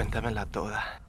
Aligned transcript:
Cuéntamela 0.00 0.46
toda. 0.46 1.02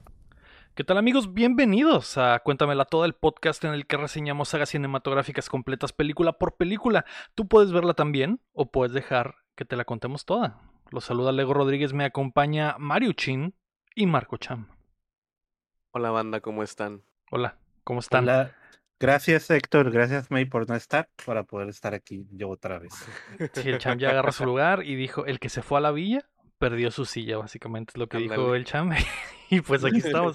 ¿Qué 0.74 0.84
tal 0.84 0.98
amigos? 0.98 1.32
Bienvenidos 1.32 2.18
a 2.18 2.38
Cuéntamela 2.40 2.84
Toda, 2.84 3.06
el 3.06 3.14
podcast 3.14 3.64
en 3.64 3.72
el 3.72 3.86
que 3.86 3.96
reseñamos 3.96 4.50
sagas 4.50 4.68
cinematográficas 4.68 5.48
completas 5.48 5.94
película 5.94 6.34
por 6.34 6.56
película. 6.56 7.06
Tú 7.34 7.48
puedes 7.48 7.72
verla 7.72 7.94
también 7.94 8.42
o 8.52 8.70
puedes 8.70 8.92
dejar 8.92 9.36
que 9.56 9.64
te 9.64 9.76
la 9.76 9.86
contemos 9.86 10.26
toda. 10.26 10.60
Los 10.90 11.06
saluda 11.06 11.32
Lego 11.32 11.54
Rodríguez, 11.54 11.94
me 11.94 12.04
acompaña 12.04 12.76
Mario 12.78 13.14
Chin 13.14 13.54
y 13.94 14.04
Marco 14.04 14.36
Cham. 14.36 14.68
Hola 15.92 16.10
banda, 16.10 16.40
¿cómo 16.40 16.62
están? 16.62 17.02
Hola, 17.30 17.56
¿cómo 17.84 18.00
están? 18.00 18.24
Hola. 18.24 18.54
Gracias 19.00 19.48
Héctor, 19.48 19.90
gracias 19.90 20.30
May 20.30 20.44
por 20.44 20.68
no 20.68 20.76
estar, 20.76 21.08
para 21.24 21.44
poder 21.44 21.70
estar 21.70 21.94
aquí 21.94 22.28
yo 22.30 22.50
otra 22.50 22.78
vez. 22.78 22.92
Sí, 23.54 23.70
el 23.70 23.78
Cham 23.78 23.98
ya 23.98 24.10
agarró 24.10 24.32
su 24.32 24.44
lugar 24.44 24.84
y 24.84 24.96
dijo, 24.96 25.24
el 25.24 25.40
que 25.40 25.48
se 25.48 25.62
fue 25.62 25.78
a 25.78 25.80
la 25.80 25.92
villa 25.92 26.28
perdió 26.62 26.92
su 26.92 27.04
silla, 27.04 27.38
básicamente 27.38 27.90
es 27.92 27.98
lo 27.98 28.06
que 28.06 28.18
dijo 28.18 28.54
el 28.54 28.64
Cham. 28.64 28.92
Y 29.52 29.60
pues 29.60 29.84
aquí 29.84 29.98
estamos. 29.98 30.34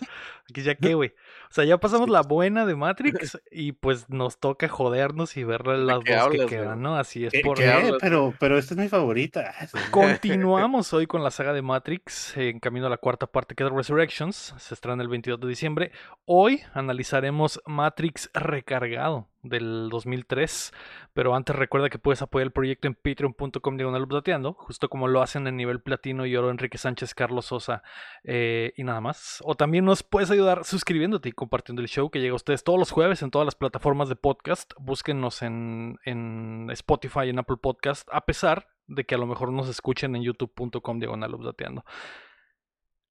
Aquí 0.50 0.62
ya 0.62 0.76
qué, 0.76 0.94
güey. 0.94 1.14
O 1.50 1.54
sea, 1.54 1.66
ya 1.66 1.78
pasamos 1.78 2.10
la 2.10 2.22
buena 2.22 2.66
de 2.66 2.76
Matrix 2.76 3.40
y 3.52 3.74
pues 3.74 4.10
nos 4.10 4.40
toca 4.40 4.68
jodernos 4.70 5.36
y 5.38 5.44
ver 5.44 5.66
las 5.66 6.04
dos 6.04 6.30
que 6.32 6.46
quedan, 6.46 6.82
¿no? 6.82 6.96
Así 6.98 7.26
es 7.26 7.34
¿Qué? 7.34 7.42
por 7.42 7.58
qué? 7.58 7.70
hablas? 7.70 7.98
Pero, 8.00 8.34
pero 8.40 8.58
esta 8.58 8.74
es 8.74 8.80
mi 8.80 8.88
favorita. 8.88 9.54
Continuamos 9.92 10.94
hoy 10.94 11.08
con 11.08 11.24
la 11.24 11.32
saga 11.32 11.52
de 11.52 11.62
Matrix, 11.62 12.38
en 12.38 12.60
camino 12.60 12.88
a 12.88 12.90
la 12.90 12.98
cuarta 12.98 13.28
parte 13.28 13.56
que 13.56 13.64
es 13.64 13.72
Resurrections, 13.72 14.54
se 14.58 14.74
estrena 14.74 15.02
el 15.02 15.10
22 15.10 15.40
de 15.40 15.48
diciembre. 15.48 15.92
Hoy 16.26 16.62
analizaremos 16.74 17.62
Matrix 17.66 18.30
Recargado 18.34 19.28
del 19.44 19.90
2003, 19.90 20.74
pero 21.14 21.36
antes 21.36 21.56
recuerda 21.56 21.90
que 21.90 22.00
puedes 22.00 22.22
apoyar 22.22 22.48
el 22.48 22.52
proyecto 22.52 22.88
en 22.88 22.96
patreon.com 22.96 23.78
diagonal 23.78 24.08
justo 24.56 24.90
como 24.90 25.08
lo 25.08 25.22
hacen 25.22 25.48
en 25.48 25.56
nivel 25.56 25.82
platino 25.82 26.26
y 26.26 26.36
oro 26.36 26.50
Enrique 26.50 26.78
Sánchez, 26.78 27.14
Carlos 27.14 27.46
Sosa 27.46 27.84
eh, 28.24 28.74
y 28.76 28.84
nada 28.84 29.02
más. 29.02 29.07
O 29.44 29.56
también 29.56 29.86
nos 29.86 30.04
puedes 30.04 30.32
ayudar 30.32 30.64
suscribiéndote 30.64 31.30
y 31.30 31.32
compartiendo 31.32 31.82
el 31.82 31.88
show 31.88 32.10
que 32.10 32.20
llega 32.20 32.34
a 32.34 32.36
ustedes 32.36 32.64
todos 32.64 32.80
los 32.80 32.92
jueves 32.92 33.22
en 33.22 33.32
todas 33.32 33.46
las 33.46 33.56
plataformas 33.56 34.10
de 34.10 34.16
podcast. 34.16 34.74
Búsquenos 34.80 35.42
en, 35.42 35.98
en 36.06 36.70
Spotify, 36.72 37.30
en 37.30 37.40
Apple 37.40 37.58
Podcast, 37.58 38.08
a 38.12 38.26
pesar 38.26 38.70
de 38.88 39.06
que 39.06 39.16
a 39.16 39.18
lo 39.18 39.28
mejor 39.28 39.52
nos 39.52 39.70
escuchen 39.70 40.16
en 40.16 40.24
youtube.com 40.24 41.00
diagonal 41.00 41.36
updateando. 41.36 41.86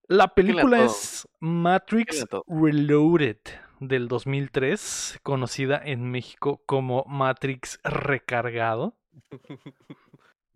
La 0.08 0.34
película 0.34 0.84
es 0.84 1.28
Matrix. 1.40 2.26
Reloaded 2.46 3.38
del 3.80 4.08
2003, 4.08 5.20
conocida 5.22 5.80
en 5.84 6.10
México 6.10 6.62
como 6.64 7.04
Matrix 7.06 7.78
Recargado 7.82 8.96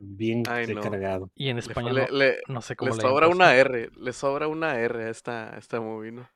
Bien 0.02 0.42
Ay, 0.48 0.66
no. 0.74 1.30
y 1.34 1.50
en 1.50 1.58
español 1.58 1.94
le- 1.94 2.06
no, 2.06 2.16
le- 2.16 2.38
no 2.48 2.62
sé 2.62 2.74
cómo 2.74 2.94
le 2.94 3.00
sobra 3.02 3.28
una. 3.28 3.54
R, 3.54 3.90
le 3.94 4.12
sobra 4.14 4.48
una 4.48 4.78
R 4.80 5.04
a 5.04 5.10
esta, 5.10 5.54
a 5.54 5.58
esta 5.58 5.78
movie, 5.80 6.10
¿no? 6.10 6.28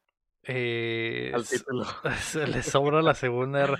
Eh, 0.42 1.32
Al 1.34 1.46
título. 1.48 1.86
se 2.20 2.46
le 2.46 2.62
sobra 2.62 3.00
la 3.00 3.14
segunda 3.14 3.62
R. 3.64 3.74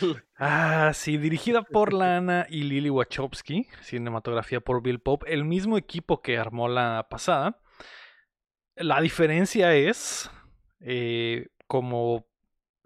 Ah, 0.40 0.90
sí, 0.94 1.18
dirigida 1.18 1.62
por 1.62 1.92
Lana 1.92 2.46
y 2.48 2.62
Lily 2.64 2.90
Wachowski, 2.90 3.66
cinematografía 3.82 4.60
por 4.60 4.82
Bill 4.82 5.00
Pope, 5.00 5.32
el 5.32 5.44
mismo 5.44 5.78
equipo 5.78 6.20
que 6.20 6.36
armó 6.38 6.68
la 6.68 7.06
pasada. 7.08 7.60
La 8.76 9.00
diferencia 9.00 9.74
es 9.74 10.30
eh, 10.80 11.48
como 11.66 12.26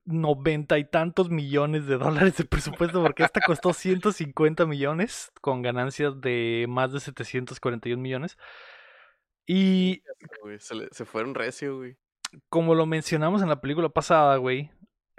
noventa 0.05 0.79
y 0.79 0.85
tantos 0.85 1.31
millones 1.31 1.87
de 1.87 1.97
dólares 1.99 2.37
de 2.37 2.45
presupuesto, 2.45 3.03
porque 3.03 3.23
esta 3.25 3.41
costó 3.41 3.73
150 3.75 4.67
millones 4.67 5.31
con 5.41 5.63
ganancias 5.63 6.21
de 6.21 6.67
más 6.69 6.93
de 6.93 7.01
741 7.01 8.01
millones. 8.03 8.37
Y 9.47 10.03
se, 10.59 10.75
le- 10.75 10.89
se 10.93 11.05
fueron 11.05 11.35
recio, 11.35 11.77
güey. 11.79 11.97
como 12.49 12.75
lo 12.75 12.87
mencionamos 12.87 13.43
en 13.43 13.49
la 13.49 13.61
película 13.61 13.89
pasada, 13.89 14.37
güey, 14.37 14.71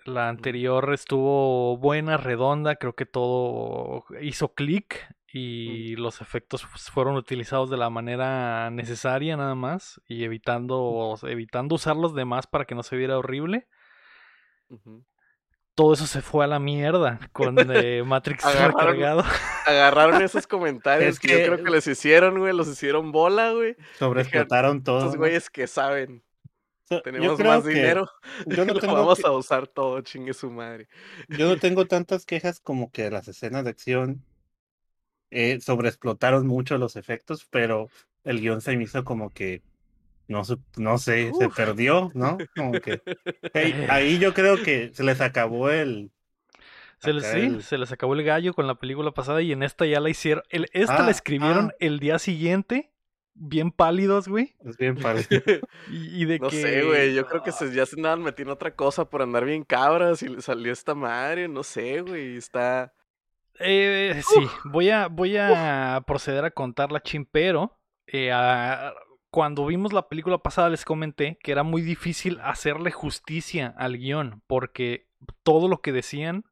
la 0.05 0.29
anterior 0.29 0.93
estuvo 0.93 1.77
buena, 1.77 2.17
redonda, 2.17 2.75
creo 2.75 2.93
que 2.95 3.05
todo 3.05 4.05
hizo 4.21 4.53
clic 4.53 5.07
y 5.27 5.95
los 5.95 6.21
efectos 6.21 6.63
fueron 6.65 7.15
utilizados 7.15 7.69
de 7.69 7.77
la 7.77 7.89
manera 7.89 8.69
necesaria 8.69 9.35
nada 9.35 9.55
más 9.55 9.99
y 10.07 10.23
evitando 10.23 11.15
evitando 11.23 11.75
usar 11.75 11.95
los 11.95 12.13
demás 12.13 12.47
para 12.47 12.65
que 12.65 12.75
no 12.75 12.83
se 12.83 12.95
viera 12.97 13.17
horrible. 13.17 13.67
Todo 15.75 15.93
eso 15.93 16.05
se 16.05 16.21
fue 16.21 16.45
a 16.45 16.47
la 16.47 16.59
mierda 16.59 17.19
con 17.31 17.55
eh, 17.75 18.03
Matrix 18.03 18.43
Agarraron- 18.45 18.73
recargado. 18.79 19.23
Agarraron 19.65 20.21
esos 20.21 20.45
comentarios 20.45 21.15
Es 21.15 21.19
que, 21.19 21.29
yo 21.29 21.45
creo 21.55 21.63
que 21.63 21.71
les 21.71 21.87
hicieron, 21.87 22.37
güey, 22.39 22.53
los 22.53 22.67
hicieron 22.67 23.11
bola, 23.11 23.51
güey. 23.53 23.75
Sobreexplotaron 23.97 24.83
todo. 24.83 24.99
Estos 24.99 25.13
¿no? 25.15 25.19
güeyes 25.19 25.49
que 25.49 25.65
saben, 25.67 26.23
So- 26.83 27.01
tenemos 27.01 27.39
más 27.39 27.63
que 27.63 27.69
dinero, 27.69 28.07
Yo 28.45 28.65
no, 28.65 28.73
lo 28.73 28.79
tengo 28.79 28.93
vamos 28.93 29.19
que- 29.19 29.27
a 29.27 29.31
usar 29.31 29.67
todo, 29.67 30.01
chingue 30.01 30.33
su 30.33 30.51
madre. 30.51 30.87
yo 31.29 31.47
no 31.47 31.57
tengo 31.57 31.85
tantas 31.87 32.25
quejas 32.25 32.59
como 32.59 32.91
que 32.91 33.09
las 33.09 33.27
escenas 33.27 33.63
de 33.63 33.69
acción 33.71 34.23
eh, 35.31 35.59
sobreexplotaron 35.61 36.45
mucho 36.45 36.77
los 36.77 36.95
efectos, 36.95 37.47
pero 37.49 37.89
el 38.23 38.39
guion 38.41 38.61
se 38.61 38.77
me 38.77 38.83
hizo 38.83 39.03
como 39.03 39.31
que 39.31 39.63
no, 40.27 40.41
no 40.77 40.97
sé, 40.97 41.31
se 41.37 41.49
perdió, 41.49 42.11
¿no? 42.13 42.37
Como 42.55 42.71
que 42.73 43.01
hey, 43.53 43.85
ahí 43.89 44.19
yo 44.19 44.33
creo 44.33 44.61
que 44.61 44.89
se 44.93 45.03
les 45.03 45.19
acabó 45.21 45.69
el 45.69 46.11
Se 46.99 47.11
les, 47.13 47.25
sí, 47.25 47.39
el- 47.39 47.63
se 47.63 47.77
les 47.77 47.91
acabó 47.91 48.13
el 48.13 48.23
gallo 48.23 48.53
con 48.53 48.65
la 48.67 48.75
película 48.75 49.11
pasada 49.11 49.41
y 49.41 49.51
en 49.51 49.63
esta 49.63 49.85
ya 49.85 49.99
la 49.99 50.09
hicieron. 50.09 50.43
el- 50.49 50.67
esta 50.73 50.99
la 50.99 51.07
Ah, 51.07 51.11
escribieron 51.11 51.69
ah. 51.71 51.75
el 51.79 51.99
día 51.99 52.17
siguiente, 52.19 52.91
bien 53.35 53.71
pálidos, 53.71 54.27
güey. 54.27 54.55
es 54.65 54.77
bien 54.77 54.95
padre. 55.01 55.27
Y, 55.89 56.21
y 56.21 56.25
de 56.25 56.39
No 56.39 56.49
que... 56.49 56.61
sé, 56.61 56.83
güey, 56.83 57.13
yo 57.13 57.25
creo 57.27 57.43
que 57.43 57.51
se, 57.51 57.73
ya 57.73 57.85
se 57.85 57.95
andaban 57.97 58.21
metiendo 58.23 58.53
otra 58.53 58.73
cosa 58.75 59.09
por 59.09 59.21
andar 59.21 59.43
bien 59.43 59.63
cabras 59.63 60.21
y 60.23 60.29
le 60.29 60.41
salió 60.41 60.71
esta 60.71 60.95
madre, 60.95 61.47
no 61.47 61.63
sé, 61.63 62.01
güey, 62.01 62.37
está... 62.37 62.93
Eh, 63.59 64.19
sí, 64.25 64.47
voy 64.65 64.89
a, 64.89 65.07
voy 65.07 65.37
a 65.37 66.01
proceder 66.07 66.43
a 66.43 66.49
contar 66.51 66.91
la 66.91 67.01
chimpero. 67.03 67.77
Eh, 68.07 68.31
a- 68.31 68.93
cuando 69.33 69.65
vimos 69.65 69.93
la 69.93 70.07
película 70.09 70.37
pasada 70.37 70.69
les 70.69 70.85
comenté 70.85 71.39
que 71.41 71.51
era 71.51 71.63
muy 71.63 71.81
difícil 71.81 72.39
hacerle 72.43 72.91
justicia 72.91 73.73
al 73.79 73.97
guion 73.97 74.43
porque 74.45 75.07
todo 75.41 75.67
lo 75.67 75.81
que 75.81 75.91
decían 75.91 76.45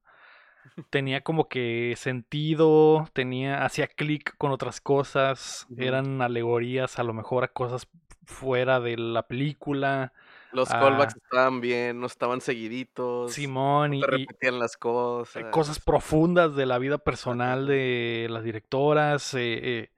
tenía 0.90 1.22
como 1.22 1.47
que 1.47 1.94
sentido, 1.96 3.08
tenía, 3.14 3.64
hacía 3.66 3.86
clic 3.86 4.34
con 4.40 4.52
otras 4.52 4.81
cosas, 4.81 5.68
eran 5.78 6.24
alegorías 6.24 6.97
a 6.97 7.03
lo 7.03 7.14
mejor 7.14 7.44
a 7.44 7.50
cosas 7.50 7.88
fuera 8.25 8.80
de 8.80 8.97
la 8.97 9.28
película. 9.28 10.12
Los 10.52 10.72
Ah. 10.72 10.80
callbacks 10.80 11.16
estaban 11.18 11.62
bien, 11.62 12.00
no 12.00 12.08
estaban 12.08 12.41
seguiditos. 12.41 13.34
Simón 13.34 13.94
y, 13.94 14.00
no 14.00 14.08
te 14.08 14.16
y- 14.16 14.25
repetían 14.25 14.58
las 14.59 14.74
eh, 14.74 14.80
cosas. 14.80 15.44
cosas 15.52 15.80
profundas 15.80 16.56
de 16.56 16.66
la 16.66 16.80
vida 16.80 16.97
personal 16.97 17.68
de 17.68 18.25
las 18.30 18.44
directoras. 18.44 19.36
eh, 19.36 19.59
eh, 19.62 19.91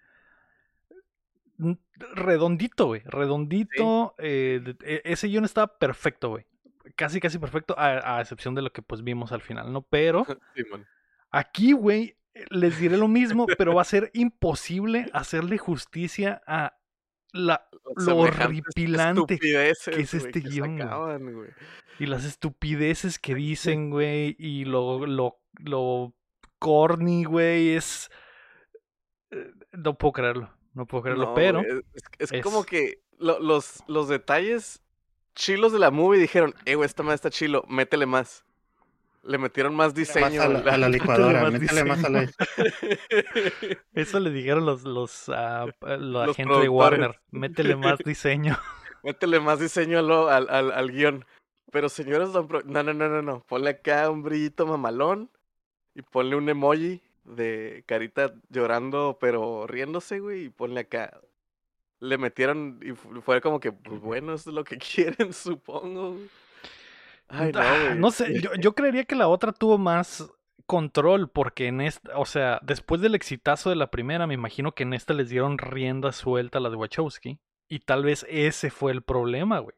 redondito, 2.16 2.88
güey. 2.88 3.02
Redondito. 3.06 4.16
eh, 4.18 4.76
e- 4.84 5.02
ese 5.06 5.28
guion 5.28 5.46
estaba 5.46 5.78
perfecto, 5.78 6.30
güey. 6.30 6.46
Casi, 6.96 7.20
casi 7.20 7.40
perfecto, 7.40 7.76
a, 7.78 8.18
a 8.18 8.22
excepción 8.22 8.56
de 8.56 8.62
lo 8.62 8.72
que 8.74 8.82
pues 8.82 9.04
vimos 9.04 9.32
al 9.32 9.42
final, 9.42 9.72
¿no? 9.72 9.82
Pero 9.84 10.26
aquí, 11.32 11.72
güey, 11.72 12.18
les 12.50 12.80
diré 12.80 12.98
lo 12.98 13.08
mismo, 13.08 13.46
pero 13.58 13.74
va 13.76 13.82
a 13.84 13.86
ser 13.86 14.12
imposible 14.14 15.10
hacerle 15.14 15.58
justicia 15.58 16.42
a 16.46 16.78
la, 17.32 17.68
lo 17.96 18.18
horripilante 18.18 19.40
que 19.40 20.02
es 20.02 20.14
este 20.14 20.42
que 20.42 20.50
guion, 20.50 20.78
y 22.00 22.06
las 22.08 22.26
estupideces 22.26 23.18
que 23.20 23.34
dicen, 23.36 23.90
güey, 23.90 24.36
y 24.38 24.66
lo, 24.66 25.06
lo, 25.08 25.40
lo 25.60 26.14
corny, 26.60 27.24
güey, 27.24 27.76
es... 27.76 28.10
eh, 29.32 29.52
No 29.72 29.98
puedo 29.98 30.12
creerlo, 30.14 30.54
no 30.74 30.86
puedo 30.86 31.04
creerlo, 31.04 31.26
No, 31.28 31.34
pero... 31.34 31.60
güey, 31.64 31.82
es, 31.94 32.04
es 32.20 32.32
es- 32.34 32.44
como 32.44 32.64
que 32.64 33.02
lo- 33.20 33.40
los, 33.40 33.84
los 33.88 34.08
detalles 34.08 34.82
chilos 35.36 35.72
de 35.72 35.80
la 35.80 35.92
movie 35.92 36.20
dijeron, 36.20 36.54
eh, 36.66 36.76
güey, 36.76 36.86
esta 36.86 37.04
madre 37.04 37.16
está 37.16 37.30
chilo, 37.30 37.64
métele 37.68 38.06
más. 38.06 38.46
Le 39.26 39.38
metieron 39.38 39.74
más 39.74 39.88
Más 39.88 39.94
diseño. 39.96 40.42
a 40.42 40.48
la, 40.50 40.60
güey. 40.62 40.74
a 40.74 40.78
la 40.78 40.90
licuadora, 41.30 41.44
más 41.44 41.54
métele 41.54 41.84
más 41.86 42.04
a 42.04 42.10
la... 42.10 42.30
Eso 43.94 44.20
le 44.20 44.32
dijeron 44.32 44.66
los, 44.66 44.84
los, 44.84 45.30
ah, 45.30 45.66
la 45.82 46.26
Los 46.28 46.36
gente 46.36 46.54
de. 46.60 46.70
Warner, 46.70 47.20
métele 47.32 47.76
más 47.76 48.00
diseño. 48.06 48.58
Métele 49.04 49.40
más 49.40 49.60
diseño 49.60 50.00
al, 50.00 50.12
al, 50.12 50.50
al, 50.50 50.72
al 50.72 50.92
guion. 50.92 51.26
Pero 51.72 51.90
señores, 51.90 52.34
don 52.34 52.48
Pro- 52.48 52.62
no, 52.66 52.84
no, 52.84 52.94
no, 52.94 53.10
no, 53.10 53.22
no. 53.22 53.44
Ponle 53.48 53.70
acá 53.72 54.10
un 54.10 54.24
brillito 54.24 54.66
mamalón 54.68 55.32
y 55.96 56.02
ponle 56.02 56.36
un 56.36 56.50
emoji 56.50 57.02
de 57.24 57.84
carita 57.88 58.34
llorando 58.50 59.18
pero 59.20 59.68
riéndose, 59.68 60.20
güey, 60.20 60.46
y 60.46 60.50
ponle 60.50 60.82
acá. 60.82 61.22
Le 62.00 62.18
metieron 62.20 62.80
y 62.84 62.94
fu- 62.94 63.22
fue 63.22 63.42
como 63.42 63.60
que, 63.62 63.72
pues 63.74 64.02
bueno, 64.02 64.34
eso 64.36 64.52
es 64.52 64.56
lo 64.56 64.64
que 64.66 64.78
quieren, 64.80 65.34
supongo. 65.34 66.18
Ay, 67.28 67.54
no, 67.54 67.64
Ah, 67.66 67.76
güey. 67.80 67.98
no 67.98 68.12
sé, 68.12 68.40
yo, 68.42 68.52
yo 68.60 68.74
creería 68.76 69.06
que 69.06 69.16
la 69.16 69.28
otra 69.28 69.52
tuvo 69.52 69.78
más 69.78 70.30
control 70.66 71.30
porque 71.30 71.68
en 71.68 71.82
esta, 71.82 72.18
o 72.18 72.26
sea, 72.26 72.60
después 72.64 73.02
del 73.02 73.16
exitazo 73.16 73.70
de 73.70 73.76
la 73.76 73.92
primera, 73.92 74.28
me 74.28 74.34
imagino 74.34 74.74
que 74.74 74.84
en 74.84 74.94
esta 74.94 75.14
les 75.14 75.30
dieron 75.30 75.58
rienda 75.58 76.12
suelta 76.12 76.58
a 76.60 76.62
la 76.62 76.70
de 76.70 76.76
Wachowski 76.78 77.40
Y 77.68 77.80
tal 77.80 78.04
vez 78.04 78.26
ese 78.30 78.70
fue 78.70 78.92
el 78.92 79.04
problema, 79.04 79.60
güey. 79.60 79.76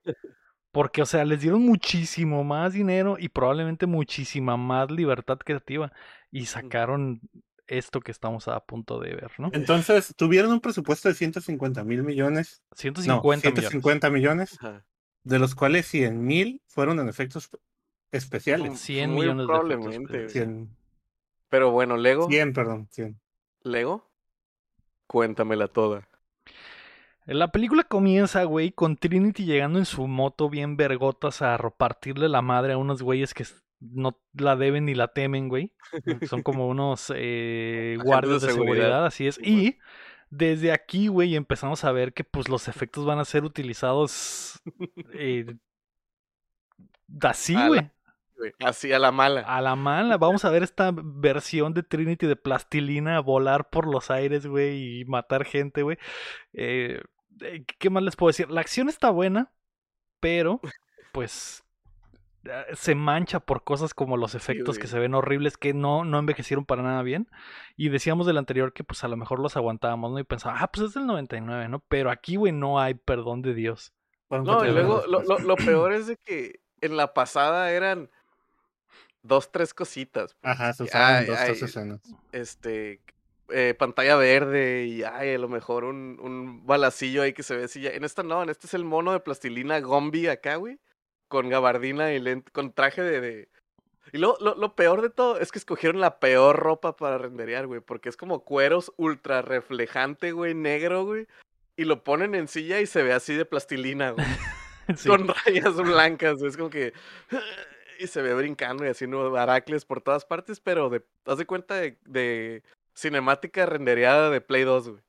Porque, 0.71 1.01
o 1.01 1.05
sea, 1.07 1.25
les 1.25 1.41
dieron 1.41 1.63
muchísimo 1.65 2.43
más 2.43 2.73
dinero 2.73 3.17
y 3.19 3.29
probablemente 3.29 3.87
muchísima 3.87 4.57
más 4.57 4.91
libertad 4.91 5.39
creativa. 5.39 5.91
Y 6.35 6.47
sacaron 6.47 7.21
esto 7.65 8.01
que 8.01 8.11
estamos 8.11 8.49
a 8.49 8.59
punto 8.59 8.99
de 8.99 9.15
ver, 9.15 9.31
¿no? 9.37 9.51
Entonces, 9.53 10.13
tuvieron 10.17 10.51
un 10.51 10.59
presupuesto 10.59 11.07
de 11.07 11.15
150 11.15 11.85
mil 11.85 12.03
millones. 12.03 12.61
150, 12.75 13.15
no, 13.15 13.55
150 13.55 14.09
millones. 14.09 14.57
Ajá. 14.59 14.85
de 15.23 15.39
los 15.39 15.55
cuales 15.55 15.87
100 15.87 16.25
mil 16.25 16.61
fueron 16.67 16.99
en 16.99 17.07
efectos 17.07 17.49
especiales. 18.11 18.77
100 18.81 19.11
Muy 19.11 19.21
millones 19.21 19.47
de 19.47 19.53
efectos 19.53 19.69
probablemente, 19.69 20.17
especiales. 20.17 20.31
100, 20.33 20.77
Pero 21.47 21.71
bueno, 21.71 21.95
Lego, 21.95 22.27
100, 22.27 22.51
perdón, 22.51 22.87
100. 22.91 23.17
Lego, 23.63 24.11
cuéntamela 25.07 25.69
toda. 25.69 26.05
La 27.25 27.53
película 27.53 27.83
comienza, 27.83 28.43
güey, 28.43 28.73
con 28.73 28.97
Trinity 28.97 29.45
llegando 29.45 29.79
en 29.79 29.85
su 29.85 30.05
moto 30.05 30.49
bien 30.49 30.75
vergotas 30.75 31.41
a 31.41 31.55
repartirle 31.55 32.27
la 32.27 32.41
madre 32.41 32.73
a 32.73 32.77
unos 32.77 33.01
güeyes 33.01 33.33
que 33.33 33.45
no 33.91 34.19
la 34.33 34.55
deben 34.55 34.85
ni 34.85 34.95
la 34.95 35.09
temen, 35.09 35.49
güey. 35.49 35.73
Son 36.27 36.41
como 36.43 36.67
unos 36.67 37.11
eh, 37.15 37.97
guardias 38.03 38.41
de 38.41 38.47
de 38.47 38.53
seguridad, 38.53 38.75
seguridad. 38.75 39.05
así 39.05 39.27
es. 39.27 39.39
Y 39.41 39.77
desde 40.29 40.71
aquí, 40.71 41.07
güey, 41.07 41.35
empezamos 41.35 41.83
a 41.83 41.91
ver 41.91 42.13
que 42.13 42.23
pues 42.23 42.49
los 42.49 42.67
efectos 42.67 43.05
van 43.05 43.19
a 43.19 43.25
ser 43.25 43.43
utilizados 43.43 44.61
eh, 45.13 45.55
así, 47.21 47.55
güey. 47.67 47.91
Así 48.59 48.91
a 48.91 48.99
la 48.99 49.11
mala. 49.11 49.41
A 49.41 49.61
la 49.61 49.75
mala, 49.75 50.17
vamos 50.17 50.43
a 50.43 50.49
ver 50.49 50.63
esta 50.63 50.91
versión 50.93 51.73
de 51.73 51.83
Trinity 51.83 52.27
de 52.27 52.35
plastilina 52.35 53.19
volar 53.21 53.69
por 53.69 53.87
los 53.87 54.11
aires, 54.11 54.45
güey, 54.45 54.99
y 54.99 55.05
matar 55.05 55.45
gente, 55.45 55.83
güey. 55.83 55.97
Eh, 56.53 57.01
¿Qué 57.79 57.89
más 57.89 58.03
les 58.03 58.15
puedo 58.15 58.29
decir? 58.29 58.51
La 58.51 58.61
acción 58.61 58.89
está 58.89 59.09
buena, 59.09 59.53
pero 60.19 60.59
pues 61.13 61.64
se 62.73 62.95
mancha 62.95 63.39
por 63.39 63.63
cosas 63.63 63.93
como 63.93 64.17
los 64.17 64.35
efectos 64.35 64.77
que 64.79 64.87
se 64.87 64.99
ven 64.99 65.13
horribles 65.15 65.57
que 65.57 65.73
no, 65.73 66.03
no 66.05 66.19
envejecieron 66.19 66.65
para 66.65 66.81
nada 66.83 67.01
bien. 67.01 67.27
Y 67.75 67.89
decíamos 67.89 68.27
del 68.27 68.37
anterior 68.37 68.73
que 68.73 68.83
pues 68.83 69.03
a 69.03 69.07
lo 69.07 69.17
mejor 69.17 69.39
los 69.39 69.55
aguantábamos, 69.57 70.11
¿no? 70.11 70.19
Y 70.19 70.23
pensaba, 70.23 70.57
ah, 70.59 70.71
pues 70.71 70.87
es 70.89 70.93
del 70.93 71.05
99, 71.07 71.69
¿no? 71.69 71.79
Pero 71.87 72.11
aquí, 72.11 72.35
güey, 72.35 72.51
no 72.53 72.79
hay 72.79 72.93
perdón 72.93 73.41
de 73.41 73.53
Dios. 73.53 73.93
No, 74.29 74.65
y 74.65 74.71
luego 74.71 75.03
lo, 75.07 75.21
lo, 75.23 75.39
lo 75.39 75.55
peor 75.55 75.93
es 75.93 76.07
de 76.07 76.17
que 76.17 76.59
en 76.81 76.97
la 76.97 77.13
pasada 77.13 77.71
eran 77.71 78.09
dos, 79.21 79.51
tres 79.51 79.73
cositas. 79.73 80.35
pues, 80.41 80.53
Ajá, 80.53 80.73
se 80.73 80.83
usaban 80.83 81.15
ay, 81.15 81.25
dos, 81.25 81.37
ay, 81.37 81.45
tres 81.47 81.61
escenas. 81.63 82.01
este, 82.31 83.01
eh, 83.49 83.75
pantalla 83.77 84.15
verde 84.15 84.85
y 84.85 85.03
ay, 85.03 85.35
a 85.35 85.37
lo 85.39 85.47
mejor 85.47 85.83
un, 85.83 86.19
un 86.21 86.65
balacillo 86.65 87.21
ahí 87.21 87.33
que 87.33 87.43
se 87.43 87.55
ve 87.55 87.63
así. 87.65 87.81
ya- 87.81 87.91
En 87.91 88.03
esta 88.03 88.23
no, 88.23 88.41
en 88.43 88.49
este 88.49 88.67
es 88.67 88.73
el 88.73 88.83
mono 88.85 89.11
de 89.13 89.19
plastilina 89.19 89.79
Gombi 89.79 90.27
acá, 90.27 90.55
güey. 90.55 90.79
Con 91.41 91.49
gabardina 91.49 92.13
y 92.13 92.19
lente, 92.19 92.51
con 92.51 92.71
traje 92.71 93.01
de, 93.01 93.19
de- 93.21 93.49
Y 94.13 94.17
luego, 94.19 94.37
lo, 94.39 94.55
lo 94.55 94.73
peor 94.75 95.01
de 95.01 95.09
todo 95.09 95.37
es 95.39 95.51
que 95.51 95.59
escogieron 95.59 95.99
la 95.99 96.19
peor 96.19 96.57
ropa 96.57 96.95
para 96.95 97.17
renderear, 97.17 97.67
güey. 97.67 97.81
Porque 97.81 98.07
es 98.09 98.15
como 98.17 98.43
cueros 98.45 98.93
ultra 98.97 99.41
reflejante, 99.41 100.31
güey, 100.31 100.53
negro, 100.53 101.03
güey. 101.05 101.27
Y 101.75 101.83
lo 101.83 102.03
ponen 102.05 102.35
en 102.35 102.47
silla 102.47 102.79
y 102.79 102.85
se 102.85 103.03
ve 103.03 103.11
así 103.11 103.33
de 103.35 103.45
plastilina, 103.45 104.11
güey. 104.11 104.25
Sí. 104.97 105.09
Con 105.09 105.27
rayas 105.27 105.75
blancas, 105.77 106.35
güey. 106.37 106.47
Es 106.49 106.57
como 106.57 106.69
que. 106.69 106.93
Y 107.97 108.05
se 108.07 108.21
ve 108.21 108.35
brincando 108.35 108.85
y 108.85 108.89
haciendo 108.89 109.35
aracles 109.35 109.83
por 109.83 109.99
todas 109.99 110.25
partes, 110.25 110.59
pero 110.59 110.89
de, 110.91 111.01
haz 111.25 111.39
de 111.39 111.45
cuenta 111.47 111.73
de, 111.75 111.97
de 112.05 112.61
cinemática 112.93 113.65
rendereada 113.65 114.29
de 114.29 114.41
Play 114.41 114.63
2, 114.63 114.89
güey. 114.89 115.01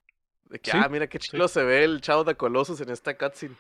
De 0.46 0.58
que, 0.61 0.70
Sí, 0.70 0.78
ah, 0.81 0.88
mira 0.88 1.08
qué 1.08 1.19
sí. 1.20 1.28
chulo 1.31 1.46
se 1.49 1.62
ve 1.62 1.84
el 1.84 2.00
Chao 2.00 2.25
de 2.25 2.37
Colossus 2.37 2.81
en 2.81 2.88
esta 2.90 3.19
cutscene. 3.19 3.55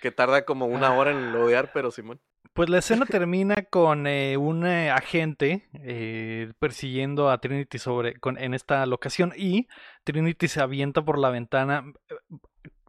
Que 0.00 0.10
tarda 0.10 0.44
como 0.44 0.66
una 0.66 0.92
hora 0.94 1.10
en 1.10 1.32
lodear, 1.32 1.70
pero 1.72 1.90
Simón. 1.90 2.20
Pues 2.54 2.68
la 2.68 2.78
escena 2.78 3.04
termina 3.26 3.56
con 3.70 4.06
eh, 4.06 4.36
un 4.36 4.66
eh, 4.66 4.90
agente 4.90 5.68
eh, 5.74 6.52
persiguiendo 6.58 7.30
a 7.30 7.38
Trinity 7.40 7.78
sobre 7.78 8.14
con, 8.18 8.38
en 8.38 8.54
esta 8.54 8.84
locación 8.86 9.32
y 9.36 9.68
Trinity 10.04 10.48
se 10.48 10.60
avienta 10.60 11.02
por 11.04 11.18
la 11.18 11.30
ventana 11.30 11.84
eh, 12.08 12.14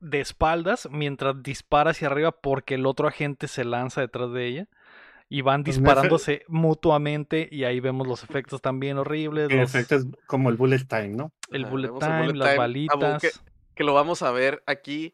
de 0.02 0.22
espaldas 0.22 0.88
mientras 0.92 1.44
dispara 1.44 1.92
hacia 1.92 2.08
arriba 2.08 2.32
porque 2.32 2.76
el 2.76 2.86
otro 2.86 3.08
agente 3.08 3.48
se 3.48 3.66
lanza 3.66 4.02
detrás 4.02 4.32
de 4.32 4.46
ella 4.48 4.68
y 5.28 5.42
van 5.42 5.64
Pues, 5.64 5.76
disparándose 5.76 6.44
mutuamente 6.48 7.48
y 7.52 7.64
ahí 7.66 7.80
vemos 7.80 8.08
los 8.08 8.24
efectos 8.24 8.62
también 8.62 8.98
horribles, 8.98 9.52
los- 9.52 9.76
efecto, 9.76 9.96
es 9.96 10.08
como 10.26 10.50
el 10.50 10.56
bullet 10.58 10.86
time, 10.88 11.10
¿no? 11.10 11.32
el 11.52 11.66
bullet 11.66 11.90
el 11.90 12.00
time, 12.00 12.20
bullet 12.22 12.34
las 12.38 12.48
time, 12.50 12.58
balitas. 12.58 13.42
Que 13.76 13.84
lo 13.84 13.94
vamos 13.94 14.24
a 14.24 14.32
ver 14.32 14.64
aquí. 14.66 15.14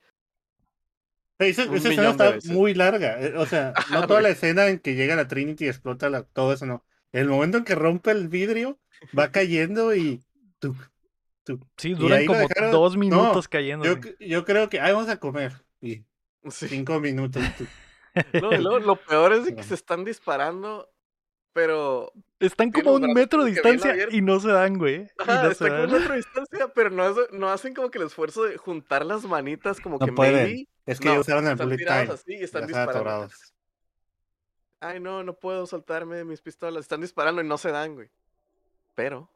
Esa, 1.40 1.64
escena 1.64 2.12
está 2.12 2.38
muy 2.46 2.74
larga. 2.74 3.20
eh, 3.22 3.34
O 3.38 3.46
sea, 3.46 3.74
no 3.92 4.02
toda 4.08 4.20
güey. 4.22 4.24
la 4.24 4.30
escena 4.30 4.68
en 4.68 4.80
que 4.80 4.96
llega 4.96 5.16
la 5.16 5.28
Trinity 5.28 5.66
y 5.66 5.68
explota 5.68 6.10
la- 6.10 6.24
todo 6.24 6.54
eso, 6.54 6.66
no. 6.66 6.86
El 7.12 7.28
momento 7.30 7.58
en 7.58 7.64
que 7.66 7.76
rompe 7.76 8.12
el 8.12 8.28
vidrio, 8.30 8.80
va 9.18 9.32
cayendo 9.32 9.94
y. 9.96 10.24
tuc, 10.60 10.78
tuc. 11.44 11.62
Sí, 11.78 11.94
duran 11.94 12.26
como 12.26 12.40
dejaron- 12.40 12.72
dos 12.72 12.94
no, 12.94 13.00
minutos 13.00 13.48
cayendo. 13.48 13.86
Yo, 13.86 13.96
yo 14.20 14.46
creo 14.46 14.70
que. 14.70 14.80
Ay, 14.80 14.94
vamos 14.94 15.10
a 15.10 15.18
comer. 15.18 15.54
Y 15.82 16.06
Sí. 16.50 16.68
cinco 16.68 17.00
minutos. 17.00 17.44
tuc. 17.58 17.68
No, 18.42 18.80
lo 18.80 18.96
peor 18.96 19.34
es 19.34 19.44
de 19.44 19.56
que 19.56 19.64
se 19.64 19.74
están 19.74 20.06
disparando, 20.06 20.90
pero 21.56 22.12
Están 22.42 22.70
como 22.70 22.90
a 22.90 22.94
un 22.96 23.14
metro 23.14 23.46
de 23.46 23.52
distancia 23.52 23.96
y 24.12 24.22
no 24.22 24.42
se 24.42 24.50
dan, 24.50 24.78
güey. 24.78 25.04
Y 25.04 25.08
Ajá, 25.22 25.36
no 25.44 25.46
se 25.46 25.52
está 25.54 25.70
como 25.70 25.96
a 25.96 26.00
otra 26.02 26.16
distancia, 26.16 26.68
pero 26.76 26.90
no, 26.90 27.16
no 27.32 27.50
hacen 27.50 27.74
como 27.74 27.90
que 27.90 27.98
el 27.98 28.04
esfuerzo 28.08 28.44
de 28.44 28.58
juntar 28.58 29.06
las 29.06 29.24
manitas, 29.24 29.80
como 29.80 29.98
No 29.98 30.06
que 30.06 30.12
pueden. 30.12 30.44
maybe. 30.44 30.68
Es 30.86 31.00
que 31.00 31.10
usaron 31.18 31.46
el 31.46 31.54
están 31.54 31.68
bullet 31.68 31.78
tirados 31.78 32.04
time. 32.04 32.14
así 32.14 32.42
y 32.42 32.44
están 32.44 32.66
están 32.66 32.86
disparando. 32.88 33.30
Ay, 34.82 35.00
no, 35.00 35.24
no 35.24 35.34
puedo 35.34 35.66
soltarme 35.66 36.18
de 36.18 36.26
mis 36.26 36.42
pistolas. 36.42 36.82
Están 36.82 37.00
disparando 37.00 37.42
y 37.42 37.48
no 37.48 37.58
se 37.58 37.72
dan, 37.72 37.96
güey. 37.96 38.10
Pero, 38.94 39.32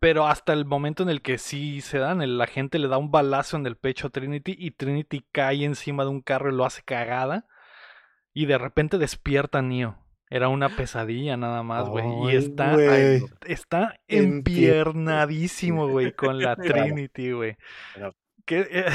Pero 0.00 0.26
hasta 0.26 0.54
el 0.54 0.64
momento 0.64 1.02
en 1.02 1.10
el 1.10 1.20
que 1.20 1.36
sí 1.36 1.82
se 1.82 1.98
dan, 1.98 2.22
el- 2.22 2.38
la 2.38 2.46
gente 2.46 2.78
le 2.78 2.88
da 2.88 2.96
un 2.96 3.10
balazo 3.10 3.58
en 3.58 3.66
el 3.66 3.76
pecho 3.76 4.06
a 4.06 4.10
Trinity 4.10 4.56
y 4.58 4.70
Trinity 4.70 5.22
cae 5.32 5.64
encima 5.64 6.02
de 6.04 6.10
un 6.10 6.22
carro 6.22 6.50
y 6.50 6.56
lo 6.56 6.64
hace 6.64 6.82
cagada. 6.82 7.46
Y 8.32 8.46
de 8.46 8.56
repente 8.56 8.96
despierta 8.96 9.60
Neo. 9.60 10.02
Era 10.28 10.48
una 10.48 10.74
pesadilla 10.74 11.36
nada 11.36 11.62
más, 11.62 11.88
güey. 11.88 12.04
Y 12.32 12.36
está. 12.36 12.74
Ay, 12.74 13.22
está 13.46 14.00
empiernadísimo, 14.08 15.88
güey, 15.88 16.12
con 16.12 16.38
la. 16.40 16.56
Trinity, 16.56 17.32
güey. 17.32 17.56
Que, 18.44 18.66
eh, 18.70 18.86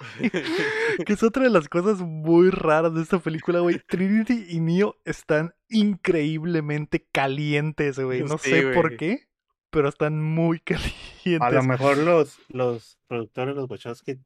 que 1.06 1.12
es 1.12 1.22
otra 1.22 1.44
de 1.44 1.50
las 1.50 1.68
cosas 1.68 2.00
muy 2.00 2.50
raras 2.50 2.94
de 2.94 3.02
esta 3.02 3.18
película, 3.18 3.60
güey. 3.60 3.78
Trinity 3.86 4.46
y 4.48 4.60
Neo 4.60 4.96
están 5.04 5.54
increíblemente 5.68 7.06
calientes, 7.12 7.98
güey. 7.98 8.22
No 8.22 8.38
Sí, 8.38 8.50
sé 8.50 8.62
por 8.72 8.96
qué, 8.96 9.28
pero 9.70 9.88
están 9.88 10.20
muy 10.22 10.62
A 10.66 10.72
lo 10.72 11.38
calientes. 11.38 11.66
mejor 11.66 11.98
los, 11.98 12.38
los 12.48 12.98
productores, 13.06 13.54
los 13.54 13.70
Wachowski, 13.70 14.18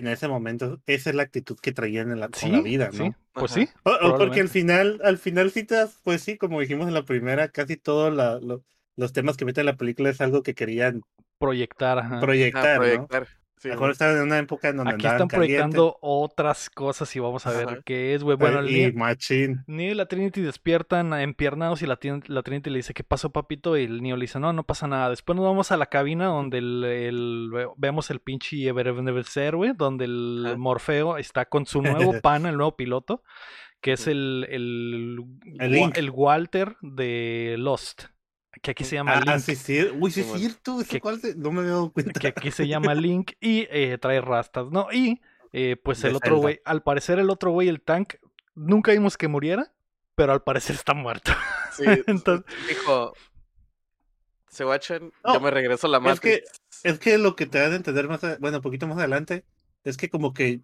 en 0.00 0.08
ese 0.08 0.28
momento, 0.28 0.80
esa 0.86 1.10
es 1.10 1.16
la 1.16 1.22
actitud 1.22 1.56
que 1.60 1.72
traían 1.72 2.10
en 2.10 2.20
la, 2.20 2.28
con 2.28 2.52
la 2.52 2.58
Sí, 2.58 2.62
vida, 2.62 2.90
¿no? 2.92 3.04
sí, 3.04 3.12
pues 3.32 3.52
Ajá. 3.52 3.60
sí. 3.62 3.68
O- 3.84 4.08
o 4.08 4.18
porque 4.18 4.40
al 4.40 4.48
final, 4.48 5.00
al 5.04 5.18
final 5.18 5.52
das, 5.68 5.98
pues 6.02 6.22
sí, 6.22 6.36
como 6.36 6.60
dijimos 6.60 6.88
en 6.88 6.94
la 6.94 7.04
primera, 7.04 7.48
casi 7.48 7.76
todos 7.76 8.12
lo- 8.40 8.64
los 8.96 9.12
temas 9.12 9.36
que 9.36 9.44
meten 9.44 9.62
en 9.62 9.66
la 9.66 9.76
película 9.76 10.10
es 10.10 10.20
algo 10.20 10.42
que 10.42 10.54
querían 10.54 11.02
Proyectar, 11.38 11.98
ajá. 11.98 12.18
Ah, 12.18 12.20
proyectar, 12.20 12.80
¿no? 12.80 13.08
Proyectar. 13.60 13.62
Sí, 13.62 13.68
A 13.68 13.74
lo 13.74 13.74
mejor 13.76 13.90
estaban 13.90 14.16
en 14.16 14.22
una 14.22 14.38
época 14.38 14.68
en 14.70 14.76
donde 14.78 14.94
Aquí 14.94 15.06
están 15.06 15.28
proyectando 15.28 15.98
otras 16.00 16.70
cosas 16.70 17.14
y 17.14 17.20
vamos 17.20 17.46
a 17.46 17.50
ver 17.52 17.68
Ajá. 17.68 17.78
qué 17.84 18.14
es, 18.14 18.22
güey. 18.22 18.36
Bueno, 18.36 18.60
el 18.60 18.70
y 18.70 18.80
Neo, 18.80 18.92
Machín. 18.94 19.62
Neo 19.66 19.92
y 19.92 19.94
la 19.94 20.06
Trinity 20.06 20.40
despiertan 20.40 21.12
empiernados 21.14 21.82
y 21.82 21.86
la, 21.86 21.98
la 22.26 22.42
Trinity 22.42 22.70
le 22.70 22.78
dice, 22.78 22.94
¿qué 22.94 23.04
pasó, 23.04 23.30
papito? 23.30 23.76
Y 23.76 23.84
el 23.84 24.02
Neo 24.02 24.16
le 24.16 24.22
dice, 24.22 24.40
no, 24.40 24.52
no 24.52 24.64
pasa 24.64 24.86
nada. 24.86 25.10
Después 25.10 25.36
nos 25.36 25.44
vamos 25.44 25.70
a 25.72 25.76
la 25.76 25.86
cabina 25.86 26.26
donde 26.26 26.58
el, 26.58 26.84
el- 26.84 27.50
ve- 27.52 27.68
vemos 27.76 28.10
el 28.10 28.20
pinche 28.20 28.56
Ebenezer, 28.66 29.56
güey, 29.56 29.72
donde 29.76 30.06
el 30.06 30.42
Ajá. 30.46 30.56
Morfeo 30.56 31.16
está 31.18 31.44
con 31.44 31.66
su 31.66 31.82
nuevo 31.82 32.14
pana, 32.22 32.48
el 32.48 32.56
nuevo 32.56 32.76
piloto, 32.76 33.22
que 33.80 33.92
es 33.92 34.06
el, 34.06 34.46
el, 34.50 35.18
El 35.58 35.92
el 35.96 36.10
Walter 36.10 36.76
de 36.82 37.56
Lost, 37.58 38.04
que 38.62 38.70
aquí 38.72 38.84
se 38.84 38.96
llama 38.96 39.12
Ah, 39.14 39.20
Link. 39.20 39.38
sí, 39.38 39.54
sí. 39.56 39.86
Uy, 39.98 40.10
sí 40.10 40.20
es 40.22 40.32
cierto. 40.32 40.78
Que- 40.88 41.00
cual 41.00 41.20
se- 41.20 41.34
No 41.36 41.50
me 41.52 41.60
había 41.60 41.72
dado 41.72 41.92
cuenta. 41.92 42.18
que 42.18 42.28
aquí 42.28 42.50
se 42.50 42.66
llama 42.66 42.94
Link 42.94 43.32
y 43.40 43.66
eh, 43.70 43.96
trae 44.00 44.20
rastas, 44.20 44.70
¿no? 44.70 44.88
Y 44.92 45.20
eh, 45.52 45.76
pues 45.82 46.02
De 46.02 46.08
el 46.10 46.16
otro 46.16 46.36
güey, 46.38 46.60
al 46.64 46.82
parecer 46.82 47.18
el 47.18 47.30
otro 47.30 47.50
güey, 47.52 47.68
el 47.68 47.80
tank, 47.80 48.14
nunca 48.54 48.92
vimos 48.92 49.16
que 49.16 49.28
muriera, 49.28 49.72
pero 50.14 50.32
al 50.32 50.42
parecer 50.42 50.76
está 50.76 50.94
muerto. 50.94 51.32
Sí, 51.72 51.84
Entonces- 52.08 52.44
dijo, 52.68 53.14
se 54.48 54.64
guachan, 54.64 55.12
No, 55.24 55.34
yo 55.34 55.40
me 55.40 55.50
regreso 55.50 55.86
a 55.86 55.90
la 55.90 55.98
es 56.12 56.20
que- 56.20 56.30
Matrix. 56.42 56.60
Es 56.82 56.98
que 56.98 57.18
lo 57.18 57.36
que 57.36 57.46
te 57.46 57.58
dan 57.58 57.72
a 57.72 57.76
entender 57.76 58.08
más, 58.08 58.22
a- 58.24 58.36
bueno, 58.38 58.56
un 58.58 58.62
poquito 58.62 58.86
más 58.86 58.98
adelante, 58.98 59.44
es 59.84 59.96
que 59.96 60.08
como 60.10 60.34
que 60.34 60.60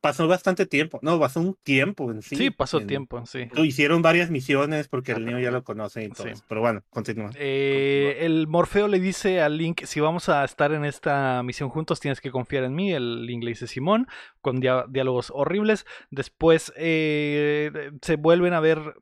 pasó 0.00 0.26
bastante 0.28 0.66
tiempo. 0.66 0.98
No, 1.02 1.18
pasó 1.18 1.40
un 1.40 1.56
tiempo 1.62 2.10
en 2.10 2.22
sí. 2.22 2.36
Sí, 2.36 2.50
pasó 2.50 2.80
en- 2.80 2.86
tiempo, 2.86 3.24
sí. 3.26 3.48
Hicieron 3.56 4.02
varias 4.02 4.30
misiones 4.30 4.88
porque 4.88 5.12
el 5.12 5.24
niño 5.24 5.38
ya 5.38 5.50
lo 5.50 5.64
conoce 5.64 6.04
y 6.04 6.08
todo. 6.08 6.26
Sí. 6.26 6.32
Pero 6.48 6.60
bueno, 6.60 6.82
continúa. 6.90 7.30
Eh, 7.36 8.18
el 8.20 8.46
Morfeo 8.48 8.88
le 8.88 8.98
dice 9.00 9.40
a 9.40 9.48
Link, 9.48 9.82
si 9.84 10.00
vamos 10.00 10.28
a 10.28 10.44
estar 10.44 10.72
en 10.72 10.84
esta 10.84 11.42
misión 11.42 11.68
juntos, 11.68 12.00
tienes 12.00 12.20
que 12.20 12.30
confiar 12.30 12.64
en 12.64 12.74
mí. 12.74 12.92
El 12.92 13.26
Link 13.26 13.42
le 13.44 13.50
dice 13.50 13.66
Simón, 13.66 14.06
con 14.40 14.60
dia- 14.60 14.86
diálogos 14.88 15.30
horribles. 15.34 15.86
Después 16.10 16.72
eh, 16.76 17.90
se 18.02 18.16
vuelven 18.16 18.52
a 18.52 18.60
ver 18.60 18.94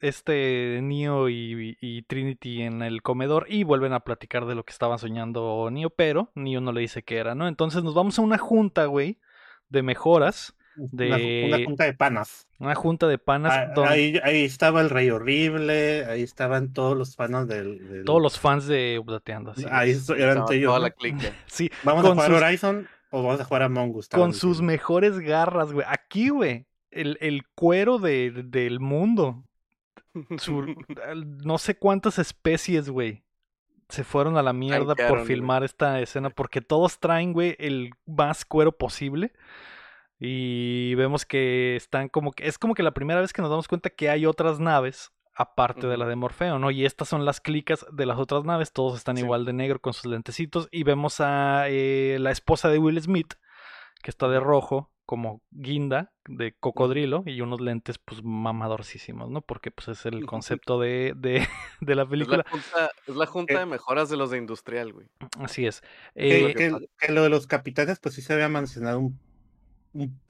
este 0.00 0.80
Neo 0.82 1.28
y, 1.28 1.76
y 1.80 2.02
Trinity 2.02 2.62
en 2.62 2.82
el 2.82 3.02
comedor 3.02 3.46
y 3.48 3.62
vuelven 3.62 3.92
a 3.92 4.00
platicar 4.00 4.46
de 4.46 4.54
lo 4.56 4.64
que 4.64 4.72
estaba 4.72 4.98
soñando 4.98 5.68
Neo, 5.70 5.90
pero 5.90 6.32
Neo 6.34 6.60
no 6.60 6.72
le 6.72 6.80
dice 6.80 7.02
qué 7.04 7.18
era, 7.18 7.34
¿no? 7.36 7.46
Entonces 7.46 7.84
nos 7.84 7.94
vamos 7.94 8.18
a 8.18 8.22
una 8.22 8.38
junta, 8.38 8.86
güey, 8.86 9.18
de 9.72 9.82
mejoras, 9.82 10.54
Una, 10.76 11.16
de- 11.16 11.44
una 11.48 11.64
junta 11.64 11.84
de 11.84 11.92
panas. 11.94 12.46
una 12.58 12.74
junta 12.74 13.08
de 13.08 13.18
panas 13.18 13.52
Ah, 13.54 13.72
donde 13.74 13.90
ahí, 13.92 14.20
ahí 14.22 14.44
estaba 14.44 14.80
el 14.80 14.90
Rey 14.90 15.10
Horrible, 15.10 16.04
ahí 16.06 16.22
estaban 16.22 16.72
todos 16.72 16.96
los 16.96 17.16
panas 17.16 17.48
del. 17.48 17.88
del- 17.88 18.04
todos 18.04 18.22
los 18.22 18.38
fans 18.38 18.66
de 18.66 18.98
Updateando, 18.98 19.50
así 19.50 19.64
Ahí 19.70 19.90
es. 19.90 20.08
eran 20.10 20.44
ellos. 20.50 20.80
la 20.80 20.90
clica. 20.90 21.18
Sí, 21.46 21.70
¿Vamos 21.82 22.04
a 22.04 22.10
jugar 22.12 22.30
sus- 22.30 22.42
Horizon 22.42 22.88
o 23.10 23.22
vamos 23.22 23.40
a 23.40 23.44
jugar 23.44 23.62
Us? 23.70 24.04
estaban 24.06 24.24
con 24.26 24.32
sus 24.32 24.42
diciendo. 24.58 24.72
mejores 24.72 25.18
garras, 25.18 25.72
güey. 25.72 25.86
Aquí, 25.88 26.28
güey, 26.30 26.66
el, 26.90 27.18
el 27.20 27.42
cuero 27.54 27.98
de- 27.98 28.30
del 28.46 28.80
mundo. 28.80 29.44
Su- 30.38 30.66
no 31.44 31.58
sé 31.58 31.76
cuántas 31.76 32.18
especies, 32.18 32.88
güey, 32.90 33.22
se 33.92 34.04
fueron 34.04 34.36
a 34.36 34.42
la 34.42 34.52
mierda 34.52 34.94
por 34.96 35.18
güey. 35.18 35.24
filmar 35.26 35.62
esta 35.64 36.00
escena. 36.00 36.30
Porque 36.30 36.60
todos 36.60 36.98
traen, 36.98 37.32
güey, 37.32 37.56
el 37.58 37.90
más 38.06 38.44
cuero 38.44 38.72
posible. 38.72 39.32
Y 40.18 40.94
vemos 40.94 41.26
que 41.26 41.76
están 41.76 42.08
como 42.08 42.32
que. 42.32 42.46
Es 42.46 42.58
como 42.58 42.74
que 42.74 42.82
la 42.82 42.92
primera 42.92 43.20
vez 43.20 43.32
que 43.32 43.42
nos 43.42 43.50
damos 43.50 43.68
cuenta 43.68 43.90
que 43.90 44.08
hay 44.10 44.26
otras 44.26 44.60
naves. 44.60 45.12
Aparte 45.34 45.86
de 45.86 45.96
la 45.96 46.04
de 46.06 46.14
Morfeo, 46.14 46.58
¿no? 46.58 46.70
Y 46.70 46.84
estas 46.84 47.08
son 47.08 47.24
las 47.24 47.40
clicas 47.40 47.86
de 47.90 48.04
las 48.04 48.18
otras 48.18 48.44
naves. 48.44 48.70
Todos 48.72 48.98
están 48.98 49.16
Sí. 49.16 49.22
igual 49.22 49.46
de 49.46 49.54
negro 49.54 49.80
con 49.80 49.94
sus 49.94 50.04
lentecitos. 50.04 50.68
Y 50.70 50.82
vemos 50.84 51.20
a 51.20 51.64
eh, 51.70 52.18
la 52.20 52.30
esposa 52.30 52.68
de 52.68 52.78
Will 52.78 53.00
Smith, 53.00 53.32
que 54.02 54.10
está 54.10 54.28
de 54.28 54.38
rojo, 54.40 54.91
como 55.06 55.42
guinda 55.50 56.12
de 56.26 56.52
cocodrilo, 56.58 57.22
y 57.26 57.40
unos 57.40 57.60
lentes, 57.60 57.98
pues, 57.98 58.22
mamadorcísimos, 58.22 59.28
¿no? 59.30 59.40
Porque, 59.42 59.70
pues, 59.70 59.88
es 59.88 60.06
el 60.06 60.24
concepto 60.26 60.78
de, 60.80 61.12
de, 61.16 61.34
de 61.80 61.94
la 61.94 62.02
Es 62.02 62.06
la 62.06 62.10
película. 62.10 62.44
junta, 62.50 62.90
es 63.06 63.16
la 63.16 63.26
junta 63.26 63.54
Eh. 63.54 63.58
de 63.58 63.66
mejoras 63.66 64.08
de 64.08 64.16
los 64.16 64.30
de 64.30 64.38
industrial, 64.38 64.92
güey. 64.92 65.08
Así 65.40 65.66
es. 65.66 65.80
Que, 66.14 66.46
Eh, 66.50 66.54
que- 66.54 66.88
que 66.98 67.12
lo 67.12 67.22
de 67.22 67.28
los 67.30 67.46
capitanes, 67.46 67.98
pues 68.00 68.14
sí 68.14 68.22
se 68.22 68.32
había 68.32 68.48
mencionado 68.48 69.00
un- 69.00 69.18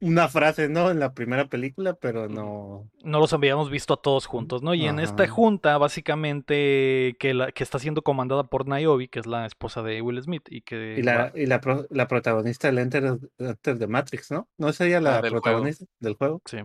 una 0.01 0.29
frase, 0.29 0.69
¿no? 0.69 0.91
En 0.91 0.99
la 0.99 1.15
primera 1.15 1.47
película, 1.47 1.95
pero 1.95 2.29
no. 2.29 2.89
no 3.05 3.19
los 3.21 3.33
habíamos 3.33 3.71
visto 3.71 3.95
a 3.95 4.03
todos 4.03 4.27
juntos, 4.27 4.63
¿no? 4.63 4.75
Y 4.75 4.87
en 4.87 4.99
esta 4.99 5.29
junta, 5.29 5.79
básicamente, 5.79 7.17
que, 7.19 7.35
la, 7.35 7.53
que 7.53 7.63
está 7.63 7.79
siendo 7.79 8.03
comandada 8.03 8.45
por 8.45 8.67
Niobe, 8.69 9.09
que 9.09 9.21
es 9.21 9.27
la 9.27 9.47
esposa 9.47 9.83
de 9.83 10.03
Will 10.03 10.23
Smith, 10.23 10.49
y 10.51 10.63
que... 10.63 10.97
Y 10.99 11.03
la, 11.03 11.33
y 11.35 11.47
la, 11.47 11.61
pro- 11.61 11.87
la 11.91 12.09
protagonista 12.09 12.69
del 12.69 12.79
Enter, 12.79 13.19
Enter 13.39 13.79
de 13.79 13.87
Matrix, 13.87 14.31
¿no? 14.31 14.49
¿No 14.59 14.69
es 14.69 14.81
ella 14.81 15.01
la 15.01 15.21
del 15.21 15.31
juego. 15.31 15.43
protagonista 15.43 15.85
del 16.01 16.15
juego? 16.15 16.43
Sí. 16.45 16.59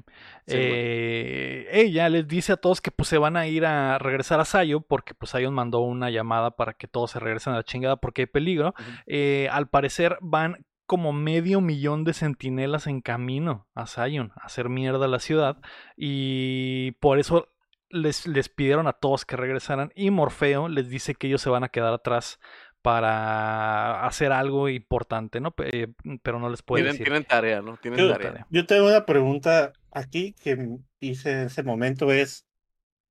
Eh, 0.48 1.68
ella 1.72 2.10
les 2.10 2.27
dice 2.27 2.54
a 2.54 2.58
todos 2.58 2.82
que 2.82 2.92
pues 2.92 3.10
se 3.10 3.18
van 3.18 3.38
a 3.38 3.48
ir 3.48 3.66
a 3.66 3.98
regresar 4.00 4.39
a 4.39 4.46
Sayo 4.46 4.82
porque 4.82 5.13
pues 5.13 5.32
Zion 5.32 5.54
mandó 5.54 5.80
una 5.82 6.10
llamada 6.10 6.51
para 6.51 6.74
que 6.74 6.88
todos 6.88 7.12
se 7.12 7.20
regresen 7.20 7.54
a 7.54 7.58
la 7.58 7.63
chingada 7.63 7.98
porque 7.98 8.24
hay 8.24 8.25
peligro. 8.27 8.74
Eh, 9.06 9.50
al 9.51 9.70
parecer 9.70 10.18
van 10.22 10.66
como 10.88 11.13
medio 11.13 11.62
millón 11.62 12.03
de 12.03 12.13
centinelas 12.13 12.88
en 12.88 13.01
camino 13.01 13.67
a 13.75 13.86
Zion 13.86 14.32
a 14.36 14.46
hacer 14.46 14.70
mierda 14.70 15.08
la 15.08 15.20
ciudad 15.20 15.58
y 15.96 16.91
por 17.00 17.20
eso 17.20 17.50
les, 17.89 18.25
les 18.25 18.50
pidieron 18.50 18.88
a 18.88 18.94
todos 18.94 19.25
que 19.25 19.36
regresaran 19.38 19.91
y 19.96 20.10
Morfeo 20.12 20.67
les 20.70 20.89
dice 20.89 21.13
que 21.15 21.27
ellos 21.27 21.41
se 21.41 21.50
van 21.50 21.63
a 21.63 21.70
quedar 21.70 21.94
atrás 21.94 22.39
para 22.82 24.06
hacer 24.06 24.32
algo 24.32 24.70
importante, 24.70 25.39
¿no? 25.41 25.51
Pe- 25.51 25.84
eh, 25.84 25.88
Pero 26.24 26.39
no 26.39 26.50
les 26.50 26.62
puede 26.62 26.84
Tienen, 26.84 26.94
decir. 26.94 27.06
tienen 27.06 27.24
tarea, 27.25 27.62
¿no? 27.62 27.77
Tienen 27.77 28.00
Yo- 28.00 28.12
tarea. 28.12 28.48
Yo 28.50 28.65
tengo 28.65 28.88
una 28.88 29.06
pregunta 29.06 29.74
aquí 29.91 30.34
que 30.41 30.77
hice 31.00 31.32
en 31.32 31.39
ese 31.48 31.63
momento 31.63 32.12
es, 32.12 32.46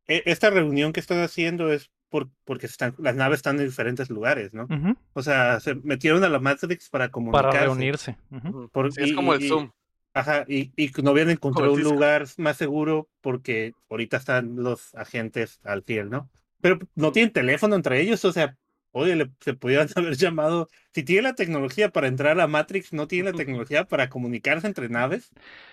e- 0.06 0.22
esta 0.26 0.50
reunión 0.50 0.92
que 0.92 1.00
están 1.00 1.20
haciendo 1.20 1.70
es 1.72 1.90
por, 2.08 2.28
porque 2.44 2.66
están, 2.66 2.94
las 2.98 3.14
naves 3.16 3.38
están 3.38 3.58
en 3.58 3.66
diferentes 3.66 4.10
lugares, 4.10 4.52
¿no? 4.54 4.64
Ujú, 4.64 4.96
O 5.12 5.22
sea, 5.22 5.60
se 5.60 5.74
metieron 5.74 6.22
a 6.24 6.28
la 6.28 6.38
Matrix 6.38 6.88
para 6.88 7.04
Para 7.04 7.10
comunicarse. 7.12 7.58
reunirse. 7.60 8.16
ujú. 8.30 8.48
Ujú. 8.48 8.68
Por- 8.70 8.92
Sí, 8.92 9.02
es 9.02 9.08
y- 9.10 9.14
como 9.14 9.34
el 9.34 9.42
y- 9.42 9.48
Zoom. 9.48 9.70
Ajá, 10.14 10.46
y, 10.48 10.72
y 10.76 10.90
no 11.02 11.10
habían 11.10 11.28
encontrado 11.28 11.74
un 11.74 11.82
lugar 11.82 12.24
más 12.38 12.56
seguro 12.56 13.08
porque 13.20 13.74
ahorita 13.90 14.16
están 14.16 14.56
los 14.56 14.94
agentes 14.94 15.60
al 15.62 15.82
fiel, 15.82 16.08
¿no? 16.08 16.30
Pero 16.62 16.78
no 16.94 17.12
tienen 17.12 17.34
teléfono 17.34 17.74
entre 17.76 18.00
ellos, 18.00 18.24
o 18.24 18.32
sea, 18.32 18.56
oye, 19.00 19.16
le- 19.16 19.30
se 19.40 19.54
pudieran 19.54 19.88
haber 19.96 20.16
llamado. 20.16 20.68
Si 20.92 21.02
tiene 21.02 21.22
la 21.22 21.34
tecnología 21.34 21.90
para 21.90 22.06
entrar 22.08 22.32
a 22.32 22.34
la 22.36 22.46
Matrix, 22.46 22.92
no 22.94 23.06
tiene 23.06 23.30
la 23.30 23.36
tecnología 23.36 23.84
para 23.84 24.08
comunicarse 24.08 24.66
entre 24.66 24.88
naves. 24.88 25.30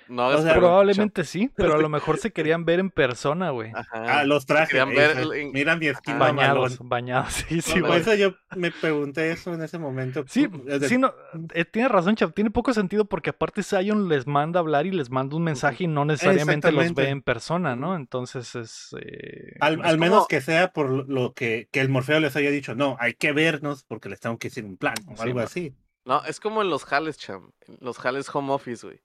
No, 0.09 0.27
o 0.27 0.41
sea, 0.41 0.53
Probablemente 0.53 1.23
sí, 1.23 1.49
pero 1.55 1.75
a 1.75 1.77
lo 1.77 1.87
mejor 1.87 2.17
se 2.17 2.31
querían 2.33 2.65
ver 2.65 2.81
en 2.81 2.89
persona, 2.89 3.51
güey. 3.51 3.71
Ajá. 3.73 4.19
Ah, 4.19 4.25
los 4.25 4.45
trajes. 4.45 4.67
querían 4.67 4.89
ver 4.93 5.17
el- 5.17 5.51
Mira 5.53 5.77
mi 5.77 5.87
esquina 5.87 6.17
Bañados, 6.17 6.77
bañados, 6.81 7.33
sí, 7.47 7.61
sí, 7.61 7.75
No, 7.79 7.87
güey. 7.87 7.91
por 7.93 8.01
eso 8.01 8.15
yo 8.15 8.35
me 8.57 8.71
pregunté 8.71 9.31
eso 9.31 9.53
en 9.53 9.61
ese 9.63 9.79
momento. 9.79 10.25
Sí, 10.27 10.45
sí, 10.89 10.97
no, 10.97 11.13
eh, 11.53 11.63
tiene 11.63 11.87
razón, 11.87 12.17
Chav, 12.17 12.33
tiene 12.33 12.51
poco 12.51 12.73
sentido 12.73 13.05
porque 13.05 13.29
aparte 13.29 13.63
Zion 13.63 14.09
les 14.09 14.27
manda 14.27 14.59
hablar 14.59 14.85
y 14.85 14.91
les 14.91 15.09
manda 15.09 15.37
un 15.37 15.43
mensaje 15.45 15.85
y 15.85 15.87
no 15.87 16.03
necesariamente 16.03 16.69
los 16.73 16.93
ve 16.93 17.07
en 17.07 17.21
persona, 17.21 17.77
¿no? 17.77 17.95
Entonces 17.95 18.55
es... 18.55 18.93
eh, 18.99 19.55
Al, 19.61 19.79
Es 19.79 19.85
al 19.85 19.97
menos 19.99 20.27
que 20.27 20.41
sea 20.41 20.73
por 20.73 20.89
lo- 20.89 21.03
lo 21.05 21.33
que, 21.33 21.69
que 21.71 21.79
el 21.79 21.87
Morfeo 21.87 22.19
les 22.19 22.35
haya 22.35 22.51
dicho, 22.51 22.75
no, 22.75 22.97
hay 22.99 23.12
que 23.17 23.31
vernos 23.31 23.83
porque 23.83 24.09
les 24.09 24.19
tengo 24.19 24.37
que 24.37 24.49
decir 24.49 24.65
un 24.65 24.77
plan 24.77 24.95
o 25.07 25.15
Sí, 25.15 25.21
algo 25.23 25.35
man. 25.35 25.45
así. 25.45 25.75
No, 26.05 26.23
es 26.25 26.39
como 26.39 26.61
en 26.61 26.69
los 26.69 26.83
jales, 26.85 27.17
cham. 27.17 27.51
en 27.67 27.77
Los 27.79 27.97
jales 27.97 28.33
home 28.33 28.51
office, 28.53 28.85
güey. 28.85 29.01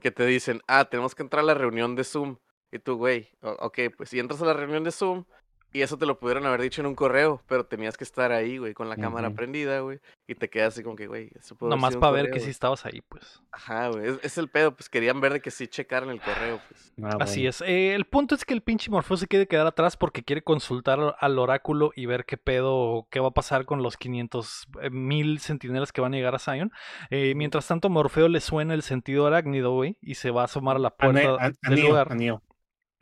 Que 0.00 0.10
te 0.10 0.26
dicen, 0.26 0.60
ah, 0.66 0.84
tenemos 0.86 1.14
que 1.14 1.22
entrar 1.22 1.40
a 1.42 1.46
la 1.46 1.54
reunión 1.54 1.94
de 1.96 2.04
Zoom. 2.04 2.36
Y 2.70 2.78
tú, 2.78 2.96
güey, 2.96 3.30
ok, 3.40 3.78
pues 3.96 4.08
si 4.10 4.18
entras 4.18 4.40
a 4.42 4.46
la 4.46 4.54
reunión 4.54 4.82
de 4.84 4.92
Zoom, 4.92 5.24
y 5.72 5.82
eso 5.82 5.96
te 5.96 6.06
lo 6.06 6.18
pudieron 6.18 6.44
haber 6.46 6.60
dicho 6.60 6.80
en 6.80 6.86
un 6.86 6.94
correo, 6.94 7.42
pero 7.46 7.64
tenías 7.64 7.96
que 7.96 8.04
estar 8.04 8.30
ahí, 8.32 8.58
güey, 8.58 8.74
con 8.74 8.88
la 8.88 8.96
cámara 8.96 9.30
prendida, 9.30 9.80
güey. 9.80 10.00
Y 10.28 10.34
te 10.34 10.48
quedas 10.50 10.74
así 10.74 10.82
como 10.82 10.96
que, 10.96 11.06
güey, 11.06 11.30
eso 11.38 11.56
haber 11.60 11.70
nomás 11.70 11.96
para 11.96 12.12
ver 12.12 12.26
que 12.30 12.38
sí 12.40 12.44
güey". 12.44 12.50
estabas 12.50 12.84
ahí, 12.86 13.00
pues. 13.08 13.42
Ajá, 13.50 13.88
güey. 13.88 14.06
Es, 14.08 14.18
es 14.22 14.38
el 14.38 14.48
pedo, 14.48 14.74
pues 14.76 14.88
querían 14.88 15.20
ver 15.20 15.32
de 15.32 15.40
que 15.40 15.50
sí 15.50 15.68
checaran 15.68 16.10
el 16.10 16.20
correo, 16.20 16.60
pues. 16.68 16.92
Ah, 17.02 17.16
Así 17.20 17.46
es. 17.46 17.60
Eh, 17.62 17.94
el 17.94 18.04
punto 18.04 18.34
es 18.34 18.44
que 18.44 18.54
el 18.54 18.62
pinche 18.62 18.90
Morfeo 18.90 19.16
se 19.16 19.26
quiere 19.26 19.46
quedar 19.48 19.66
atrás 19.66 19.96
porque 19.96 20.22
quiere 20.22 20.42
consultar 20.42 21.16
al- 21.18 21.38
oráculo 21.38 21.92
y 21.96 22.06
ver 22.06 22.24
qué 22.24 22.36
pedo, 22.36 23.06
qué 23.10 23.20
va 23.20 23.28
a 23.28 23.32
pasar 23.32 23.64
con 23.64 23.82
los 23.82 23.96
500 23.96 24.68
eh, 24.82 24.90
mil 24.90 25.40
centinelas 25.40 25.92
que 25.92 26.00
van 26.00 26.12
a 26.14 26.16
llegar 26.16 26.34
a 26.34 26.38
Zion. 26.38 26.70
Eh, 27.10 27.34
mientras 27.34 27.66
tanto, 27.66 27.88
Morfeo 27.88 28.28
le 28.28 28.40
suena 28.40 28.74
el 28.74 28.82
sentido 28.82 29.26
arácnido, 29.26 29.72
güey, 29.72 29.96
y 30.00 30.14
se 30.16 30.30
va 30.30 30.42
a 30.42 30.44
asomar 30.44 30.76
a 30.76 30.80
la 30.80 30.90
puerta 30.94 31.52
del 31.62 31.80
lugar. 31.80 32.08
a 32.12 32.14
Neo. 32.14 32.42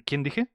¿Quién 0.05 0.23
dije? 0.23 0.49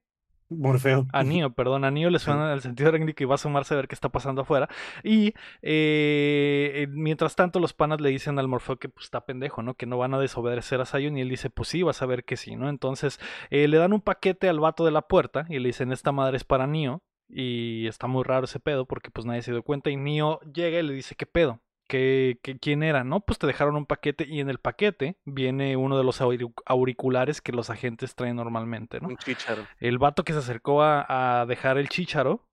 Morfeo. 0.48 1.06
A 1.12 1.22
Neo, 1.24 1.50
perdón, 1.52 1.84
a 1.84 1.90
Neo 1.90 2.10
le 2.10 2.18
suena 2.18 2.52
el 2.52 2.60
sentido 2.60 2.88
arácnido 2.88 3.14
y 3.18 3.24
va 3.24 3.34
a 3.34 3.36
asomarse 3.36 3.74
a 3.74 3.76
ver 3.76 3.88
qué 3.88 3.94
está 3.94 4.08
pasando 4.08 4.42
afuera. 4.42 4.68
Y 5.02 5.28
eh, 5.62 6.72
eh, 6.74 6.86
mientras 6.90 7.34
tanto, 7.36 7.58
los 7.60 7.72
panas 7.72 8.00
le 8.00 8.10
dicen 8.10 8.38
al 8.38 8.48
Morfeo 8.48 8.78
que 8.78 8.88
pues, 8.88 9.04
está 9.04 9.26
pendejo, 9.26 9.62
¿no? 9.62 9.74
Que 9.74 9.86
no 9.86 9.98
van 9.98 10.14
a 10.14 10.18
desobedecer 10.18 10.80
a 10.80 10.86
Zion. 10.86 11.16
Y 11.16 11.22
él 11.22 11.28
dice, 11.28 11.50
pues 11.50 11.68
sí, 11.68 11.82
vas 11.82 12.02
a 12.02 12.06
ver 12.06 12.24
que 12.24 12.36
sí, 12.36 12.56
¿no? 12.56 12.68
Entonces 12.68 13.18
eh, 13.50 13.68
le 13.68 13.78
dan 13.78 13.92
un 13.92 14.00
paquete 14.00 14.48
al 14.48 14.60
vato 14.60 14.84
de 14.84 14.92
la 14.92 15.02
puerta 15.02 15.46
y 15.48 15.58
le 15.58 15.68
dicen, 15.68 15.92
esta 15.92 16.12
madre 16.12 16.36
es 16.36 16.44
para 16.44 16.66
Neo. 16.66 17.02
Y 17.28 17.88
está 17.88 18.06
muy 18.06 18.22
raro 18.22 18.44
ese 18.44 18.60
pedo 18.60 18.86
porque 18.86 19.10
pues 19.10 19.26
nadie 19.26 19.42
se 19.42 19.52
dio 19.52 19.62
cuenta. 19.62 19.90
Y 19.90 19.96
Neo 19.96 20.40
llega 20.42 20.78
y 20.78 20.82
le 20.82 20.92
dice, 20.94 21.16
¿qué 21.16 21.26
pedo? 21.26 21.60
¿Qué, 21.88 22.38
qué- 22.42 22.58
quién 22.58 22.82
era? 22.82 23.04
No, 23.04 23.20
pues 23.20 23.38
te 23.38 23.46
dejaron 23.46 23.76
un 23.76 23.86
paquete 23.86 24.26
y 24.28 24.40
en 24.40 24.50
el 24.50 24.58
paquete 24.58 25.18
viene 25.24 25.76
uno 25.76 25.96
de 25.96 26.04
los 26.04 26.20
auric- 26.20 26.62
auriculares 26.66 27.40
que 27.40 27.52
los 27.52 27.70
agentes 27.70 28.14
traen 28.14 28.36
normalmente, 28.36 29.00
¿no? 29.00 29.08
Un 29.08 29.16
chicharo. 29.16 29.66
El 29.78 29.98
vato 29.98 30.24
que 30.24 30.32
se 30.32 30.40
acercó 30.40 30.82
a, 30.82 31.40
a 31.40 31.46
dejar 31.46 31.78
el 31.78 31.88
chícharo 31.88 32.48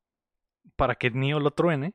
para 0.76 0.96
que 0.96 1.10
Neo 1.12 1.40
lo 1.40 1.52
truene 1.52 1.94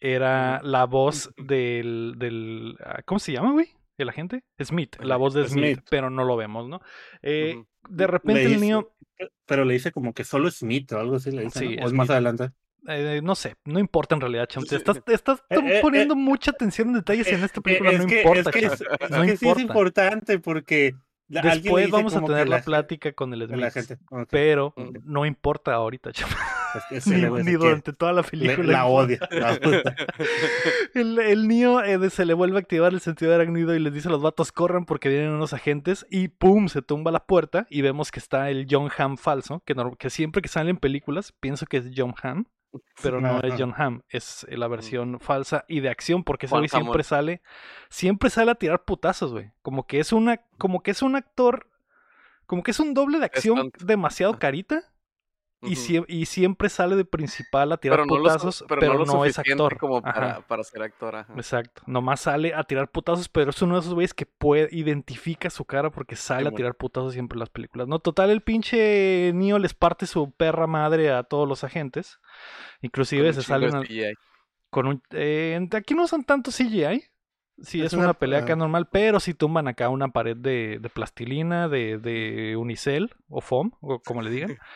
era 0.00 0.60
la 0.62 0.84
voz 0.84 1.32
del, 1.36 2.14
del 2.18 2.76
ah, 2.84 3.02
¿cómo 3.04 3.18
se 3.18 3.32
llama, 3.32 3.52
güey? 3.52 3.68
¿El 3.98 4.08
agente? 4.08 4.44
Smith, 4.62 4.96
la 5.00 5.16
voz 5.16 5.34
de 5.34 5.48
Smith, 5.48 5.74
Smith. 5.78 5.86
pero 5.90 6.08
no 6.08 6.24
lo 6.24 6.36
vemos, 6.36 6.68
¿no? 6.68 6.80
Eh. 7.22 7.64
De 7.88 8.06
repente 8.06 8.44
el 8.44 8.60
Neo, 8.60 8.94
Pero 9.46 9.64
le 9.64 9.74
dice 9.74 9.90
como 9.92 10.12
que 10.14 10.22
solo 10.24 10.50
Smith 10.50 10.92
o 10.92 11.00
algo 11.00 11.16
así 11.16 11.30
le 11.32 11.42
dice. 11.44 11.58
Sí, 11.58 11.76
¿no? 11.76 11.84
O 11.84 11.86
es 11.86 11.92
más 11.92 12.08
adelante. 12.10 12.50
Eh, 12.86 13.20
no 13.22 13.34
sé, 13.34 13.56
no 13.64 13.78
importa 13.78 14.14
en 14.14 14.20
realidad, 14.20 14.46
Cham. 14.46 14.64
Sí. 14.64 14.76
estás, 14.76 15.00
estás 15.06 15.42
Eh, 15.50 15.56
eh, 15.58 15.78
poniendo 15.82 16.14
mucha 16.14 16.50
atención 16.52 16.88
en 16.88 16.94
detalles 16.94 17.26
en 17.28 17.42
esta 17.44 17.60
película, 17.60 17.90
es 17.90 17.98
no 18.00 18.06
que, 18.06 18.18
importa, 18.18 18.40
es 18.40 18.48
que, 18.48 18.66
es, 18.66 18.84
no 19.10 19.22
que 19.22 19.28
sí 19.28 19.32
es 19.34 19.42
importa. 19.42 19.60
importante 19.62 20.38
porque 20.38 20.94
la- 21.30 21.42
Después 21.42 21.90
vamos 21.90 22.14
a 22.16 22.22
tener 22.24 22.48
la 22.48 22.56
la, 22.58 22.62
plática 22.62 23.12
con 23.12 23.34
el 23.34 23.46
Smith, 23.46 23.72
gente. 23.72 23.98
Ok. 24.10 24.28
pero 24.30 24.72
no 25.04 25.26
importa 25.26 25.74
ahorita, 25.74 26.10
Cham. 26.12 26.28
Ni, 27.44 27.52
durante 27.52 27.92
toda 27.94 28.12
la 28.12 28.20
le- 28.22 28.28
película. 28.28 28.72
la 28.72 28.86
odia. 28.86 29.18
la 29.30 29.52
odia. 29.52 29.82
El, 30.94 31.18
eh, 31.18 32.10
se 32.10 32.24
le 32.24 32.34
vuelve 32.34 32.56
a 32.56 32.60
activar 32.60 32.92
el 32.92 33.00
sentido 33.00 33.30
de 33.30 33.36
arácnido 33.36 33.74
y 33.74 33.78
les 33.78 33.92
dice 33.92 34.08
a 34.08 34.10
los 34.10 34.22
vatos 34.22 34.52
corran 34.52 34.84
porque 34.84 35.08
vienen 35.08 35.30
unos 35.30 35.52
agentes 35.52 36.06
y 36.10 36.28
¡pum! 36.28 36.68
se 36.68 36.82
tumba 36.82 37.10
la 37.10 37.24
puerta 37.24 37.66
y 37.70 37.82
vemos 37.82 38.10
que 38.10 38.18
está 38.20 38.50
el 38.50 38.66
John 38.70 38.90
Hamm 38.96 39.16
falso, 39.16 39.62
que, 39.64 40.10
siempre 40.10 40.42
que 40.42 40.48
sale 40.48 40.70
en 40.70 40.76
películas 40.76 41.32
pienso 41.40 41.66
que 41.66 41.78
es 41.78 41.90
John 41.96 42.14
Hamm, 42.22 42.44
pero 43.02 43.20
no 43.20 43.40
es. 43.40 43.54
John 43.58 43.74
Hamm, 43.76 44.02
es 44.08 44.46
eh, 44.48 44.56
la 44.56 44.68
versión 44.68 45.20
falsa 45.20 45.64
y 45.68 45.80
de 45.80 45.88
acción 45.88 46.24
porque 46.24 46.46
ese 46.46 46.56
güey 46.56 46.68
siempre 46.68 47.02
sale, 47.02 47.42
siempre 47.88 48.30
sale 48.30 48.50
a 48.50 48.54
tirar 48.56 48.84
putazos, 48.84 49.32
güey. 49.32 49.52
Como 49.62 49.86
que 49.86 50.00
es 50.00 50.12
una, 50.12 50.38
como 50.58 50.82
que 50.82 50.90
es 50.90 51.02
un 51.02 51.16
actor, 51.16 51.68
como 52.46 52.62
que 52.62 52.70
es 52.70 52.80
un 52.80 52.94
doble 52.94 53.18
de 53.18 53.26
acción 53.26 53.72
demasiado 53.84 54.38
carita. 54.38 54.92
Y, 55.60 55.74
sie- 55.74 56.04
y 56.06 56.26
siempre 56.26 56.68
sale 56.68 56.94
de 56.94 57.04
principal 57.04 57.72
a 57.72 57.78
tirar 57.78 57.96
pero 57.98 58.06
no 58.06 58.16
putazos, 58.22 58.64
pero 58.68 58.80
pero, 58.80 58.92
no, 58.92 58.98
lo 59.00 59.06
no 59.06 59.24
es 59.24 59.36
actor. 59.40 59.76
como 59.76 60.00
para, 60.00 60.40
para 60.46 60.62
ser 60.62 60.82
actor. 60.82 61.16
Ajá. 61.16 61.32
Exacto. 61.34 61.82
Nomás 61.86 62.20
sale 62.20 62.54
a 62.54 62.62
tirar 62.62 62.88
putazos, 62.92 63.28
pero 63.28 63.50
es 63.50 63.60
uno 63.60 63.74
de 63.74 63.80
esos 63.80 63.92
güeyes 63.94 64.14
que 64.14 64.24
puede, 64.24 64.68
identifica 64.70 65.50
su 65.50 65.64
cara 65.64 65.90
porque 65.90 66.14
sale 66.14 66.48
a 66.48 66.52
tirar 66.52 66.76
putazos 66.76 67.12
siempre 67.12 67.34
en 67.34 67.40
las 67.40 67.50
películas. 67.50 67.88
No, 67.88 67.98
total, 67.98 68.30
el 68.30 68.40
pinche 68.42 69.32
Neo 69.34 69.58
les 69.58 69.74
parte 69.74 70.06
su 70.06 70.30
perra 70.30 70.68
madre 70.68 71.10
a 71.10 71.24
todos 71.24 71.48
los 71.48 71.64
agentes. 71.64 72.20
Inclusive 72.80 73.32
se 73.32 73.42
salen 73.42 73.74
al- 73.74 73.84
CGI. 73.86 74.12
con 74.70 74.86
un... 74.86 75.02
eh, 75.10 75.58
aquí 75.72 75.94
no 75.94 76.06
son 76.06 76.22
tanto 76.22 76.52
CGI. 76.52 77.02
Sí, 77.60 77.80
es, 77.80 77.86
Es 77.86 77.92
una, 77.94 78.04
una- 78.04 78.14
pelea 78.14 78.38
acá 78.38 78.54
normal, 78.54 78.86
pero 78.92 79.18
sí 79.18 79.34
tumban 79.34 79.66
acá 79.66 79.88
una 79.88 80.06
pared 80.12 80.36
de, 80.36 80.78
de 80.80 80.88
plastilina, 80.88 81.66
de, 81.68 81.98
de 81.98 82.56
unicel 82.56 83.12
o 83.28 83.40
foam, 83.40 83.72
o 83.80 83.98
como 83.98 84.22
le 84.22 84.30
digan. 84.30 84.56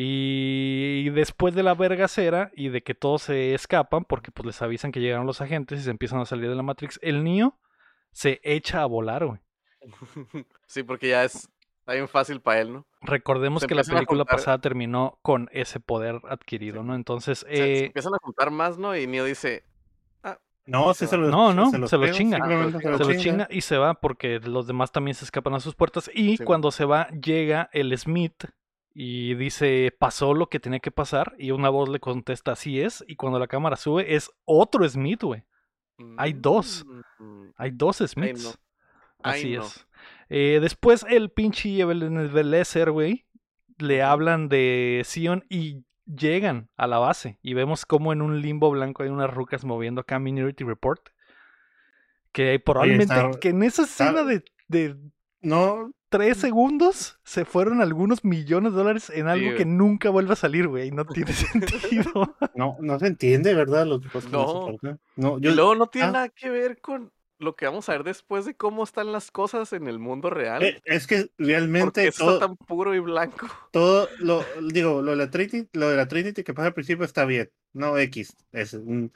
Y 0.00 1.10
después 1.10 1.56
de 1.56 1.64
la 1.64 1.74
vergacera 1.74 2.52
y 2.54 2.68
de 2.68 2.82
que 2.84 2.94
todos 2.94 3.22
se 3.22 3.52
escapan, 3.54 4.04
porque 4.04 4.30
pues 4.30 4.46
les 4.46 4.62
avisan 4.62 4.92
que 4.92 5.00
llegaron 5.00 5.26
los 5.26 5.40
agentes 5.40 5.80
y 5.80 5.82
se 5.82 5.90
empiezan 5.90 6.20
a 6.20 6.24
salir 6.24 6.48
de 6.48 6.54
la 6.54 6.62
Matrix, 6.62 7.00
el 7.02 7.24
Neo 7.24 7.58
se 8.12 8.40
echa 8.44 8.82
a 8.82 8.86
volar, 8.86 9.26
güey. 9.26 9.40
sí, 10.66 10.84
porque 10.84 11.08
ya 11.08 11.24
es 11.24 11.48
está 11.80 11.94
bien 11.94 12.06
fácil 12.08 12.40
para 12.40 12.60
él, 12.60 12.72
¿no? 12.72 12.86
Recordemos 13.00 13.62
Se 13.62 13.66
que 13.66 13.74
la 13.74 13.82
película 13.82 14.20
juntar- 14.22 14.36
pasada 14.36 14.60
terminó 14.60 15.18
con 15.22 15.48
ese 15.52 15.80
poder 15.80 16.20
adquirido, 16.28 16.84
¿no? 16.84 16.94
Entonces, 16.94 17.40
Se, 17.40 17.56
se 17.56 17.64
eh, 17.64 17.84
empiezan 17.86 18.14
a 18.14 18.18
juntar 18.22 18.50
más, 18.52 18.78
¿no? 18.78 18.94
Y 18.96 19.06
Neo 19.08 19.24
dice, 19.24 19.64
No, 20.66 20.94
sí 20.94 21.06
se 21.08 21.16
lo 21.16 21.28
No, 21.28 21.52
no, 21.54 21.70
se 21.70 21.78
los 21.78 21.90
pega, 21.90 22.10
chinga. 22.12 22.38
Ah, 22.40 22.70
se 22.98 23.04
lo 23.04 23.14
chinga 23.14 23.48
y 23.50 23.62
se 23.62 23.78
va 23.78 23.94
porque 23.94 24.38
los 24.38 24.66
demás 24.68 24.92
también 24.92 25.14
se 25.16 25.24
escapan 25.24 25.54
a 25.54 25.60
sus 25.60 25.74
puertas. 25.74 26.08
Y 26.14 26.36
Sí, 26.36 26.44
cuando 26.44 26.70
se 26.70 26.84
va, 26.84 27.08
llega 27.08 27.68
el 27.72 27.96
Smith 27.98 28.44
y 29.00 29.34
dice, 29.36 29.94
pasó 29.96 30.34
lo 30.34 30.48
que 30.48 30.58
tenía 30.58 30.80
que 30.80 30.90
pasar. 30.90 31.34
Y 31.38 31.52
una 31.52 31.68
voz 31.68 31.88
le 31.88 32.00
contesta, 32.00 32.50
así 32.52 32.80
es. 32.80 33.04
Y 33.06 33.14
cuando 33.14 33.38
la 33.38 33.46
cámara 33.46 33.76
sube, 33.76 34.16
es 34.16 34.28
otro 34.44 34.88
Smith, 34.88 35.22
güey. 35.22 35.44
Hay 36.16 36.32
dos. 36.32 36.84
"Mm, 37.20 37.50
Hay 37.56 37.70
dos 37.70 37.98
Smiths. 37.98 38.42
no. 38.44 38.50
Así 39.22 39.54
no. 39.54 39.62
es. 39.62 39.86
Eh, 40.28 40.58
después 40.60 41.06
el 41.08 41.30
pinche 41.30 41.78
Ebenezer, 41.78 42.90
güey, 42.90 43.24
le 43.78 44.02
hablan 44.02 44.48
de 44.48 45.02
Sion 45.04 45.44
y 45.48 45.84
llegan 46.06 46.68
a 46.76 46.86
la 46.88 46.98
base. 46.98 47.38
Y 47.40 47.54
vemos 47.54 47.86
como 47.86 48.12
en 48.12 48.20
un 48.20 48.40
limbo 48.42 48.68
blanco 48.70 49.04
hay 49.04 49.10
unas 49.10 49.32
rucas 49.32 49.64
moviendo 49.64 50.00
acá 50.00 50.18
Minority 50.18 50.64
Report. 50.64 51.08
Que 52.32 52.58
probablemente, 52.60 53.14
está- 53.14 53.38
que 53.40 53.48
en 53.50 53.62
esa 53.62 53.82
está- 53.82 54.06
escena 54.06 54.24
de, 54.24 54.44
de 54.68 54.96
No, 55.40 55.92
tres 56.08 56.38
segundos 56.38 57.18
se 57.24 57.44
fueron 57.44 57.80
algunos 57.80 58.24
millones 58.24 58.72
de 58.72 58.78
dólares 58.78 59.10
en 59.10 59.28
algo 59.28 59.50
Sí, 59.50 59.56
que 59.56 59.64
nunca 59.64 60.10
vuelve 60.10 60.32
a 60.32 60.36
salir, 60.36 60.68
güey. 60.68 60.90
No 60.90 61.04
tiene 61.04 61.32
sentido. 61.32 62.36
no, 62.54 62.76
no 62.80 62.98
se 62.98 63.06
entiende, 63.06 63.54
¿verdad? 63.54 63.86
Los 63.86 64.06
cosas 64.06 64.30
No. 64.30 64.76
No, 65.16 65.38
Y 65.38 65.42
yo, 65.42 65.54
luego 65.54 65.74
no 65.74 65.86
tiene 65.88 66.08
ah. 66.08 66.12
nada 66.12 66.28
que 66.28 66.50
ver 66.50 66.80
con 66.80 67.12
lo 67.38 67.54
que 67.54 67.66
vamos 67.66 67.88
a 67.88 67.92
ver 67.92 68.04
después 68.04 68.44
de 68.44 68.54
cómo 68.54 68.82
están 68.82 69.12
las 69.12 69.30
cosas 69.30 69.72
en 69.72 69.86
el 69.86 69.98
mundo 69.98 70.28
real. 70.28 70.62
eh, 70.62 70.80
es 70.84 71.06
que 71.06 71.26
porque 71.26 71.32
realmente 71.38 72.06
eso 72.08 72.24
todo, 72.24 72.34
está 72.34 72.46
tan 72.46 72.56
puro 72.56 72.94
y 72.94 72.98
blanco. 72.98 73.46
todo 73.72 74.08
lo 74.18 74.44
digo, 74.72 75.02
lo 75.02 75.12
de 75.12 75.16
la 75.16 75.30
Trinity, 75.30 75.68
lo 75.72 75.88
de 75.88 75.96
la 75.96 76.08
Trinity 76.08 76.42
que 76.42 76.54
pasa 76.54 76.68
al 76.68 76.74
principio 76.74 77.04
está 77.04 77.24
bien, 77.24 77.50
no 77.72 77.96
X, 77.96 78.36
es 78.52 78.74
un 78.74 79.12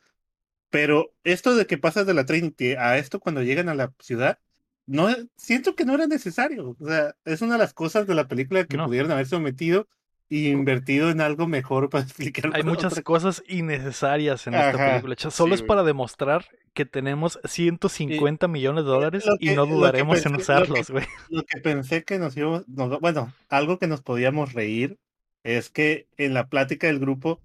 pero 0.71 1.13
esto 1.23 1.55
de 1.55 1.67
que 1.67 1.77
pasas 1.77 2.07
de 2.07 2.15
la 2.15 2.25
Trinity 2.25 2.73
a 2.73 2.97
esto 2.97 3.21
cuando 3.21 3.43
llegan 3.43 3.69
a 3.69 3.75
la 3.75 3.93
ciudad, 3.99 4.39
no 4.87 5.09
siento 5.37 5.75
que 5.75 5.85
no 5.85 5.95
era 5.95 6.07
necesario. 6.07 6.77
O 6.81 6.87
sea, 6.87 7.15
es 7.25 7.43
una 7.43 7.55
de 7.55 7.59
las 7.59 7.73
cosas 7.75 8.07
de 8.07 8.15
la 8.15 8.29
película 8.29 8.65
que 8.65 8.77
No. 8.77 8.87
pudieron 8.87 9.11
haber 9.12 9.27
sometido 9.27 9.87
y 10.28 10.49
invertido 10.49 11.11
en 11.11 11.21
algo 11.21 11.47
mejor 11.47 11.91
para 11.91 12.04
explicar. 12.04 12.47
Hay 12.54 12.61
otra 12.61 12.65
muchas 12.71 13.00
cosas 13.02 13.43
innecesarias 13.49 14.47
en 14.47 14.54
esta 14.54 14.76
película. 14.91 15.15
Solo 15.30 15.56
sí, 15.56 15.63
es 15.63 15.67
para 15.67 15.83
demostrar 15.83 16.47
que 16.75 16.85
tenemos 16.87 17.39
150 17.45 18.49
millones 18.49 18.85
de 18.85 18.91
dólares 18.91 19.25
y 19.41 19.50
no 19.50 19.67
dudaremos 19.67 20.25
en 20.25 20.33
pensé- 20.33 20.41
usarlos, 20.41 20.91
güey. 20.91 21.04
Lo 21.28 21.43
que 21.45 21.61
pensé 21.61 22.02
que 22.04 22.19
nos 22.19 22.35
íbamos, 22.37 22.67
nos- 22.69 22.99
bueno, 23.00 23.33
algo 23.50 23.78
que 23.78 23.87
nos 23.87 24.00
podíamos 24.00 24.54
reír 24.54 24.99
es 25.45 25.69
que 25.71 26.06
en 26.17 26.33
la 26.35 26.49
plática 26.49 26.87
del 26.87 26.99
grupo 26.99 27.41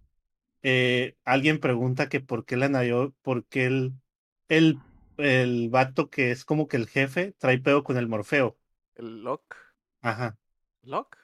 eh, 0.64 1.16
alguien 1.26 1.60
pregunta 1.60 2.10
que 2.10 2.20
por 2.22 2.46
qué 2.46 2.56
la 2.58 2.70
Nayo, 2.70 3.14
por 3.22 3.44
qué 3.46 3.66
el, 3.66 3.94
el, 4.50 4.80
el 5.18 5.70
vato 5.70 6.10
que 6.10 6.32
es 6.32 6.46
como 6.46 6.68
que 6.68 6.78
el 6.78 6.88
jefe 6.88 7.34
trae 7.40 7.60
pedo 7.60 7.84
con 7.84 7.98
el 7.98 8.08
Morfeo. 8.08 8.58
El 8.96 9.24
Lock. 9.24 9.56
Ajá. 10.02 10.38
¿Lock? 10.84 11.18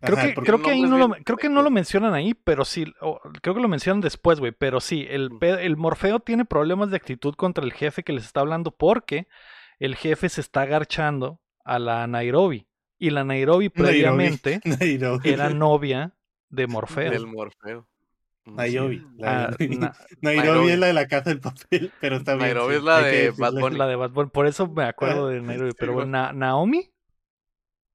Creo 0.00 0.16
ajá, 0.16 0.28
que, 0.28 0.34
creo 0.34 0.62
que 0.62 0.70
ahí 0.70 0.82
no 0.82 0.96
lo, 0.98 1.10
creo 1.24 1.36
que 1.36 1.48
no 1.48 1.62
lo 1.62 1.70
mencionan 1.70 2.14
ahí, 2.14 2.32
pero 2.34 2.64
sí, 2.64 2.86
o- 3.00 3.20
creo 3.42 3.54
que 3.54 3.60
lo 3.60 3.68
mencionan 3.68 4.00
después, 4.00 4.40
güey. 4.40 4.52
Pero 4.52 4.80
sí, 4.80 5.06
el, 5.08 5.30
Mm. 5.30 5.38
pe- 5.38 5.66
el 5.66 5.76
Morfeo 5.76 6.20
tiene 6.20 6.44
problemas 6.44 6.90
de 6.90 6.96
actitud 6.96 7.34
contra 7.34 7.64
el 7.64 7.72
jefe 7.72 8.02
que 8.02 8.12
les 8.12 8.24
está 8.24 8.40
hablando 8.40 8.70
porque 8.70 9.26
el 9.78 9.96
jefe 9.96 10.28
se 10.28 10.40
está 10.40 10.62
agarchando 10.62 11.40
a 11.64 11.78
la 11.78 12.06
Nairobi. 12.06 12.66
Y 12.98 13.10
la 13.10 13.24
Nairobi 13.24 13.68
previamente 13.68 14.60
Nairobi. 14.64 15.28
era 15.30 15.50
novia 15.50 16.14
de 16.48 16.66
Morfeo. 16.66 17.10
Del 17.10 17.26
Morfeo. 17.26 17.86
Nairobi. 18.46 18.98
sí. 18.98 19.06
Ah, 19.22 19.50
Nairobi. 19.58 19.76
na- 19.78 19.92
Nairobi 20.20 20.46
Nairobi. 20.48 20.70
es 20.72 20.78
la 20.78 20.86
de 20.86 20.92
la 20.92 21.06
casa 21.08 21.30
del 21.30 21.40
papel, 21.40 21.92
pero 22.00 22.16
está 22.16 22.32
bien. 22.34 22.46
Nairobi 22.46 22.72
sí, 22.74 22.78
es 22.78 22.84
la 22.84 23.00
de 23.02 23.30
Bad 23.36 23.52
Bunny. 23.54 23.76
la 23.76 23.86
de 23.86 23.96
Bad 23.96 24.10
Bunny, 24.10 24.30
Por 24.30 24.46
eso 24.46 24.66
me 24.68 24.84
acuerdo 24.84 25.28
de 25.28 25.40
Nairobi. 25.42 25.72
Pero. 25.78 26.04
Na- 26.06 26.32
Naomi, 26.32 26.90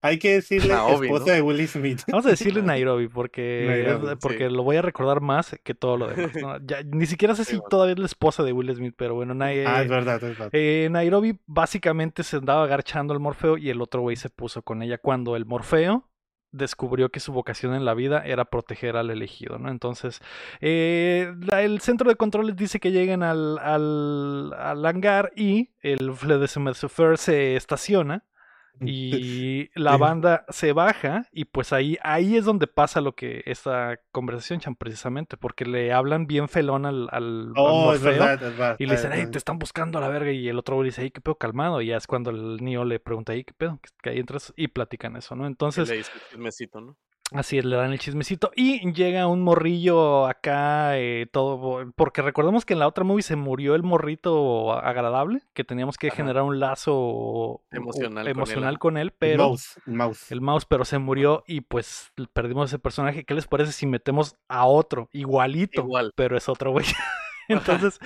Hay 0.03 0.17
que 0.17 0.33
decirle 0.33 0.73
Naomi, 0.73 1.05
esposa 1.07 1.25
¿no? 1.27 1.31
de 1.33 1.41
Will 1.43 1.67
Smith. 1.67 2.01
Vamos 2.07 2.25
a 2.25 2.29
decirle 2.29 2.63
Nairobi 2.63 3.07
porque, 3.07 3.65
Nairobi, 3.67 4.15
porque 4.19 4.47
sí. 4.49 4.53
lo 4.55 4.63
voy 4.63 4.77
a 4.77 4.81
recordar 4.81 5.21
más 5.21 5.55
que 5.63 5.75
todo 5.75 5.95
lo 5.97 6.07
demás. 6.07 6.31
¿no? 6.41 6.57
Ya, 6.65 6.81
ni 6.83 7.05
siquiera 7.05 7.35
sé 7.35 7.45
si 7.45 7.57
bueno. 7.57 7.69
todavía 7.69 7.93
es 7.93 7.99
la 7.99 8.05
esposa 8.07 8.41
de 8.43 8.51
Will 8.51 8.75
Smith, 8.75 8.95
pero 8.97 9.13
bueno, 9.13 9.35
Nai- 9.35 9.63
Ah, 9.65 9.83
es 9.83 9.89
verdad, 9.89 10.15
es 10.15 10.21
verdad. 10.21 10.49
eh, 10.53 10.87
Nairobi 10.89 11.39
básicamente 11.45 12.23
se 12.23 12.37
andaba 12.37 12.63
agarchando 12.63 13.13
al 13.13 13.19
Morfeo 13.19 13.57
y 13.57 13.69
el 13.69 13.79
otro 13.79 14.01
güey 14.01 14.15
se 14.15 14.29
puso 14.31 14.63
con 14.63 14.81
ella 14.81 14.97
cuando 14.97 15.35
el 15.35 15.45
Morfeo 15.45 16.07
descubrió 16.51 17.09
que 17.09 17.19
su 17.19 17.31
vocación 17.31 17.73
en 17.73 17.85
la 17.85 17.93
vida 17.93 18.23
era 18.25 18.45
proteger 18.45 18.97
al 18.97 19.09
elegido, 19.09 19.57
¿no? 19.57 19.69
Entonces, 19.69 20.19
eh, 20.59 21.33
el 21.57 21.81
centro 21.81 22.09
de 22.09 22.15
controles 22.15 22.55
dice 22.55 22.79
que 22.79 22.91
lleguen 22.91 23.23
al, 23.23 23.57
al, 23.59 24.85
hangar 24.85 25.31
y 25.35 25.71
el 25.81 26.13
Fledesmesofer 26.13 27.17
se 27.17 27.55
estaciona 27.55 28.23
y 28.81 29.69
la 29.75 29.97
banda 29.97 30.45
se 30.49 30.73
baja 30.73 31.27
y 31.31 31.45
pues 31.45 31.73
ahí, 31.73 31.97
ahí 32.01 32.35
es 32.37 32.45
donde 32.45 32.67
pasa 32.67 33.01
lo 33.01 33.13
que 33.13 33.43
esta 33.45 33.99
conversación, 34.11 34.59
Chan, 34.59 34.75
precisamente, 34.75 35.37
porque 35.37 35.65
le 35.65 35.93
hablan 35.93 36.27
bien 36.27 36.47
felón 36.47 36.85
al, 36.85 37.07
al, 37.11 37.47
al 37.47 37.53
Oh, 37.55 37.93
es 37.93 38.01
verdad, 38.01 38.33
es 38.33 38.41
verdad. 38.41 38.75
y 38.79 38.85
le 38.85 38.93
dicen, 38.93 39.11
hey, 39.13 39.27
te 39.31 39.37
están 39.37 39.59
buscando 39.59 39.97
a 39.97 40.01
la 40.01 40.07
verga 40.07 40.31
y 40.31 40.47
el 40.47 40.57
otro 40.57 40.75
güey 40.75 40.89
dice, 40.89 41.01
hey, 41.03 41.11
qué 41.11 41.21
pedo, 41.21 41.35
calmado, 41.35 41.81
y 41.81 41.87
ya 41.87 41.97
es 41.97 42.07
cuando 42.07 42.31
el 42.31 42.57
niño 42.57 42.85
le 42.85 42.99
pregunta, 42.99 43.33
hey, 43.33 43.43
qué 43.43 43.53
pedo, 43.53 43.79
que, 43.81 43.89
que 44.01 44.09
ahí 44.11 44.19
entras 44.19 44.53
y 44.55 44.67
platican 44.67 45.15
eso, 45.15 45.35
¿no? 45.35 45.43
Y 45.43 45.47
Entonces, 45.47 45.89
le 45.89 45.97
dice 45.97 46.11
el 46.13 46.21
chismecito, 46.29 46.81
¿no? 46.81 46.97
Así 47.33 47.57
es, 47.57 47.63
le 47.63 47.77
dan 47.77 47.93
el 47.93 47.99
chismecito. 47.99 48.51
Y 48.55 48.91
llega 48.93 49.25
un 49.27 49.41
morrillo 49.41 50.27
acá, 50.27 50.97
eh, 50.99 51.27
todo. 51.31 51.89
Porque 51.95 52.21
recordemos 52.21 52.65
que 52.65 52.73
en 52.73 52.79
la 52.79 52.87
otra 52.87 53.05
movie 53.05 53.23
se 53.23 53.37
murió 53.37 53.73
el 53.75 53.83
morrito 53.83 54.73
agradable, 54.73 55.41
que 55.53 55.63
teníamos 55.63 55.97
que 55.97 56.07
Ajá. 56.07 56.17
generar 56.17 56.43
un 56.43 56.59
lazo 56.59 57.63
Emocional 57.71 58.11
con 58.15 58.27
él, 58.27 58.27
emocional 58.27 58.79
con 58.79 58.97
él, 58.97 59.07
El 59.07 59.13
pero 59.17 59.47
mouse, 59.47 59.79
el 59.87 59.93
mouse. 59.93 60.31
el 60.31 60.41
mouse, 60.41 60.65
pero 60.65 60.83
se 60.83 60.97
murió 60.97 61.43
y 61.47 61.61
pues 61.61 62.11
perdimos 62.33 62.69
ese 62.69 62.79
personaje. 62.79 63.23
¿Qué 63.23 63.33
les 63.33 63.47
parece 63.47 63.71
si 63.71 63.87
metemos 63.87 64.35
a 64.49 64.65
otro 64.65 65.07
igualito, 65.13 65.81
Igual. 65.83 66.11
pero 66.15 66.35
es 66.35 66.49
otro 66.49 66.71
güey? 66.71 66.85
Entonces 67.47 67.97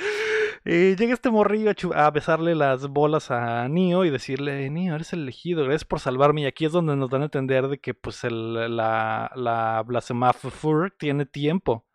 eh, 0.64 0.96
llega 0.98 1.14
este 1.14 1.30
morrillo 1.30 1.72
a, 1.94 2.10
besarle 2.12 2.56
las 2.56 2.88
bolas 2.88 3.32
a 3.32 3.68
Neo 3.68 4.06
y 4.06 4.10
decirle, 4.10 4.70
Neo, 4.70 4.96
eres 4.96 5.14
el 5.14 5.24
elegido, 5.24 5.64
gracias 5.64 5.86
por 5.86 6.00
salvarme. 6.00 6.42
Y 6.42 6.46
aquí 6.46 6.66
es 6.66 6.72
donde 6.72 6.96
nos 6.96 7.10
dan 7.10 7.22
a 7.22 7.26
entender 7.26 7.68
de 7.68 7.80
que 7.80 7.94
pues 7.94 8.24
el, 8.24 8.76
la, 8.76 9.32
la 9.36 9.84
Blasphemafur 9.86 10.94
tiene 10.98 11.26
tiempo 11.26 11.86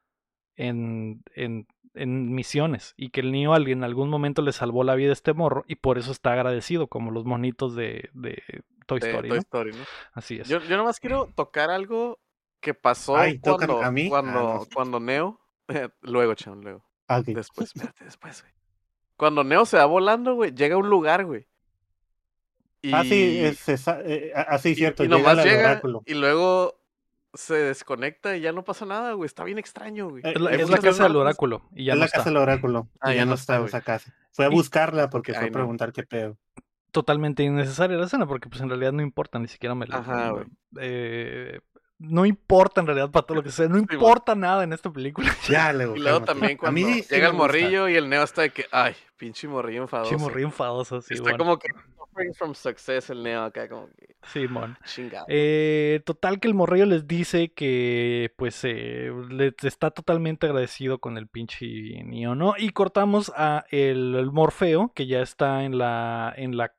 en, 0.57 1.23
en, 1.35 1.67
en 1.95 2.33
misiones 2.33 2.95
y 2.97 3.11
que 3.11 3.21
el 3.21 3.33
Neo 3.33 3.57
en 3.57 3.85
algún 3.85 4.09
momento 4.09 4.43
le 4.43 4.53
salvó 4.53 4.85
la 4.85 4.95
vida 4.95 5.11
a 5.11 5.15
este 5.15 5.33
morro 5.33 5.65
y 5.67 5.77
por 5.77 5.99
eso 5.99 6.13
está 6.13 6.33
agradecido, 6.33 6.89
como 6.89 7.11
los 7.11 7.25
monitos 7.25 7.75
de, 7.75 8.11
de 8.13 8.43
Toy 8.87 9.01
de 9.01 9.09
Story, 9.09 9.29
Toy 9.29 9.37
¿no? 9.39 9.43
Story, 9.43 9.73
¿no? 9.73 9.85
Así 10.13 10.39
es. 10.39 10.49
Yo, 10.49 10.61
yo 10.61 10.77
nomás 10.77 11.01
quiero 11.01 11.33
tocar 11.35 11.71
algo 11.71 12.21
que 12.61 12.75
pasó 12.75 13.17
Ay, 13.17 13.39
¿tocan 13.39 13.69
cuando, 13.69 13.85
a 13.85 13.91
mí? 13.91 14.11
Ah, 14.13 14.23
no. 14.23 14.67
cuando 14.73 15.01
Neo, 15.01 15.41
luego, 16.03 16.35
Chan, 16.35 16.61
luego. 16.61 16.90
Ah. 17.19 17.23
Después, 17.23 17.73
espérate, 17.75 18.05
después, 18.05 18.43
güey. 18.43 18.53
Cuando 19.17 19.45
Neo 19.45 19.67
se 19.67 19.77
va 19.77 19.85
volando, 19.87 20.35
güey, 20.35 20.53
llega 20.55 20.77
a 20.77 20.79
un 20.79 20.89
lugar, 20.89 21.25
güey. 21.25 21.47
Y, 22.83 22.93
Ah, 22.95 23.03
sí, 23.03 23.39
es, 23.41 23.69
esa- 23.69 24.01
eh, 24.05 24.33
ah, 24.35 24.57
sí, 24.59 24.71
y- 24.71 24.75
cierto. 24.77 25.05
y 25.05 25.09
llega 25.09 25.19
nomás 25.19 25.45
llega 25.45 25.71
oráculo. 25.73 26.03
y 26.07 26.15
luego 26.15 26.81
se 27.35 27.55
desconecta 27.55 28.37
y 28.37 28.41
ya 28.41 28.53
no 28.53 28.65
pasa 28.65 28.87
nada, 28.87 29.13
güey. 29.13 29.27
Está 29.27 29.45
bien 29.45 29.59
extraño, 29.59 30.09
güey. 30.09 30.23
Es 30.25 30.41
la, 30.41 30.51
es 30.53 30.71
casa 30.81 31.03
del 31.05 31.17
oráculo 31.17 31.69
y 31.75 31.85
ya 31.85 31.93
es 31.93 31.97
no 31.97 32.01
la 32.01 32.07
está. 32.07 32.19
casa 32.19 32.31
del 32.31 32.39
oráculo. 32.39 32.89
Ah, 33.01 33.13
y 33.13 33.17
ya 33.17 33.23
ya 33.23 33.27
no 33.27 33.35
está, 33.35 33.57
en 33.57 33.65
esa 33.67 33.83
casa. 33.83 34.15
Fue 34.33 34.47
a 34.47 34.49
Y- 34.49 34.53
buscarla 34.53 35.11
porque 35.11 35.33
fue 35.33 35.43
Ay, 35.43 35.47
a 35.49 35.51
no. 35.51 35.55
preguntar 35.55 35.93
qué 35.93 36.03
pedo. 36.05 36.39
Totalmente 36.91 37.43
innecesaria 37.43 37.97
la 37.99 38.07
escena 38.07 38.27
porque 38.27 38.49
pues 38.49 38.63
en 38.63 38.69
realidad 38.69 38.93
no 38.93 39.03
importa, 39.03 39.39
ni 39.39 39.47
siquiera 39.49 39.75
me 39.75 39.87
la... 39.87 39.99
Ajá, 39.99 40.31
güey. 40.31 40.47
eh, 40.81 41.61
no 42.01 42.27
importa 42.27 42.81
en 42.81 42.87
realidad 42.89 43.11
para 43.11 43.27
todo 43.27 43.37
lo 43.37 43.43
que 43.43 43.51
sea, 43.51 43.69
no 43.69 43.77
Sí, 43.79 43.87
importa 43.91 44.35
nada 44.35 44.65
en 44.65 44.73
esta 44.73 44.91
película. 44.91 45.29
Ya, 45.49 45.73
luego. 45.73 45.95
Y 45.97 46.01
luego 46.01 46.23
también 46.23 46.53
A 46.55 46.57
cuando 46.59 46.81
mí 46.81 47.03
sí 47.03 47.15
llega 47.15 47.29
el 47.29 47.35
morrillo 47.35 47.89
y 47.89 47.95
el 47.95 48.09
Neo 48.09 48.23
está 48.25 48.43
de 48.43 48.51
que, 48.51 48.65
ay, 48.73 48.95
pinche 49.17 49.47
morrillo 49.47 49.83
enfadoso. 49.83 50.11
Chimorrío 50.17 50.47
enfadoso, 50.47 51.01
sí, 51.03 51.15
está 51.15 51.23
bueno. 51.25 51.39
como 51.39 51.59
que 51.59 51.69
suffering 51.97 52.35
from 52.35 52.55
success 52.55 53.11
el 53.11 53.23
Neo 53.23 53.43
acá, 53.45 53.69
como 53.69 53.89
que 53.89 54.17
Simón. 54.25 54.77
chingado. 54.85 55.27
Eh, 55.29 56.01
total 56.07 56.41
que 56.41 56.49
el 56.49 56.55
morrillo 56.55 56.87
les 56.87 57.07
dice 57.07 57.53
que 57.53 58.33
pues 58.37 58.61
eh, 58.65 59.11
le- 59.29 59.55
está 59.63 59.91
totalmente 59.91 60.47
agradecido 60.47 60.99
con 61.01 61.19
el 61.19 61.29
pinche 61.29 62.03
Neo, 62.05 62.35
¿no? 62.35 62.55
Y 62.57 62.71
cortamos 62.71 63.31
a 63.37 63.65
el, 63.71 64.15
el 64.17 64.31
Morfeo, 64.33 64.93
que 64.95 65.07
ya 65.07 65.21
está 65.21 65.65
en 65.65 65.77
la, 65.79 66.33
en 66.37 66.57
la 66.57 66.73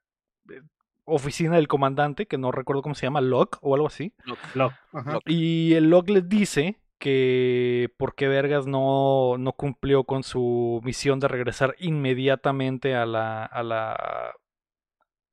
oficina 1.05 1.55
del 1.55 1.67
comandante, 1.67 2.25
que 2.27 2.37
no 2.37 2.51
recuerdo 2.51 2.81
cómo 2.81 2.95
se 2.95 3.05
llama, 3.05 3.21
Locke 3.21 3.57
o 3.61 3.75
algo 3.75 3.87
así. 3.87 4.13
Lo- 4.53 4.71
ajá. 4.93 5.13
Lo- 5.13 5.21
Y 5.25 5.73
el 5.73 5.89
Locke 5.89 6.09
les 6.11 6.29
dice 6.29 6.79
que 6.99 7.89
por 7.97 8.13
qué 8.15 8.27
Vergas 8.27 8.67
no, 8.67 9.37
no 9.39 9.53
cumplió 9.53 10.03
con 10.03 10.23
su 10.23 10.79
misión 10.83 11.19
de 11.19 11.27
regresar 11.27 11.75
inmediatamente 11.79 12.95
a 12.95 13.05
la, 13.05 13.43
a 13.45 13.63
la 13.63 14.33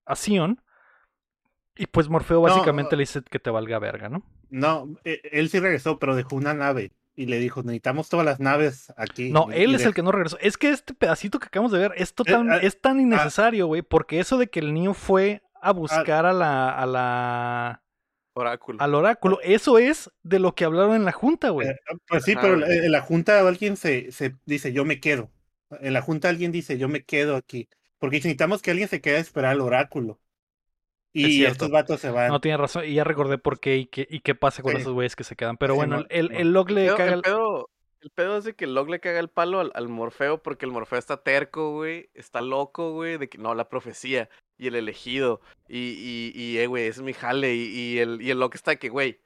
a 0.07 0.17
Sion. 0.17 0.63
Y 1.77 1.87
pues 1.87 2.09
Morfeo 2.09 2.41
básicamente 2.41 2.97
le 2.97 3.03
dice 3.03 3.23
que 3.23 3.39
te 3.39 3.51
valga 3.51 3.79
verga, 3.79 4.09
¿no? 4.09 4.25
No, 4.51 4.89
eh, 5.05 5.21
él 5.31 5.49
sí 5.51 5.61
regresó, 5.61 5.99
pero 5.99 6.17
dejó 6.17 6.35
una 6.37 6.55
nave. 6.55 6.93
Y 7.15 7.27
le 7.27 7.39
dijo, 7.39 7.63
necesitamos 7.63 8.09
todas 8.09 8.25
las 8.25 8.41
naves 8.41 8.93
aquí. 8.97 9.31
No, 9.31 9.51
él 9.53 9.75
es 9.75 9.85
el 9.85 9.93
que 9.95 10.03
no 10.03 10.11
regresó. 10.13 10.39
Es 10.41 10.57
que 10.57 10.71
este 10.71 10.95
pedacito 10.95 11.39
que 11.41 11.47
acabamos 11.47 11.73
de 11.73 11.81
ver 11.81 11.93
es 11.97 12.15
total, 12.15 12.49
ah, 12.51 12.57
es 12.59 12.81
tan 12.81 13.01
innecesario, 13.01 13.67
güey, 13.67 13.83
porque 13.83 14.21
eso 14.21 14.39
de 14.39 14.47
que 14.49 14.61
el 14.61 14.73
niño 14.73 14.95
fue 14.95 15.43
Ah. 15.45 15.48
A 15.61 15.73
buscar 15.73 16.27
a 16.27 16.33
la, 16.33 16.71
a 16.71 16.87
la, 16.87 17.83
Oráculo. 18.35 18.81
al 18.83 18.95
oráculo, 18.95 19.41
eso 19.43 19.79
es 19.79 20.11
de 20.23 20.39
lo 20.39 20.55
que 20.55 20.65
hablaron 20.65 20.95
en 20.95 21.05
la 21.05 21.13
junta, 21.13 21.51
güey. 21.51 21.69
Eh, 21.69 21.77
pues 22.07 22.25
sí, 22.25 22.33
Ajá, 22.33 22.41
pero 22.43 22.59
güey. 22.59 22.79
en 22.79 22.93
la 22.93 23.01
junta 23.01 23.41
alguien 23.47 23.77
se, 23.77 24.13
se 24.13 24.35
dice, 24.47 24.73
yo 24.73 24.85
me 24.85 25.01
quedo. 25.01 25.31
En 25.81 25.93
la 25.93 26.03
junta 26.03 26.29
alguien 26.29 26.53
dice, 26.53 26.79
yo 26.79 26.89
me 26.89 27.05
quedo 27.05 27.37
aquí. 27.37 27.69
Porque 27.99 28.17
necesitamos 28.17 28.63
que 28.63 28.71
alguien 28.71 28.89
se 28.89 29.01
quede 29.01 29.17
a 29.17 29.21
esperar 29.21 29.51
al 29.53 29.61
oráculo. 29.61 30.21
Es 31.13 31.25
Y 31.29 31.33
cierto. 31.39 31.53
estos 31.53 31.71
vatos 31.71 32.01
se 32.01 32.11
van. 32.11 32.29
No 32.29 32.41
tiene 32.41 32.57
razón, 32.59 32.85
y 32.87 32.95
ya 32.95 33.03
recordé 33.05 33.39
por 33.39 33.59
qué 33.59 33.77
y 33.77 33.87
qué, 33.87 34.07
y 34.09 34.21
qué 34.21 34.35
pasa 34.35 34.63
con 34.63 34.73
Sí. 34.73 34.79
esos 34.79 34.93
güeyes 34.93 35.17
que 35.17 35.25
se 35.25 35.35
quedan. 35.37 35.57
Pero 35.57 35.75
Sí, 35.75 35.79
bueno, 35.79 35.97
no, 36.01 36.07
el, 36.09 36.29
no. 36.31 36.39
el 36.39 36.53
Locke 36.53 36.71
le 36.71 36.87
Pedo- 36.87 36.97
caga 36.97 37.09
el, 37.13 37.15
el- 37.17 37.23
pedo, 37.23 37.71
el 38.03 38.11
pedo 38.11 38.37
es 38.39 38.45
de 38.45 38.55
que 38.55 38.67
el 38.67 38.75
Log 38.75 38.89
le 38.89 39.01
caga 39.01 39.19
el 39.19 39.29
palo 39.29 39.59
al, 39.59 39.73
al 39.75 39.89
Morfeo 39.89 40.41
porque 40.43 40.65
el 40.65 40.71
Morfeo 40.71 40.99
está 40.99 41.23
terco, 41.25 41.73
güey. 41.73 42.09
Está 42.15 42.41
loco, 42.41 42.93
güey, 42.93 43.19
de 43.19 43.29
que 43.29 43.39
no, 43.39 43.55
la 43.57 43.69
profecía 43.69 44.29
y 44.59 44.67
el 44.67 44.75
elegido. 44.75 45.41
Y, 45.69 45.79
y, 45.79 46.33
y 46.35 46.59
eh, 46.59 46.67
güey, 46.67 46.85
ese 46.87 47.01
es 47.01 47.05
mi 47.05 47.13
jale. 47.15 47.55
Y, 47.55 47.69
y 47.95 47.99
el, 47.99 48.21
y 48.21 48.31
el 48.31 48.39
Log 48.41 48.55
está 48.55 48.73
de 48.73 48.79
que, 48.79 48.89
güey, 48.89 49.21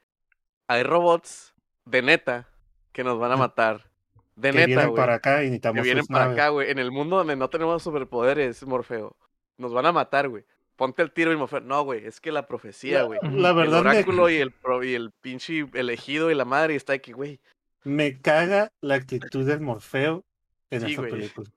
hay 0.68 0.82
robots 0.82 1.54
de 1.86 2.02
neta 2.02 2.48
que 2.92 3.02
nos 3.04 3.18
van 3.18 3.32
a 3.32 3.36
matar. 3.36 3.90
De 4.36 4.50
que 4.50 4.54
neta, 4.56 4.66
vienen 4.66 4.88
güey. 4.90 4.96
para 4.96 5.14
acá 5.14 5.42
y 5.42 5.46
Que 5.46 5.50
necesitamos 5.50 5.82
vienen 5.82 6.02
sus 6.04 6.08
para 6.08 6.24
naves. 6.26 6.38
acá, 6.38 6.48
güey. 6.50 6.70
En 6.70 6.78
el 6.78 6.90
mundo 6.90 7.16
donde 7.16 7.36
no 7.36 7.48
tenemos 7.50 7.82
superpoderes, 7.82 8.62
Morfeo. 8.66 9.16
Nos 9.58 9.72
van 9.72 9.86
a 9.86 9.92
matar, 9.92 10.28
güey. 10.28 10.44
Ponte 10.76 11.02
el 11.02 11.12
tiro 11.12 11.32
y 11.32 11.36
Morfeo. 11.36 11.60
No, 11.60 11.82
güey, 11.84 12.06
es 12.06 12.20
que 12.20 12.32
la 12.32 12.46
profecía, 12.46 13.02
güey. 13.02 13.20
la 13.22 13.50
El 13.50 13.56
verdad 13.56 13.82
me, 13.84 13.90
oráculo 13.90 14.30
y 14.30 14.36
el, 14.36 14.50
pro- 14.52 14.82
y 14.82 14.94
el 14.94 15.10
pinche 15.20 15.66
elegido 15.74 16.30
y 16.30 16.34
la 16.34 16.44
madre 16.46 16.72
y 16.72 16.76
está 16.76 16.98
que, 16.98 17.12
güey. 17.12 17.40
me 17.84 18.20
caga 18.20 18.72
la 18.80 18.94
actitud 18.94 19.46
del 19.46 19.60
Morfeo 19.60 20.24
en 20.70 20.80
Sí, 20.80 20.86
esta 20.92 21.02
güey. 21.02 21.10
película. 21.12 21.50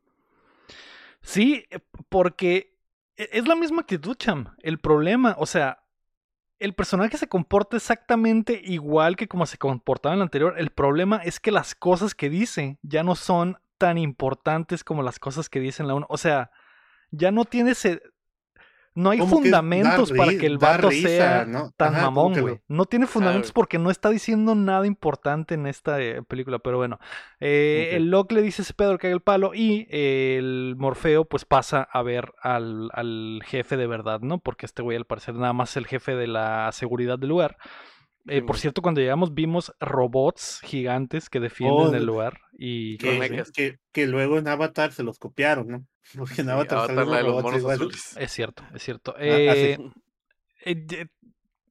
Sí, 1.21 1.65
porque 2.09 2.74
es 3.17 3.47
la 3.47 3.55
misma 3.55 3.81
actitud, 3.81 4.15
Cham. 4.15 4.55
El 4.61 4.79
problema, 4.79 5.35
o 5.37 5.45
sea, 5.45 5.83
el 6.59 6.73
personaje 6.73 7.17
se 7.17 7.27
comporta 7.27 7.77
exactamente 7.77 8.61
igual 8.63 9.15
que 9.15 9.27
como 9.27 9.45
se 9.45 9.57
comportaba 9.57 10.13
en 10.13 10.19
el 10.19 10.23
anterior. 10.23 10.55
El 10.57 10.69
problema 10.69 11.17
es 11.17 11.39
que 11.39 11.51
las 11.51 11.75
cosas 11.75 12.15
que 12.15 12.29
dice 12.29 12.77
ya 12.81 13.03
no 13.03 13.15
son 13.15 13.57
tan 13.77 13.97
importantes 13.97 14.83
como 14.83 15.03
las 15.03 15.19
cosas 15.19 15.49
que 15.49 15.59
dice 15.59 15.83
en 15.83 15.87
la 15.87 15.95
1. 15.95 16.07
O 16.09 16.17
sea, 16.17 16.51
ya 17.11 17.31
no 17.31 17.45
tiene 17.45 17.71
ese... 17.71 18.01
No 18.95 19.09
hay 19.09 19.19
fundamentos 19.19 20.11
para 20.13 20.31
que 20.37 20.45
el 20.45 20.57
vato 20.57 20.89
risa, 20.89 21.07
sea 21.09 21.45
¿no? 21.45 21.71
tan 21.75 21.93
Ajá, 21.95 22.05
mamón, 22.05 22.31
güey. 22.39 22.55
lo- 22.55 22.61
No 22.69 22.85
tiene 22.85 23.05
fundamentos 23.07 23.51
porque 23.51 23.77
no 23.77 23.91
está 23.91 24.09
diciendo 24.09 24.55
nada 24.55 24.87
importante 24.87 25.53
en 25.53 25.67
esta 25.67 26.01
eh, 26.01 26.23
película, 26.23 26.59
pero 26.59 26.77
bueno. 26.77 26.97
Eh. 27.39 27.91
El 27.93 28.09
Locke 28.09 28.31
le 28.33 28.41
dice 28.41 28.61
a 28.61 28.63
ese 28.63 28.73
Pedro 28.73 28.97
que 28.97 29.07
haga 29.07 29.13
el 29.15 29.21
palo 29.21 29.53
y 29.53 29.85
eh, 29.91 30.37
el 30.39 30.75
Morfeo 30.77 31.25
pues 31.25 31.43
pasa 31.45 31.83
a 31.91 32.01
ver 32.03 32.33
al, 32.41 32.89
al 32.93 33.41
jefe 33.45 33.75
de 33.77 33.85
verdad, 33.87 34.21
¿no? 34.21 34.39
Porque 34.39 34.65
este 34.65 34.81
güey 34.81 34.97
al 34.97 35.05
parecer 35.05 35.35
nada 35.35 35.53
más 35.53 35.71
es 35.71 35.77
el 35.77 35.87
jefe 35.87 36.15
de 36.15 36.27
la 36.27 36.71
seguridad 36.71 37.19
del 37.19 37.29
lugar. 37.29 37.57
Eh, 38.27 38.41
por 38.41 38.57
cierto, 38.57 38.81
cuando 38.81 39.01
llegamos 39.01 39.33
vimos 39.33 39.73
robots 39.79 40.59
gigantes 40.63 41.29
que 41.29 41.39
defienden 41.39 41.87
Oh, 41.89 41.93
el 41.95 42.05
lugar 42.05 42.39
y 42.57 42.97
Que, 42.97 43.19
mecas. 43.19 43.51
que, 43.51 43.77
que 43.91 44.07
luego 44.07 44.37
en 44.39 44.47
Avatar 44.47 44.91
se 44.93 45.03
los 45.03 45.19
copiaron, 45.19 45.67
¿no? 45.67 45.85
Porque 46.17 46.41
en 46.41 46.47
Sí, 46.47 46.51
Avatar, 46.51 46.77
Avatar, 46.79 46.95
salen 46.95 47.11
de 47.11 47.23
los 47.23 47.27
robots 47.31 47.43
monos 47.43 47.59
igual. 47.59 47.75
azules. 47.75 48.17
es 48.17 48.31
cierto, 48.31 48.63
es 48.73 48.83
cierto. 48.83 49.13
Ah, 49.15 49.21
Eh, 49.21 49.77
así. 49.77 49.91
eh, 50.65 50.85
ye- 50.87 51.09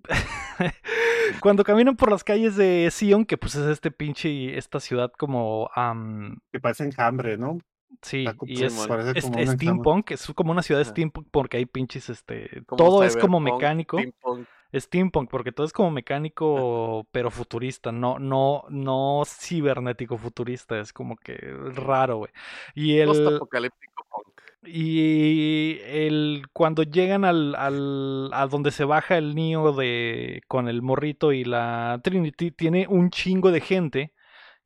Cuando 1.40 1.64
caminan 1.64 1.96
por 1.96 2.10
las 2.10 2.22
calles 2.22 2.56
de 2.56 2.88
Sion, 2.92 3.24
que 3.24 3.36
pues 3.38 3.54
es 3.54 3.66
este 3.66 3.90
pinche, 3.90 4.56
esta 4.56 4.78
ciudad 4.80 5.10
como, 5.18 5.70
am, 5.74 6.38
Que 6.52 6.60
parecen 6.60 6.92
hambre, 6.98 7.36
¿no? 7.38 7.58
sí, 8.02 8.26
y 8.46 8.62
es, 8.64 8.84
parece 8.86 9.18
es- 9.18 9.24
como 9.24 9.38
es 9.38 9.48
un 9.48 9.54
enjambre. 9.54 9.56
steampunk, 9.56 10.10
es 10.10 10.26
como 10.34 10.52
una 10.52 10.62
ciudad 10.62 10.82
Ajá. 10.82 10.90
steampunk 10.90 11.28
porque 11.30 11.56
hay 11.56 11.66
pinches, 11.66 12.10
este, 12.10 12.62
todo 12.76 13.02
es 13.04 13.16
como 13.16 13.40
mecánico, 13.40 13.98
steampunk. 13.98 14.46
Steampunk, 14.74 15.30
porque 15.30 15.52
todo 15.52 15.66
es 15.66 15.72
como 15.72 15.90
mecánico, 15.90 17.06
pero 17.12 17.30
futurista, 17.30 17.92
no, 17.92 18.18
no, 18.18 18.64
no 18.68 19.22
cibernético 19.26 20.18
futurista, 20.18 20.78
es 20.80 20.92
como 20.92 21.16
que 21.16 21.36
raro, 21.74 22.18
güey. 22.18 22.32
Y 22.74 22.98
el, 22.98 23.08
Post-apocalíptico 23.08 24.06
punk. 24.10 24.40
y 24.64 25.78
el 25.84 26.46
cuando 26.52 26.82
llegan 26.82 27.24
al, 27.24 27.54
al 27.54 28.30
a 28.32 28.46
donde 28.46 28.70
se 28.70 28.84
baja 28.84 29.16
el 29.18 29.34
niño 29.34 29.72
de 29.72 30.42
con 30.48 30.68
el 30.68 30.82
morrito 30.82 31.32
y 31.32 31.44
la 31.44 32.00
Trinity 32.02 32.50
tiene 32.50 32.86
un 32.88 33.10
chingo 33.10 33.50
de 33.50 33.60
gente 33.60 34.12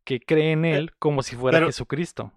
que 0.04 0.20
cree 0.20 0.52
en 0.52 0.64
él 0.64 0.92
como 0.98 1.22
si 1.22 1.36
fuera 1.36 1.58
pero- 1.58 1.66
Jesucristo. 1.66 2.32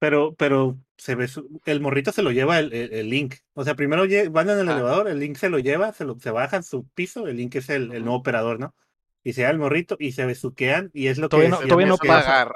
Pero, 0.00 0.34
pero 0.36 0.76
se 0.96 1.14
ve 1.14 1.28
su- 1.28 1.60
el 1.66 1.80
morrito 1.80 2.10
se 2.10 2.22
lo 2.22 2.32
lleva 2.32 2.58
el, 2.58 2.72
el- 2.72 2.92
el 2.92 3.08
Link. 3.10 3.36
O 3.54 3.62
sea, 3.64 3.76
primero 3.76 4.02
van 4.32 4.50
en 4.50 4.58
el 4.58 4.68
Ah. 4.68 4.72
elevador, 4.72 5.06
el 5.08 5.20
Link 5.20 5.36
se 5.36 5.48
lo 5.50 5.58
lleva, 5.60 5.92
se, 5.92 6.04
lo, 6.04 6.18
se 6.18 6.32
baja 6.32 6.56
en 6.56 6.62
su 6.64 6.84
piso, 6.88 7.28
el 7.28 7.36
Link 7.36 7.54
es 7.54 7.68
el, 7.70 7.92
el 7.92 8.02
nuevo 8.04 8.16
operador, 8.18 8.58
¿no? 8.58 8.74
Y 9.22 9.34
se 9.34 9.42
da 9.42 9.50
el 9.50 9.58
morrito 9.58 9.96
y 10.00 10.10
se 10.12 10.26
besuquean 10.26 10.90
y 10.94 11.06
es 11.06 11.18
lo 11.18 11.28
Todavía 11.28 11.50
que 11.50 11.62
no- 11.62 11.68
todavía 11.68 11.86
no 11.86 11.98
que- 11.98 12.08
pasa. 12.08 12.50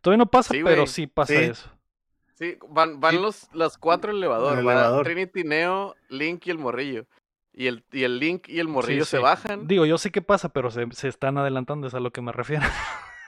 Todavía 0.00 0.18
no 0.24 0.30
pasa, 0.30 0.52
Sí, 0.54 0.62
pero 0.64 0.86
sí 0.88 1.06
pasa 1.06 1.32
Sí. 1.34 1.38
eso. 1.44 1.70
Sí, 2.38 2.58
van, 2.68 2.98
van 3.00 3.12
Sí. 3.14 3.20
los, 3.20 3.48
las 3.54 3.78
cuatro 3.78 4.10
elevadores. 4.10 4.58
El 4.58 4.66
va 4.66 4.72
elevador. 4.72 5.04
Trinity, 5.04 5.44
Neo, 5.44 5.94
Link 6.08 6.46
y 6.46 6.50
el 6.50 6.58
morrillo. 6.58 7.06
Y 7.52 7.66
el, 7.66 7.84
y 7.92 8.02
el 8.04 8.18
Link 8.18 8.48
y 8.48 8.58
el 8.60 8.68
morrillo 8.68 9.04
se 9.06 9.16
sí. 9.18 9.22
bajan. 9.22 9.66
Digo, 9.66 9.86
yo 9.86 9.96
sé 9.98 10.10
qué 10.10 10.20
pasa, 10.22 10.48
pero 10.50 10.70
se, 10.70 10.86
se 10.92 11.08
están 11.08 11.38
adelantando, 11.38 11.86
es 11.86 11.94
a 11.94 12.00
lo 12.00 12.10
que 12.10 12.20
me 12.22 12.32
refiero. 12.32 12.64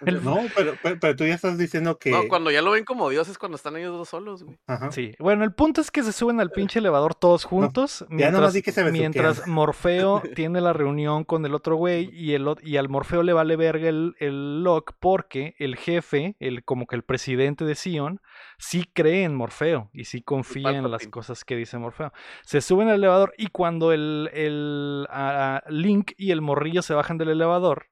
El- 0.06 0.22
No, 0.24 0.38
pero, 0.56 0.74
pero, 0.82 0.98
pero 1.00 1.16
tú 1.16 1.24
ya 1.26 1.34
estás 1.34 1.58
diciendo 1.58 1.98
que... 1.98 2.10
No, 2.10 2.28
cuando 2.28 2.50
ya 2.50 2.62
lo 2.62 2.70
ven 2.72 2.84
como 2.84 3.08
Dios 3.10 3.28
es 3.28 3.38
cuando 3.38 3.56
están 3.56 3.76
ellos 3.76 3.96
dos 3.96 4.08
solos, 4.08 4.42
güey. 4.44 4.58
Ajá. 4.66 4.90
Sí, 4.92 5.12
bueno, 5.18 5.44
el 5.44 5.52
punto 5.52 5.80
es 5.80 5.90
que 5.90 6.02
se 6.02 6.12
suben 6.12 6.40
al 6.40 6.50
pinche 6.50 6.78
elevador 6.78 7.14
todos 7.14 7.44
juntos. 7.44 8.02
nomás 8.08 8.18
mientras, 8.32 8.62
que 8.62 8.72
se 8.72 8.90
mientras 8.90 9.46
Morfeo 9.46 10.22
tiene 10.34 10.60
la 10.60 10.72
reunión 10.72 11.24
con 11.24 11.44
el 11.46 11.54
otro 11.54 11.76
güey 11.76 12.10
y, 12.12 12.34
el, 12.34 12.46
y 12.62 12.76
al 12.76 12.88
Morfeo 12.88 13.22
le 13.22 13.32
vale 13.32 13.56
verga 13.56 13.88
el, 13.88 14.14
el 14.18 14.62
Locke 14.62 14.94
porque 15.00 15.54
el 15.58 15.76
jefe, 15.76 16.36
el, 16.38 16.64
como 16.64 16.86
que 16.86 16.96
el 16.96 17.02
presidente 17.02 17.64
de 17.64 17.74
Sion, 17.74 18.20
sí 18.58 18.84
cree 18.92 19.24
en 19.24 19.34
Morfeo 19.34 19.90
y 19.92 20.04
sí 20.04 20.22
confía 20.22 20.70
en 20.70 20.90
las 20.90 21.06
cosas 21.08 21.44
que 21.44 21.56
dice 21.56 21.78
Morfeo. 21.78 22.12
Se 22.42 22.60
suben 22.60 22.88
al 22.88 22.96
elevador 22.96 23.32
y 23.36 23.48
cuando 23.48 23.92
el, 23.92 24.30
el 24.32 25.06
a- 25.10 25.56
a 25.66 25.70
Link 25.70 26.12
y 26.16 26.30
el 26.30 26.40
morrillo 26.40 26.82
se 26.82 26.94
bajan 26.94 27.18
del 27.18 27.28
elevador, 27.30 27.86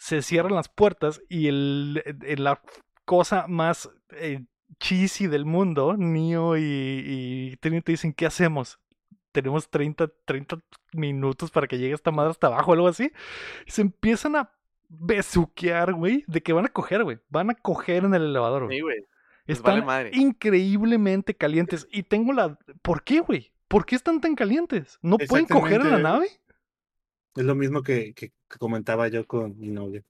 se 0.00 0.22
cierran 0.22 0.54
las 0.54 0.70
puertas 0.70 1.20
y 1.28 1.48
el, 1.48 2.02
el- 2.26 2.42
la 2.42 2.62
cosa 3.04 3.46
más 3.48 3.90
eh, 4.12 4.44
cheesy 4.78 5.26
del 5.26 5.44
mundo, 5.44 5.94
Neo 5.98 6.56
y, 6.56 6.62
y 6.64 7.56
Trinity 7.58 7.92
dicen, 7.92 8.14
¿qué 8.14 8.24
hacemos? 8.24 8.78
Tenemos 9.30 9.68
30, 9.68 10.08
30 10.24 10.58
minutos 10.94 11.50
para 11.50 11.66
que 11.66 11.76
llegue 11.76 11.92
esta 11.94 12.10
madre 12.10 12.30
hasta 12.30 12.46
abajo 12.46 12.70
o 12.70 12.74
algo 12.74 12.88
así. 12.88 13.12
Y 13.66 13.70
se 13.70 13.82
empiezan 13.82 14.36
a 14.36 14.50
besuquear, 14.88 15.92
güey, 15.92 16.24
de 16.26 16.42
que 16.42 16.54
van 16.54 16.64
a 16.64 16.68
coger, 16.70 17.04
güey. 17.04 17.18
Van 17.28 17.50
a 17.50 17.54
coger 17.54 18.04
en 18.04 18.14
el 18.14 18.22
elevador, 18.22 18.64
güey. 18.64 18.78
Sí, 18.78 18.82
güey. 18.82 18.96
vale 18.98 19.08
Están 19.46 19.76
increíblemente 20.14 21.34
calientes. 21.36 21.86
Y 21.92 22.04
tengo 22.04 22.32
la... 22.32 22.58
¿Por 22.80 23.04
qué, 23.04 23.20
güey? 23.20 23.52
¿Por 23.68 23.84
qué 23.84 23.96
están 23.96 24.20
tan 24.20 24.34
calientes? 24.34 24.98
¿No 25.02 25.18
pueden 25.28 25.44
coger 25.46 25.80
en 25.82 25.90
la 25.90 25.98
nave? 25.98 26.28
Es 27.36 27.44
lo 27.44 27.54
mismo 27.54 27.82
que, 27.82 28.12
que- 28.14 28.28
que 28.30 28.58
comentaba 28.58 29.08
yo 29.08 29.26
con 29.26 29.58
mi 29.58 29.68
novia. 29.68 30.02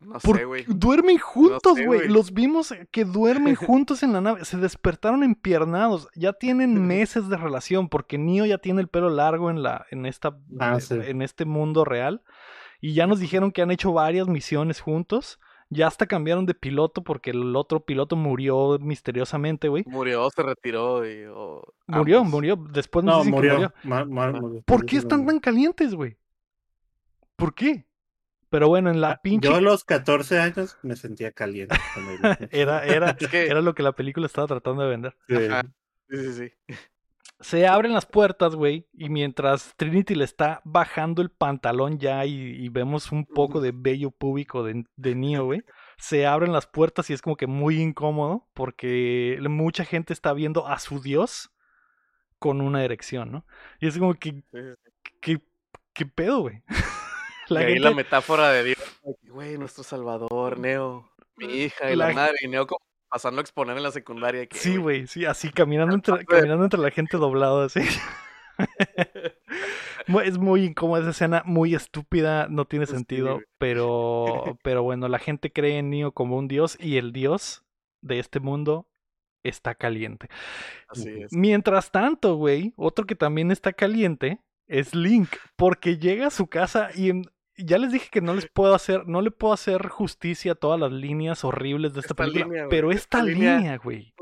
No 0.00 0.18
Por- 0.18 0.36
sé, 0.36 0.44
güey. 0.44 0.64
Duermen 0.68 1.16
juntos, 1.18 1.78
güey. 1.82 2.06
Los 2.08 2.34
vimos 2.34 2.74
que 2.90 3.04
duermen 3.06 3.54
juntos 3.56 4.02
en 4.02 4.12
la 4.12 4.20
nave. 4.20 4.44
Se 4.44 4.58
despertaron 4.58 5.22
empiernados. 5.24 6.08
Ya 6.14 6.34
tienen 6.34 6.86
meses 6.86 7.28
de 7.30 7.38
relación 7.38 7.88
porque 7.88 8.18
Neo 8.18 8.44
ya 8.44 8.58
tiene 8.58 8.82
el 8.82 8.88
pelo 8.88 9.08
largo 9.08 9.48
en 9.50 9.62
la 9.62 9.86
en 9.90 10.04
esta 10.04 10.36
Ah, 10.60 10.78
sí. 10.80 10.94
en 11.02 11.22
este 11.22 11.46
mundo 11.46 11.84
real 11.86 12.22
y 12.82 12.92
ya 12.92 13.06
nos 13.06 13.20
dijeron 13.20 13.52
que 13.52 13.62
han 13.62 13.70
hecho 13.70 13.92
varias 13.94 14.28
misiones 14.28 14.80
juntos. 14.82 15.40
Ya 15.70 15.86
hasta 15.88 16.06
cambiaron 16.06 16.44
de 16.46 16.54
piloto 16.54 17.02
porque 17.02 17.30
el 17.30 17.56
otro 17.56 17.80
piloto 17.80 18.14
murió 18.16 18.78
misteriosamente, 18.78 19.68
güey. 19.68 19.82
Murió, 19.86 20.28
se 20.30 20.42
retiró 20.42 21.04
y. 21.10 21.24
o 21.24 21.62
Murió, 21.88 22.18
ambos. 22.18 22.32
murió. 22.32 22.56
Después 22.70 23.02
nos 23.04 23.24
No, 23.24 23.30
murió. 23.32 23.52
murió. 23.54 23.72
Ma- 23.82 24.04
ma- 24.04 24.26
Ah. 24.26 24.32
murió. 24.40 24.62
¿Por 24.66 24.84
qué 24.84 24.98
están 24.98 25.24
tan 25.26 25.40
calientes, 25.40 25.94
güey? 25.94 26.18
¿Por 27.36 27.54
qué? 27.54 27.86
Pero 28.48 28.68
bueno, 28.68 28.90
en 28.90 29.00
la 29.00 29.12
Ah, 29.12 29.20
pinche 29.22 29.48
Yo 29.48 29.56
a 29.56 29.60
los 29.60 29.84
14 29.84 30.38
años 30.38 30.78
me 30.82 30.96
sentía 30.96 31.32
caliente. 31.32 31.76
era 32.50 32.84
era 32.84 33.16
era 33.32 33.60
lo 33.60 33.74
que 33.74 33.82
la 33.82 33.92
película 33.92 34.26
estaba 34.26 34.46
tratando 34.46 34.82
de 34.82 34.88
vender. 34.88 35.16
Sí. 35.28 35.36
Sí, 36.08 36.16
sí, 36.16 36.32
sí. 36.68 36.74
Se 37.40 37.66
abren 37.66 37.92
las 37.92 38.06
puertas, 38.06 38.54
güey, 38.54 38.86
y 38.94 39.10
mientras 39.10 39.74
Trinity 39.76 40.14
le 40.14 40.24
está 40.24 40.62
bajando 40.64 41.20
el 41.20 41.30
pantalón 41.30 41.98
ya 41.98 42.24
y, 42.24 42.32
y 42.32 42.68
vemos 42.70 43.12
un 43.12 43.26
poco 43.26 43.60
de 43.60 43.72
vello 43.74 44.10
púbico 44.10 44.64
de, 44.64 44.84
de 44.96 45.14
Neo, 45.14 45.44
güey, 45.44 45.62
se 45.98 46.26
abren 46.26 46.52
las 46.52 46.66
puertas 46.66 47.10
y 47.10 47.12
es 47.12 47.20
como 47.20 47.36
que 47.36 47.46
muy 47.46 47.82
incómodo 47.82 48.48
porque 48.54 49.38
mucha 49.50 49.84
gente 49.84 50.14
está 50.14 50.32
viendo 50.32 50.66
a 50.66 50.78
su 50.78 51.02
dios 51.02 51.50
con 52.38 52.62
una 52.62 52.84
erección, 52.84 53.32
¿no? 53.32 53.46
Y 53.80 53.88
es 53.88 53.98
como 53.98 54.14
que, 54.14 54.30
sí, 54.30 54.42
sí. 54.52 54.90
¿qué, 55.20 55.42
qué 55.92 56.06
pedo, 56.06 56.40
güey? 56.40 56.62
La 57.48 57.60
gente, 57.62 57.80
la 57.80 57.90
metáfora 57.92 58.50
de 58.50 58.64
Dios. 58.64 58.78
Güey, 59.28 59.58
nuestro 59.58 59.84
salvador, 59.84 60.58
Neo. 60.58 61.08
Mi 61.36 61.46
hija 61.46 61.90
y 61.90 61.96
la, 61.96 62.08
La- 62.08 62.14
madre. 62.14 62.36
Y 62.42 62.48
Neo 62.48 62.66
como 62.66 62.80
pasando 63.08 63.40
a 63.40 63.42
exponer 63.42 63.76
en 63.76 63.82
la 63.82 63.90
secundaria. 63.92 64.46
que, 64.46 64.58
sí, 64.58 64.76
güey, 64.78 65.06
sí, 65.06 65.24
así 65.24 65.50
caminando 65.50 65.94
entre, 65.94 66.24
caminando 66.24 66.64
entre 66.64 66.80
la 66.80 66.90
gente 66.90 67.16
doblado 67.16 67.62
así. 67.62 67.80
Es 70.24 70.38
muy 70.38 70.64
incómoda 70.64 71.00
esa 71.02 71.10
escena, 71.10 71.42
muy 71.46 71.74
estúpida, 71.74 72.46
no 72.48 72.64
tiene 72.64 72.86
sentido, 72.86 73.40
pero, 73.58 74.24
pero 74.62 74.82
bueno, 74.84 75.08
la 75.08 75.18
gente 75.18 75.52
cree 75.52 75.78
en 75.78 75.90
Neo 75.90 76.12
como 76.12 76.36
un 76.38 76.46
dios 76.48 76.76
y 76.80 76.96
el 76.96 77.12
dios 77.12 77.64
de 78.02 78.20
este 78.20 78.38
mundo 78.40 78.86
está 79.42 79.74
caliente. 79.74 80.28
Así 80.88 81.08
es. 81.22 81.32
Mientras 81.32 81.90
tanto, 81.90 82.36
güey, 82.36 82.72
otro 82.76 83.04
que 83.04 83.16
también 83.16 83.50
está 83.50 83.72
caliente 83.72 84.40
es 84.68 84.94
Link, 84.94 85.28
porque 85.56 85.98
llega 85.98 86.28
a 86.28 86.30
su 86.30 86.46
casa 86.46 86.90
y 86.94 87.10
en- 87.10 87.24
ya 87.58 87.78
les 87.78 87.92
dije 87.92 88.08
que 88.10 88.20
no 88.20 88.34
les 88.34 88.48
puedo 88.48 88.74
hacer, 88.74 89.06
no 89.06 89.20
le 89.22 89.30
puedo 89.30 89.52
hacer 89.54 89.88
justicia 89.88 90.52
a 90.52 90.54
todas 90.56 90.78
las 90.78 90.92
líneas 90.92 91.44
horribles 91.44 91.94
de 91.94 92.00
esta, 92.00 92.12
Esta 92.12 92.24
película, 92.24 92.44
línea, 92.46 92.66
pero 92.68 92.90
esta 92.90 93.18
esta 93.18 93.22
línea- 93.22 93.76
güey, 93.78 94.12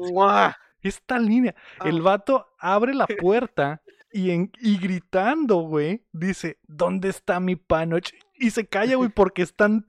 esta 0.83 1.19
línea. 1.19 1.55
El 1.85 1.99
Ah. 1.99 2.03
vato 2.03 2.47
abre 2.59 2.95
la 2.95 3.07
puerta 3.27 3.83
y, 4.13 4.31
en- 4.31 4.53
y 4.61 4.79
gritando, 4.79 5.57
güey, 5.57 6.05
dice, 6.13 6.59
¿dónde 6.67 7.09
está 7.09 7.41
mi 7.41 7.57
panoch? 7.57 8.11
Y 8.39 8.51
se 8.51 8.67
calla, 8.67 8.97
güey, 8.97 9.11
porque 9.11 9.43
están 9.43 9.87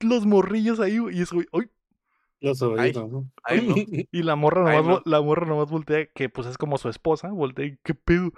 los 0.00 0.24
morrillos 0.26 0.80
ahí, 0.80 0.98
güey. 0.98 1.18
Y 1.18 1.22
es, 1.22 1.32
güey, 1.32 1.46
¡ay! 1.52 1.70
Los 2.40 2.58
sobrinos, 2.58 3.10
¿no? 3.10 3.30
Ay, 3.44 3.66
no. 3.66 3.74
Y 4.12 4.22
la 4.22 4.36
morra 4.36 4.70
Ay, 4.70 4.76
nomás, 4.76 5.02
no. 5.04 5.10
la 5.10 5.20
morra 5.22 5.46
nomás 5.46 5.70
voltea, 5.70 6.06
que 6.14 6.28
pues 6.28 6.46
es 6.46 6.58
como 6.58 6.76
su 6.78 6.88
esposa, 6.88 7.28
voltea, 7.28 7.64
y, 7.66 7.78
¿qué 7.82 7.94
pedo? 7.94 8.30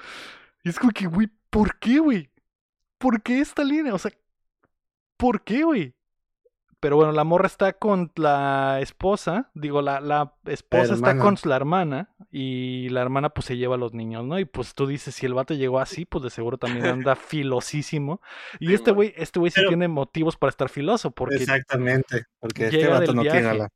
Y 0.65 0.69
es 0.71 0.79
como 0.79 0.93
que, 0.93 1.07
güey, 1.07 1.29
¿por 1.51 1.79
qué, 1.79 1.99
güey? 1.99 2.31
¿Por 2.99 3.23
qué 3.23 3.41
esta 3.41 3.63
línea? 3.65 3.95
O 3.95 3.99
sea, 3.99 4.13
¿por 5.19 5.43
qué, 5.43 5.65
güey? 5.65 5.95
Pero 6.81 6.95
bueno, 6.95 7.11
la 7.11 7.25
morra 7.25 7.49
está 7.49 7.73
con 7.73 8.13
la 8.15 8.79
esposa, 8.81 9.51
digo, 9.53 9.83
la, 9.83 10.01
la 10.01 10.35
esposa 10.47 10.95
está 10.95 11.19
con 11.19 11.37
la 11.43 11.57
hermana 11.57 12.15
y 12.31 12.89
la 12.91 13.03
hermana 13.03 13.31
pues 13.31 13.47
se 13.47 13.57
lleva 13.57 13.75
a 13.75 13.79
los 13.79 13.95
niños, 13.95 14.25
¿no? 14.25 14.39
Y 14.39 14.45
pues 14.45 14.75
tú 14.77 14.87
dices, 14.87 15.13
si 15.17 15.27
el 15.27 15.35
vato 15.35 15.55
llegó 15.55 15.81
así, 15.81 16.05
pues 16.05 16.23
de 16.23 16.31
seguro 16.31 16.57
también 16.57 16.87
anda 17.05 17.17
filosísimo. 17.17 18.21
Y 18.61 18.69
Sí, 18.69 18.75
este 18.75 18.93
güey, 18.93 19.13
este 19.17 19.41
güey 19.41 19.51
sí 19.51 19.57
Pero- 19.61 19.71
tiene 19.71 19.89
motivos 19.89 20.37
para 20.37 20.51
estar 20.51 20.69
filoso, 20.69 21.11
porque 21.11 21.35
Exactamente. 21.35 22.27
Porque 22.39 22.67
este 22.67 22.77
llega 22.77 22.91
vato 23.01 23.07
del 23.07 23.17
no 23.17 23.23
tiene 23.23 23.41
viaje. 23.41 23.49
a 23.49 23.55
la. 23.55 23.69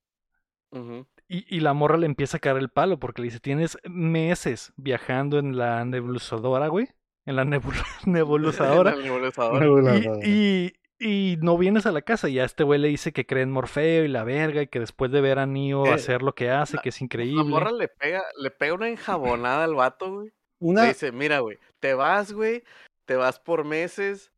Y, 1.28 1.56
y 1.56 1.60
la 1.60 1.72
morra 1.72 1.96
le 1.98 2.06
empieza 2.06 2.36
a 2.36 2.40
caer 2.40 2.58
el 2.58 2.68
palo 2.68 2.98
porque 3.00 3.20
le 3.22 3.26
dice, 3.26 3.40
tienes 3.40 3.78
meses 3.84 4.72
viajando 4.76 5.38
en 5.40 5.56
la 5.56 5.84
nebulizadora, 5.84 6.68
güey. 6.68 6.88
En 7.26 7.34
la 7.34 7.44
nebul- 7.44 7.82
nebulizadora. 8.06 8.92
En 8.94 8.98
el 9.00 9.04
nebulizador. 9.06 10.22
y, 10.24 10.28
y, 10.30 10.72
y 11.02 11.36
no 11.40 11.58
vienes 11.58 11.86
a 11.86 11.92
la 11.92 12.02
casa. 12.02 12.28
Y 12.28 12.38
a 12.38 12.44
este 12.44 12.64
güey 12.64 12.78
le 12.80 12.88
dice 12.88 13.12
que 13.12 13.26
cree 13.26 13.42
en 13.42 13.50
Morfeo 13.50 14.04
y 14.04 14.08
la 14.08 14.24
verga. 14.24 14.62
Y 14.62 14.68
que 14.68 14.80
después 14.80 15.10
de 15.10 15.20
ver 15.20 15.38
a 15.38 15.46
Neo 15.46 15.86
Eh, 15.86 15.92
hacer 15.92 16.22
lo 16.22 16.34
que 16.34 16.50
hace, 16.50 16.78
que 16.82 16.90
es 16.90 17.00
La 17.00 17.04
increíble. 17.04 17.44
morra 17.44 17.72
le 17.72 17.88
pega, 17.88 18.22
le 18.40 18.50
pega 18.50 18.74
una 18.74 18.88
enjabonada 18.88 19.64
al 19.64 19.74
vato, 19.74 20.12
güey. 20.12 20.28
Le 20.28 20.34
Una, 20.60 20.84
dice, 20.84 21.10
mira, 21.12 21.40
güey, 21.40 21.58
te 21.80 21.94
vas, 21.94 22.32
güey, 22.32 22.62
te 23.04 23.16
vas 23.16 23.40
por 23.40 23.64
meses, 23.64 24.30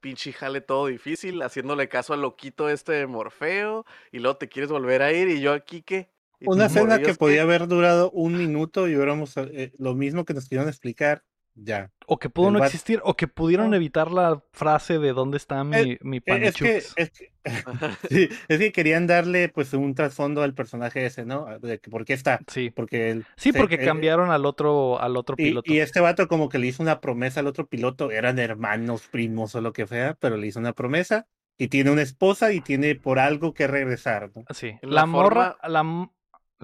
pinche 0.00 0.32
jale 0.32 0.60
todo 0.60 0.86
difícil, 0.86 1.42
haciéndole 1.42 1.88
caso 1.88 2.14
al 2.14 2.22
loquito 2.22 2.68
este 2.68 2.92
de 2.92 3.06
Morfeo, 3.08 3.84
y 4.12 4.20
luego 4.20 4.36
te 4.36 4.48
quieres 4.48 4.70
volver 4.70 5.02
a 5.02 5.12
ir, 5.12 5.28
y 5.28 5.40
yo 5.40 5.52
aquí, 5.52 5.82
¿qué? 5.82 6.10
¿Y 6.38 6.48
una 6.48 6.66
escena 6.66 7.00
que 7.00 7.14
podía 7.14 7.42
haber 7.42 7.66
durado 7.66 8.10
un 8.12 8.36
minuto 8.36 8.88
y 8.88 8.94
hubiéramos 8.94 9.36
eh, 9.36 9.72
lo 9.78 9.94
mismo 9.94 10.24
que 10.24 10.34
nos 10.34 10.44
quisieron 10.44 10.68
explicar. 10.68 11.24
Ya. 11.54 11.90
O 12.06 12.18
que 12.18 12.30
pudo 12.30 12.48
el 12.48 12.54
no 12.54 12.64
existir. 12.64 13.00
O 13.04 13.14
que 13.14 13.28
pudieron 13.28 13.70
No. 13.70 13.76
evitar 13.76 14.10
la 14.10 14.42
frase 14.52 14.98
de 14.98 15.12
dónde 15.12 15.36
está 15.36 15.62
mi, 15.64 15.76
Eh, 15.76 15.98
mi 16.00 16.16
Eh, 16.16 16.22
Es 16.46 16.56
que, 16.56 16.76
es 16.78 17.10
que, 17.10 17.32
sí, 18.10 18.28
es 18.48 18.58
que 18.58 18.72
querían 18.72 19.06
darle 19.06 19.48
pues 19.50 19.72
un 19.74 19.94
trasfondo 19.94 20.42
al 20.42 20.54
personaje 20.54 21.04
ese, 21.04 21.24
¿no? 21.26 21.46
De 21.60 21.78
que 21.78 21.90
por 21.90 22.04
qué 22.06 22.14
está. 22.14 22.40
Sí. 22.48 22.70
Porque 22.70 23.10
él, 23.10 23.26
Sí, 23.36 23.52
se- 23.52 23.58
porque 23.58 23.74
eh, 23.76 23.84
cambiaron 23.84 24.30
al 24.30 24.46
otro, 24.46 24.98
al 25.00 25.16
otro 25.16 25.34
Y, 25.38 25.44
piloto. 25.44 25.72
y 25.72 25.80
este 25.80 26.00
vato 26.00 26.26
como 26.26 26.48
que 26.48 26.58
le 26.58 26.68
hizo 26.68 26.82
una 26.82 27.00
promesa 27.00 27.40
al 27.40 27.46
otro 27.46 27.66
piloto, 27.66 28.10
eran 28.10 28.38
hermanos, 28.38 29.06
primos 29.10 29.54
o 29.54 29.60
lo 29.60 29.72
que 29.72 29.86
sea, 29.86 30.16
pero 30.20 30.36
le 30.38 30.46
hizo 30.46 30.58
una 30.58 30.72
promesa 30.72 31.26
y 31.58 31.68
tiene 31.68 31.90
una 31.90 32.02
esposa 32.02 32.52
y 32.54 32.62
tiene 32.62 32.94
por 32.94 33.18
algo 33.18 33.52
que 33.52 33.66
regresar, 33.66 34.30
¿no? 34.34 34.44
Sí. 34.54 34.72
La 34.80 35.02
La, 35.02 35.06
morra, 35.06 35.56
forma- 35.60 35.68
la, 35.68 36.10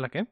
¿la 0.02 0.08
qué? 0.08 0.26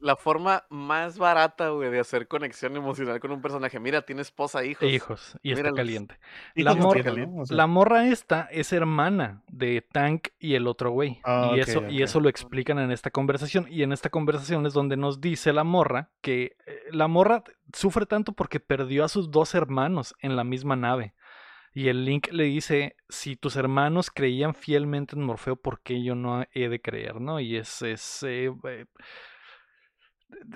La 0.00 0.16
forma 0.16 0.64
más 0.70 1.18
barata, 1.18 1.70
güey, 1.70 1.90
de 1.90 2.00
hacer 2.00 2.28
conexión 2.28 2.76
emocional 2.76 3.18
con 3.20 3.30
un 3.32 3.42
personaje. 3.42 3.80
Mira, 3.80 4.02
tiene 4.02 4.22
esposa, 4.22 4.64
hijos. 4.64 4.82
E 4.82 4.90
hijos. 4.90 5.38
Y 5.42 5.50
está 5.50 5.62
Míralos. 5.62 5.76
caliente. 5.76 6.18
Y 6.54 6.62
La 6.62 6.74
morra- 6.74 7.02
tiene, 7.02 7.26
¿no? 7.26 7.42
O 7.42 7.46
sea, 7.46 7.56
La 7.56 7.66
morra 7.66 8.06
esta 8.06 8.48
es 8.50 8.72
hermana 8.72 9.42
de 9.48 9.82
Tank 9.82 10.28
y 10.38 10.54
el 10.54 10.66
otro 10.66 10.90
güey. 10.90 11.20
Ah, 11.24 11.52
y, 11.54 11.60
eso, 11.60 11.88
y 11.88 12.02
eso 12.02 12.20
lo 12.20 12.28
explican 12.28 12.78
en 12.78 12.90
esta 12.90 13.10
conversación. 13.10 13.66
Y 13.68 13.82
en 13.82 13.92
esta 13.92 14.10
conversación 14.10 14.66
es 14.66 14.72
donde 14.72 14.96
nos 14.96 15.20
dice 15.20 15.52
la 15.52 15.64
morra 15.64 16.10
que 16.20 16.56
eh, 16.66 16.80
la 16.92 17.08
morra 17.08 17.42
sufre 17.72 18.06
tanto 18.06 18.32
porque 18.32 18.60
perdió 18.60 19.04
a 19.04 19.08
sus 19.08 19.30
dos 19.30 19.54
hermanos 19.54 20.14
en 20.20 20.36
la 20.36 20.44
misma 20.44 20.76
nave. 20.76 21.14
Y 21.74 21.88
el 21.88 22.04
Link 22.06 22.28
le 22.32 22.44
dice, 22.44 22.96
si 23.08 23.36
tus 23.36 23.54
hermanos 23.54 24.10
creían 24.10 24.54
fielmente 24.54 25.14
en 25.14 25.22
Morfeo, 25.22 25.54
¿por 25.54 25.80
qué 25.82 26.02
yo 26.02 26.14
no 26.16 26.44
he 26.52 26.68
de 26.68 26.80
creer? 26.80 27.20
¿No? 27.20 27.38
Y 27.40 27.56
es... 27.56 27.82
es 27.82 28.22
eh, 28.22 28.50
eh, 28.64 28.86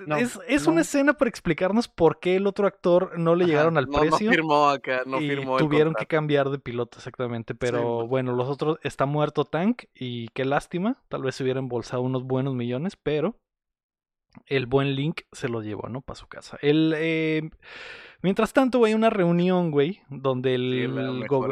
No, 0.05 0.17
es, 0.17 0.39
es 0.47 0.67
una 0.67 0.81
escena 0.81 1.13
para 1.13 1.29
explicarnos 1.29 1.87
por 1.87 2.19
qué 2.19 2.35
el 2.35 2.45
otro 2.45 2.67
actor 2.67 3.17
no 3.17 3.35
le 3.35 3.45
Ajá, 3.45 3.51
llegaron 3.51 3.77
al 3.77 3.87
no, 3.87 3.99
precio 3.99 4.27
No 4.27 4.31
firmó 4.31 4.69
acá, 4.69 5.03
no 5.05 5.19
y 5.19 5.29
firmó 5.29 5.57
tuvieron 5.57 5.95
que 5.95 6.05
cambiar 6.05 6.49
de 6.49 6.59
piloto 6.59 6.97
exactamente, 6.99 7.55
pero 7.55 8.07
bueno, 8.07 8.33
los 8.35 8.49
otros 8.49 8.77
está 8.83 9.05
muerto 9.05 9.45
Tank 9.45 9.83
y 9.95 10.27
qué 10.29 10.45
lástima, 10.45 10.97
tal 11.09 11.23
vez 11.23 11.35
se 11.35 11.43
hubiera 11.43 11.59
embolsado 11.59 12.03
unos 12.03 12.23
buenos 12.23 12.53
millones, 12.53 12.95
pero 12.95 13.35
el 14.47 14.65
buen 14.65 14.95
Link 14.95 15.21
se 15.31 15.49
lo 15.49 15.61
llevó, 15.61 15.89
¿no? 15.89 16.01
Para 16.01 16.19
su 16.19 16.27
casa. 16.27 16.57
El, 16.61 16.93
eh, 16.97 17.49
mientras 18.21 18.53
tanto, 18.53 18.79
güey, 18.79 18.91
hay 18.91 18.95
una 18.95 19.09
reunión, 19.09 19.71
güey, 19.71 20.01
donde 20.09 20.55
el, 20.55 20.91
Sí, 21.21 21.27
go- 21.27 21.49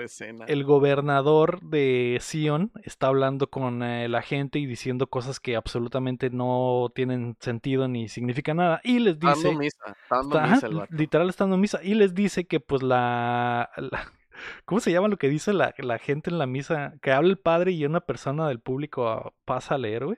el 0.47 0.63
gobernador 0.63 1.59
de 1.61 2.17
Sion 2.21 2.71
está 2.83 3.07
hablando 3.07 3.49
con 3.49 3.83
eh, 3.83 4.07
la 4.09 4.21
gente 4.21 4.59
y 4.59 4.65
diciendo 4.65 5.07
cosas 5.07 5.39
que 5.39 5.55
absolutamente 5.55 6.29
no 6.29 6.91
tienen 6.93 7.35
sentido 7.39 7.87
ni 7.87 8.07
significan 8.09 8.57
nada. 8.57 8.81
Y 8.83 8.99
les 8.99 9.19
dice, 9.19 9.55
misa, 9.55 9.77
Está- 10.03 10.21
misa 10.23 10.43
ajá, 10.43 10.67
el 10.67 10.75
vato. 10.75 10.95
literal 10.95 11.29
estando 11.29 11.57
misa 11.57 11.79
y 11.83 11.93
les 11.95 12.13
dice 12.13 12.45
que 12.45 12.59
pues 12.59 12.83
la, 12.83 13.69
la- 13.77 14.11
¿cómo 14.65 14.79
se 14.81 14.91
llama 14.91 15.07
lo 15.07 15.17
que 15.17 15.29
dice 15.29 15.53
la, 15.53 15.73
la 15.77 15.97
gente 15.99 16.29
en 16.29 16.37
la 16.39 16.45
misa? 16.47 16.93
Que 17.01 17.11
habla 17.11 17.29
el 17.29 17.37
padre 17.37 17.71
y 17.73 17.85
una 17.85 18.01
persona 18.01 18.47
del 18.47 18.59
público 18.59 19.07
ah, 19.09 19.33
pasa 19.45 19.75
a 19.75 19.77
leer, 19.77 20.05
güey. 20.05 20.17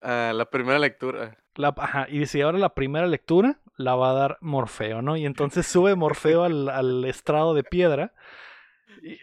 Ah, 0.00 0.32
la 0.34 0.48
primera 0.50 0.78
lectura. 0.78 1.38
La, 1.54 1.74
ajá, 1.76 2.06
y 2.08 2.18
dice, 2.20 2.42
ahora 2.42 2.58
la 2.58 2.74
primera 2.74 3.06
lectura 3.06 3.58
la 3.76 3.94
va 3.96 4.10
a 4.10 4.14
dar 4.14 4.38
Morfeo, 4.40 5.02
¿no? 5.02 5.16
Y 5.16 5.26
entonces 5.26 5.66
sube 5.66 5.94
Morfeo 5.96 6.44
al, 6.44 6.68
al 6.68 7.04
estrado 7.04 7.54
de 7.54 7.64
piedra. 7.64 8.12
Y- 9.02 9.18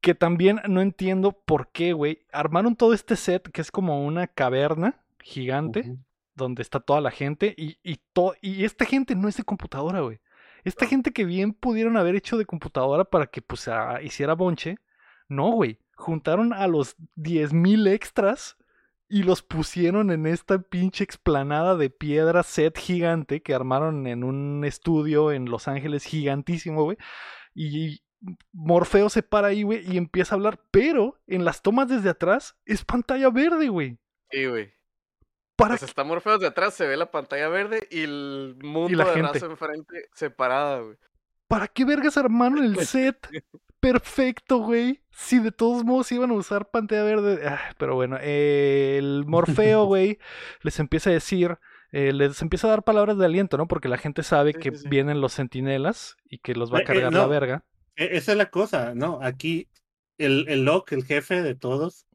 Que 0.00 0.14
también 0.14 0.60
no 0.68 0.82
entiendo 0.82 1.32
por 1.32 1.68
qué, 1.68 1.92
güey. 1.94 2.26
Armaron 2.32 2.76
todo 2.76 2.92
este 2.92 3.16
set 3.16 3.50
que 3.50 3.60
es 3.62 3.70
como 3.70 4.04
una 4.04 4.26
caverna 4.26 5.00
gigante 5.20 5.96
donde 6.34 6.60
está 6.62 6.80
toda 6.80 7.00
la 7.00 7.10
gente 7.10 7.54
y, 7.56 7.78
y, 7.82 7.98
to- 8.12 8.34
y 8.42 8.64
esta 8.64 8.84
gente 8.84 9.14
no 9.14 9.28
es 9.28 9.36
de 9.36 9.44
computadora, 9.44 10.00
güey. 10.00 10.20
Esta 10.64 10.86
gente 10.86 11.12
que 11.12 11.24
bien 11.24 11.52
pudieron 11.54 11.96
haber 11.96 12.16
hecho 12.16 12.36
de 12.36 12.44
computadora 12.46 13.04
para 13.04 13.26
que 13.26 13.40
pues 13.42 13.68
ah, 13.68 14.00
hiciera 14.02 14.34
bonche, 14.34 14.76
no, 15.28 15.50
güey. 15.52 15.78
Juntaron 15.96 16.52
a 16.52 16.66
los 16.66 16.96
10.000 17.16 17.86
extras 17.88 18.56
y 19.08 19.22
los 19.22 19.42
pusieron 19.42 20.10
en 20.10 20.26
esta 20.26 20.58
pinche 20.58 21.04
explanada 21.04 21.76
de 21.76 21.90
piedra 21.90 22.42
set 22.42 22.78
gigante 22.78 23.42
que 23.42 23.54
armaron 23.54 24.06
en 24.06 24.24
un 24.24 24.64
estudio 24.64 25.32
en 25.32 25.46
Los 25.46 25.68
Ángeles 25.68 26.04
gigantísimo, 26.04 26.84
güey. 26.84 26.96
Y 27.54 28.02
Morfeo 28.52 29.10
se 29.10 29.22
para 29.22 29.48
ahí, 29.48 29.62
güey, 29.62 29.84
y 29.86 29.96
empieza 29.96 30.34
a 30.34 30.36
hablar, 30.36 30.60
pero 30.70 31.20
en 31.26 31.44
las 31.44 31.62
tomas 31.62 31.88
desde 31.88 32.10
atrás 32.10 32.56
es 32.64 32.84
pantalla 32.84 33.30
verde, 33.30 33.68
güey. 33.68 33.98
Sí, 34.30 34.46
güey. 34.46 34.72
¿Para 35.56 35.76
Pues 35.76 35.84
está 35.84 36.02
Morpheus 36.02 36.40
de 36.40 36.48
atrás, 36.48 36.74
se 36.74 36.86
ve 36.86 36.96
la 36.96 37.10
pantalla 37.10 37.48
verde 37.48 37.86
y 37.90 38.02
el 38.02 38.56
mundo 38.60 38.96
la 38.96 39.04
de 39.04 39.12
gente. 39.12 39.32
raza 39.32 39.46
enfrente 39.46 40.08
separada, 40.12 40.80
güey. 40.80 40.96
¿Para 41.46 41.68
qué 41.68 41.84
vergas 41.84 42.16
armaron 42.16 42.64
el 42.64 42.76
set 42.86 43.28
perfecto, 43.84 44.58
güey? 44.58 45.02
Si 45.10 45.38
de 45.40 45.52
todos 45.52 45.84
modos 45.84 46.10
iban 46.12 46.30
a 46.30 46.34
usar 46.34 46.70
pantalla 46.70 47.02
verde. 47.04 47.46
Ah, 47.46 47.60
pero 47.78 47.94
bueno, 47.94 48.16
eh, 48.20 48.96
el 48.98 49.24
Morfeo, 49.26 49.84
güey, 49.86 50.18
les 50.62 50.78
empieza 50.80 51.10
a 51.10 51.12
decir, 51.12 51.58
eh, 51.92 52.12
les 52.12 52.40
empieza 52.42 52.66
a 52.66 52.70
dar 52.70 52.82
palabras 52.84 53.18
de 53.18 53.26
aliento, 53.26 53.56
¿no? 53.58 53.68
Porque 53.68 53.88
la 53.88 53.98
gente 53.98 54.22
sabe 54.22 54.54
Sí, 54.54 54.58
que 54.58 54.70
sí, 54.70 54.78
sí. 54.78 54.88
vienen 54.88 55.20
los 55.20 55.32
sentinelas 55.34 56.16
y 56.28 56.38
que 56.38 56.54
los 56.54 56.72
va 56.72 56.78
Eh, 56.78 56.80
a 56.80 56.82
eh, 56.82 56.84
cargar 56.84 57.12
la 57.12 57.26
verga. 57.26 57.64
E- 57.96 58.16
Esa 58.16 58.32
es 58.32 58.38
la 58.38 58.50
cosa, 58.50 58.94
¿no? 58.94 59.20
Aquí 59.22 59.68
el, 60.18 60.46
el 60.48 60.64
Locke, 60.64 60.92
el 60.94 61.04
jefe 61.04 61.42
de 61.42 61.54
todos, 61.54 62.06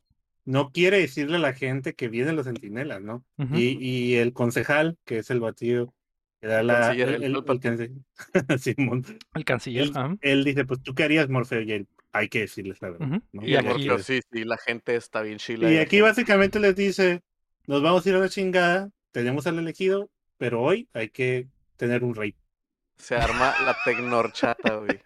no 0.46 0.72
quiere 0.72 1.00
decirle 1.00 1.38
a 1.38 1.40
la 1.40 1.54
gente 1.54 1.96
que 1.96 2.10
vienen 2.10 2.36
los 2.36 2.46
centinelas, 2.48 3.02
¿no? 3.02 3.26
Y, 3.52 3.78
y 3.86 4.16
el 4.18 4.34
concejal, 4.34 4.98
que 5.06 5.20
es 5.20 5.30
el 5.32 5.40
batido, 5.42 5.94
la. 6.42 6.80
canciller, 6.80 7.10
el- 7.10 7.24
el 7.24 7.36
el- 7.36 7.40
Simón. 8.60 9.06
El 9.36 9.46
canciller. 9.46 9.90
Él, 10.22 10.44
dice: 10.44 10.66
Pues 10.66 10.82
tú 10.82 10.94
qué 10.96 11.04
harías, 11.04 11.30
Morfeo, 11.30 11.62
y 11.62 11.72
él, 11.74 11.88
hay 12.12 12.30
que 12.30 12.40
decirles 12.42 12.82
la 12.82 12.90
verdad. 12.92 13.22
Y 13.34 13.52
Y 13.52 13.56
aquí- 13.56 13.88
sí, 14.04 14.22
sí, 14.32 14.44
la 14.46 14.58
gente 14.58 14.96
está 14.96 15.22
bien 15.22 15.38
chila. 15.38 15.72
Y 15.72 15.78
aquí 15.78 16.02
básicamente 16.02 16.60
les 16.60 16.76
dice: 16.76 17.22
Nos 17.68 17.82
vamos 17.82 18.06
a 18.06 18.10
ir 18.10 18.16
a 18.16 18.20
la 18.20 18.30
chingada, 18.30 18.90
tenemos 19.12 19.48
al 19.48 19.60
elegido, 19.60 20.10
pero 20.38 20.62
hoy 20.62 20.88
hay 20.94 21.10
que 21.10 21.48
tener 21.78 22.04
un 22.04 22.16
rey. 22.16 22.36
Se 22.98 23.16
arma 23.16 23.54
la 23.66 23.78
tecnorchata, 23.86 24.76
güey. 24.76 25.00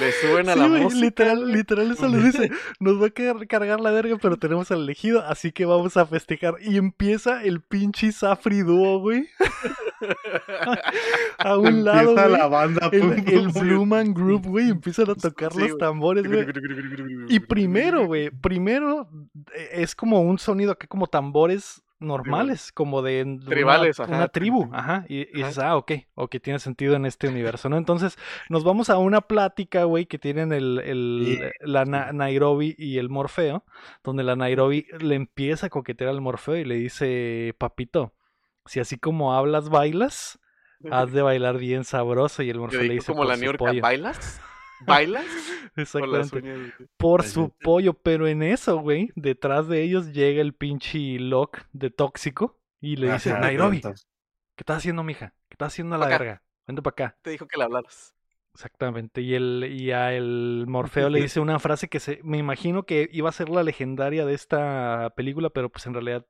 Le 0.00 0.10
suben 0.10 0.48
a 0.48 0.54
Sí, 0.54 0.58
la 0.58 0.66
güey, 0.66 0.82
música. 0.82 1.00
literal, 1.04 1.52
literal 1.52 1.92
eso 1.92 2.08
lo 2.08 2.18
dice. 2.18 2.50
Nos 2.80 3.00
va 3.00 3.06
a 3.06 3.10
car- 3.10 3.46
cargar 3.46 3.80
la 3.80 3.92
verga, 3.92 4.16
pero 4.20 4.36
tenemos 4.38 4.72
al 4.72 4.82
elegido, 4.82 5.22
así 5.22 5.52
que 5.52 5.66
vamos 5.66 5.96
a 5.96 6.04
festejar. 6.06 6.54
Y 6.62 6.78
empieza 6.78 7.44
el 7.44 7.60
pinche 7.60 8.10
Safri 8.10 8.62
dúo, 8.62 8.98
güey. 8.98 9.28
A 11.38 11.56
un 11.58 11.84
lado, 11.84 12.10
Empieza 12.10 12.28
la 12.28 12.46
banda. 12.48 12.88
El, 12.92 13.00
pum, 13.00 13.12
el 13.26 13.48
Blue 13.48 13.86
Man 13.86 14.14
Group, 14.14 14.46
güey, 14.46 14.70
empiezan 14.70 15.10
a 15.10 15.14
tocar 15.14 15.52
Sí, 15.52 15.60
los 15.68 15.78
tambores, 15.78 16.26
güey. 16.26 16.46
Y 17.28 17.40
primero, 17.40 18.06
güey, 18.06 18.30
primero 18.30 19.08
eh, 19.54 19.68
es 19.72 19.94
como 19.94 20.20
un 20.22 20.38
sonido 20.38 20.72
acá 20.72 20.86
como 20.86 21.06
tambores 21.06 21.82
normales, 22.00 22.70
como 22.72 23.00
de, 23.00 23.22
una- 23.22 23.46
Tribales, 23.46 23.98
una, 23.98 24.16
ajá. 24.16 24.28
tribu, 24.28 24.68
ajá, 24.74 25.06
y, 25.08 25.20
y 25.20 25.26
dices, 25.38 25.58
ah, 25.58 25.76
ok, 25.76 25.92
ok, 26.16 26.36
tiene 26.42 26.58
sentido 26.58 26.96
en 26.96 27.06
este 27.06 27.28
universo, 27.28 27.70
¿no? 27.70 27.78
Entonces 27.78 28.18
nos 28.50 28.62
vamos 28.62 28.90
a 28.90 28.98
una 28.98 29.22
plática, 29.22 29.84
güey, 29.84 30.04
que 30.04 30.18
tienen 30.18 30.52
el, 30.52 30.80
el- 30.84 31.52
la 31.60 31.86
Na- 31.86 32.12
Nairobi 32.12 32.74
y 32.76 32.98
el 32.98 33.08
Morfeo, 33.08 33.64
donde 34.02 34.22
la 34.22 34.36
Nairobi 34.36 34.86
le 35.00 35.14
empieza 35.14 35.68
a 35.68 35.70
coquetear 35.70 36.10
al 36.10 36.20
Morfeo 36.20 36.56
y 36.56 36.64
le 36.64 36.74
dice, 36.74 37.54
papito, 37.56 38.12
si 38.66 38.80
así 38.80 38.98
como 38.98 39.34
hablas, 39.34 39.68
bailas, 39.68 40.38
has 40.90 41.12
de 41.12 41.22
bailar 41.22 41.58
bien 41.58 41.84
sabroso, 41.84 42.42
y 42.42 42.50
el 42.50 42.58
Morfeo 42.58 42.82
le 42.82 42.94
dice, 42.94 43.06
como 43.06 43.20
por 43.20 43.28
la 43.28 43.34
su 43.34 43.40
New 43.40 43.48
York, 43.48 43.58
pollo. 43.58 43.82
¿bailas? 43.82 44.40
¿Bailas? 44.86 45.26
Exactamente 45.76 46.38
uñas. 46.38 46.72
por 46.96 47.22
su 47.22 47.50
pollo, 47.50 47.94
pero 47.94 48.26
en 48.26 48.42
eso, 48.42 48.78
güey, 48.78 49.10
detrás 49.14 49.68
de 49.68 49.82
ellos 49.82 50.12
llega 50.12 50.40
el 50.40 50.52
pinche 50.52 51.18
Locke 51.18 51.66
de 51.72 51.90
tóxico 51.90 52.60
y 52.80 52.96
le 52.96 53.12
dice, 53.12 53.30
Ajá, 53.30 53.40
Nairobi, 53.40 53.80
¿qué 53.80 53.92
estás 54.58 54.78
haciendo, 54.78 55.02
mija? 55.02 55.34
¿Qué 55.48 55.54
estás 55.54 55.72
haciendo 55.72 55.94
a 55.94 55.98
la 55.98 56.06
acá. 56.06 56.18
verga? 56.18 56.42
Vente 56.66 56.82
para 56.82 56.92
acá. 56.92 57.18
Te 57.22 57.30
dijo 57.30 57.46
que 57.46 57.56
le 57.56 57.64
hablaras. 57.64 58.14
Exactamente. 58.54 59.20
Y 59.20 59.34
el, 59.34 59.68
y 59.68 59.90
a 59.90 60.12
el 60.12 60.64
Morfeo 60.68 61.10
le 61.10 61.20
dice 61.22 61.40
una 61.40 61.58
frase 61.58 61.88
que 61.88 62.00
se, 62.00 62.20
me 62.22 62.38
imagino 62.38 62.84
que 62.84 63.08
iba 63.12 63.28
a 63.28 63.32
ser 63.32 63.48
la 63.48 63.62
legendaria 63.62 64.24
de 64.24 64.34
esta 64.34 65.12
película, 65.16 65.50
pero 65.50 65.70
pues 65.70 65.86
en 65.86 65.94
realidad 65.94 66.26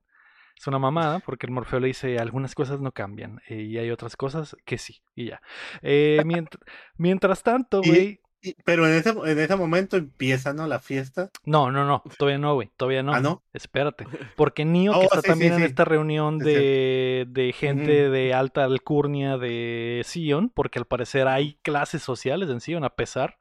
es 0.56 0.66
una 0.66 0.78
mamada, 0.78 1.18
porque 1.20 1.46
el 1.46 1.52
Morfeo 1.52 1.80
le 1.80 1.88
dice 1.88 2.18
algunas 2.18 2.54
cosas 2.54 2.80
no 2.80 2.92
cambian 2.92 3.40
eh, 3.48 3.62
y 3.62 3.78
hay 3.78 3.90
otras 3.90 4.16
cosas 4.16 4.56
que 4.64 4.78
sí, 4.78 5.02
y 5.14 5.26
ya. 5.26 5.42
Eh, 5.82 6.18
mient- 6.24 6.58
mientras 6.96 7.42
tanto, 7.42 7.82
güey. 7.82 8.20
pero 8.64 8.86
en 8.86 8.94
ese, 8.94 9.10
en 9.10 9.38
ese 9.38 9.56
momento 9.56 9.96
empieza, 9.96 10.52
¿no? 10.52 10.66
La 10.66 10.78
fiesta. 10.78 11.30
No, 11.44 11.70
no, 11.70 11.86
no, 11.86 12.02
todavía 12.18 12.38
no, 12.38 12.54
güey, 12.54 12.70
todavía 12.76 13.02
no. 13.02 13.14
Ah, 13.14 13.20
¿no? 13.20 13.42
Espérate, 13.52 14.06
porque 14.36 14.64
Neo, 14.64 14.92
que 14.92 14.98
Oh, 14.98 15.02
está 15.04 15.16
sí, 15.16 15.22
sí, 15.22 15.28
también 15.28 15.52
en 15.54 15.58
sí. 15.60 15.64
esta 15.64 15.84
reunión 15.84 16.38
de, 16.38 17.24
de 17.28 17.52
gente 17.52 18.10
de 18.10 18.34
alta 18.34 18.64
alcurnia 18.64 19.38
de 19.38 20.02
Sion, 20.04 20.50
porque 20.50 20.78
al 20.78 20.84
parecer 20.84 21.26
hay 21.26 21.54
clases 21.62 22.02
sociales 22.02 22.48
en 22.50 22.60
Sion, 22.60 22.84
a 22.84 22.90
pesar 22.94 23.36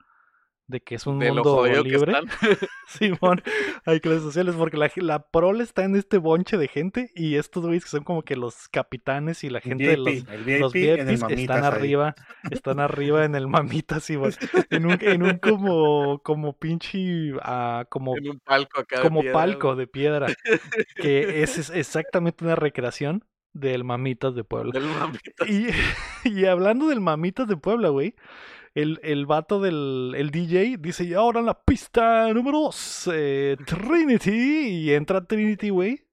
de 0.74 0.82
que 0.82 0.96
es 0.96 1.08
un 1.08 1.20
de 1.20 1.28
lo 1.28 1.36
mundo 1.36 1.56
jodido 1.58 1.84
que 1.84 1.90
libre. 1.90 2.12
están. 2.12 2.26
Simón, 2.88 3.42
hay 3.86 4.00
clases 4.00 4.24
sociales, 4.24 4.56
porque 4.58 4.76
la, 4.76 4.92
la 4.98 5.28
prole 5.28 5.64
está 5.64 5.84
en 5.84 5.96
este 5.96 6.18
bonche 6.18 6.58
de 6.58 6.68
gente 6.68 7.12
y 7.16 7.36
estos 7.36 7.64
güeyes 7.64 7.84
que 7.84 7.92
son 7.92 8.04
como 8.04 8.24
que 8.24 8.36
los 8.36 8.68
capitanes 8.68 9.44
y 9.44 9.50
la 9.50 9.62
gente 9.62 9.88
de 9.88 9.98
los, 9.98 10.06
VIP, 10.46 10.60
los 10.60 10.74
VIPs 10.74 11.12
están 11.32 11.60
ahí. 11.60 11.66
arriba, 11.66 12.16
están 12.52 12.80
arriba 12.80 13.24
en 13.24 13.36
el 13.36 13.48
mamitas 13.48 14.10
y 14.10 14.16
en 14.16 14.86
un, 14.86 14.98
en 15.00 15.24
un 15.24 15.38
como, 15.38 16.20
como 16.24 16.54
pinche, 16.58 17.34
ah, 17.42 17.86
como 17.90 18.18
En 18.18 18.30
un 18.30 18.40
palco 18.40 18.82
acá. 18.82 18.98
de 18.98 19.04
como 19.04 19.22
piedra, 19.22 19.34
palco 19.34 19.76
de 19.76 19.88
piedra, 19.88 20.28
que 20.96 21.44
es, 21.44 21.58
es 21.58 21.70
exactamente 21.70 22.44
una 22.44 22.56
recreación 22.56 23.24
del 23.54 23.84
Mamitas 23.84 24.34
de 24.36 24.44
Puebla. 24.44 24.72
Del 24.74 24.90
mamitas. 24.90 25.48
Y, 25.48 25.68
y 26.42 26.46
hablando 26.46 26.88
del 26.88 27.00
Mamitas 27.00 27.48
de 27.48 27.56
Puebla, 27.56 27.90
güey, 27.90 28.16
el, 28.76 29.00
el 29.04 29.26
vato 29.26 29.60
del 29.62 30.14
el 30.18 30.32
DJ 30.32 30.78
dice, 30.80 31.04
y 31.04 31.14
ahora 31.14 31.40
en 31.42 31.46
la 31.46 31.62
pista 31.64 32.32
número 32.34 32.60
2, 32.62 33.10
Trinity, 33.66 34.32
y 34.68 34.94
entra 34.94 35.24
Trinity, 35.26 35.70
güey, 35.70 36.06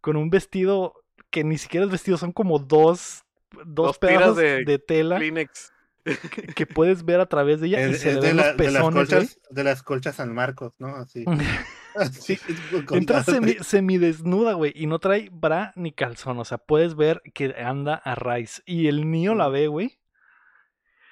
con 0.00 0.16
un 0.16 0.30
vestido 0.30 0.94
que 1.30 1.44
ni 1.44 1.58
siquiera 1.58 1.84
es 1.86 1.92
vestido, 1.92 2.16
son 2.16 2.32
como 2.32 2.58
dos, 2.58 3.24
dos, 3.64 3.86
Dos 3.88 4.00
tiras 4.00 4.14
pedazos 4.16 4.36
de 4.36 4.64
de, 4.64 4.78
tela 4.78 5.16
Kleenex. 5.16 5.72
que, 6.04 6.42
que 6.54 6.66
puedes 6.66 7.04
ver 7.04 7.20
a 7.20 7.26
través 7.26 7.60
de 7.60 7.66
ella 7.66 7.86
y 7.86 7.90
Es, 7.92 8.00
se 8.00 8.10
es 8.10 8.14
le 8.16 8.20
de, 8.20 8.26
ven 8.28 8.36
la- 8.36 8.46
los 8.52 8.56
de 8.56 8.64
las 8.64 8.72
pezones, 8.74 9.08
colchas, 9.10 9.40
de 9.50 9.64
las 9.64 9.82
colchas 9.82 10.14
San 10.16 10.32
Marcos, 10.34 10.72
¿no? 10.78 10.94
Así. 10.96 11.24
Entra 12.92 13.22
semi, 13.24 13.54
semidesnuda, 13.60 14.52
güey, 14.54 14.72
y 14.74 14.86
no 14.86 14.98
trae 14.98 15.28
bra 15.32 15.72
ni 15.76 15.92
calzón. 15.92 16.38
O 16.38 16.44
sea, 16.44 16.58
puedes 16.58 16.94
ver 16.94 17.22
que 17.34 17.54
anda 17.58 17.94
a 17.94 18.14
raíz. 18.14 18.62
Y 18.66 18.86
el 18.88 19.10
niño 19.10 19.34
la 19.34 19.48
ve, 19.48 19.66
güey. 19.68 19.98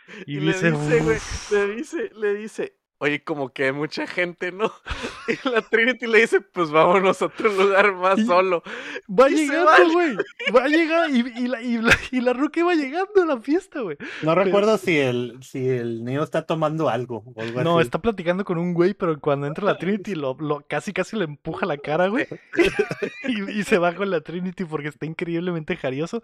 Y, 0.26 0.36
Y, 0.38 0.40
le 0.40 0.52
dice, 0.52 0.70
güey, 0.70 1.18
le 1.50 1.74
dice, 1.74 2.10
le 2.16 2.34
dice, 2.34 2.76
oye, 2.98 3.22
como 3.24 3.52
que 3.52 3.64
hay 3.64 3.72
mucha 3.72 4.06
gente, 4.06 4.52
¿no? 4.52 4.72
Y 5.26 5.48
la 5.48 5.62
Trinity 5.62 6.06
le 6.06 6.20
dice, 6.20 6.42
pues 6.42 6.70
vámonos 6.70 7.22
a 7.22 7.26
otro 7.26 7.50
lugar 7.50 7.94
más 7.94 8.18
Y- 8.18 8.26
solo. 8.26 8.62
Va 9.08 9.30
y 9.30 9.34
llegando, 9.34 9.64
va. 9.66 9.78
güey. 9.92 10.16
Va 10.54 10.64
a 10.64 10.68
llegar 10.68 11.08
y, 11.10 11.20
y 11.20 11.48
la, 11.48 11.62
y, 11.62 11.78
la, 11.78 11.92
y 12.10 12.20
la 12.20 12.36
iba 12.54 12.74
llegando 12.74 13.22
a 13.22 13.26
la 13.26 13.40
fiesta, 13.40 13.80
güey. 13.80 13.96
No 14.22 14.34
recuerdo 14.34 14.76
si 14.76 14.98
el, 14.98 15.38
si 15.42 15.66
el 15.66 16.04
niño 16.04 16.22
está 16.22 16.42
tomando 16.46 16.90
algo 16.90 17.22
o 17.34 17.40
algo 17.40 17.62
No, 17.62 17.78
así. 17.78 17.86
está 17.86 18.00
platicando 18.02 18.44
con 18.44 18.58
un 18.58 18.74
güey, 18.74 18.92
pero 18.92 19.18
cuando 19.18 19.46
entra 19.46 19.64
la 19.64 19.78
Trinity 19.78 20.14
lo, 20.14 20.36
lo 20.38 20.66
casi 20.68 20.92
casi 20.92 21.16
le 21.16 21.24
empuja 21.24 21.64
la 21.64 21.78
cara, 21.78 22.08
güey. 22.08 22.26
y, 23.24 23.50
y 23.60 23.64
se 23.64 23.78
va 23.78 23.94
con 23.94 24.10
la 24.10 24.20
Trinity 24.20 24.66
porque 24.66 24.88
está 24.88 25.06
increíblemente 25.06 25.74
jarioso. 25.76 26.20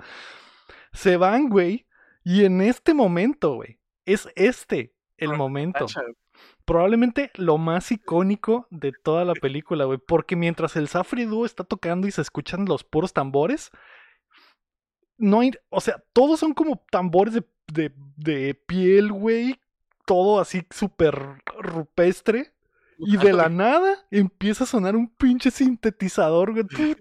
Se 0.93 1.17
van, 1.17 1.49
güey. 1.49 1.87
Y 2.25 2.45
en 2.45 2.61
este 2.61 2.95
momento, 2.95 3.55
güey. 3.55 3.79
Es 4.05 4.29
este 4.35 4.95
el 5.17 5.37
momento. 5.37 5.87
Probablemente 6.65 7.31
lo 7.35 7.59
más 7.59 7.93
icónico 7.93 8.67
de 8.71 8.93
toda 8.93 9.25
la 9.25 9.35
película, 9.35 9.85
güey. 9.85 9.99
Porque 9.99 10.37
mientras 10.37 10.77
el 10.77 10.89
Safri 10.89 11.25
Duo 11.25 11.45
está 11.45 11.65
tocando 11.65 12.07
y 12.07 12.11
se 12.11 12.23
escuchan 12.23 12.65
los 12.65 12.85
puros 12.85 13.13
tambores, 13.13 13.71
no 15.19 15.41
hay. 15.41 15.53
O 15.69 15.81
sea, 15.81 16.03
todos 16.13 16.41
son 16.41 16.55
como 16.55 16.83
tambores 16.91 17.35
de, 17.35 17.45
de, 17.73 17.93
de 18.17 18.55
piel, 18.55 19.13
güey. 19.13 19.61
Todo 20.07 20.41
así 20.41 20.67
súper 20.71 21.43
rupestre. 21.59 22.53
Y 23.01 23.17
de 23.17 23.33
la 23.33 23.49
nada 23.49 23.97
empieza 24.11 24.65
a 24.65 24.67
sonar 24.67 24.97
un 24.97 25.09
pinche 25.09 25.51
sintetizador, 25.51 26.53
güey. 26.53 26.95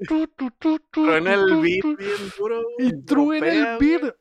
Truena 0.92 1.34
el 1.34 1.58
beat 1.58 1.98
bien 1.98 2.34
duro. 2.38 2.62
Y 2.78 3.06
truena 3.06 3.48
el 3.48 3.78
beat. 3.80 4.16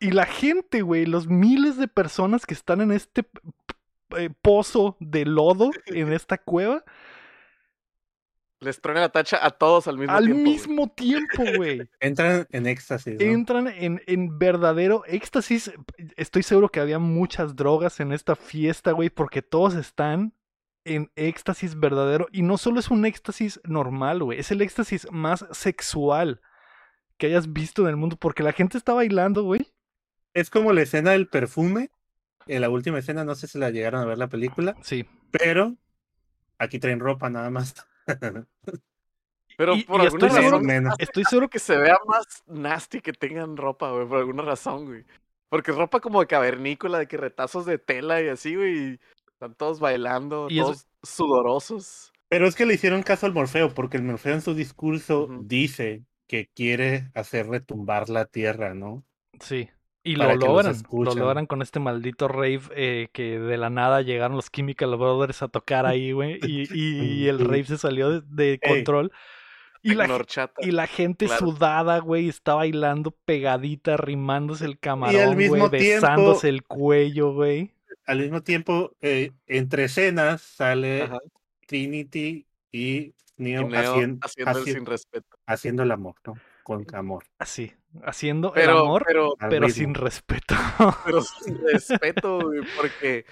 Y 0.00 0.10
la 0.10 0.26
gente, 0.26 0.82
güey, 0.82 1.06
los 1.06 1.28
miles 1.28 1.76
de 1.76 1.88
personas 1.88 2.46
que 2.46 2.54
están 2.54 2.80
en 2.80 2.92
este 2.92 3.28
eh, 4.16 4.30
pozo 4.42 4.96
de 5.00 5.24
lodo 5.26 5.70
en 5.86 6.12
esta 6.12 6.38
cueva 6.38 6.84
Les 8.60 8.80
truena 8.80 9.00
la 9.02 9.08
tacha 9.10 9.38
a 9.44 9.50
todos 9.50 9.86
al 9.86 9.98
mismo 9.98 10.12
al 10.14 10.24
tiempo. 10.24 10.40
güey. 10.42 10.52
mismo 10.52 10.88
tiempo, 10.92 11.44
güey. 11.56 11.88
Entran 12.00 12.46
en 12.50 12.66
éxtasis. 12.66 13.14
¿no? 13.20 13.24
Entran 13.26 13.68
en, 13.68 14.02
en 14.06 14.38
verdadero 14.38 15.04
éxtasis. 15.06 15.72
Estoy 16.16 16.42
seguro 16.42 16.68
que 16.68 16.80
había 16.80 16.98
muchas 16.98 17.54
drogas 17.54 18.00
en 18.00 18.12
esta 18.12 18.34
fiesta, 18.34 18.90
güey, 18.92 19.10
porque 19.10 19.42
todos 19.42 19.74
están 19.74 20.32
en 20.84 21.10
éxtasis 21.14 21.78
verdadero. 21.78 22.26
Y 22.32 22.42
no 22.42 22.58
solo 22.58 22.80
es 22.80 22.90
un 22.90 23.04
éxtasis 23.06 23.60
normal, 23.64 24.22
güey, 24.24 24.40
es 24.40 24.50
el 24.50 24.60
éxtasis 24.60 25.06
más 25.12 25.46
sexual 25.52 26.40
que 27.16 27.26
hayas 27.26 27.52
visto 27.52 27.82
en 27.82 27.88
el 27.88 27.96
mundo, 27.96 28.16
porque 28.16 28.42
la 28.42 28.52
gente 28.52 28.78
está 28.78 28.92
bailando, 28.92 29.42
güey. 29.42 29.72
Es 30.34 30.50
como 30.50 30.72
la 30.72 30.82
escena 30.82 31.12
del 31.12 31.28
perfume. 31.28 31.90
En 32.46 32.60
la 32.62 32.70
última 32.70 32.98
escena, 32.98 33.24
no 33.24 33.34
sé 33.34 33.46
si 33.46 33.58
la 33.58 33.70
llegaron 33.70 34.00
a 34.00 34.04
ver 34.06 34.18
la 34.18 34.28
película, 34.28 34.74
Sí. 34.82 35.04
pero 35.30 35.76
aquí 36.58 36.78
traen 36.78 36.98
ropa 37.00 37.28
nada 37.28 37.50
más. 37.50 37.74
Pero 39.56 39.74
Y- 39.74 39.84
por 39.84 40.00
y 40.00 40.04
alguna 40.06 40.26
estoy 40.26 40.30
seguro- 40.30 40.50
razón, 40.58 40.66
menos. 40.66 40.92
hasta 40.92 41.02
Estoy 41.04 41.24
seguro 41.24 41.48
que 41.48 41.58
se 41.58 41.76
vea 41.76 41.98
más 42.06 42.44
nasty 42.46 43.00
que 43.00 43.12
tengan 43.12 43.56
ropa, 43.56 43.90
güey, 43.90 44.06
por 44.06 44.18
alguna 44.18 44.42
razón, 44.42 44.84
güey. 44.86 45.04
Porque 45.48 45.70
es 45.72 45.76
ropa 45.76 46.00
como 46.00 46.20
de 46.20 46.26
cavernícola, 46.26 46.98
de 46.98 47.08
que 47.08 47.16
retazos 47.16 47.66
de 47.66 47.78
tela 47.78 48.20
y 48.22 48.28
así, 48.28 48.54
güey. 48.54 48.76
y 48.92 49.00
Están 49.32 49.54
todos 49.54 49.80
bailando, 49.80 50.46
Y 50.50 50.58
todos 50.60 50.86
sudorosos. 51.02 52.12
Pero 52.28 52.46
es 52.46 52.54
que 52.54 52.66
le 52.66 52.74
hicieron 52.74 53.02
caso 53.02 53.24
al 53.26 53.32
Morfeo, 53.32 53.72
porque 53.74 53.96
el 53.96 54.02
Morfeo 54.02 54.34
en 54.34 54.42
su 54.42 54.54
discurso 54.54 55.28
dice 55.42 56.04
que 56.28 56.50
quiere 56.54 57.10
hacer 57.14 57.48
retumbar 57.48 58.10
la 58.10 58.26
tierra, 58.26 58.74
¿no? 58.74 59.04
Sí. 59.40 59.70
Y 60.04 60.16
lo 60.16 60.34
logran. 60.36 60.74
Lo 60.90 61.14
logran 61.14 61.46
con 61.46 61.60
este 61.60 61.80
maldito 61.80 62.28
rave 62.28 62.60
eh, 62.74 63.08
que 63.12 63.38
de 63.38 63.56
la 63.58 63.68
nada 63.68 64.00
llegaron 64.02 64.36
los 64.36 64.50
Chemical 64.50 64.96
Brothers 64.96 65.42
a 65.42 65.48
tocar 65.48 65.86
ahí, 65.86 66.12
güey. 66.12 66.38
Y, 66.42 66.68
y 66.72 67.28
el 67.28 67.40
rave 67.40 67.64
se 67.64 67.78
salió 67.78 68.08
de, 68.10 68.22
de 68.28 68.52
Ey. 68.52 68.58
control. 68.58 69.12
Y 69.80 69.94
la, 69.94 70.06
y 70.58 70.86
gente 70.88 71.26
claro. 71.26 71.38
sudada, 71.46 71.98
güey, 72.00 72.28
está 72.28 72.54
bailando 72.54 73.12
pegadita, 73.24 73.96
rimándose 73.96 74.64
el 74.64 74.78
camarón, 74.78 75.36
mismo 75.36 75.68
güey, 75.68 75.70
tiempo- 75.80 76.00
besándose 76.06 76.48
el 76.48 76.62
cuello, 76.64 77.32
güey. 77.32 77.72
Al 78.04 78.18
mismo 78.20 78.42
tiempo, 78.42 78.96
eh, 79.02 79.32
entre 79.46 79.84
escenas 79.84 80.42
sale 80.42 81.02
Ajá. 81.02 81.18
Trinity 81.66 82.46
y 82.72 82.80
Y 82.80 83.14
Neo, 83.36 83.68
hacien- 83.68 84.18
haciendo 84.20 84.58
el 84.58 84.64
sin 84.64 84.84
respeto. 84.86 85.38
haciendo 85.46 85.82
el 85.84 85.92
amor, 85.92 86.16
¿no? 86.26 86.34
Con 86.64 86.84
amor. 86.92 87.24
Así, 87.38 87.72
haciendo 88.04 88.54
el 88.54 88.70
amor, 88.70 89.04
pero, 89.06 89.68
sin 89.68 89.94
respeto. 89.94 90.54
pero 91.04 91.22
sin 91.22 91.58
respeto, 91.62 92.40
güey, 92.40 92.60
porque. 92.76 93.24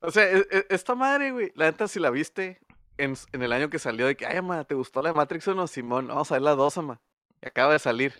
O 0.00 0.10
sea, 0.10 0.30
e- 0.30 0.46
e- 0.50 0.66
esta 0.70 0.94
madre, 0.94 1.30
güey, 1.30 1.52
la 1.54 1.66
neta, 1.66 1.86
si 1.86 2.00
la 2.00 2.10
viste 2.10 2.60
en, 2.98 3.14
el 3.32 3.52
año 3.52 3.70
que 3.70 3.78
salió, 3.78 4.06
de 4.06 4.16
que, 4.16 4.26
ay, 4.26 4.38
ama, 4.38 4.64
¿te 4.64 4.74
gustó 4.74 5.02
la 5.02 5.10
de 5.10 5.14
Matrix 5.14 5.46
1? 5.46 5.66
Simón, 5.66 6.08
vamos 6.08 6.30
a 6.30 6.34
ver 6.34 6.42
la 6.42 6.54
2, 6.54 6.78
ama. 6.78 7.00
Y 7.40 7.46
acaba 7.48 7.72
de 7.72 7.78
salir. 7.78 8.12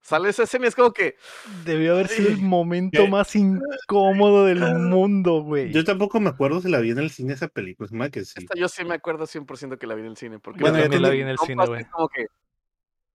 Sale 0.00 0.30
esa 0.30 0.44
escena 0.44 0.64
y 0.64 0.68
es 0.68 0.74
como 0.74 0.92
que. 0.92 1.16
Debió 1.64 1.92
haber 1.92 2.08
sido 2.08 2.30
el 2.30 2.38
momento 2.38 3.02
¿Qué? 3.04 3.10
más 3.10 3.36
incómodo 3.36 4.46
del 4.46 4.60
mundo, 4.76 5.42
güey. 5.42 5.70
Yo 5.70 5.84
tampoco 5.84 6.18
me 6.20 6.30
acuerdo 6.30 6.62
si 6.62 6.70
la 6.70 6.80
vi 6.80 6.92
en 6.92 6.98
el 6.98 7.10
cine 7.10 7.34
esa 7.34 7.48
película, 7.48 7.88
me 7.92 8.04
hace 8.04 8.12
que 8.12 8.24
sí. 8.24 8.34
Esta 8.38 8.54
yo 8.56 8.68
sí 8.68 8.84
me 8.84 8.94
acuerdo 8.94 9.26
100% 9.26 9.76
que 9.76 9.86
la 9.86 9.94
vi 9.94 10.02
en 10.02 10.08
el 10.08 10.16
cine. 10.16 10.38
Porque 10.38 10.60
Bueno, 10.60 10.78
yo 10.78 10.84
también 10.84 11.02
la 11.02 11.10
vi 11.10 11.20
en 11.20 11.28
el 11.28 11.38
cine, 11.38 11.66
güey. 11.66 11.82
es 11.82 11.88
como 11.88 12.08
que. 12.08 12.26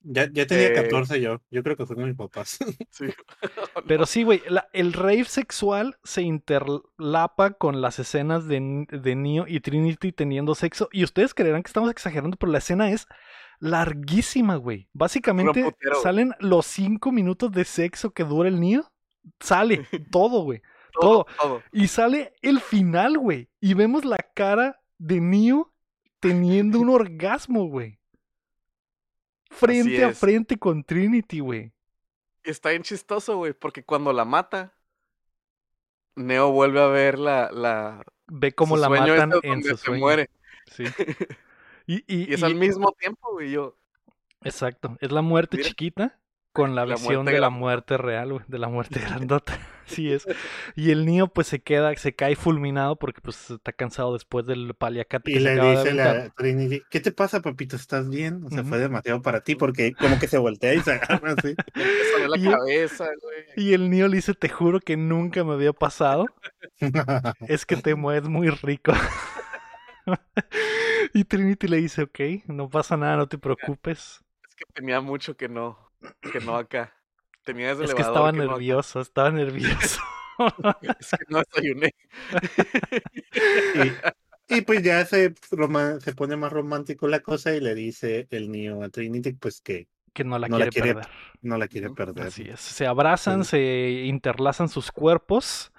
Ya, 0.04 0.30
ya 0.32 0.46
tenía 0.46 0.68
Eh, 0.68 0.74
14 0.74 1.22
yo, 1.22 1.42
yo 1.50 1.64
creo 1.64 1.78
que 1.78 1.86
fue 1.86 1.96
con 1.96 2.06
mis 2.06 2.16
papás. 2.16 2.60
Sí. 2.92 3.06
Pero 3.88 4.06
sí, 4.06 4.24
güey, 4.24 4.42
el 4.74 4.94
rave 4.94 5.26
sexual 5.26 5.98
se 6.04 6.22
interlapa 6.22 7.54
con 7.54 7.82
las 7.82 8.00
escenas 8.00 8.48
de, 8.48 8.86
de 8.92 9.16
Neo 9.16 9.46
y 9.48 9.60
Trinity 9.62 10.12
teniendo 10.12 10.56
sexo. 10.56 10.90
Y 10.92 11.04
ustedes 11.04 11.34
creerán 11.34 11.64
que 11.64 11.70
estamos 11.70 11.90
exagerando, 11.90 12.38
pero 12.38 12.52
la 12.52 12.60
escena 12.60 12.92
es 12.92 13.08
larguísima, 13.60 14.58
güey. 14.58 14.90
Básicamente 14.94 15.64
putero, 15.64 16.02
salen 16.02 16.34
los 16.40 16.66
cinco 16.66 17.12
minutos 17.12 17.52
de 17.52 17.66
sexo 17.66 18.12
que 18.12 18.24
dura 18.24 18.50
el 18.50 18.60
Neo. 18.60 18.92
Sale 19.40 19.88
todo, 20.12 20.44
güey. 20.44 20.62
todo, 21.00 21.26
todo. 21.42 21.64
Y 21.72 21.88
sale 21.88 22.34
el 22.42 22.60
final, 22.60 23.18
güey. 23.18 23.50
Y 23.62 23.74
vemos 23.74 24.06
la 24.06 24.18
cara 24.36 24.80
de 24.98 25.22
Neo 25.22 25.74
teniendo 26.20 26.80
un 26.80 26.90
orgasmo, 26.90 27.66
güey. 27.66 28.00
Frente 29.54 30.04
a 30.04 30.14
frente 30.14 30.58
con 30.58 30.84
Trinity, 30.84 31.40
güey. 31.40 31.72
Está 32.44 32.70
bien 32.72 32.84
chistoso, 32.84 33.38
güey, 33.38 33.54
porque 33.54 33.84
cuando 33.84 34.12
la 34.14 34.26
mata, 34.26 34.74
Neo 36.16 36.52
vuelve 36.52 36.82
a 36.82 36.88
ver 36.88 37.18
la. 37.20 37.50
la 37.52 38.04
Ve 38.28 38.52
cómo 38.54 38.78
la 38.78 38.90
matan 38.90 39.32
este 39.34 39.48
en 39.48 39.64
su 39.64 39.78
se 39.78 39.86
sueño. 39.86 40.00
muere. 40.02 40.30
Sí. 40.68 40.84
Y, 41.86 41.96
y- 42.08 42.30
Y 42.30 42.34
es 42.34 42.40
y- 42.40 42.46
al 42.46 42.56
mismo 42.56 42.94
tiempo, 42.98 43.34
güey. 43.34 43.52
Yo. 43.52 43.78
Exacto. 44.42 44.96
Es 45.02 45.12
la 45.12 45.22
muerte 45.22 45.58
Mira. 45.58 45.68
chiquita 45.68 46.18
con 46.54 46.76
la 46.76 46.86
La 46.86 46.96
visión 46.96 47.26
de 47.26 47.40
la 47.40 47.50
muerte 47.50 47.98
real, 47.98 48.32
güey. 48.34 48.46
De 48.48 48.60
la 48.60 48.70
muerte 48.70 49.00
grandota. 49.06 49.60
Así 49.88 50.14
es. 50.14 50.26
Y 50.76 50.92
el 50.92 51.06
niño 51.06 51.28
pues 51.28 51.48
se 51.48 51.62
queda, 51.62 51.94
se 51.98 52.16
cae 52.16 52.38
fulminado 52.38 52.96
porque 52.96 53.20
pues 53.20 53.52
está 53.52 53.74
cansado 53.74 54.14
después 54.14 54.46
del 54.46 54.74
paliacate 54.76 55.30
Y 55.30 55.34
que 55.34 55.40
se 55.42 55.56
le 55.56 55.72
dice 55.72 55.94
la 55.94 56.30
Trinity, 56.30 56.82
¿qué 56.90 57.02
te 57.02 57.12
pasa, 57.12 57.42
papito? 57.42 57.76
¿Estás 57.76 58.10
bien? 58.10 58.46
O 58.46 58.50
sea, 58.50 58.64
fue 58.64 58.78
demasiado 58.78 59.22
para 59.22 59.42
ti 59.42 59.56
porque 59.56 59.92
como 59.94 60.20
que 60.20 60.28
se 60.30 60.38
voltea 60.38 60.74
y 60.74 60.80
se 60.80 60.94
agarra 60.94 61.34
así. 61.38 61.54
La 62.30 62.38
Y- 62.38 62.50
cabeza, 62.50 63.06
güey. 63.22 63.44
Y 63.58 63.74
el 63.74 63.90
niño 63.90 64.08
le 64.08 64.16
dice, 64.16 64.34
te 64.34 64.48
juro 64.48 64.80
que 64.80 64.96
nunca 64.96 65.44
me 65.44 65.54
había 65.54 65.74
pasado. 65.74 66.28
Es 67.48 67.66
que 67.66 67.76
te 67.76 67.96
mueves 67.96 68.30
muy 68.30 68.50
rico. 68.50 68.94
y 71.14 71.26
Trinity 71.26 71.68
le 71.68 71.78
dice, 71.78 72.04
ok, 72.04 72.20
no 72.48 72.70
pasa 72.70 72.98
nada, 72.98 73.18
no 73.18 73.28
te 73.28 73.38
preocupes. 73.38 74.24
Es 74.50 74.56
que 74.56 74.66
tenía 74.74 75.02
mucho 75.02 75.36
que 75.36 75.50
no. 75.50 75.78
Que 76.32 76.40
no 76.40 76.56
acá. 76.56 76.94
Es 77.46 77.94
que 77.94 78.02
estaba 78.02 78.32
nervioso, 78.32 79.02
estaba 79.02 79.32
nervioso. 79.32 80.02
Es 81.00 81.12
que 81.12 81.26
no 81.30 81.40
desayuné. 81.40 81.94
y, 84.50 84.56
y 84.58 84.62
pues 84.62 84.82
ya 84.82 85.06
se, 85.06 85.36
se 86.00 86.14
pone 86.16 86.36
más 86.36 86.52
romántico 86.52 87.08
la 87.08 87.20
cosa 87.20 87.54
y 87.56 87.60
le 87.60 87.76
dice 87.76 88.28
el 88.32 88.52
niño 88.52 88.82
a 88.82 88.90
Trinity 88.90 89.34
pues 89.34 89.62
que 89.62 89.88
que 90.14 90.24
no 90.24 90.38
la 90.38 90.48
No 90.48 90.60
la 90.60 90.68
quiere 90.68 90.94
perder. 90.94 91.10
no 91.42 91.58
la 91.58 91.68
quiere 91.68 91.90
perder. 91.90 92.28
Así 92.28 92.44
es. 92.48 92.60
Se 92.60 92.86
abrazan, 92.86 93.44
Sí. 93.44 93.50
se 93.52 93.92
interlazan 94.06 94.70
sus 94.70 94.92
cuerpos 94.92 95.72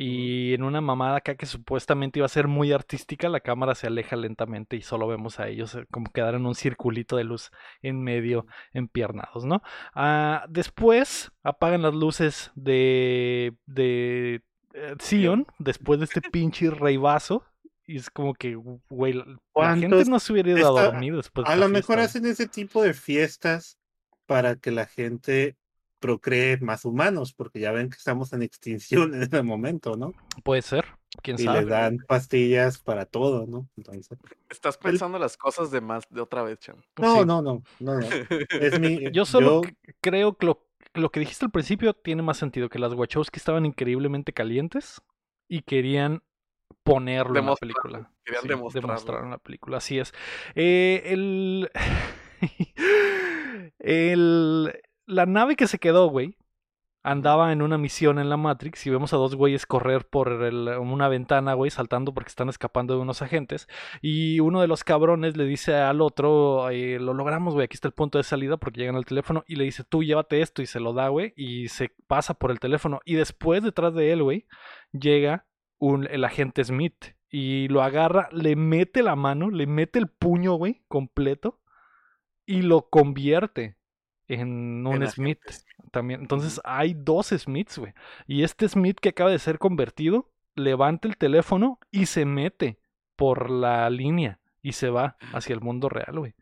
y 0.00 0.54
en 0.54 0.62
una 0.62 0.80
mamada 0.80 1.16
acá 1.16 1.34
que 1.34 1.46
supuestamente 1.46 2.20
iba 2.20 2.26
a 2.26 2.28
ser 2.28 2.46
muy 2.46 2.72
artística, 2.72 3.28
la 3.28 3.40
cámara 3.40 3.74
se 3.74 3.88
aleja 3.88 4.14
lentamente 4.14 4.76
y 4.76 4.82
solo 4.82 5.08
vemos 5.08 5.40
a 5.40 5.48
ellos 5.48 5.74
eh, 5.74 5.86
como 5.90 6.10
quedar 6.12 6.34
en 6.36 6.46
un 6.46 6.54
circulito 6.54 7.16
de 7.16 7.24
luz 7.24 7.50
en 7.82 8.02
medio, 8.02 8.46
empiernados, 8.72 9.44
¿no? 9.44 9.60
Ah, 9.94 10.44
después 10.48 11.32
apagan 11.42 11.82
las 11.82 11.94
luces 11.94 12.52
de, 12.54 13.54
de 13.66 14.42
eh, 14.74 14.94
Sion, 15.00 15.46
después 15.58 15.98
de 15.98 16.04
este 16.04 16.20
pinche 16.32 16.70
reivazo. 16.70 17.44
Y 17.84 17.96
es 17.96 18.10
como 18.10 18.34
que, 18.34 18.54
güey, 18.54 19.14
la- 19.14 19.24
gente 19.24 19.40
¿Cuántos- 19.52 20.08
no 20.08 20.20
se 20.20 20.32
hubiera 20.32 20.50
ido 20.50 20.58
a 20.58 20.60
esta- 20.80 20.90
dormir 20.92 21.16
después 21.16 21.46
de 21.46 21.52
A 21.52 21.56
lo 21.56 21.68
mejor 21.68 21.98
hacen 22.00 22.26
ese 22.26 22.46
tipo 22.46 22.82
de 22.82 22.92
fiestas 22.94 23.78
para 24.26 24.56
que 24.56 24.70
la 24.70 24.84
gente 24.86 25.56
procree 26.00 26.58
más 26.58 26.84
humanos, 26.84 27.32
porque 27.32 27.60
ya 27.60 27.72
ven 27.72 27.90
que 27.90 27.96
estamos 27.96 28.32
en 28.32 28.42
extinción 28.42 28.88
en 29.14 29.22
ese 29.22 29.42
momento, 29.42 29.96
¿no? 29.96 30.12
Puede 30.44 30.62
ser, 30.62 30.84
quién 31.22 31.38
Y 31.40 31.44
sabe. 31.44 31.60
les 31.60 31.68
dan 31.68 31.98
pastillas 32.06 32.78
para 32.78 33.04
todo, 33.06 33.46
¿no? 33.46 33.68
Entonces, 33.76 34.18
Estás 34.50 34.78
pensando 34.78 35.18
las 35.18 35.36
cosas 35.36 35.70
de 35.70 35.80
más 35.80 36.04
de 36.10 36.20
otra 36.20 36.42
vez, 36.42 36.58
chamo. 36.60 36.82
no, 36.96 37.14
Sí. 37.14 37.20
no, 37.26 37.42
no, 37.42 37.62
no, 37.80 37.98
no. 38.00 38.06
Es 38.50 38.78
mi, 38.78 38.98
Yo 39.12 39.24
solo 39.24 39.62
yo- 39.64 39.70
creo 40.00 40.36
que 40.36 40.46
lo, 40.46 40.66
lo 40.94 41.10
que 41.10 41.20
dijiste 41.20 41.44
al 41.44 41.50
principio 41.50 41.92
tiene 41.94 42.22
más 42.22 42.38
sentido, 42.38 42.68
que 42.68 42.78
las 42.78 42.94
Wachowski 42.94 43.38
estaban 43.38 43.66
increíblemente 43.66 44.32
calientes 44.32 45.02
y 45.48 45.62
querían 45.62 46.22
ponerlo 46.82 47.38
en 47.40 47.46
la 47.46 47.56
película. 47.56 48.10
querían 48.24 48.42
Sí, 48.42 48.48
demostrarlo. 48.48 48.88
demostrarlo 48.88 49.24
en 49.26 49.30
la 49.32 49.38
película, 49.38 49.76
así 49.78 49.98
es. 49.98 50.12
Eh, 50.54 51.02
el, 51.06 51.70
el- 53.78 54.80
la 55.08 55.26
nave 55.26 55.56
que 55.56 55.66
se 55.66 55.78
quedó, 55.78 56.08
güey, 56.08 56.36
andaba 57.02 57.52
en 57.52 57.62
una 57.62 57.78
misión 57.78 58.18
en 58.18 58.28
la 58.28 58.36
Matrix 58.36 58.86
y 58.86 58.90
vemos 58.90 59.14
a 59.14 59.16
dos 59.16 59.34
güeyes 59.34 59.64
correr 59.64 60.06
por 60.06 60.42
el- 60.42 60.68
una 60.68 61.08
ventana, 61.08 61.54
güey, 61.54 61.70
saltando 61.70 62.12
porque 62.12 62.28
están 62.28 62.50
escapando 62.50 62.94
de 62.94 63.00
unos 63.00 63.22
agentes. 63.22 63.68
Y 64.02 64.40
uno 64.40 64.60
de 64.60 64.68
los 64.68 64.84
cabrones 64.84 65.36
le 65.36 65.44
dice 65.44 65.74
al 65.76 66.02
otro, 66.02 66.68
eh, 66.68 66.98
lo 67.00 67.14
logramos, 67.14 67.54
güey, 67.54 67.64
aquí 67.64 67.74
está 67.76 67.88
el 67.88 67.94
punto 67.94 68.18
de 68.18 68.24
salida 68.24 68.58
porque 68.58 68.80
llegan 68.80 68.96
al 68.96 69.06
teléfono 69.06 69.44
y 69.46 69.56
le 69.56 69.64
dice, 69.64 69.84
tú 69.84 70.02
llévate 70.02 70.42
esto 70.42 70.60
y 70.60 70.66
se 70.66 70.80
lo 70.80 70.92
da, 70.92 71.08
güey, 71.08 71.32
y 71.36 71.68
se 71.68 71.94
pasa 72.06 72.34
por 72.34 72.50
el 72.50 72.60
teléfono. 72.60 73.00
Y 73.06 73.14
después, 73.14 73.62
detrás 73.62 73.94
de 73.94 74.12
él, 74.12 74.22
güey, 74.22 74.46
llega 74.92 75.46
un, 75.78 76.06
el 76.10 76.24
agente 76.24 76.62
Smith 76.62 77.14
y 77.30 77.68
lo 77.68 77.82
agarra, 77.82 78.28
le 78.32 78.54
mete 78.56 79.02
la 79.02 79.16
mano, 79.16 79.48
le 79.50 79.66
mete 79.66 79.98
el 79.98 80.08
puño, 80.08 80.54
güey, 80.54 80.82
completo 80.88 81.60
y 82.44 82.62
lo 82.62 82.90
convierte 82.90 83.77
en 84.28 84.86
un 84.86 85.02
En 85.02 85.10
Smith 85.10 85.40
también. 85.90 86.20
Entonces 86.20 86.60
hay 86.64 86.94
dos 86.94 87.28
Smiths, 87.28 87.78
güey. 87.78 87.94
Y 88.26 88.42
este 88.42 88.68
Smith 88.68 88.98
que 89.00 89.10
acaba 89.10 89.30
de 89.30 89.38
ser 89.38 89.58
convertido 89.58 90.30
levanta 90.54 91.08
el 91.08 91.16
teléfono 91.16 91.78
y 91.90 92.06
se 92.06 92.24
mete 92.24 92.78
por 93.16 93.50
la 93.50 93.88
línea 93.90 94.38
y 94.62 94.72
se 94.72 94.90
va 94.90 95.16
hacia 95.32 95.54
el 95.54 95.60
mundo 95.60 95.88
real, 95.88 96.18
güey. 96.18 96.34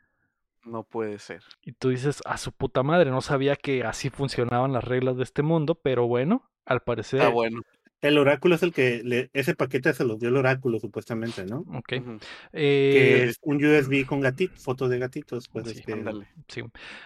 No 0.65 0.83
puede 0.83 1.19
ser. 1.21 1.45
Y 1.63 1.73
tú 1.73 1.91
dices, 1.91 2.23
a 2.27 2.39
su 2.39 2.51
puta 2.51 2.83
madre, 2.83 3.11
no 3.11 3.21
sabía 3.21 3.55
que 3.55 3.85
así 3.85 4.11
funcionaban 4.11 4.73
las 4.73 4.83
reglas 4.83 5.17
de 5.17 5.23
este 5.23 5.43
mundo, 5.43 5.77
pero 5.77 6.09
bueno, 6.09 6.51
al 6.65 6.81
parecer. 6.81 7.23
Ah, 7.23 7.29
bueno. 7.29 7.63
El 8.01 8.19
oráculo 8.19 8.55
es 8.55 8.63
el 8.63 8.73
que 8.73 9.03
le, 9.03 9.31
ese 9.33 9.55
paquete 9.55 9.93
se 9.95 10.05
lo 10.05 10.17
dio 10.17 10.29
el 10.29 10.37
oráculo 10.37 10.79
supuestamente, 10.79 11.47
¿no? 11.47 11.65
Ok. 11.75 11.93
Eh, 11.93 12.01
Que 12.53 13.25
es 13.25 13.39
un 13.43 13.65
USB 13.65 14.05
con 14.05 14.21
gatitos, 14.21 14.63
fotos 14.63 14.91
de 14.91 14.99
gatitos, 14.99 15.49
pues 15.49 15.69
Sí, 15.69 15.79
este, 15.79 15.93
Ándale. 15.95 16.27
Sí. 16.49 16.63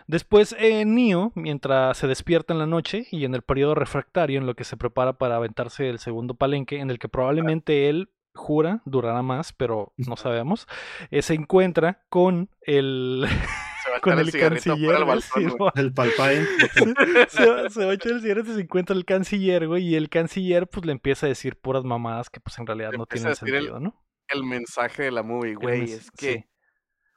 Después, 0.06 0.54
eh, 0.58 0.84
Neo, 0.84 1.32
mientras 1.36 1.96
se 1.96 2.06
despierta 2.06 2.52
en 2.52 2.58
la 2.58 2.66
noche 2.66 3.06
y 3.10 3.24
en 3.24 3.34
el 3.34 3.42
periodo 3.42 3.74
refractario, 3.74 4.38
en 4.38 4.46
lo 4.46 4.54
que 4.54 4.64
se 4.64 4.76
prepara 4.76 5.14
para 5.14 5.36
aventarse 5.36 5.88
el 5.88 5.98
segundo 6.00 6.34
palenque, 6.34 6.80
en 6.80 6.90
el 6.90 6.98
que 6.98 7.08
probablemente 7.08 7.88
él 7.88 8.10
jura 8.34 8.82
durará 8.84 9.22
más, 9.22 9.52
pero 9.52 9.92
no 9.96 10.16
sabemos, 10.16 10.66
eh, 11.10 11.22
se 11.22 11.34
encuentra 11.34 12.02
con 12.08 12.50
el, 12.62 13.26
con 14.00 14.12
el 14.14 14.20
el 14.26 14.32
cigarrito 14.32 14.64
canciller. 14.70 15.04
güey, 15.04 15.06
balcón, 15.06 15.56
güey. 15.56 15.70
el 15.76 15.92
se, 17.30 17.46
va- 17.46 17.68
se 17.70 17.84
va 17.84 17.90
a 17.90 17.94
echar 17.94 18.12
el 18.12 18.20
cigarro 18.22 18.40
y 18.42 18.46
se 18.54 18.60
encuentra 18.60 18.96
el 18.96 19.04
canciller, 19.04 19.66
güey, 19.68 19.86
y 19.88 19.94
el 19.96 20.08
canciller 20.08 20.66
pues 20.68 20.84
le 20.86 20.92
empieza 20.92 21.26
a 21.26 21.28
decir 21.28 21.56
puras 21.56 21.84
mamadas 21.84 22.30
que 22.30 22.40
pues 22.40 22.58
en 22.58 22.66
realidad 22.66 22.92
Le 22.92 22.98
no 22.98 23.06
tienen 23.06 23.26
a 23.26 23.30
decir 23.30 23.48
el- 23.48 23.54
sentido, 23.54 23.80
¿no? 23.80 24.02
El 24.28 24.44
mensaje 24.44 25.02
de 25.04 25.10
la 25.10 25.22
movie, 25.22 25.50
El 25.52 25.58
güey, 25.58 25.82
es 25.92 26.10
que 26.12 26.32
sí. 26.34 26.44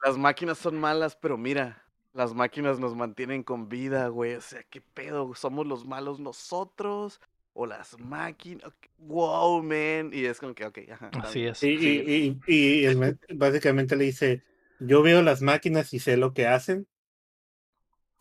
las 0.04 0.18
máquinas 0.18 0.58
son 0.58 0.78
malas, 0.80 1.16
pero 1.16 1.38
mira, 1.38 1.84
las 2.12 2.34
máquinas 2.34 2.78
nos 2.80 2.94
mantienen 2.96 3.42
con 3.44 3.68
vida, 3.68 4.08
güey. 4.08 4.34
O 4.34 4.40
sea, 4.40 4.62
¿qué 4.70 4.80
pedo? 4.80 5.32
¿Somos 5.34 5.66
los 5.66 5.86
malos 5.86 6.18
nosotros? 6.20 7.20
¿O 7.52 7.66
las 7.66 7.96
máquinas? 8.00 8.72
Wow, 8.98 9.62
man. 9.62 10.10
Y 10.12 10.24
es 10.24 10.40
como 10.40 10.54
que, 10.56 10.64
ok, 10.66 10.78
ajá. 10.92 11.10
Así 11.22 11.44
es. 11.44 11.62
Y, 11.62 11.68
y- 11.68 11.78
Sí. 11.78 12.40
y- 12.48 12.80
y 12.80 12.84
el 12.86 12.96
me- 12.98 13.16
básicamente 13.34 13.94
le 13.94 14.04
dice, 14.06 14.42
yo 14.86 15.02
veo 15.02 15.22
las 15.22 15.42
máquinas 15.42 15.92
y 15.94 15.98
sé 16.00 16.16
lo 16.16 16.32
que 16.34 16.46
hacen, 16.46 16.86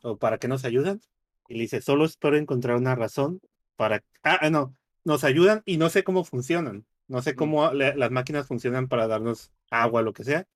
o 0.01 0.17
para 0.17 0.37
qué 0.37 0.47
nos 0.47 0.65
ayudan. 0.65 1.01
Y 1.47 1.55
le 1.55 1.61
dice, 1.61 1.81
solo 1.81 2.05
espero 2.05 2.37
encontrar 2.37 2.77
una 2.77 2.95
razón 2.95 3.41
para... 3.75 4.03
Ah, 4.23 4.37
ah, 4.41 4.49
no, 4.49 4.75
nos 5.03 5.23
ayudan 5.23 5.61
y 5.65 5.77
no 5.77 5.89
sé 5.89 6.03
cómo 6.03 6.23
funcionan. 6.23 6.85
No 7.07 7.21
sé 7.21 7.35
cómo 7.35 7.71
le- 7.73 7.95
las 7.95 8.11
máquinas 8.11 8.47
funcionan 8.47 8.87
para 8.87 9.07
darnos 9.07 9.51
agua, 9.69 10.01
lo 10.01 10.13
que 10.13 10.23
sea. 10.23 10.47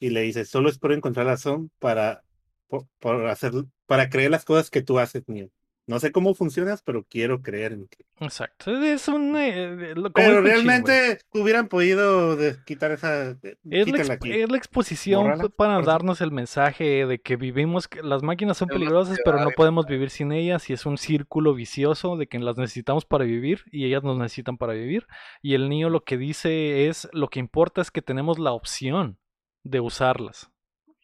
Y 0.00 0.10
le 0.10 0.22
dice, 0.22 0.44
solo 0.44 0.68
espero 0.70 0.94
encontrar 0.94 1.26
razón 1.26 1.70
para, 1.80 2.24
por, 2.68 2.86
por 3.00 3.26
hacer, 3.28 3.52
para 3.86 4.10
creer 4.10 4.30
las 4.32 4.44
cosas 4.44 4.70
que 4.70 4.82
tú 4.82 4.98
haces, 4.98 5.28
mío. 5.28 5.50
No 5.86 6.00
sé 6.00 6.12
cómo 6.12 6.34
funcionas, 6.34 6.80
pero 6.82 7.04
quiero 7.04 7.42
creer 7.42 7.72
en 7.72 7.88
ti. 7.88 7.98
Exacto. 8.20 8.70
Es 8.82 9.06
un... 9.06 9.36
eh, 9.36 9.90
eh, 9.90 9.94
lo- 9.94 10.10
Pero 10.12 10.40
realmente 10.40 11.18
hubieran 11.34 11.68
podido 11.68 12.38
quitar 12.64 12.92
esa... 12.92 13.36
Es 13.70 14.08
la, 14.08 14.14
aquí. 14.14 14.32
es 14.32 14.50
la 14.50 14.56
exposición 14.56 15.50
para 15.56 15.82
darnos 15.82 16.22
el 16.22 16.30
mensaje 16.32 17.04
de 17.06 17.20
que 17.20 17.36
vivimos, 17.36 17.86
que 17.86 18.02
las 18.02 18.22
máquinas 18.22 18.56
son 18.56 18.68
peligrosas, 18.68 19.18
pero 19.24 19.38
no 19.44 19.50
podemos 19.50 19.84
vivir 19.86 20.08
sin 20.08 20.32
ellas 20.32 20.70
y 20.70 20.72
es 20.72 20.86
un 20.86 20.96
círculo 20.96 21.52
vicioso 21.54 22.16
de 22.16 22.28
que 22.28 22.38
las 22.38 22.56
necesitamos 22.56 23.04
para 23.04 23.24
vivir 23.24 23.60
y 23.70 23.84
ellas 23.84 24.02
nos 24.02 24.16
necesitan 24.16 24.56
para 24.56 24.72
vivir. 24.72 25.06
Y 25.42 25.52
el 25.54 25.68
niño 25.68 25.90
lo 25.90 26.02
que 26.04 26.16
dice 26.16 26.88
es, 26.88 27.08
lo 27.12 27.28
que 27.28 27.40
importa 27.40 27.82
es 27.82 27.90
que 27.90 28.00
tenemos 28.00 28.38
la 28.38 28.52
opción 28.52 29.18
de 29.64 29.80
usarlas. 29.80 30.50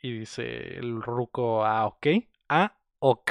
Y 0.03 0.21
dice 0.21 0.79
el 0.79 1.03
ruco, 1.03 1.67
ah, 1.67 1.87
ok, 1.87 2.07
ah, 2.49 2.79
ok. 3.01 3.31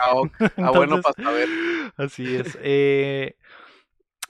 Ah, 0.00 0.14
ok. 0.14 0.32
Ah, 0.58 0.70
bueno, 0.70 0.96
Entonces, 0.96 1.14
para 1.16 1.28
saber. 1.30 1.48
Así 1.96 2.36
es. 2.36 2.58
Eh, 2.62 3.36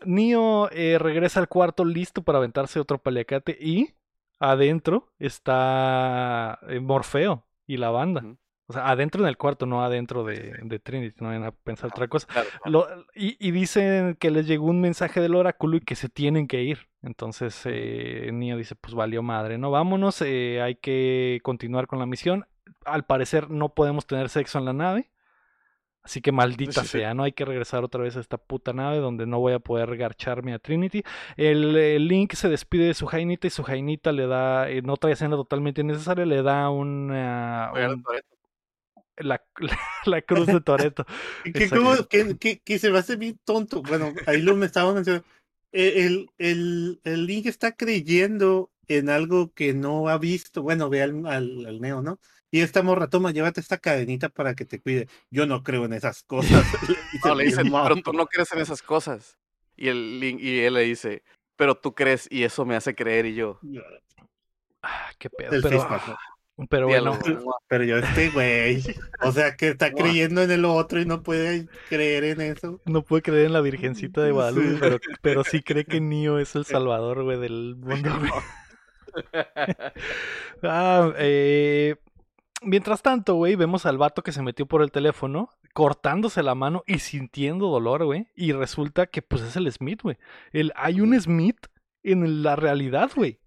Neo 0.05 0.71
eh, 0.71 0.99
regresa 0.99 1.41
al 1.41 1.49
cuarto 1.49 1.85
listo 1.85 2.23
para 2.23 2.39
aventarse 2.39 2.79
otro 2.81 2.99
paliacate 3.03 3.57
y 3.61 3.95
adentro 4.39 5.13
está 5.19 6.59
eh, 6.69 6.81
Morfeo 6.81 7.47
y 7.67 7.79
la 7.79 7.91
banda. 7.91 8.25
O 8.71 8.75
sea, 8.75 8.91
adentro 8.91 9.23
en 9.23 9.29
el 9.29 9.39
cuarto, 9.39 9.65
no 9.67 9.83
adentro 9.83 10.25
de, 10.25 10.55
de 10.63 10.79
Trinity, 10.79 11.17
no 11.21 11.29
vayan 11.29 11.45
a 11.45 11.53
pensar 11.53 11.89
otra 11.89 12.07
cosa. 12.07 12.27
Claro. 12.29 12.49
Lo- 12.67 12.87
y, 13.15 13.37
y 13.41 13.51
dicen 13.51 14.15
que 14.21 14.31
les 14.31 14.47
llegó 14.47 14.67
un 14.67 14.81
mensaje 14.83 15.21
del 15.23 15.35
oráculo 15.35 15.79
y 15.79 15.81
que 15.81 15.97
se 15.97 16.09
tienen 16.11 16.47
que 16.47 16.63
ir. 16.63 16.89
Entonces 17.03 17.61
eh, 17.65 18.31
Neo 18.33 18.57
dice, 18.57 18.77
pues 18.77 18.95
valió 18.95 19.23
madre, 19.23 19.59
¿no? 19.59 19.71
Vámonos, 19.71 20.21
eh, 20.23 20.61
hay 20.63 20.77
que 20.77 21.41
continuar 21.43 21.87
con 21.87 21.99
la 21.99 22.07
misión. 22.07 22.47
Al 22.85 23.05
parecer 23.05 23.51
no 23.51 23.71
podemos 23.75 24.07
tener 24.07 24.29
sexo 24.29 24.59
en 24.59 24.65
la 24.65 24.73
nave. 24.73 25.11
Así 26.03 26.23
que 26.23 26.33
maldita 26.33 26.85
sea, 26.85 27.13
¿no? 27.13 27.25
Hay 27.25 27.33
que 27.33 27.45
regresar 27.45 27.85
otra 27.85 28.03
vez 28.03 28.17
a 28.17 28.21
esta 28.21 28.39
puta 28.39 28.73
nave 28.73 28.97
donde 28.99 29.27
no 29.27 29.41
voy 29.41 29.53
a 29.53 29.59
poder 29.59 29.95
garcharme 29.97 30.55
a 30.55 30.59
Trinity. 30.59 31.03
El, 31.37 31.77
el 31.77 32.09
Link 32.09 32.33
se 32.33 32.49
despide 32.49 32.87
de 32.87 32.95
su 32.95 33.05
Jainita 33.07 33.47
y 33.47 33.51
su 33.51 33.63
Jainita 33.63 34.11
le 34.13 34.27
da, 34.27 34.71
en 34.71 34.89
otra 34.89 35.11
escena 35.11 35.37
totalmente 35.37 35.83
innecesaria, 35.83 36.25
le 36.25 36.43
da 36.43 36.71
una, 36.71 37.73
un- 37.97 38.05
la, 39.19 39.43
la 40.07 40.23
cruz 40.23 40.47
de 40.47 40.61
Toreto. 40.61 41.05
Que, 41.53 41.69
como- 41.69 41.97
que, 42.09 42.39
que- 42.39 42.61
que 42.61 42.79
se 42.79 42.91
me 42.91 42.99
hace 42.99 43.17
bien 43.17 43.39
tonto. 43.45 43.83
Bueno, 43.83 44.13
ahí 44.27 44.41
lo 44.41 44.55
me 44.57 44.67
estaba 44.67 44.95
mencionando. 44.95 45.27
Eh, 45.73 46.07
El, 46.07 46.31
el, 46.39 47.01
el 47.05 47.27
Link 47.27 47.47
está 47.47 47.73
creyendo 47.73 48.71
en 48.87 49.11
algo 49.11 49.53
que 49.53 49.75
no 49.75 50.09
ha 50.09 50.17
visto. 50.17 50.63
Bueno, 50.63 50.89
ve 50.89 51.03
al, 51.03 51.27
al, 51.27 51.67
al 51.67 51.81
Neo, 51.81 52.01
¿no? 52.01 52.19
Y 52.51 52.61
esta 52.61 52.83
morra, 52.83 53.09
toma, 53.09 53.31
llévate 53.31 53.61
esta 53.61 53.79
cadenita 53.79 54.29
para 54.31 54.55
que 54.55 54.65
te 54.65 54.81
cuide. 54.81 55.09
Yo 55.31 55.47
no 55.47 55.63
creo 55.63 55.85
en 55.85 55.93
esas 55.93 56.23
cosas. 56.23 56.65
No, 57.25 57.35
le 57.35 57.45
dice, 57.45 57.65
"Mi 57.65 57.71
pero 57.71 57.83
mamá". 57.91 58.03
tú 58.03 58.13
no 58.13 58.27
crees 58.27 58.53
en 58.53 58.61
esas 58.61 58.83
cosas. 58.83 59.39
Y, 59.77 59.89
el, 59.89 60.21
y 60.23 60.61
él 60.61 60.75
le 60.75 60.81
dice, 60.83 61.23
pero 61.57 61.75
tú 61.77 61.95
crees 61.95 62.27
y 62.31 62.45
eso 62.45 62.65
me 62.67 62.77
hace 62.77 62.95
creer 62.95 63.27
y 63.27 63.35
yo. 63.35 63.59
Ah, 64.83 65.11
qué 65.19 65.29
pedo. 65.31 65.53
El 65.53 65.63
Pero, 65.63 65.79
¿no? 65.89 66.67
pero 66.69 66.87
bueno. 66.89 67.19
Pero 67.69 67.85
yo 67.85 67.99
este 67.99 68.31
güey, 68.31 68.83
o 69.23 69.33
sea, 69.33 69.57
que 69.57 69.69
está 69.69 69.93
creyendo 69.93 70.43
en 70.43 70.51
el 70.51 70.65
otro 70.65 71.01
y 71.01 71.07
no 71.07 71.23
puede 71.23 71.67
creer 71.89 72.25
en 72.25 72.41
eso. 72.41 72.81
no 72.85 73.03
puede 73.03 73.23
creer 73.23 73.47
en 73.47 73.53
la 73.53 73.61
Virgencita 73.61 74.23
de 74.23 74.33
Guadalupe, 74.33 74.71
Sí. 74.73 74.77
pero, 74.81 74.99
pero 75.23 75.45
sí 75.45 75.63
cree 75.63 75.85
que 75.85 76.01
Neo 76.01 76.39
es 76.39 76.55
el 76.57 76.65
salvador, 76.65 77.23
güey, 77.25 77.39
del 77.39 77.77
mundo, 77.79 78.11
güey. 78.19 78.31
Ah, 80.63 81.13
eh, 81.19 81.97
mientras 82.63 83.03
tanto, 83.03 83.35
güey, 83.35 83.57
vemos 83.57 83.87
al 83.87 83.99
vato 83.99 84.23
que 84.23 84.33
se 84.33 84.43
metió 84.43 84.67
por 84.67 84.83
el 84.83 84.91
teléfono, 84.91 85.51
cortándose 85.75 86.43
la 86.43 86.55
mano 86.55 86.83
y 86.87 87.01
sintiendo 87.01 87.69
dolor, 87.69 88.05
güey. 88.05 88.29
Y 88.35 88.53
resulta 88.53 89.07
que, 89.07 89.23
pues, 89.23 89.43
es 89.43 89.57
el 89.57 89.71
Smith, 89.73 90.03
güey. 90.03 90.19
El, 90.53 90.73
hay 90.77 91.01
un 91.01 91.19
Smith 91.21 91.67
en 92.03 92.43
la 92.43 92.57
realidad, 92.57 93.11
güey. 93.15 93.41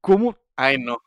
¿Cómo, 0.00 0.36
Ay, 0.56 0.78
no. 0.78 0.98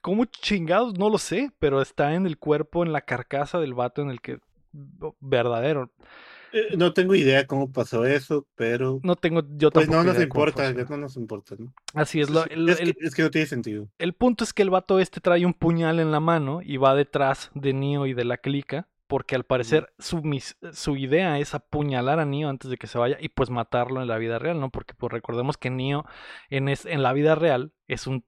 ¿Cómo 0.00 0.24
chingados? 0.24 0.98
No 0.98 1.08
lo 1.08 1.18
sé, 1.18 1.52
pero 1.58 1.80
está 1.80 2.14
en 2.14 2.26
el 2.26 2.38
cuerpo, 2.38 2.84
en 2.84 2.92
la 2.92 3.02
carcasa 3.02 3.58
del 3.60 3.74
vato 3.74 4.02
en 4.02 4.10
el 4.10 4.20
que... 4.20 4.40
Verdadero. 5.20 5.90
Eh, 6.52 6.76
No 6.76 6.92
tengo 6.92 7.14
idea 7.14 7.46
cómo 7.46 7.70
pasó 7.72 8.04
eso, 8.04 8.46
pero 8.54 9.00
No 9.02 9.16
tengo, 9.16 9.42
yo 9.56 9.70
pues 9.70 9.88
no 9.88 10.04
nos 10.04 10.20
importa, 10.20 10.72
no 10.72 10.96
nos 10.96 11.16
importa, 11.16 11.54
¿no? 11.58 11.72
Así 11.94 12.20
es, 12.20 12.30
lo- 12.30 12.44
el, 12.46 12.68
es, 12.68 12.80
el- 12.80 12.94
que, 12.94 13.06
es 13.06 13.14
que 13.14 13.22
no 13.22 13.30
tiene 13.30 13.46
sentido. 13.46 13.88
el 13.98 14.12
punto 14.14 14.44
es 14.44 14.52
que 14.52 14.62
el 14.62 14.70
vato 14.70 14.98
este 15.00 15.20
trae 15.20 15.46
un 15.46 15.54
puñal 15.54 16.00
en 16.00 16.10
la 16.10 16.20
mano 16.20 16.60
y 16.62 16.76
va 16.76 16.94
detrás 16.94 17.50
de 17.54 17.72
Neo 17.72 18.06
y 18.06 18.14
de 18.14 18.24
la 18.24 18.36
clica, 18.38 18.88
porque 19.06 19.34
al 19.34 19.44
parecer 19.44 19.92
su, 19.98 20.22
mis- 20.22 20.56
su 20.72 20.96
idea 20.96 21.38
es 21.38 21.54
apuñalar 21.54 22.18
a 22.18 22.24
Neo 22.24 22.48
antes 22.48 22.70
de 22.70 22.76
que 22.78 22.86
se 22.86 22.98
vaya 22.98 23.16
y 23.20 23.28
pues 23.28 23.50
matarlo 23.50 24.00
en 24.02 24.08
la 24.08 24.18
vida 24.18 24.38
real, 24.38 24.58
¿no? 24.60 24.70
Porque 24.70 24.94
pues 24.94 25.12
recordemos 25.12 25.56
que 25.58 25.70
Neo 25.70 26.04
en, 26.50 26.68
es, 26.68 26.86
en 26.86 27.02
la 27.02 27.12
vida 27.12 27.34
real 27.34 27.72
es 27.88 28.06
un 28.06 28.24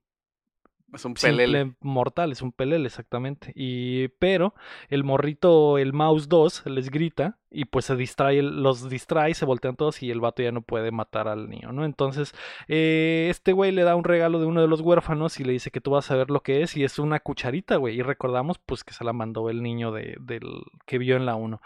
Es 0.95 1.05
un 1.05 1.13
pelele. 1.13 1.61
simple 1.63 1.77
mortal, 1.81 2.31
es 2.31 2.41
un 2.41 2.51
pelele 2.51 2.87
exactamente. 2.87 3.51
Y 3.55 4.07
pero 4.19 4.55
el 4.89 5.03
morrito, 5.03 5.77
el 5.77 5.93
mouse 5.93 6.27
2 6.29 6.63
les 6.65 6.89
grita 6.89 7.37
y 7.51 7.65
pues 7.65 7.85
se 7.85 7.95
distrae, 7.95 8.41
los 8.41 8.89
distrae, 8.89 9.33
se 9.33 9.45
voltean 9.45 9.75
todos 9.75 10.01
y 10.01 10.09
el 10.11 10.19
vato 10.21 10.41
ya 10.41 10.51
no 10.51 10.61
puede 10.61 10.91
matar 10.91 11.27
al 11.27 11.49
niño, 11.49 11.71
¿no? 11.71 11.85
Entonces 11.85 12.33
eh, 12.67 13.27
este 13.29 13.51
güey 13.53 13.71
le 13.71 13.83
da 13.83 13.95
un 13.95 14.03
regalo 14.03 14.39
de 14.39 14.45
uno 14.45 14.61
de 14.61 14.67
los 14.67 14.81
huérfanos 14.81 15.39
y 15.39 15.43
le 15.43 15.51
dice 15.53 15.69
que 15.71 15.81
tú 15.81 15.91
vas 15.91 16.09
a 16.11 16.15
ver 16.15 16.29
lo 16.31 16.41
que 16.41 16.61
es 16.63 16.75
y 16.77 16.83
es 16.83 16.97
una 16.99 17.19
cucharita, 17.19 17.75
güey. 17.75 17.97
Y 17.97 18.01
recordamos 18.01 18.57
pues 18.65 18.83
que 18.83 18.93
se 18.93 19.03
la 19.03 19.13
mandó 19.13 19.49
el 19.49 19.61
niño 19.61 19.91
de, 19.91 20.15
del 20.21 20.43
que 20.85 20.97
vio 20.97 21.15
en 21.17 21.25
la 21.25 21.35
1. 21.35 21.61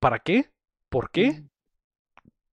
¿Para 0.00 0.18
qué? 0.20 0.50
¿Por 0.88 1.10
qué? 1.10 1.42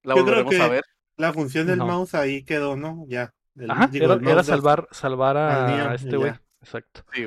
La 0.03 0.15
Yo 0.15 0.23
creo 0.25 0.43
volveremos 0.43 0.55
a 0.59 0.65
que- 0.65 0.71
ver. 0.75 0.83
La 1.17 1.31
función 1.31 1.67
del 1.67 1.77
No. 1.79 1.85
mouse 1.87 2.13
ahí 2.15 2.43
quedó, 2.43 2.75
¿no? 2.75 3.05
Ya. 3.07 3.31
El- 3.55 3.71
Ajá, 3.71 3.87
digo, 3.87 4.05
era, 4.05 4.43
salvar, 4.43 4.87
salvar 4.91 5.37
al 5.37 5.69
a, 5.87 5.91
a 5.91 5.95
este 5.95 6.17
güey. 6.17 6.33
Exacto. 6.61 7.03
Sí. 7.13 7.25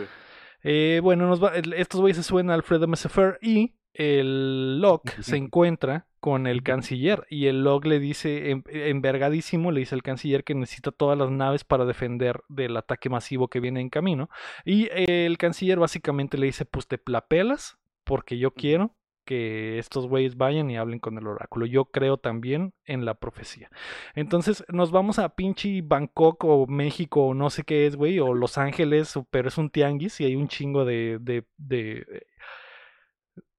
Eh, 0.63 1.01
bueno, 1.03 1.27
nos 1.29 1.43
va- 1.43 1.53
estos 1.57 2.01
güeyes 2.01 2.17
se 2.17 2.23
suben 2.23 2.51
al 2.51 2.63
Fred 2.63 2.83
MSFR 2.83 3.39
y 3.41 3.75
el 3.95 4.81
Locke 4.81 5.23
se 5.23 5.37
encuentra 5.37 6.07
con 6.21 6.47
el 6.49 6.63
canciller 6.65 7.27
y 7.31 7.47
el 7.47 7.63
Locke 7.63 7.87
le 7.87 8.01
dice, 8.01 8.51
en- 8.51 8.65
envergadísimo, 8.69 9.71
le 9.71 9.81
dice 9.81 9.95
al 9.95 10.03
canciller 10.03 10.45
que 10.45 10.55
necesita 10.55 10.91
todas 10.91 11.17
las 11.17 11.31
naves 11.31 11.65
para 11.65 11.85
defender 11.85 12.41
del 12.49 12.77
ataque 12.77 13.09
masivo 13.09 13.49
que 13.49 13.61
viene 13.61 13.81
en 13.81 13.89
camino. 13.89 14.29
Y 14.65 14.89
el 14.93 15.39
canciller 15.39 15.79
básicamente 15.79 16.37
le 16.39 16.47
dice, 16.47 16.65
pues 16.65 16.87
te 16.89 17.01
la 17.07 17.27
pelas 17.27 17.79
porque 18.05 18.39
yo 18.39 18.53
quiero 18.53 18.95
que 19.29 19.79
estos 19.79 20.07
güeyes 20.07 20.39
vayan 20.39 20.71
y 20.71 20.79
hablen 20.79 21.01
con 21.01 21.19
el 21.19 21.27
oráculo. 21.27 21.67
Yo 21.67 21.85
creo 21.85 22.17
también 22.17 22.73
en 22.87 23.05
la 23.05 23.13
profecía. 23.13 23.71
Entonces 24.15 24.65
nos 24.69 24.91
vamos 24.91 25.19
a 25.19 25.35
pinche 25.35 25.83
Bangkok 25.83 26.43
o 26.45 26.67
México 26.67 27.27
o 27.27 27.35
no 27.35 27.51
sé 27.51 27.63
qué 27.65 27.87
es, 27.87 27.95
güey, 27.95 28.21
o 28.21 28.33
Los 28.33 28.57
Ángeles, 28.57 29.13
pero 29.31 29.49
es 29.49 29.59
un 29.59 29.69
tianguis 29.69 30.19
y 30.23 30.25
hay 30.25 30.35
un 30.35 30.49
chingo 30.49 30.87
de, 30.87 31.19
de, 31.21 31.45
de 31.59 32.27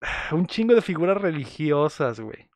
un 0.32 0.48
chingo 0.48 0.74
de 0.74 0.82
figuras 0.82 1.22
religiosas, 1.22 2.20
güey. 2.20 2.50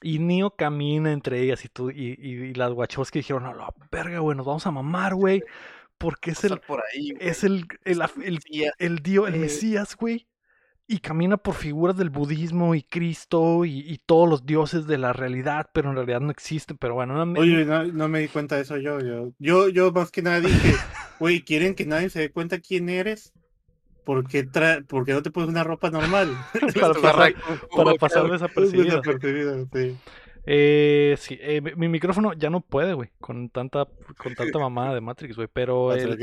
y 0.00 0.20
Neo 0.20 0.56
camina 0.56 1.12
entre 1.12 1.42
ellas 1.42 1.62
y 1.66 1.68
tú 1.68 1.90
y, 1.90 2.16
y, 2.18 2.54
las 2.54 2.72
guachos 2.72 3.10
que 3.10 3.18
dijeron, 3.18 3.42
no, 3.42 3.52
la 3.52 3.74
verga, 3.92 4.20
güey, 4.20 4.38
nos 4.38 4.46
vamos 4.46 4.66
a 4.66 4.70
mamar, 4.70 5.14
güey. 5.14 5.42
Porque 5.98 6.30
es 6.30 6.44
el, 6.44 6.60
por 6.60 6.80
ahí, 6.80 7.12
es 7.20 7.44
el, 7.44 7.66
el, 7.84 8.00
el, 8.24 8.40
el, 8.78 8.98
Dios, 9.00 9.28
el 9.28 9.36
Mesías, 9.38 9.96
güey 9.96 10.26
y 10.92 10.98
camina 10.98 11.36
por 11.36 11.54
figuras 11.54 11.96
del 11.96 12.10
budismo 12.10 12.74
y 12.74 12.82
Cristo 12.82 13.64
y, 13.64 14.00
todos 14.06 14.28
los 14.28 14.44
dioses 14.44 14.88
de 14.88 14.98
la 14.98 15.12
realidad, 15.12 15.70
pero 15.72 15.90
en 15.90 15.94
realidad 15.94 16.20
no 16.20 16.32
existen. 16.32 16.76
Pero 16.78 16.94
bueno, 16.94 17.14
no 17.14 17.24
me... 17.26 17.38
Oye, 17.38 17.64
no, 17.64 18.08
me 18.08 18.18
di 18.18 18.26
cuenta 18.26 18.56
de 18.56 18.62
eso 18.62 18.76
yo. 18.76 18.98
Yo, 18.98 19.30
yo, 19.38 19.68
yo 19.68 19.92
más 19.92 20.10
que 20.10 20.20
nada 20.20 20.40
dije, 20.40 20.74
güey, 21.20 21.42
¿quieren 21.42 21.76
que 21.76 21.86
nadie 21.86 22.10
se 22.10 22.18
dé 22.18 22.32
cuenta 22.32 22.58
quién 22.58 22.88
eres? 22.88 23.32
¿Por 24.04 24.26
qué, 24.26 24.42
tra 24.42 24.82
porque 24.88 25.12
no 25.12 25.22
te 25.22 25.30
pones 25.30 25.48
una 25.48 25.62
ropa 25.62 25.90
normal? 25.90 26.36
para 26.80 26.94
pasar, 26.94 27.34
para 27.76 27.94
pasar 27.94 28.28
desapercibido. 28.28 29.00
sí. 29.72 29.96
Eh, 30.44 31.14
sí, 31.20 31.38
eh, 31.40 31.60
mi 31.76 31.86
micrófono 31.86 32.32
ya 32.32 32.50
no 32.50 32.62
puede, 32.62 32.94
güey, 32.94 33.10
con 33.20 33.48
tanta, 33.50 33.86
con 34.18 34.34
tanta 34.34 34.58
mamada 34.58 34.94
de 34.94 35.00
Matrix, 35.00 35.36
güey. 35.36 35.48
Pero 35.52 35.94
el, 35.94 36.18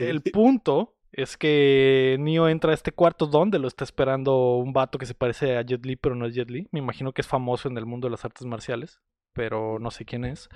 el 0.00 0.20
punto 0.20 0.96
es 1.12 1.36
que 1.36 2.16
Neo 2.18 2.48
entra 2.48 2.70
a 2.70 2.74
este 2.74 2.92
cuarto 2.92 3.26
donde 3.26 3.58
lo 3.58 3.68
está 3.68 3.84
esperando 3.84 4.56
un 4.56 4.72
vato 4.72 4.98
que 4.98 5.06
se 5.06 5.14
parece 5.14 5.58
a 5.58 5.62
Jet 5.62 5.84
Li, 5.84 5.96
pero 5.96 6.14
no 6.14 6.26
es 6.26 6.34
Jet 6.34 6.50
Li. 6.50 6.68
Me 6.72 6.78
imagino 6.78 7.12
que 7.12 7.20
es 7.20 7.28
famoso 7.28 7.68
en 7.68 7.76
el 7.76 7.84
mundo 7.84 8.06
de 8.06 8.12
las 8.12 8.24
artes 8.24 8.46
marciales, 8.46 9.00
pero 9.34 9.78
no 9.78 9.90
sé 9.90 10.06
quién 10.06 10.24
es. 10.24 10.48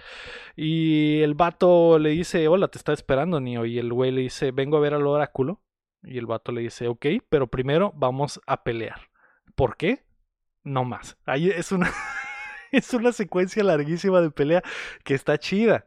Y 0.57 1.21
el 1.21 1.35
vato 1.35 1.99
le 1.99 2.11
dice, 2.11 2.49
hola, 2.49 2.69
te 2.69 2.79
está 2.79 2.95
esperando 2.95 3.39
Neo. 3.39 3.67
Y 3.67 3.79
el 3.79 3.93
güey 3.93 4.11
le 4.13 4.23
dice, 4.23 4.51
vengo 4.51 4.79
a 4.79 4.81
ver 4.81 4.95
al 4.95 5.07
oráculo. 5.07 5.61
Y 6.03 6.17
el 6.17 6.27
vato 6.27 6.53
le 6.53 6.63
dice, 6.63 6.89
ok, 6.89 7.07
pero 7.29 7.49
primero 7.49 7.93
vamos 7.95 8.41
a 8.47 8.63
pelear. 8.65 9.11
¿Por 9.55 9.77
qué? 9.77 10.05
No 10.65 10.85
más. 10.85 11.19
Ahí 11.27 11.51
es 11.51 11.71
una, 11.71 11.93
es 12.73 12.95
una 12.95 13.13
secuencia 13.13 13.63
larguísima 13.63 14.23
de 14.23 14.31
pelea 14.31 14.63
que 15.05 15.15
está 15.15 15.37
chida. 15.39 15.85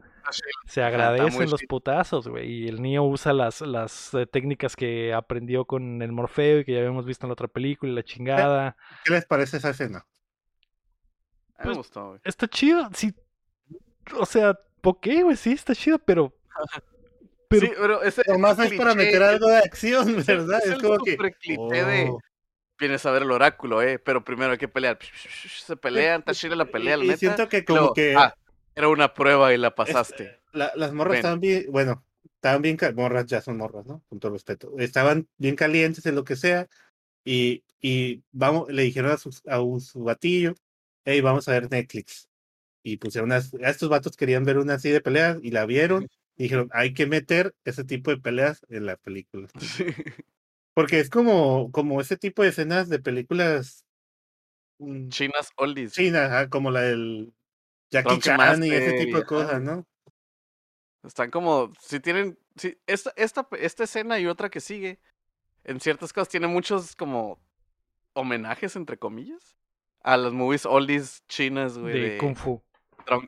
Se 0.66 0.84
agradecen 0.84 1.50
los 1.50 1.64
putazos, 1.64 2.28
güey. 2.28 2.52
Y 2.52 2.68
el 2.68 2.82
niño 2.82 3.06
usa 3.06 3.34
las, 3.34 3.62
las 3.62 4.14
eh, 4.14 4.26
técnicas 4.26 4.76
que 4.76 5.14
aprendió 5.14 5.66
con 5.66 6.02
el 6.02 6.12
Morfeo 6.12 6.60
y 6.60 6.66
que 6.66 6.74
ya 6.74 6.80
habíamos 6.80 7.06
visto 7.06 7.26
en 7.26 7.30
la 7.30 7.34
otra 7.34 7.48
película, 7.48 7.92
la 7.92 8.04
chingada. 8.04 8.76
¿Qué 9.04 9.14
les 9.14 9.26
parece 9.26 9.58
esa 9.58 9.70
escena? 9.72 10.06
me 11.60 11.66
pues, 11.66 11.78
gustó, 11.78 12.08
güey. 12.10 12.20
Está 12.24 12.48
chido, 12.48 12.90
sí. 12.94 13.14
O 14.18 14.26
sea, 14.26 14.58
ok, 14.82 15.08
güey, 15.24 15.36
sí, 15.36 15.52
está 15.52 15.76
chido, 15.76 16.00
pero. 16.00 16.34
pero 17.48 17.68
sí, 17.68 17.74
pero 17.78 18.02
ese, 18.04 18.38
más 18.38 18.58
es 18.60 18.74
para 18.74 18.96
meter 18.96 19.22
algo 19.22 19.48
de 19.48 19.58
acción, 19.58 20.24
¿verdad? 20.26 20.62
Es, 20.66 20.82
como 20.82 20.98
que. 21.04 21.18
de 21.18 22.10
oh. 22.10 22.20
vienes 22.80 23.06
a 23.06 23.12
ver 23.12 23.24
el 23.24 23.32
oráculo, 23.32 23.82
eh, 23.82 24.00
pero 24.00 24.24
primero 24.24 24.54
hay 24.54 24.58
que 24.58 24.68
pelear. 24.68 24.98
Se 25.04 25.76
pelean, 25.76 26.20
está 26.20 26.34
chida 26.34 26.56
la 26.56 26.66
pelea, 26.66 26.98
la 26.98 27.04
neta. 27.04 27.18
siento 27.18 27.50
que 27.50 27.66
como 27.66 27.94
que 27.94 28.16
ah, 28.16 28.34
era 28.80 28.88
una 28.88 29.14
prueba 29.14 29.54
y 29.54 29.58
la 29.58 29.76
pasaste. 29.76 30.40
las 30.54 30.94
morras 30.94 31.18
estaban 31.18 31.42
bien, 31.42 31.66
bueno, 31.70 32.04
estaban 32.24 32.62
bien, 32.62 32.78
morras 32.96 33.26
ya 33.26 33.42
son 33.42 33.58
morras, 33.58 33.86
¿no? 33.86 34.02
Con 34.08 34.20
todo 34.20 34.32
respeto. 34.32 34.74
Estaban 34.80 35.28
bien 35.38 35.58
calientes 35.58 36.06
en 36.06 36.16
lo 36.16 36.24
que 36.24 36.38
sea 36.38 36.68
y, 37.26 37.64
y 37.82 38.24
vamos, 38.32 38.70
le 38.70 38.84
dijeron 38.84 39.12
a 39.12 39.18
su, 39.18 39.38
a 39.48 39.60
un, 39.62 39.82
su 39.82 40.04
batillo, 40.04 40.56
hey, 41.04 41.20
vamos 41.20 41.48
a 41.48 41.52
ver 41.52 41.70
Netflix. 41.70 42.30
Y 42.82 42.96
pusieron 42.96 43.30
unas, 43.30 43.54
a 43.54 43.70
estos 43.70 43.90
vatos 43.90 44.16
querían 44.16 44.46
ver 44.46 44.58
una 44.58 44.76
así 44.76 44.90
de 44.90 45.02
peleas 45.02 45.38
y 45.44 45.52
la 45.52 45.66
vieron 45.66 46.08
y 46.38 46.44
dijeron, 46.44 46.70
hay 46.72 46.94
que 46.94 47.06
meter 47.06 47.54
ese 47.66 47.84
tipo 47.84 48.12
de 48.12 48.18
peleas 48.18 48.66
en 48.70 48.86
la 48.86 48.96
película. 48.96 49.50
Porque 50.74 51.02
es 51.02 51.10
como, 51.10 51.70
como 51.72 52.00
ese 52.00 52.16
tipo 52.16 52.44
de 52.44 52.50
escenas 52.50 52.88
de 52.88 53.00
películas 53.00 53.84
mm, 54.78 55.10
chinas 55.10 55.52
oldies. 55.58 55.92
Chinas, 55.92 56.48
como 56.48 56.72
la 56.72 56.84
del 56.84 57.34
Jackie 57.92 58.20
Chan 58.20 58.64
y 58.64 58.72
ese 58.72 59.06
tipo 59.06 59.18
de 59.18 59.26
cosas, 59.26 59.62
¿no? 59.62 59.86
Están 61.04 61.32
como, 61.32 61.72
si 61.82 62.00
tienen, 62.00 62.38
si, 62.56 62.78
esta, 62.86 63.14
esta, 63.16 63.48
esta 63.58 63.84
escena 63.86 64.20
y 64.20 64.28
otra 64.28 64.50
que 64.50 64.60
sigue, 64.60 65.00
en 65.64 65.80
ciertas 65.80 66.12
cosas 66.12 66.30
tiene 66.30 66.48
muchos 66.48 66.96
como 66.96 67.40
homenajes, 68.14 68.76
entre 68.76 68.98
comillas, 68.98 69.58
a 70.02 70.18
las 70.18 70.34
movies 70.34 70.66
oldies 70.66 71.24
chinas, 71.28 71.78
güey. 71.78 72.12
De, 72.12 72.18
Kung 72.18 72.36
Fu. 72.36 72.62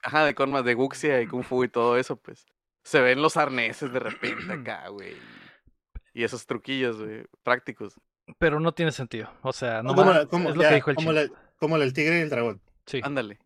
Ajá, 0.04 0.26
de 0.26 0.48
más 0.48 0.66
de 0.66 0.74
Guxia 0.74 1.22
y 1.22 1.28
Kung 1.28 1.44
Fu 1.44 1.64
y 1.64 1.70
todo 1.70 1.98
eso, 1.98 2.18
pues. 2.18 2.46
Se 2.84 3.00
ven 3.00 3.22
los 3.22 3.38
arneses 3.38 3.92
de 3.94 4.00
repente 4.00 4.52
acá, 4.54 4.90
güey. 4.90 5.16
Y 6.14 6.24
esos 6.24 6.46
truquillos, 6.46 7.02
güey, 7.02 7.26
prácticos. 7.44 8.00
Pero 8.38 8.60
no 8.60 8.74
tiene 8.74 8.92
sentido. 8.92 9.32
O 9.42 9.54
sea, 9.54 9.82
no 9.82 9.96
como, 9.96 10.12
es 10.12 10.56
lo 10.56 10.62
que 10.62 10.76
dijo 10.76 10.90
el 10.92 10.96
como, 10.96 11.12
como 11.58 11.76
el 11.78 11.94
tigre 11.94 12.20
y 12.20 12.22
el 12.22 12.30
dragón. 12.30 12.62
Sí. 12.86 13.02
Ándale. 13.04 13.40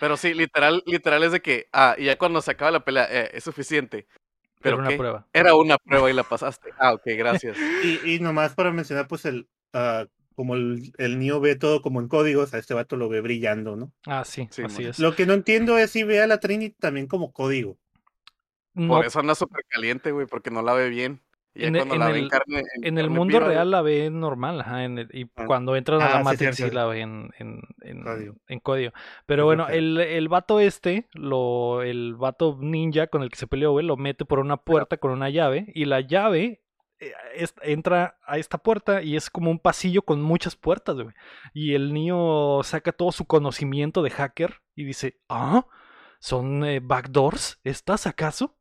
Pero 0.00 0.16
sí, 0.16 0.34
literal, 0.34 0.82
literal 0.86 1.22
es 1.24 1.32
de 1.32 1.40
que, 1.40 1.68
ah, 1.72 1.94
y 1.98 2.04
ya 2.04 2.16
cuando 2.16 2.40
se 2.40 2.50
acaba 2.50 2.70
la 2.70 2.84
pelea, 2.84 3.06
eh, 3.10 3.30
es 3.34 3.44
suficiente. 3.44 4.06
Pero 4.60 4.76
Era 4.76 4.88
una 4.88 4.96
prueba. 4.96 5.28
Era 5.32 5.54
una 5.54 5.78
prueba 5.78 6.10
y 6.10 6.14
la 6.14 6.22
pasaste. 6.22 6.70
Ah, 6.78 6.92
ok, 6.94 7.02
gracias. 7.16 7.56
y, 7.84 8.14
y 8.14 8.20
nomás 8.20 8.54
para 8.54 8.72
mencionar, 8.72 9.08
pues, 9.08 9.24
el, 9.24 9.48
uh, 9.74 10.06
como 10.34 10.54
el, 10.54 10.92
el 10.98 11.18
Neo 11.18 11.40
ve 11.40 11.56
todo 11.56 11.82
como 11.82 12.00
en 12.00 12.08
códigos, 12.08 12.54
a 12.54 12.58
este 12.58 12.74
vato 12.74 12.96
lo 12.96 13.08
ve 13.08 13.20
brillando, 13.20 13.76
¿no? 13.76 13.92
Ah, 14.06 14.24
sí, 14.24 14.48
sí 14.50 14.62
así 14.62 14.84
es. 14.84 14.98
Lo 14.98 15.14
que 15.14 15.26
no 15.26 15.34
entiendo 15.34 15.78
es 15.78 15.90
si 15.90 16.04
ve 16.04 16.20
a 16.20 16.26
la 16.26 16.40
Trinity 16.40 16.76
también 16.78 17.06
como 17.06 17.32
código. 17.32 17.78
Por 18.74 19.04
eso 19.04 19.20
anda 19.20 19.34
súper 19.34 19.64
caliente, 19.68 20.12
güey, 20.12 20.26
porque 20.26 20.50
no 20.50 20.62
la 20.62 20.72
ve 20.72 20.88
bien. 20.88 21.20
Y 21.54 21.64
en, 21.66 21.74
la 21.74 22.10
el, 22.10 22.30
carne, 22.30 22.62
en, 22.82 22.96
el 22.96 23.10
mundo 23.10 23.38
real 23.38 23.70
la 23.70 23.82
ve 23.82 24.08
normal, 24.08 24.62
ajá, 24.62 24.86
y 24.86 25.30
ah. 25.36 25.44
cuando 25.46 25.76
entran 25.76 26.00
a 26.00 26.08
la 26.08 26.18
ah, 26.20 26.22
Matrix 26.22 26.56
sí, 26.56 26.70
la 26.70 26.86
ve 26.86 27.00
en, 27.00 28.60
código. 28.62 28.92
Pero 29.26 29.44
bueno, 29.44 29.68
el, 29.68 29.98
el 29.98 30.28
vato 30.28 30.60
este, 30.60 31.08
lo, 31.12 31.82
el 31.82 32.14
vato 32.16 32.56
ninja 32.58 33.08
con 33.08 33.22
el 33.22 33.28
que 33.28 33.36
se 33.36 33.46
peleó, 33.46 33.72
güey, 33.72 33.84
lo 33.84 33.98
mete 33.98 34.24
por 34.24 34.38
una 34.38 34.56
puerta 34.56 34.96
con 34.96 35.10
una 35.10 35.28
llave, 35.28 35.66
y 35.74 35.84
la 35.84 36.00
llave 36.00 36.62
eh, 37.02 37.46
entra 37.62 38.16
a 38.24 38.38
esta 38.38 38.58
puerta 38.58 39.02
y 39.02 39.16
es 39.16 39.28
como 39.28 39.50
un 39.50 39.58
pasillo 39.58 40.02
con 40.02 40.22
muchas 40.22 40.54
puertas, 40.54 40.94
güey. 40.94 41.14
Y 41.52 41.74
el 41.74 41.92
niño 41.92 42.62
saca 42.62 42.92
todo 42.92 43.10
su 43.10 43.26
conocimiento 43.26 44.02
de 44.02 44.10
hacker 44.10 44.62
y 44.76 44.84
dice, 44.84 45.20
ah, 45.28 45.66
¿son 46.20 46.64
eh, 46.64 46.80
backdoors? 46.80 47.60
¿Estás 47.64 48.06
acaso? 48.06 48.56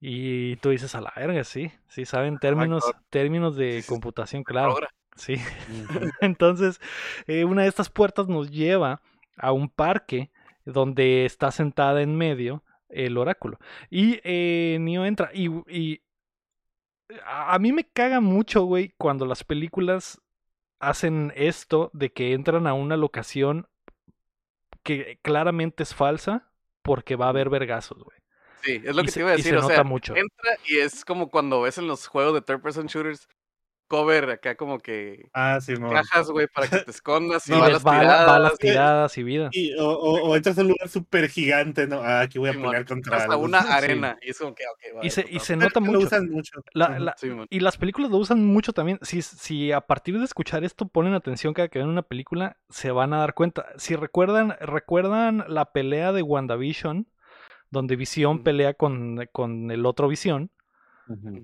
Y 0.00 0.56
tú 0.56 0.70
dices 0.70 0.94
a 0.94 1.00
la 1.00 1.12
verga, 1.16 1.42
sí, 1.44 1.72
sí 1.88 2.04
saben 2.04 2.38
términos, 2.38 2.84
términos 3.10 3.56
de 3.56 3.84
computación, 3.86 4.44
claro. 4.44 4.76
Sí. 5.16 5.34
Entonces, 6.20 6.80
eh, 7.26 7.44
una 7.44 7.62
de 7.62 7.68
estas 7.68 7.90
puertas 7.90 8.28
nos 8.28 8.50
lleva 8.50 9.00
a 9.36 9.52
un 9.52 9.68
parque 9.68 10.30
donde 10.64 11.24
está 11.24 11.50
sentada 11.50 12.02
en 12.02 12.16
medio 12.16 12.62
el 12.88 13.18
oráculo. 13.18 13.58
Y 13.90 14.20
eh, 14.22 14.78
Neo 14.80 15.04
entra. 15.04 15.30
Y, 15.34 15.48
y 15.68 16.02
a 17.24 17.58
mí 17.58 17.72
me 17.72 17.84
caga 17.84 18.20
mucho, 18.20 18.64
güey, 18.64 18.94
cuando 18.98 19.26
las 19.26 19.44
películas 19.44 20.20
hacen 20.78 21.32
esto 21.34 21.90
de 21.92 22.12
que 22.12 22.32
entran 22.34 22.66
a 22.66 22.74
una 22.74 22.96
locación 22.96 23.66
que 24.82 25.18
claramente 25.22 25.82
es 25.82 25.94
falsa 25.94 26.50
porque 26.82 27.16
va 27.16 27.26
a 27.26 27.30
haber 27.30 27.50
vergazos, 27.50 28.02
güey. 28.02 28.17
Sí, 28.62 28.82
es 28.84 28.94
lo 28.94 29.02
que 29.02 29.12
te 29.12 29.20
iba 29.20 29.30
a 29.30 29.36
decir. 29.36 29.56
o 29.56 29.66
sea, 29.66 29.80
entra 29.80 30.56
y 30.66 30.78
es 30.78 31.04
como 31.04 31.30
cuando 31.30 31.62
ves 31.62 31.78
en 31.78 31.86
los 31.86 32.06
juegos 32.06 32.34
de 32.34 32.42
third 32.42 32.60
person 32.60 32.86
shooters 32.86 33.28
cover 33.88 34.30
acá 34.30 34.54
como 34.54 34.78
que 34.78 35.28
ah, 35.32 35.58
sí, 35.60 35.74
cajas, 35.74 36.30
güey, 36.30 36.46
para 36.46 36.68
que 36.68 36.76
te 36.78 36.90
escondas 36.90 37.48
y 37.48 37.52
no, 37.52 37.60
balas, 37.60 37.82
tiradas. 37.82 38.26
balas 38.26 38.58
tiradas 38.58 39.18
y 39.18 39.22
vida. 39.22 39.48
Y, 39.52 39.74
o, 39.78 39.88
o, 39.88 40.36
entras 40.36 40.58
a 40.58 40.60
un 40.60 40.68
lugar 40.68 40.88
súper 40.88 41.28
gigante, 41.28 41.86
¿no? 41.86 42.00
Ah, 42.00 42.20
aquí 42.20 42.38
voy 42.38 42.50
a 42.50 42.52
pelear 42.52 42.84
contra 42.84 43.16
Hasta 43.16 43.36
una 43.36 43.58
arena. 43.76 44.18
Y 44.22 44.30
es 44.30 44.38
como 44.38 44.54
que, 44.54 44.64
y 45.02 45.10
se, 45.10 45.26
y 45.28 45.40
se 45.40 45.56
nota 45.56 45.80
mucho. 45.80 45.92
Lo 45.92 46.00
usan 46.00 46.28
mucho. 46.28 46.62
La, 46.74 46.98
la, 46.98 47.16
y 47.48 47.60
las 47.60 47.78
películas 47.78 48.10
lo 48.10 48.18
usan 48.18 48.44
mucho 48.44 48.72
también. 48.72 48.98
Si, 49.02 49.22
si 49.22 49.72
a 49.72 49.80
partir 49.80 50.18
de 50.18 50.24
escuchar 50.24 50.64
esto 50.64 50.86
ponen 50.86 51.14
atención 51.14 51.54
cada 51.54 51.68
que 51.68 51.78
ven 51.78 51.88
una 51.88 52.02
película, 52.02 52.58
se 52.68 52.90
van 52.90 53.12
a 53.14 53.18
dar 53.18 53.34
cuenta. 53.34 53.66
Si 53.78 53.96
recuerdan, 53.96 54.56
recuerdan 54.60 55.44
la 55.48 55.72
pelea 55.72 56.12
de 56.12 56.22
WandaVision 56.22 57.08
donde 57.70 57.96
Visión 57.96 58.42
pelea 58.42 58.74
con, 58.74 59.28
con, 59.32 59.70
el 59.70 59.86
otro 59.86 60.08
Visión. 60.08 60.50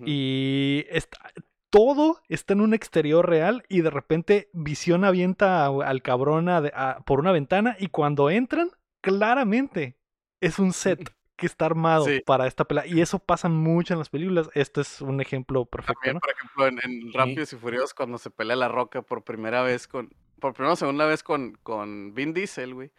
Y 0.05 0.85
está, 0.91 1.19
todo 1.71 2.21
está 2.29 2.53
en 2.53 2.61
un 2.61 2.73
exterior 2.73 3.29
real 3.29 3.65
y 3.69 3.81
de 3.81 3.91
repente 3.91 4.49
Visión 4.53 5.05
avienta 5.05 5.67
al 5.67 6.03
cabrón 6.03 6.49
por 7.05 7.19
una 7.19 7.33
ventana 7.33 7.77
y 7.81 7.89
cuando 7.89 8.31
entran, 8.31 8.71
claramente 9.01 9.97
es 10.41 10.59
un 10.59 10.73
set 10.73 11.01
que 11.37 11.47
está 11.47 11.67
armado 11.67 12.07
para 12.25 12.47
esta 12.47 12.65
pelea. 12.65 12.87
Y 12.87 13.01
eso 13.01 13.19
pasa 13.19 13.49
mucho 13.49 13.93
en 13.93 13.99
las 13.99 14.09
películas. 14.09 14.49
Este 14.55 14.83
es 14.83 15.01
un 15.01 15.21
ejemplo 15.21 15.65
perfecto. 15.65 16.01
También, 16.01 16.21
por 16.21 16.31
ejemplo, 16.31 16.67
en, 16.85 17.13
Rápidos 17.13 17.53
y 17.53 17.57
Furiosos, 17.57 17.95
cuando 17.95 18.19
se 18.19 18.31
pelea 18.31 18.55
la 18.55 18.69
roca 18.69 19.03
por 19.03 19.25
primera 19.25 19.63
vez 19.63 19.89
con, 19.89 20.15
por 20.39 20.55
primera 20.55 20.75
o 20.75 20.77
segunda 20.77 21.07
vez 21.07 21.23
con, 21.23 21.59
con 21.63 22.15
Vin 22.15 22.35
Diesel, 22.35 22.75
güey. 22.75 22.93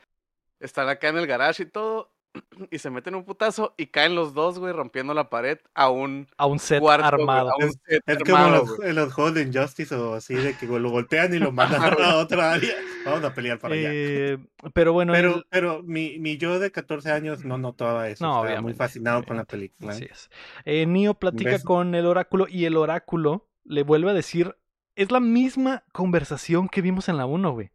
Están 0.59 0.89
acá 0.89 1.09
en 1.09 1.17
el 1.17 1.27
garage 1.27 1.63
y 1.63 1.65
todo. 1.67 2.11
Y 2.71 2.79
se 2.79 2.89
meten 2.89 3.15
un 3.15 3.23
putazo 3.25 3.73
y 3.77 3.87
caen 3.87 4.15
los 4.15 4.33
dos, 4.33 4.59
güey, 4.59 4.73
rompiendo 4.73 5.13
la 5.13 5.29
pared 5.29 5.57
a 5.73 5.89
un, 5.89 6.27
A 6.37 6.45
un 6.45 6.59
set 6.59 6.79
cuarto, 6.79 7.03
güey, 7.17 7.21
armado. 7.21 7.49
a 7.51 7.55
un 7.65 7.71
set 7.71 8.01
Es 8.05 8.17
como 8.19 8.37
armado, 8.37 8.83
en 8.83 8.95
los 8.95 9.13
juegos 9.13 9.33
de 9.33 9.41
Injustice 9.43 9.93
o 9.95 10.13
así, 10.13 10.33
de 10.35 10.55
que 10.57 10.65
lo 10.65 10.89
golpean 10.89 11.33
y 11.33 11.39
lo 11.39 11.51
mandan 11.51 12.01
a 12.01 12.15
otra 12.17 12.53
área. 12.53 12.73
Vamos 13.05 13.23
a 13.23 13.33
pelear 13.33 13.59
para 13.59 13.75
allá. 13.75 13.89
Eh, 13.91 14.37
pero 14.73 14.93
bueno, 14.93 15.13
Pero, 15.13 15.35
el- 15.35 15.45
pero 15.49 15.83
mi, 15.83 16.17
mi 16.19 16.37
yo 16.37 16.59
de 16.59 16.71
14 16.71 17.11
años 17.11 17.43
no 17.45 17.57
notaba 17.57 18.07
eso. 18.09 18.25
No, 18.25 18.43
estaba 18.45 18.61
muy 18.61 18.73
fascinado 18.73 19.23
con 19.23 19.37
la 19.37 19.45
película. 19.45 19.91
Así 19.91 20.05
es. 20.09 20.29
Eh, 20.63 20.85
Neo 20.85 21.13
platica 21.13 21.51
¿Ves? 21.51 21.63
con 21.63 21.93
el 21.95 22.05
oráculo 22.05 22.47
y 22.49 22.65
el 22.65 22.77
oráculo 22.77 23.47
le 23.63 23.83
vuelve 23.83 24.11
a 24.11 24.13
decir, 24.13 24.55
es 24.95 25.11
la 25.11 25.19
misma 25.19 25.83
conversación 25.91 26.69
que 26.69 26.81
vimos 26.81 27.09
en 27.09 27.17
la 27.17 27.25
1, 27.25 27.51
güey. 27.51 27.71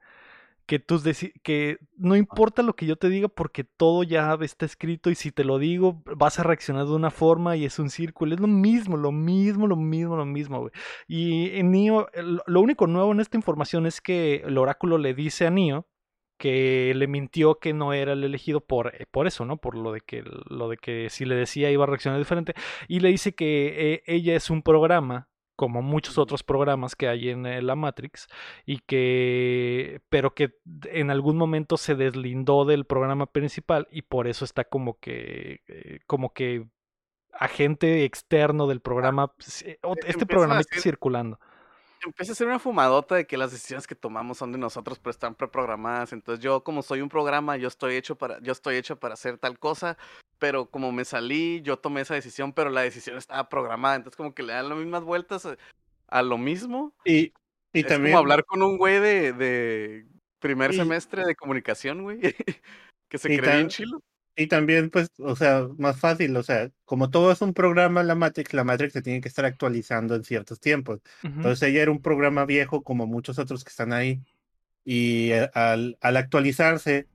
Que, 0.71 0.79
tus 0.79 1.03
que 1.43 1.79
no 1.97 2.14
importa 2.14 2.62
lo 2.62 2.75
que 2.77 2.87
yo 2.87 2.95
te 2.95 3.09
diga 3.09 3.27
porque 3.27 3.64
todo 3.64 4.05
ya 4.05 4.39
está 4.41 4.66
escrito 4.66 5.11
y 5.11 5.16
si 5.16 5.33
te 5.33 5.43
lo 5.43 5.59
digo 5.59 6.01
vas 6.16 6.39
a 6.39 6.45
reaccionar 6.45 6.87
de 6.87 6.93
una 6.93 7.11
forma 7.11 7.57
y 7.57 7.64
es 7.64 7.81
un 7.81 7.91
círculo. 7.91 8.35
Es 8.37 8.41
lo 8.41 8.47
mismo, 8.47 8.97
lo 8.97 9.11
mismo, 9.11 9.66
lo 9.66 9.75
mismo, 9.75 10.16
lo 10.16 10.27
mismo, 10.27 10.61
güey. 10.61 10.73
Y 11.09 11.59
en 11.59 11.73
lo 12.47 12.61
único 12.61 12.87
nuevo 12.87 13.11
en 13.11 13.18
esta 13.18 13.37
información 13.37 13.85
es 13.87 14.01
que 14.01 14.43
el 14.47 14.59
oráculo 14.59 14.97
le 14.97 15.12
dice 15.12 15.49
a 15.49 15.51
Neo 15.51 15.89
que 16.39 16.93
le 16.97 17.07
mintió 17.09 17.59
que 17.59 17.75
no 17.75 17.93
era 17.93 18.14
el 18.14 18.25
elegido 18.25 18.61
por, 18.61 18.95
eh, 18.95 19.07
por 19.11 19.27
eso, 19.27 19.45
¿no? 19.45 19.59
Por 19.59 19.77
lo 19.77 19.93
de 19.93 20.01
que 20.01 20.23
lo 20.49 20.68
de 20.68 20.77
que 20.79 21.11
si 21.11 21.27
le 21.27 21.35
decía 21.35 21.71
iba 21.71 21.85
a 21.85 21.87
reaccionar 21.89 22.18
diferente. 22.18 22.55
Y 22.89 23.01
le 23.01 23.11
dice 23.11 23.35
que 23.35 23.95
eh, 23.95 24.03
ella 24.07 24.37
es 24.37 24.51
un 24.51 24.62
programa, 24.62 25.29
como 25.61 25.83
muchos 25.83 26.17
otros 26.17 26.43
programas 26.43 26.97
que 26.97 27.07
hay 27.07 27.29
en 27.29 27.45
eh, 27.45 27.61
la 27.61 27.77
Matrix, 27.77 28.29
y 28.65 28.79
que. 28.79 30.01
pero 30.09 30.35
que 30.35 30.55
en 30.85 31.11
algún 31.11 31.37
momento 31.37 31.77
se 31.77 31.95
deslindó 31.97 32.65
del 32.65 32.87
programa 32.87 33.27
principal, 33.27 33.87
y 33.91 34.01
por 34.01 34.27
eso 34.27 34.47
está 34.47 34.65
como 34.65 34.99
que. 34.99 35.61
eh, 35.69 35.99
como 36.07 36.33
que 36.33 36.67
agente 37.35 38.05
externo 38.07 38.69
del 38.69 38.81
programa. 38.81 39.35
pues, 39.35 39.61
eh, 39.61 39.79
Este 40.07 40.25
programa 40.25 40.61
está 40.61 40.81
circulando. 40.81 41.39
Empieza 42.07 42.33
a 42.33 42.37
ser 42.37 42.47
una 42.47 42.59
fumadota 42.59 43.17
de 43.17 43.27
que 43.27 43.37
las 43.37 43.53
decisiones 43.53 43.87
que 43.87 43.95
tomamos 43.95 44.39
son 44.39 44.53
de 44.53 44.59
nosotros, 44.59 44.99
pero 44.99 45.11
están 45.11 45.35
preprogramadas. 45.35 46.15
Entonces 46.15 46.43
yo, 46.43 46.65
como 46.65 46.81
soy 46.81 47.03
un 47.03 47.11
programa, 47.11 47.59
yo 47.59 47.69
estoy 47.69 47.97
hecho 47.97 48.17
para, 48.17 48.41
yo 48.41 48.53
estoy 48.53 48.77
hecho 48.77 48.99
para 48.99 49.13
hacer 49.13 49.37
tal 49.37 49.59
cosa, 49.59 49.99
pero 50.41 50.68
como 50.68 50.91
me 50.91 51.05
salí, 51.05 51.62
yo 51.62 51.76
tomé 51.78 52.01
esa 52.01 52.14
decisión, 52.14 52.53
pero 52.53 52.70
la 52.70 52.80
decisión 52.80 53.16
estaba 53.16 53.49
programada. 53.49 53.95
Entonces 53.95 54.16
como 54.16 54.34
que 54.34 54.43
le 54.43 54.53
dan 54.55 54.68
las 54.68 54.78
mismas 54.78 55.05
vueltas 55.05 55.47
a, 55.47 55.57
a 56.09 56.22
lo 56.22 56.36
mismo. 56.38 56.93
Y, 57.05 57.32
y 57.72 57.80
es 57.80 57.86
también. 57.86 58.11
como 58.14 58.18
hablar 58.18 58.45
con 58.45 58.62
un 58.62 58.76
güey 58.76 58.99
de, 58.99 59.32
de 59.32 60.07
primer 60.41 60.72
Y- 60.74 60.76
semestre 60.78 61.24
de 61.24 61.36
comunicación, 61.36 62.03
güey. 62.03 62.18
que 63.09 63.18
se 63.18 63.28
cree 63.28 63.41
bien 63.41 63.53
tan- 63.53 63.68
chilo. 63.68 64.03
Y 64.36 64.47
también, 64.47 64.88
pues, 64.88 65.09
o 65.18 65.36
sea, 65.36 65.68
más 65.76 65.99
fácil, 66.01 66.34
o 66.36 66.43
sea, 66.43 66.70
como 66.86 67.11
todo 67.11 67.30
es 67.30 67.43
un 67.43 67.53
programa, 67.53 68.03
la 68.03 68.14
Matrix, 68.14 68.55
la 68.55 68.64
Matrix 68.64 68.95
se 68.95 69.03
tiene 69.03 69.20
que 69.20 69.28
estar 69.28 69.45
actualizando 69.45 70.14
en 70.14 70.24
ciertos 70.24 70.61
tiempos. 70.61 71.01
Entonces 71.22 71.68
ella 71.68 71.82
era 71.82 71.91
un 71.91 72.01
programa 72.01 72.47
viejo 72.47 72.82
como 72.82 73.07
muchos 73.07 73.38
otros 73.38 73.64
que 73.64 73.68
están 73.70 73.93
ahí. 73.93 74.22
Y 74.82 75.32
eh, 75.32 75.51
al, 75.53 75.99
al 76.01 76.16
actualizarse, 76.16 77.07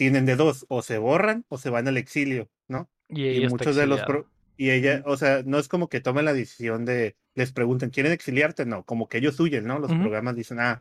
tienen 0.00 0.24
de 0.24 0.34
dos, 0.34 0.64
o 0.70 0.80
se 0.80 0.96
borran 0.96 1.44
o 1.50 1.58
se 1.58 1.68
van 1.68 1.86
al 1.86 1.98
exilio, 1.98 2.48
¿no? 2.68 2.88
y 3.10 3.46
muchos 3.48 3.76
de 3.76 3.86
los... 3.86 4.00
pro- 4.00 4.26
y 4.56 4.70
ella, 4.70 5.02
o 5.04 5.18
sea, 5.18 5.42
no 5.44 5.58
es 5.58 5.68
como 5.68 5.90
que 5.90 6.00
tomen 6.00 6.24
la 6.24 6.32
decisión 6.32 6.86
de, 6.86 7.16
les 7.34 7.52
pregunten, 7.52 7.90
¿quieren 7.90 8.10
exiliarte? 8.10 8.64
No, 8.64 8.82
como 8.82 9.10
que 9.10 9.18
ellos 9.18 9.38
huyen, 9.38 9.66
¿no? 9.66 9.78
Los 9.78 9.90
programas 9.90 10.36
dicen, 10.36 10.58
ah, 10.58 10.80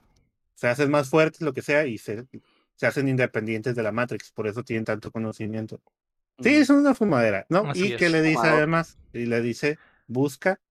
se 0.54 0.70
hacen 0.70 0.90
más 0.90 1.10
fuertes, 1.10 1.42
lo 1.42 1.54
que 1.54 1.62
sea, 1.62 1.86
y 1.86 1.98
se, 1.98 2.28
se 2.76 2.88
hacen 2.88 3.10
independientes 3.10 3.76
de 3.76 3.84
la 3.84 3.92
Matrix, 3.92 4.32
por 4.32 4.48
eso 4.48 4.64
tienen 4.64 4.86
tanto 4.86 5.12
conocimiento. 5.12 5.82
Sí, 6.40 6.56
es 6.56 6.70
una 6.70 6.96
fumadera, 6.96 7.46
¿no? 7.50 7.70
Así 7.70 7.94
y 7.94 7.98
que 7.98 8.08
le 8.08 8.22
dice 8.22 8.48
además, 8.48 8.98
y 9.12 9.26
le 9.26 9.42
dice, 9.42 9.78
busca, 10.08 10.62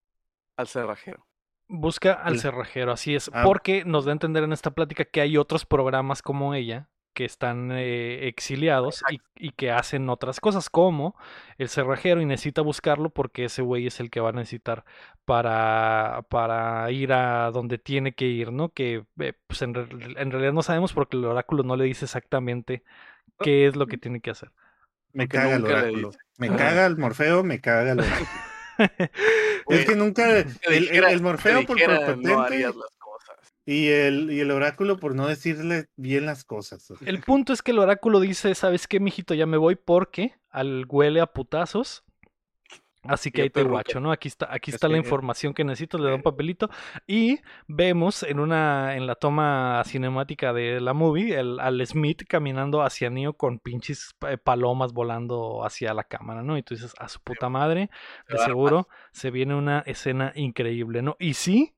Al 0.57 0.67
cerrajero. 0.67 1.23
Busca 1.67 2.13
al 2.13 2.39
cerrajero, 2.39 2.93
así 2.93 3.13
es. 3.13 3.29
Ah. 3.31 3.43
Porque 3.45 3.85
nos 3.85 4.05
da 4.05 4.11
a 4.11 4.13
entender 4.13 4.43
en 4.43 4.53
esta 4.53 4.71
plática 4.71 5.05
que 5.05 5.21
hay 5.21 5.37
otros 5.37 5.67
programas 5.67 6.23
como 6.23 6.55
ella 6.55 6.89
que 7.13 7.25
están 7.25 7.71
eh, 7.71 8.27
exiliados 8.27 9.03
y, 9.09 9.19
y 9.35 9.51
que 9.51 9.71
hacen 9.71 10.09
otras 10.09 10.39
cosas, 10.39 10.69
como 10.69 11.15
el 11.57 11.69
cerrajero, 11.69 12.21
y 12.21 12.25
necesita 12.25 12.61
buscarlo 12.61 13.09
porque 13.09 13.45
ese 13.45 13.61
güey 13.61 13.87
es 13.87 13.99
el 13.99 14.09
que 14.09 14.19
va 14.19 14.29
a 14.29 14.33
necesitar 14.33 14.85
para, 15.25 16.25
para 16.29 16.89
ir 16.91 17.13
a 17.13 17.51
donde 17.51 17.77
tiene 17.77 18.13
que 18.13 18.25
ir, 18.25 18.51
¿no? 18.51 18.69
Que 18.69 19.03
eh, 19.19 19.33
pues 19.47 19.61
en, 19.61 19.75
en 19.75 20.31
realidad 20.31 20.53
no 20.53 20.63
sabemos 20.63 20.93
porque 20.93 21.17
el 21.17 21.25
oráculo 21.25 21.63
no 21.63 21.75
le 21.75 21.85
dice 21.85 22.05
exactamente 22.05 22.83
qué 23.39 23.67
es 23.67 23.75
lo 23.75 23.87
que 23.87 23.97
tiene 23.97 24.21
que 24.21 24.31
hacer. 24.31 24.51
me 25.13 25.25
Porque 25.27 25.37
caga 25.37 25.55
el 25.55 25.65
oráculo. 25.65 26.11
Me 26.37 26.47
caga 26.49 26.85
el 26.85 26.97
Morfeo, 26.97 27.43
me 27.43 27.59
caga 27.59 27.91
el 27.91 27.99
oráculo. 27.99 28.29
Es 29.69 29.85
que 29.85 29.95
nunca, 29.95 30.39
el, 30.39 30.47
el- 30.89 31.21
Morfeo 31.21 31.65
por 31.65 31.77
prepotente 31.77 32.29
no. 32.29 32.45
Y, 33.71 33.87
el, 33.87 34.31
y 34.31 34.39
el 34.39 34.51
oráculo 34.51 34.97
por 34.97 35.15
no 35.15 35.27
decirle 35.27 35.85
bien 35.95 36.25
las 36.25 36.43
cosas. 36.43 36.89
o 36.91 36.95
sea. 36.97 37.07
El 37.09 37.21
punto 37.21 37.53
es 37.53 37.61
que 37.61 37.71
el 37.71 37.79
oráculo 37.79 38.19
dice, 38.19 38.55
¿sabes 38.55 38.87
qué, 38.87 38.99
mijito? 38.99 39.33
Ya 39.33 39.45
me 39.45 39.57
voy 39.57 39.75
porque 39.75 40.33
al 40.49 40.85
huele 40.89 41.21
a 41.21 41.27
putazos. 41.27 42.03
Así 43.03 43.31
que 43.31 43.43
ahí 43.43 43.49
te 43.49 43.63
guacho, 43.63 44.01
¿no? 44.01 44.11
Aquí 44.11 44.27
está, 44.27 44.49
aquí 44.53 44.71
Es 44.71 44.75
está 44.75 44.89
la 44.89 44.95
que- 44.95 44.99
información 44.99 45.53
que 45.53 45.63
necesito, 45.63 45.97
le 45.97 46.09
da 46.09 46.15
un 46.15 46.21
papelito. 46.21 46.69
Y 47.07 47.39
vemos 47.65 48.23
en 48.23 48.41
una, 48.41 48.97
en 48.97 49.07
la 49.07 49.15
toma 49.15 49.81
cinemática 49.85 50.51
de 50.51 50.81
la 50.81 50.93
movie, 50.93 51.39
el, 51.39 51.61
al 51.61 51.85
Smith 51.87 52.23
caminando 52.27 52.81
hacia 52.81 53.09
Neo 53.09 53.33
con 53.33 53.59
pinches 53.59 54.13
eh, 54.27 54.37
palomas 54.37 54.91
volando 54.91 55.63
hacia 55.65 55.93
la 55.93 56.03
cámara, 56.03 56.43
¿no? 56.43 56.57
Y 56.57 56.61
tú 56.63 56.75
dices, 56.75 56.93
a 56.99 57.07
su 57.07 57.21
puta 57.21 57.47
madre, 57.47 57.89
de 58.27 58.37
seguro 58.39 58.89
se 59.13 59.31
viene 59.31 59.55
una 59.55 59.79
escena 59.85 60.33
increíble, 60.35 61.01
¿no? 61.01 61.15
Y 61.19 61.35
sí, 61.35 61.73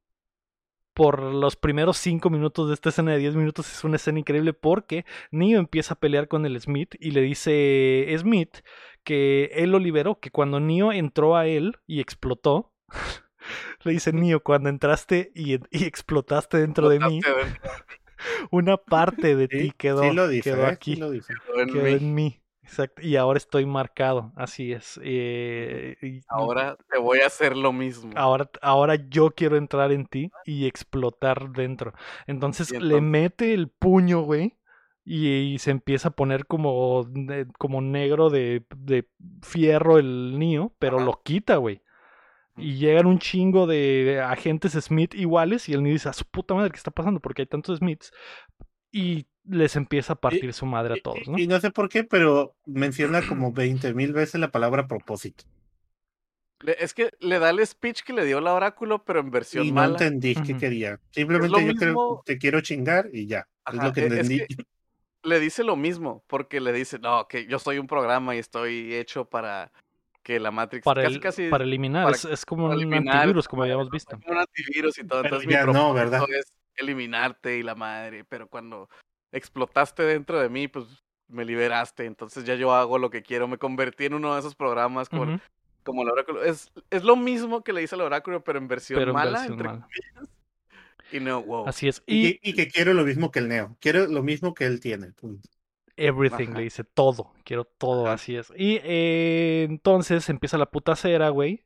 por 0.93 1.21
los 1.21 1.55
primeros 1.55 1.97
cinco 1.97 2.29
minutos 2.29 2.67
de 2.67 2.73
esta 2.73 2.89
escena 2.89 3.11
de 3.11 3.19
10 3.19 3.35
minutos 3.35 3.71
es 3.71 3.83
una 3.83 3.95
escena 3.95 4.19
increíble 4.19 4.53
porque 4.53 5.05
Neo 5.31 5.59
empieza 5.59 5.93
a 5.93 5.99
pelear 5.99 6.27
con 6.27 6.45
el 6.45 6.59
Smith 6.59 6.95
y 6.99 7.11
le 7.11 7.21
dice 7.21 8.13
Smith 8.17 8.57
que 9.03 9.45
él 9.53 9.71
lo 9.71 9.79
liberó, 9.79 10.19
que 10.19 10.31
cuando 10.31 10.59
Neo 10.59 10.91
entró 10.91 11.35
a 11.37 11.47
él 11.47 11.77
y 11.87 12.01
explotó, 12.01 12.73
le 13.83 13.91
dice 13.93 14.13
Neo, 14.13 14.41
cuando 14.43 14.69
entraste 14.69 15.31
y, 15.35 15.53
y 15.55 15.85
explotaste 15.85 16.57
dentro 16.57 16.89
de 16.89 16.99
mí, 16.99 17.21
dentro 17.21 17.35
una 18.51 18.77
parte 18.77 19.35
de 19.35 19.47
Sí, 19.47 19.57
ti 19.57 19.71
quedó, 19.77 20.03
sí 20.03 20.11
lo 20.11 20.27
dice, 20.27 20.51
quedó 20.51 20.63
¿eh? 20.63 20.67
aquí 20.67 20.95
Sí 20.95 20.99
lo 20.99 21.09
dice. 21.09 21.33
en 21.55 21.69
quedó 21.69 21.83
mí. 21.83 21.91
en 21.93 22.13
mí. 22.13 22.40
Exacto. 22.71 23.01
Y 23.01 23.17
ahora 23.17 23.35
estoy 23.37 23.65
marcado. 23.65 24.31
Así 24.37 24.71
es. 24.71 24.97
Eh, 25.03 25.97
y- 26.01 26.21
Ahora 26.29 26.77
te 26.89 26.97
voy 26.99 27.19
a 27.19 27.27
hacer 27.27 27.57
lo 27.57 27.73
mismo. 27.73 28.11
Ahora, 28.15 28.49
ahora 28.61 28.95
yo 29.09 29.31
quiero 29.31 29.57
entrar 29.57 29.91
en 29.91 30.05
ti 30.05 30.31
y 30.45 30.67
explotar 30.67 31.49
dentro. 31.51 31.93
Entonces 32.27 32.71
le 32.71 33.01
mete 33.01 33.53
el 33.53 33.67
puño, 33.67 34.21
güey. 34.21 34.55
Y, 35.03 35.27
y 35.53 35.59
se 35.59 35.71
empieza 35.71 36.09
a 36.09 36.11
poner 36.11 36.45
como, 36.45 37.05
como 37.57 37.81
negro 37.81 38.29
de, 38.29 38.63
de 38.77 39.05
fierro 39.41 39.97
el 39.97 40.39
niño, 40.39 40.71
pero 40.79 40.97
Ajá. 40.97 41.05
lo 41.05 41.21
quita, 41.23 41.57
güey. 41.57 41.81
Y 42.55 42.75
llegan 42.75 43.05
un 43.07 43.19
chingo 43.19 43.67
de 43.67 44.21
agentes 44.25 44.73
Smith 44.73 45.13
iguales 45.15 45.67
y 45.67 45.73
el 45.73 45.83
niño 45.83 45.93
dice, 45.93 46.07
a 46.07 46.13
su 46.13 46.23
puta 46.23 46.53
madre, 46.53 46.69
¿qué 46.71 46.77
está 46.77 46.91
pasando? 46.91 47.19
Porque 47.19 47.41
hay 47.41 47.47
tantos 47.47 47.79
Smiths. 47.79 48.13
Y 48.91 49.25
les 49.45 49.75
empieza 49.75 50.13
a 50.13 50.15
partir 50.15 50.53
su 50.53 50.65
madre 50.65 50.95
a 50.95 51.01
todos, 51.01 51.27
¿no? 51.27 51.37
y 51.37 51.47
no 51.47 51.59
sé 51.59 51.71
por 51.71 51.89
qué, 51.89 52.03
pero 52.03 52.55
menciona 52.65 53.21
como 53.27 53.51
20 53.51 53.93
mil 53.93 54.13
veces 54.13 54.39
la 54.39 54.51
palabra 54.51 54.87
propósito. 54.87 55.43
Le- 56.61 56.75
Es 56.79 56.93
que 56.93 57.11
le 57.19 57.39
da 57.39 57.49
el 57.49 57.65
speech 57.65 58.01
que 58.03 58.13
le 58.13 58.25
dio 58.25 58.37
el 58.37 58.47
oráculo, 58.47 59.03
pero 59.03 59.19
en 59.19 59.31
versión 59.31 59.65
Y 59.65 59.69
no 59.71 59.75
mala. 59.81 59.93
entendí 59.93 60.35
qué 60.35 60.55
quería. 60.57 60.99
Simplemente 61.09 61.65
yo 61.65 61.73
creo 61.73 62.21
te 62.23 62.37
quiero 62.37 62.61
chingar 62.61 63.09
y 63.11 63.25
ya. 63.25 63.47
es 63.73 63.83
lo 63.83 63.91
que 63.93 64.01
e- 64.01 64.05
es 64.05 64.11
entendí. 64.11 64.39
que 64.39 64.47
le 65.23 65.39
dice 65.39 65.63
lo 65.63 65.75
mismo, 65.75 66.23
porque 66.27 66.59
le 66.61 66.71
dice, 66.71 66.99
no, 66.99 67.27
que 67.27 67.47
yo 67.47 67.57
soy 67.59 67.79
un 67.79 67.87
programa 67.87 68.35
y 68.35 68.39
estoy 68.39 68.93
hecho 68.93 69.25
para 69.25 69.71
que 70.23 70.39
la 70.39 70.51
Matrix 70.51 70.83
Para, 70.83 71.01
casi 71.03 71.15
el- 71.15 71.21
casi 71.21 71.49
para 71.49 71.63
eliminar, 71.63 72.03
para- 72.05 72.15
es, 72.15 72.25
es 72.25 72.45
como 72.45 72.65
para 72.67 72.75
un 72.75 72.81
eliminar, 72.83 73.15
antivirus, 73.17 73.47
como 73.47 73.63
habíamos 73.63 73.89
visto. 73.89 74.19
como 74.19 74.33
un 74.33 74.37
antivirus 74.37 74.97
y 74.99 75.01
todo. 75.03 75.23
Pero 75.23 75.35
Entonces 75.37 75.47
mi 75.47 75.53
ya 75.53 75.65
no, 75.65 75.93
¿verdad? 75.93 76.23
es 76.29 76.45
eliminarte 76.75 77.57
y 77.57 77.63
la 77.63 77.73
madre, 77.75 78.23
pero 78.23 78.47
cuando 78.47 78.87
explotaste 79.31 80.03
dentro 80.03 80.39
de 80.39 80.49
mí, 80.49 80.67
pues 80.67 80.85
me 81.27 81.45
liberaste, 81.45 82.05
entonces 82.05 82.43
ya 82.43 82.55
yo 82.55 82.73
hago 82.73 82.97
lo 82.97 83.09
que 83.09 83.21
quiero, 83.23 83.47
me 83.47 83.57
convertí 83.57 84.05
en 84.05 84.13
uno 84.15 84.33
de 84.33 84.39
esos 84.41 84.53
programas 84.55 85.07
como, 85.09 85.39
como 85.83 86.01
el 86.03 86.09
oráculo. 86.09 86.43
Es, 86.43 86.71
es 86.89 87.03
lo 87.03 87.15
mismo 87.15 87.63
que 87.63 87.71
le 87.73 87.81
dice 87.81 87.95
al 87.95 88.01
oráculo, 88.01 88.43
pero 88.43 88.59
en 88.59 88.67
versión 88.67 88.99
Pero 88.99 89.11
en 89.11 89.15
mala, 89.15 89.31
versión 89.39 89.53
entre 89.53 89.67
mala. 89.67 89.81
comillas. 89.87 90.35
Y 91.13 91.19
no, 91.19 91.41
wow. 91.43 91.67
Así 91.67 91.87
es. 91.87 92.03
Y, 92.05 92.27
Y 92.27 92.33
que- 92.37 92.49
y 92.49 92.53
que 92.53 92.67
quiero 92.67 92.93
lo 92.93 93.03
mismo 93.03 93.31
que 93.31 93.39
el 93.39 93.47
Neo. 93.49 93.75
Quiero 93.81 94.07
lo 94.07 94.23
mismo 94.23 94.53
que 94.53 94.65
él 94.65 94.79
tiene. 94.79 95.11
punto. 95.13 95.47
everything, 95.97 96.47
Ajá. 96.49 96.57
le 96.57 96.63
dice 96.63 96.83
todo. 96.83 97.31
Quiero 97.43 97.65
todo, 97.65 98.05
Ajá. 98.05 98.13
así 98.13 98.35
es. 98.35 98.51
Y 98.57 98.79
eh, 98.83 99.67
entonces 99.69 100.27
empieza 100.29 100.57
la 100.57 100.65
putacera, 100.65 101.29
güey. 101.29 101.63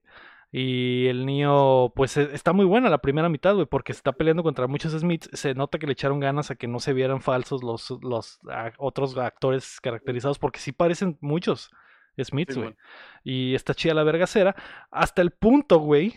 Y 0.52 1.08
el 1.08 1.26
niño, 1.26 1.90
pues 1.96 2.16
e- 2.18 2.30
está 2.34 2.54
muy 2.54 2.66
buena 2.66 2.90
la 2.90 3.00
primera 3.00 3.28
mitad, 3.30 3.54
güey, 3.56 3.66
porque 3.66 3.94
se 3.94 3.98
está 3.98 4.14
peleando 4.14 4.44
contra 4.44 4.68
muchos 4.68 4.94
Smiths. 4.94 5.30
Se 5.34 5.54
nota 5.54 5.80
que 5.80 5.86
le 5.88 5.94
echaron 5.94 6.20
ganas 6.20 6.50
a 6.52 6.56
que 6.56 6.68
no 6.68 6.80
se 6.80 6.94
vieran 6.94 7.22
falsos 7.22 7.64
los, 7.64 7.90
los 8.02 8.40
a- 8.50 8.72
otros 8.78 9.18
actores 9.18 9.80
caracterizados, 9.82 10.40
porque 10.40 10.60
sí 10.60 10.72
parecen 10.72 11.18
muchos 11.22 11.72
Smiths, 12.22 12.56
güey. 12.58 12.76
Y 13.24 13.56
está 13.56 13.74
chida 13.74 13.94
la 13.94 14.04
vergacera. 14.04 14.56
Hasta 14.92 15.22
el 15.22 15.32
punto, 15.32 15.80
güey. 15.80 16.14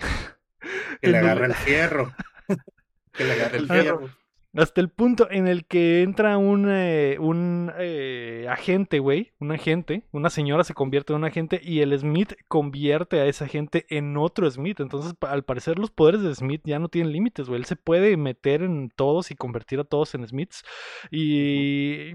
Que 1.01 1.11
le 1.11 1.19
agarra 1.19 1.47
el 1.47 1.55
fierro. 1.55 2.13
que 3.13 3.25
le 3.25 3.33
agarra 3.33 3.57
el 3.57 3.63
El 3.65 3.69
fierro. 3.69 4.11
Hasta 4.55 4.81
el 4.81 4.89
punto 4.89 5.31
en 5.31 5.47
el 5.47 5.67
que 5.67 6.03
entra 6.03 6.39
un, 6.39 6.69
eh, 6.71 7.19
un 7.21 7.71
eh, 7.79 8.47
agente, 8.49 8.99
güey, 8.99 9.33
un 9.39 9.53
agente, 9.53 10.05
una 10.11 10.31
señora 10.31 10.65
se 10.65 10.73
convierte 10.73 11.13
en 11.13 11.19
un 11.19 11.25
agente 11.27 11.61
y 11.63 11.81
el 11.81 11.97
Smith 11.99 12.33
convierte 12.49 13.21
a 13.21 13.27
ese 13.27 13.45
agente 13.45 13.85
en 13.91 14.17
otro 14.17 14.51
Smith. 14.51 14.81
Entonces, 14.81 15.15
al 15.21 15.45
parecer, 15.45 15.79
los 15.79 15.91
poderes 15.91 16.23
de 16.23 16.35
Smith 16.35 16.63
ya 16.65 16.79
no 16.79 16.89
tienen 16.89 17.13
límites, 17.13 17.47
güey. 17.49 17.61
Él 17.61 17.67
se 17.67 17.77
puede 17.77 18.17
meter 18.17 18.63
en 18.63 18.89
todos 18.89 19.31
y 19.31 19.37
convertir 19.37 19.81
a 19.81 19.85
todos 19.85 20.15
en 20.15 20.27
Smiths. 20.27 20.65
Y 21.11 22.13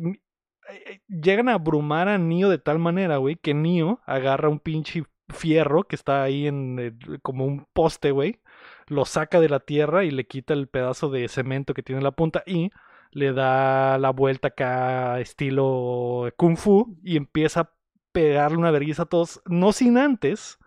eh, 0.70 1.02
llegan 1.08 1.50
a 1.50 1.54
abrumar 1.54 2.10
a 2.10 2.18
Neo 2.18 2.50
de 2.50 2.58
tal 2.58 2.80
manera, 2.80 3.18
güey, 3.18 3.36
que 3.36 3.54
Neo 3.54 4.02
agarra 4.08 4.50
un 4.50 4.60
pinche 4.60 5.04
fierro 5.30 5.84
que 5.84 5.96
está 5.96 6.24
ahí 6.24 6.48
en 6.48 6.98
como 7.22 7.46
un 7.46 7.68
poste, 7.74 8.12
güey 8.12 8.40
lo 8.88 9.06
saca 9.06 9.40
de 9.40 9.50
la 9.50 9.60
tierra 9.60 10.04
y 10.04 10.12
le 10.12 10.26
quita 10.28 10.54
el 10.54 10.68
pedazo 10.68 11.10
de 11.10 11.28
cemento 11.28 11.74
que 11.74 11.84
tiene 11.84 12.00
en 12.00 12.04
la 12.04 12.12
punta 12.12 12.44
y 12.46 12.72
le 13.12 13.34
da 13.34 13.98
la 14.00 14.10
vuelta 14.12 14.50
acá 14.50 15.20
estilo 15.20 16.30
kung 16.38 16.58
fu 16.58 16.98
y 17.04 17.18
empieza 17.18 17.60
a 17.62 17.72
pegarle 18.12 18.58
una 18.58 18.72
vergüenza 18.72 19.04
a 19.04 19.06
todos, 19.08 19.42
no 19.46 19.72
sin 19.72 19.98
antes 19.98 20.58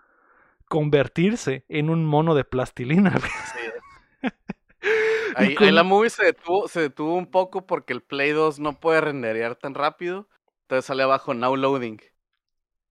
convertirse 0.68 1.64
en 1.68 1.90
un 1.90 2.04
mono 2.04 2.34
de 2.34 2.44
plastilina. 2.44 3.10
güey. 3.10 3.30
Sí. 3.52 4.28
Y 5.38 5.44
Ahí, 5.44 5.54
con- 5.54 5.66
ahí 5.66 5.72
la 5.72 5.82
movie 5.82 6.08
se 6.10 6.24
detuvo, 6.24 6.66
se 6.68 6.80
detuvo 6.80 7.14
un 7.14 7.26
poco 7.30 7.66
porque 7.66 7.92
el 7.92 8.02
Play 8.02 8.30
2 8.30 8.58
no 8.58 8.80
puede 8.80 9.00
renderear 9.02 9.54
tan 9.56 9.74
rápido. 9.74 10.28
Entonces 10.62 10.86
sale 10.86 11.02
abajo 11.02 11.34
now 11.34 11.54
loading. 11.56 11.98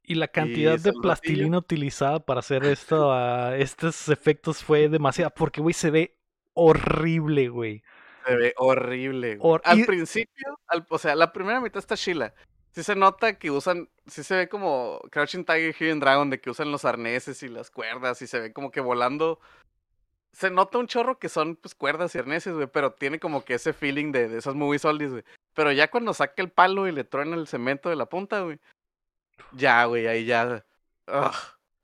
Y 0.08 0.16
la 0.16 0.28
cantidad 0.28 0.80
de 0.80 0.94
plastilina 1.02 1.58
utilizada 1.58 2.20
para 2.20 2.40
hacer 2.40 2.64
esto, 2.66 3.14
estos 3.56 4.10
efectos 4.10 4.64
fue 4.64 4.88
demasiado, 4.90 5.32
porque 5.36 5.62
güey 5.62 5.74
se 5.74 5.90
ve 5.92 6.16
horrible, 6.54 7.50
güey. 7.50 7.84
Se 8.26 8.36
ve 8.36 8.54
horrible. 8.58 9.36
güey. 9.38 9.52
Hor- 9.54 9.62
Al 9.66 9.80
y- 9.80 9.84
principio, 9.84 10.60
al- 10.68 10.86
o 10.90 10.98
sea, 10.98 11.16
la 11.16 11.32
primera 11.34 11.60
mitad 11.62 11.80
está 11.80 11.96
chila. 11.98 12.34
Sí 12.72 12.84
se 12.84 12.96
nota 12.96 13.38
que 13.40 13.52
usan, 13.52 13.88
sí 14.06 14.22
se 14.24 14.36
ve 14.36 14.50
como 14.50 15.00
Crouching 15.12 15.46
Tiger, 15.46 15.74
Hidden 15.80 16.00
Dragon, 16.02 16.30
de 16.30 16.42
que 16.42 16.50
usan 16.50 16.72
los 16.72 16.84
arneses 16.84 17.42
y 17.44 17.48
las 17.48 17.72
cuerdas 17.72 18.22
y 18.22 18.28
se 18.28 18.40
ve 18.40 18.52
como 18.54 18.70
que 18.72 18.82
volando. 18.82 19.40
Se 20.34 20.50
nota 20.52 20.78
un 20.80 20.88
chorro 20.88 21.18
que 21.18 21.30
son 21.30 21.56
pues 21.56 21.74
cuerdas 21.74 22.14
y 22.14 22.18
arneses, 22.18 22.54
güey, 22.54 22.68
pero 22.68 22.92
tiene 22.92 23.20
como 23.20 23.46
que 23.46 23.54
ese 23.54 23.72
feeling 23.72 24.12
de, 24.12 24.28
de 24.28 24.38
esas 24.40 24.56
movies 24.56 24.84
oldies, 24.84 25.12
güey. 25.12 25.24
Pero 25.54 25.72
ya 25.72 25.90
cuando 25.90 26.14
saca 26.14 26.42
el 26.42 26.50
palo 26.50 26.88
y 26.88 26.92
le 26.92 27.06
truena 27.06 27.38
el 27.38 27.48
cemento 27.48 27.90
de 27.90 27.96
la 27.96 28.08
punta, 28.08 28.42
güey. 28.42 28.60
Ya, 29.54 29.86
güey, 29.86 30.08
ahí 30.08 30.26
ya. 30.26 30.66
Ugh, 31.08 31.32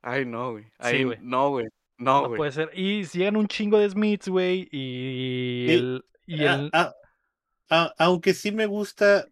ay, 0.02 0.26
no, 0.26 0.52
güey. 0.52 0.66
Ahí 0.80 0.98
Sí, 1.00 1.04
güey. 1.04 1.18
no, 1.22 1.50
güey. 1.50 1.68
No, 1.98 2.22
No 2.24 2.28
güey. 2.30 2.38
puede 2.38 2.52
ser. 2.52 2.72
Y 2.74 3.04
llegan 3.06 3.36
un 3.36 3.48
chingo 3.48 3.78
de 3.78 3.90
Smiths, 3.90 4.28
güey, 4.28 4.68
y 4.72 5.66
Sí. 5.68 5.74
el... 5.76 6.06
Y 6.26 6.46
Ah, 6.46 6.56
el... 6.56 6.70
ah, 6.74 6.94
ah, 7.70 7.94
aunque 8.00 8.34
sí 8.34 8.52
me 8.52 8.66
gusta 8.66 9.28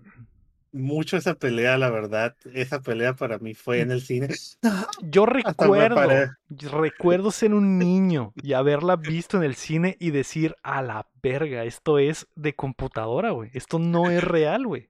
mucho 0.72 1.18
esa 1.18 1.34
pelea, 1.34 1.78
la 1.80 1.90
verdad. 1.90 2.36
Esa 2.54 2.80
pelea 2.82 3.16
para 3.16 3.40
mí 3.40 3.56
fue 3.56 3.82
en 3.82 3.92
el 3.92 4.02
cine. 4.02 4.28
Yo 5.02 5.24
Hasta 5.44 5.68
me 5.68 5.88
recuerdo, 5.90 6.32
recuerdo 6.80 7.32
ser 7.32 7.54
un 7.56 7.80
niño 7.80 8.34
y 8.44 8.54
haberla 8.54 8.96
visto 8.96 9.38
en 9.38 9.44
el 9.44 9.56
cine 9.56 9.98
y 10.00 10.12
decir, 10.12 10.56
a 10.62 10.84
la 10.84 11.08
verga, 11.24 11.64
esto 11.64 11.98
es 11.98 12.28
de 12.36 12.54
computadora, 12.54 13.32
güey. 13.32 13.50
Esto 13.54 13.80
no 13.80 14.12
es 14.12 14.24
real, 14.24 14.68
güey. 14.68 14.90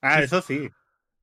Ah, 0.00 0.20
eso 0.22 0.42
sí. 0.42 0.68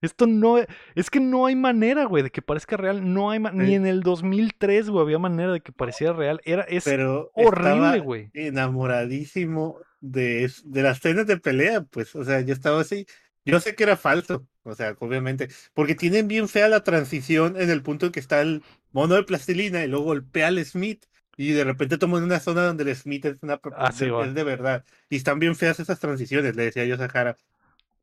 Esto 0.02 0.28
no 0.28 0.58
es, 0.58 1.10
que 1.10 1.20
no 1.20 1.46
hay 1.46 1.56
manera, 1.56 2.06
güey, 2.06 2.24
de 2.24 2.30
que 2.30 2.42
parezca 2.42 2.78
real. 2.78 3.14
No 3.14 3.32
hay 3.32 3.40
ma- 3.40 3.52
ni 3.52 3.68
Sí. 3.68 3.74
en 3.76 3.86
el 3.86 4.02
2003, 4.02 4.90
güey, 4.90 5.04
había 5.04 5.20
manera 5.20 5.52
de 5.52 5.62
que 5.62 5.72
pareciera 5.72 6.14
real. 6.14 6.40
Era, 6.46 6.64
es 6.64 6.84
Pero 6.86 7.32
horrible, 7.34 8.00
güey. 8.00 8.30
enamoradísimo 8.34 9.78
de, 10.02 10.50
de 10.64 10.84
las 10.84 10.98
escenas 10.98 11.28
de 11.28 11.38
pelea, 11.38 11.82
pues, 11.82 12.16
o 12.16 12.24
sea, 12.24 12.42
yo 12.42 12.54
estaba 12.54 12.80
así, 12.82 13.06
yo 13.46 13.60
sé 13.60 13.76
que 13.76 13.84
era 13.84 13.98
falso, 13.98 14.48
o 14.64 14.74
sea, 14.76 14.96
obviamente, 15.00 15.50
porque 15.74 15.96
tienen 15.96 16.28
bien 16.28 16.48
fea 16.48 16.70
la 16.70 16.84
transición 16.84 17.60
en 17.60 17.70
el 17.70 17.82
punto 17.82 18.06
en 18.06 18.12
que 18.12 18.20
está 18.20 18.42
el 18.42 18.64
mono 18.92 19.16
de 19.16 19.24
plastilina 19.24 19.84
y 19.84 19.88
luego 19.88 20.06
golpea 20.06 20.48
al 20.48 20.64
Smith 20.64 21.06
y 21.36 21.52
de 21.52 21.64
repente 21.64 21.98
toman 21.98 22.24
una 22.24 22.40
zona 22.40 22.64
donde 22.64 22.84
el 22.84 22.96
Smith 22.96 23.26
es, 23.26 23.42
una, 23.44 23.60
Ah, 23.76 23.92
sí, 23.92 24.06
es 24.24 24.34
de 24.34 24.44
verdad. 24.44 24.86
Y 25.10 25.18
están 25.18 25.40
bien 25.40 25.56
feas 25.56 25.80
esas 25.80 26.00
transiciones, 26.00 26.56
le 26.56 26.64
decía 26.66 26.86
yo 26.86 26.96
a 26.96 26.98
Sahara. 26.98 27.38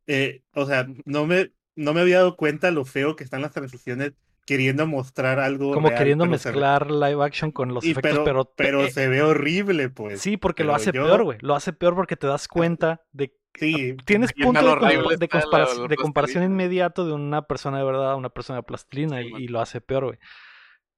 Eh, 0.07 0.42
o 0.53 0.66
sea, 0.66 0.86
no 1.05 1.26
me, 1.26 1.53
no 1.77 1.95
me 1.95 2.01
había 2.01 2.16
dado 2.18 2.37
cuenta 2.37 2.70
lo 2.70 2.85
feo 2.85 3.14
que 3.16 3.22
están 3.24 3.43
las 3.43 3.53
transiciones 3.53 4.12
queriendo 4.47 4.87
mostrar 4.87 5.39
algo. 5.41 5.72
Como 5.72 5.89
real, 5.89 5.99
queriendo 5.99 6.24
ve- 6.24 6.31
mezclar 6.31 6.91
live 6.91 7.24
action 7.24 7.51
con 7.51 7.74
los 7.74 7.85
y 7.85 7.91
efectos, 7.93 8.20
pero, 8.24 8.45
pero, 8.45 8.53
pero 8.57 8.85
eh, 8.85 8.91
se 8.91 9.09
ve 9.09 9.22
horrible, 9.22 9.89
pues. 9.91 10.20
sí, 10.20 10.37
porque 10.37 10.64
lo 10.64 10.74
hace 10.74 10.93
yo- 10.93 11.05
peor, 11.05 11.24
güey. 11.24 11.39
Lo 11.41 11.55
hace 11.55 11.72
peor 11.72 11.95
porque 11.95 12.16
te 12.16 12.27
das 12.27 12.49
cuenta 12.49 13.03
de 13.12 13.33
Sí, 13.59 13.97
Tienes 14.05 14.35
punto 14.35 14.61
de, 14.61 14.66
compa- 15.01 15.29
comparación, 15.41 15.89
de 15.89 15.97
comparación 15.97 16.45
inmediato 16.45 17.07
de 17.07 17.14
una 17.14 17.41
persona 17.47 17.79
de 17.79 17.85
verdad 17.85 18.11
a 18.12 18.16
una 18.16 18.29
persona 18.29 18.59
de 18.59 18.62
plastilina 18.64 19.22
Sí, 19.22 19.31
y, 19.39 19.45
y 19.45 19.49
lo 19.49 19.61
hace 19.62 19.81
peor, 19.81 20.05
güey. 20.05 20.18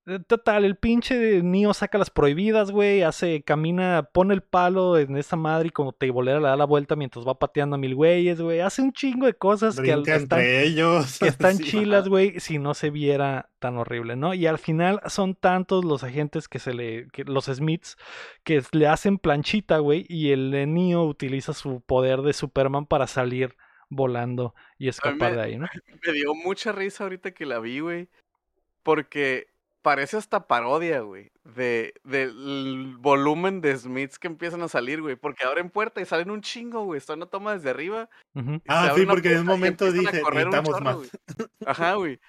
Eh, 0.08 0.18
Total, 0.26 0.64
el 0.64 0.76
pinche 0.76 1.42
Neo 1.42 1.74
saca 1.74 1.98
las 1.98 2.10
prohibidas, 2.10 2.70
güey, 2.70 3.02
hace, 3.02 3.42
camina, 3.42 4.08
pone 4.12 4.32
el 4.34 4.42
palo 4.42 4.96
en 4.98 5.16
esa 5.16 5.36
madre 5.36 5.68
y 5.68 5.70
como 5.70 5.92
te 5.92 6.10
bolera 6.10 6.38
le 6.40 6.46
da 6.48 6.56
la 6.56 6.64
vuelta 6.64 6.96
mientras 6.96 7.26
va 7.26 7.38
pateando 7.38 7.76
a 7.76 7.78
mil 7.78 7.94
güeyes, 7.94 8.40
güey. 8.40 8.60
Hace 8.60 8.82
un 8.82 8.92
chingo 8.92 9.26
de 9.26 9.34
cosas 9.34 9.78
que 9.80 9.90
están, 9.92 10.40
ellos. 10.40 11.18
que 11.18 11.28
están 11.28 11.56
Sí. 11.58 11.64
chilas, 11.64 12.08
güey, 12.08 12.40
si 12.40 12.58
no 12.58 12.74
se 12.74 12.90
viera 12.90 13.50
tan 13.58 13.76
horrible, 13.76 14.16
¿no? 14.16 14.34
Y 14.34 14.46
al 14.46 14.58
final 14.58 15.00
son 15.06 15.34
tantos 15.34 15.84
los 15.84 16.04
agentes 16.04 16.48
que 16.48 16.58
se 16.58 16.72
le, 16.74 17.08
que, 17.08 17.24
los 17.24 17.46
Smiths, 17.46 17.96
que 18.44 18.62
le 18.72 18.86
hacen 18.86 19.18
planchita, 19.18 19.78
güey, 19.78 20.06
y 20.08 20.30
el 20.30 20.50
Neo 20.72 21.04
utiliza 21.04 21.52
su 21.52 21.80
poder 21.82 22.22
de 22.22 22.32
Superman 22.32 22.86
para 22.86 23.06
salir 23.06 23.56
volando 23.90 24.54
y 24.78 24.88
escapar 24.88 25.30
me- 25.32 25.36
de 25.36 25.42
ahí, 25.42 25.56
¿no? 25.58 25.66
Me 26.06 26.12
dio 26.12 26.34
mucha 26.34 26.72
risa 26.72 27.04
ahorita 27.04 27.32
que 27.32 27.44
la 27.46 27.58
vi, 27.58 27.80
güey. 27.80 28.08
Porque 28.82 29.48
parece 29.82 30.16
hasta 30.16 30.46
parodia, 30.46 31.00
güey. 31.00 31.30
De, 31.44 31.94
del 32.04 32.96
volumen 32.98 33.60
de 33.60 33.76
Smiths 33.76 34.18
que 34.18 34.26
empiezan 34.26 34.62
a 34.62 34.68
salir, 34.68 35.00
güey. 35.00 35.16
Porque 35.16 35.44
abren 35.46 35.70
puerta 35.70 36.00
y 36.00 36.04
salen 36.04 36.30
un 36.30 36.42
chingo, 36.42 36.84
güey. 36.84 36.98
Está 36.98 37.14
una 37.14 37.26
toma 37.26 37.54
desde 37.54 37.70
arriba. 37.70 38.08
Y 38.34 38.40
se 38.42 38.60
Ah, 38.68 38.92
sí, 38.94 39.06
porque 39.06 39.32
en 39.32 39.40
un 39.40 39.46
momento 39.46 39.90
dije, 39.92 40.22
necesitamos 40.22 40.68
chorro, 40.70 40.80
más. 40.84 40.96
güey. 40.96 41.08
Ajá, 41.66 41.94
güey. 41.94 42.20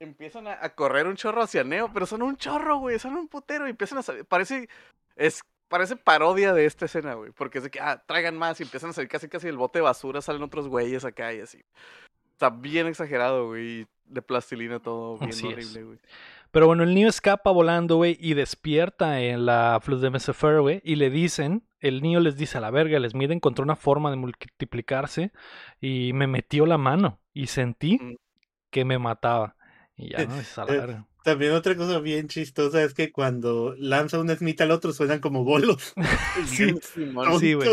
Empiezan 0.00 0.46
a, 0.46 0.58
a 0.62 0.74
correr 0.74 1.06
un 1.06 1.16
chorro 1.16 1.42
hacia 1.42 1.64
Neo, 1.64 1.90
pero 1.92 2.06
son 2.06 2.22
un 2.22 2.36
chorro, 2.36 2.78
güey. 2.78 2.98
Son 2.98 3.14
un 3.16 3.28
putero 3.28 3.66
y 3.66 3.70
empiezan 3.70 3.98
a 3.98 4.02
salir. 4.02 4.24
Parece. 4.24 4.68
Es. 5.16 5.40
Parece 5.68 5.96
parodia 5.96 6.54
de 6.54 6.64
esta 6.64 6.86
escena, 6.86 7.12
güey. 7.14 7.30
Porque 7.32 7.58
es 7.58 7.64
de 7.64 7.70
que, 7.70 7.78
ah, 7.80 8.02
traigan 8.06 8.38
más 8.38 8.58
y 8.58 8.62
empiezan 8.62 8.88
a 8.90 8.92
salir 8.94 9.10
casi 9.10 9.28
casi 9.28 9.48
del 9.48 9.58
bote 9.58 9.80
de 9.80 9.82
basura, 9.82 10.22
salen 10.22 10.42
otros 10.42 10.66
güeyes 10.66 11.04
acá 11.04 11.34
y 11.34 11.40
así. 11.40 11.60
Está 12.32 12.48
bien 12.48 12.86
exagerado, 12.86 13.48
güey. 13.48 13.80
y 13.82 13.86
De 14.06 14.22
plastilina 14.22 14.80
todo, 14.80 15.18
bien 15.18 15.30
Así 15.30 15.46
es. 15.46 15.52
horrible, 15.52 15.82
güey. 15.82 15.98
Pero 16.50 16.66
bueno, 16.66 16.82
el 16.82 16.94
niño 16.94 17.08
escapa 17.08 17.50
volando, 17.50 17.96
güey, 17.96 18.16
y 18.20 18.34
despierta 18.34 19.20
en 19.20 19.44
la 19.46 19.78
Flux 19.82 20.00
de 20.00 20.10
Mesefer, 20.10 20.60
güey, 20.60 20.80
y 20.84 20.96
le 20.96 21.10
dicen, 21.10 21.64
el 21.80 22.00
niño 22.02 22.20
les 22.20 22.36
dice 22.36 22.58
a 22.58 22.60
la 22.60 22.70
verga, 22.70 22.98
les 22.98 23.14
mide, 23.14 23.34
encontró 23.34 23.62
una 23.64 23.76
forma 23.76 24.10
de 24.10 24.16
multiplicarse 24.16 25.32
y 25.80 26.12
me 26.14 26.26
metió 26.26 26.66
la 26.66 26.78
mano 26.78 27.20
y 27.34 27.48
sentí 27.48 27.98
Mm. 28.00 28.14
que 28.70 28.84
me 28.84 28.98
mataba. 28.98 29.56
Y 29.98 30.10
ya, 30.10 30.24
¿no? 30.24 30.36
Es 30.36 30.56
Eh. 30.68 31.02
También 31.24 31.52
otra 31.52 31.76
cosa 31.76 31.98
bien 31.98 32.28
chistosa 32.28 32.82
es 32.82 32.94
que 32.94 33.12
cuando 33.12 33.74
lanza 33.76 34.18
un 34.18 34.30
Smith 34.34 34.60
al 34.62 34.70
otro 34.70 34.92
suenan 34.92 35.20
como 35.20 35.44
bolos. 35.44 35.92
Sí, 36.46 36.72
Simón. 36.80 37.38
sí, 37.40 37.52
güey. 37.54 37.68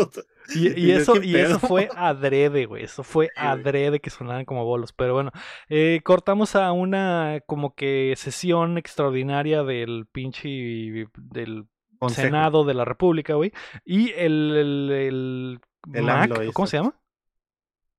Y, 0.54 0.68
y 0.68 0.72
Y 0.76 0.88
yo, 0.88 0.98
eso, 0.98 1.12
¿qué 1.14 1.26
y 1.26 1.36
eso 1.36 1.58
fue 1.60 1.88
adrede, 1.96 2.66
güey. 2.66 2.84
Eso 2.84 3.02
fue 3.02 3.30
adrede 3.36 4.00
que 4.00 4.10
sonaran 4.10 4.44
como 4.44 4.64
bolos. 4.64 4.92
Pero 4.92 5.14
bueno, 5.14 5.30
eh, 5.68 6.00
cortamos 6.04 6.56
a 6.56 6.72
una 6.72 7.40
como 7.46 7.74
que 7.74 8.12
sesión 8.16 8.76
extraordinaria 8.76 9.62
del 9.62 10.06
pinche 10.10 10.48
del 11.16 11.66
Consejo. 11.98 12.26
Senado 12.26 12.64
de 12.64 12.74
la 12.74 12.84
República, 12.84 13.34
güey. 13.34 13.52
Y 13.84 14.10
el, 14.10 14.54
el, 14.56 14.90
el, 14.90 15.60
El 15.94 16.02
Mac, 16.04 16.30
AMLO 16.30 16.52
¿cómo 16.52 16.66
se 16.66 16.76
llama? 16.76 16.94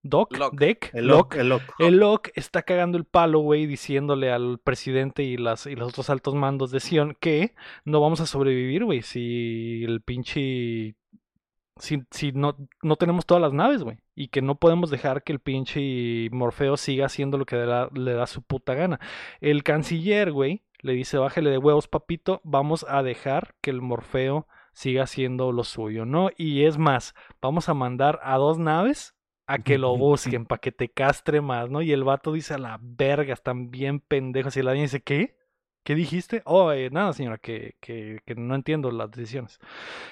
Doc. 0.03 0.33
Deck, 0.53 0.91
El 0.93 1.07
loco, 1.07 1.37
el 1.37 1.49
loco. 1.49 1.73
El 1.79 1.97
Locke 1.97 2.31
está 2.35 2.61
cagando 2.63 2.97
el 2.97 3.05
palo, 3.05 3.39
güey, 3.39 3.65
diciéndole 3.65 4.31
al 4.31 4.59
presidente 4.59 5.23
y, 5.23 5.37
las, 5.37 5.65
y 5.65 5.75
los 5.75 5.89
otros 5.89 6.09
altos 6.09 6.35
mandos 6.35 6.71
de 6.71 6.79
Sion 6.79 7.17
que 7.19 7.55
no 7.83 7.99
vamos 7.99 8.21
a 8.21 8.25
sobrevivir, 8.25 8.85
güey, 8.85 9.01
si 9.01 9.83
el 9.83 10.01
pinche... 10.01 10.95
Si, 11.79 12.01
si 12.09 12.31
no, 12.31 12.55
no 12.81 12.95
tenemos 12.95 13.27
todas 13.27 13.41
las 13.41 13.53
naves, 13.53 13.83
güey. 13.83 13.99
Y 14.15 14.29
que 14.29 14.41
no 14.41 14.55
podemos 14.55 14.89
dejar 14.89 15.23
que 15.23 15.31
el 15.31 15.39
pinche 15.39 16.27
Morfeo 16.31 16.75
siga 16.75 17.05
haciendo 17.05 17.37
lo 17.37 17.45
que 17.45 17.55
le 17.55 17.67
da, 17.67 17.89
le 17.93 18.13
da 18.13 18.25
su 18.25 18.41
puta 18.41 18.73
gana. 18.73 18.99
El 19.41 19.61
canciller, 19.61 20.31
güey, 20.31 20.63
le 20.79 20.93
dice, 20.93 21.19
bájale 21.19 21.51
de 21.51 21.59
huevos, 21.59 21.87
papito, 21.87 22.41
vamos 22.43 22.83
a 22.89 23.03
dejar 23.03 23.53
que 23.61 23.69
el 23.69 23.81
Morfeo 23.81 24.47
siga 24.73 25.03
haciendo 25.03 25.51
lo 25.51 25.63
suyo, 25.63 26.05
¿no? 26.05 26.29
Y 26.35 26.63
es 26.63 26.79
más, 26.79 27.13
vamos 27.41 27.69
a 27.69 27.75
mandar 27.75 28.19
a 28.23 28.37
dos 28.37 28.57
naves 28.57 29.16
a 29.47 29.59
que 29.59 29.77
lo 29.77 29.97
busquen, 29.97 30.45
para 30.45 30.59
que 30.59 30.71
te 30.71 30.89
castre 30.89 31.41
más, 31.41 31.69
¿no? 31.69 31.81
Y 31.81 31.91
el 31.93 32.03
vato 32.03 32.33
dice 32.33 32.53
a 32.53 32.57
la 32.57 32.79
verga, 32.81 33.33
están 33.33 33.71
bien 33.71 34.01
pendejos. 34.01 34.57
Y 34.57 34.61
la 34.61 34.73
niña 34.73 34.83
dice, 34.83 35.01
¿qué? 35.01 35.37
¿Qué 35.83 35.95
dijiste? 35.95 36.41
Oh, 36.45 36.73
eh, 36.73 36.89
nada, 36.91 37.13
señora, 37.13 37.37
que, 37.37 37.77
que, 37.79 38.19
que, 38.25 38.35
no 38.35 38.55
entiendo 38.55 38.91
las 38.91 39.09
decisiones. 39.09 39.59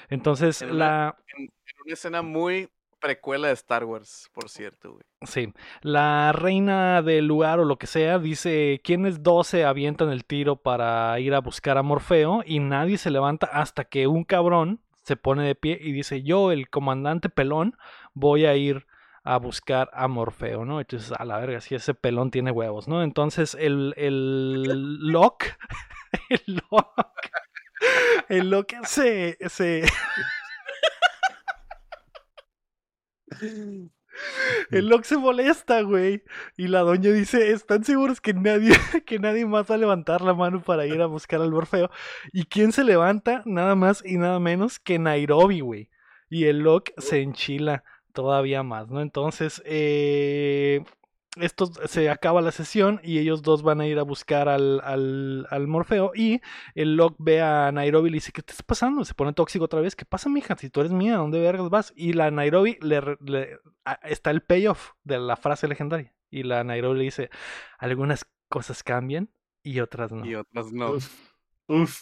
Entonces, 0.10 0.62
en 0.62 0.80
la... 0.80 1.18
Una, 1.18 1.38
en, 1.38 1.44
en, 1.44 1.52
una 1.84 1.94
escena 1.94 2.22
muy 2.22 2.70
precuela 3.02 3.50
de 3.50 3.54
Star 3.54 3.84
Wars, 3.84 4.30
por 4.34 4.50
cierto, 4.50 4.94
güey. 4.94 5.04
Sí. 5.24 5.54
La 5.82 6.32
reina 6.32 7.02
del 7.02 7.28
lugar 7.28 7.60
o 7.60 7.66
lo 7.66 7.78
que 7.78 7.88
sea 7.88 8.20
dice, 8.20 8.80
¿quiénes 8.86 9.22
12 9.22 9.66
avientan 9.66 10.10
el 10.10 10.24
tiro 10.24 10.56
para 10.56 11.20
ir 11.20 11.34
a 11.34 11.42
buscar 11.42 11.78
a 11.78 11.84
Morfeo? 11.84 12.42
Y 12.46 12.60
nadie 12.60 12.98
se 12.98 13.12
levanta 13.12 13.48
hasta 13.48 13.84
que 13.84 14.08
un 14.08 14.24
cabrón 14.24 14.82
se 15.04 15.18
pone 15.18 15.44
de 15.44 15.56
pie 15.56 15.78
y 15.80 15.92
dice, 15.92 16.24
yo, 16.24 16.52
el 16.52 16.70
comandante 16.70 17.30
pelón, 17.30 17.78
voy 18.14 18.46
a 18.46 18.56
ir 18.56 18.88
a 19.26 19.38
buscar 19.38 19.90
a 19.92 20.08
Morfeo, 20.08 20.66
¿no? 20.66 20.80
Entonces, 20.80 21.12
a 21.18 21.26
la 21.26 21.40
verga, 21.40 21.60
si 21.60 21.74
ese 21.74 21.96
pelón 21.96 22.30
tiene 22.30 22.52
huevos, 22.52 22.88
¿no? 22.88 23.04
Entonces, 23.04 23.58
el, 23.60 23.94
el 23.98 24.64
el 24.68 25.12
Locke, 25.12 25.58
el 28.30 28.50
Locke 28.52 28.78
se, 28.86 29.38
se... 29.50 29.84
El 34.72 34.88
Locke 34.88 35.04
se 35.04 35.18
molesta, 35.18 35.82
güey. 35.82 36.24
Y 36.56 36.70
la 36.70 36.80
doña 36.82 37.12
dice, 37.12 37.52
¿están 37.52 37.84
seguros 37.84 38.22
que 38.22 38.34
nadie, 38.34 38.72
que 39.06 39.20
nadie 39.20 39.46
más 39.46 39.70
va 39.70 39.76
a 39.76 39.78
levantar 39.78 40.22
la 40.22 40.34
mano 40.34 40.64
para 40.64 40.86
ir 40.86 41.02
a 41.02 41.06
buscar 41.08 41.42
al 41.42 41.52
Morfeo? 41.52 41.90
¿Y 42.32 42.46
quién 42.46 42.72
se 42.72 42.86
levanta? 42.86 43.44
Nada 43.46 43.76
más 43.76 44.02
y 44.06 44.18
nada 44.18 44.40
menos 44.40 44.80
que 44.80 45.00
Nairobi, 45.00 45.60
güey. 45.60 45.90
Y 46.30 46.46
el 46.46 46.60
Locke 46.60 46.94
se 46.98 47.22
enchila 47.22 47.84
todavía 48.16 48.64
más, 48.64 48.90
¿no? 48.90 49.02
Entonces, 49.02 49.62
eh, 49.66 50.84
esto 51.38 51.70
se 51.88 52.10
acaba 52.10 52.42
la 52.42 52.52
sesión 52.52 53.00
y 53.04 53.20
ellos 53.20 53.42
dos 53.42 53.62
van 53.62 53.82
a 53.82 53.88
ir 53.88 54.00
a 54.00 54.04
buscar 54.04 54.50
al, 54.50 54.82
al, 54.84 55.48
al 55.50 55.68
Morfeo 55.68 56.12
y 56.16 56.42
el 56.76 56.96
Locke 56.96 57.18
ve 57.20 57.42
a 57.42 57.72
Nairobi 57.72 58.08
y 58.08 58.12
le 58.12 58.16
dice, 58.18 58.32
¿qué 58.32 58.42
te 58.42 58.54
está 58.54 58.64
pasando? 58.64 59.06
Se 59.06 59.14
pone 59.14 59.34
tóxico 59.34 59.66
otra 59.66 59.82
vez, 59.82 59.96
¿qué 59.96 60.06
pasa, 60.06 60.30
mija? 60.30 60.56
Si 60.58 60.70
tú 60.70 60.80
eres 60.80 60.94
mía, 60.94 61.18
¿dónde 61.18 61.40
vergas 61.40 61.70
vas? 61.70 61.94
Y 61.96 62.14
la 62.14 62.32
Nairobi 62.32 62.78
le, 62.82 63.02
le 63.26 63.60
está 64.04 64.32
el 64.32 64.42
payoff 64.42 64.94
de 65.04 65.20
la 65.20 65.36
frase 65.36 65.68
legendaria. 65.68 66.14
Y 66.32 66.44
la 66.44 66.64
Nairobi 66.64 67.00
le 67.00 67.04
dice, 67.06 67.30
algunas 67.78 68.26
cosas 68.50 68.84
cambian 68.84 69.30
y 69.62 69.80
otras 69.80 70.12
no. 70.12 70.26
Y 70.26 70.36
otras 70.36 70.72
no. 70.72 70.92
Uf, 70.92 71.12
uf. 71.68 72.02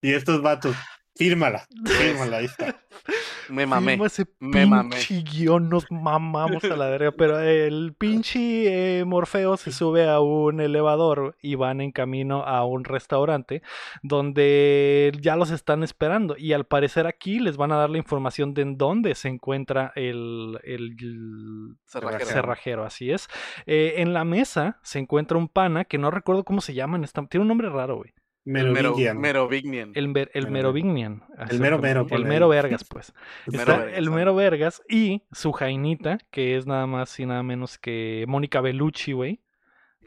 Y 0.00 0.12
estos 0.12 0.42
vatos, 0.42 0.76
fírmala, 1.14 1.66
fírmala, 1.86 2.38
ahí 2.38 2.46
está. 2.46 2.80
Me 3.48 3.66
mamé. 3.66 3.98
Ese 4.04 4.26
Me 4.40 4.66
mamé. 4.66 4.96
guion, 5.30 5.68
nos 5.68 5.90
mamamos 5.90 6.62
a 6.64 6.76
la 6.76 6.88
verga. 6.88 7.12
Pero 7.12 7.38
el 7.40 7.94
pinche 7.98 9.00
eh, 9.00 9.04
Morfeo 9.04 9.56
se 9.56 9.72
sube 9.72 10.08
a 10.08 10.20
un 10.20 10.60
elevador 10.60 11.36
y 11.42 11.54
van 11.54 11.80
en 11.80 11.92
camino 11.92 12.42
a 12.44 12.64
un 12.64 12.84
restaurante 12.84 13.62
donde 14.02 15.12
ya 15.20 15.36
los 15.36 15.50
están 15.50 15.82
esperando. 15.82 16.36
Y 16.38 16.52
al 16.52 16.64
parecer 16.64 17.06
aquí 17.06 17.38
les 17.40 17.56
van 17.56 17.72
a 17.72 17.76
dar 17.76 17.90
la 17.90 17.98
información 17.98 18.54
de 18.54 18.62
en 18.62 18.78
dónde 18.78 19.14
se 19.14 19.28
encuentra 19.28 19.92
el, 19.96 20.58
el, 20.64 20.96
el 21.00 21.76
Cerrajero. 21.86 22.26
cerrajero, 22.26 22.84
así 22.84 23.10
es. 23.10 23.28
Eh, 23.66 23.94
en 23.98 24.14
la 24.14 24.24
mesa 24.24 24.78
se 24.82 24.98
encuentra 24.98 25.36
un 25.38 25.48
pana 25.48 25.84
que 25.84 25.98
no 25.98 26.10
recuerdo 26.10 26.44
cómo 26.44 26.60
se 26.60 26.74
llama. 26.74 26.96
en 26.96 27.04
esta- 27.04 27.26
Tiene 27.26 27.42
un 27.42 27.48
nombre 27.48 27.68
raro, 27.68 27.96
güey. 27.96 28.12
El 28.46 28.52
mero, 28.52 28.72
Merovingian. 28.72 29.20
Merovignian. 29.20 29.92
El, 29.94 30.08
mer- 30.08 30.30
el 30.34 30.42
Mero- 30.44 30.52
Merovignian. 30.52 31.22
El 31.48 31.60
mero 31.60 31.78
mero, 31.78 32.06
El 32.10 32.24
mero 32.26 32.48
vergas, 32.48 32.84
pues. 32.84 33.14
Mero 33.46 33.60
Está 33.62 33.76
vergas, 33.78 33.98
el 33.98 34.10
mero 34.10 34.34
vergas 34.34 34.82
y 34.88 35.22
su 35.32 35.52
jainita, 35.52 36.18
que 36.30 36.56
es 36.56 36.66
nada 36.66 36.86
más 36.86 37.18
y 37.18 37.24
nada 37.26 37.42
menos 37.42 37.78
que 37.78 38.24
Mónica 38.28 38.60
Bellucci, 38.60 39.12
güey. 39.12 39.40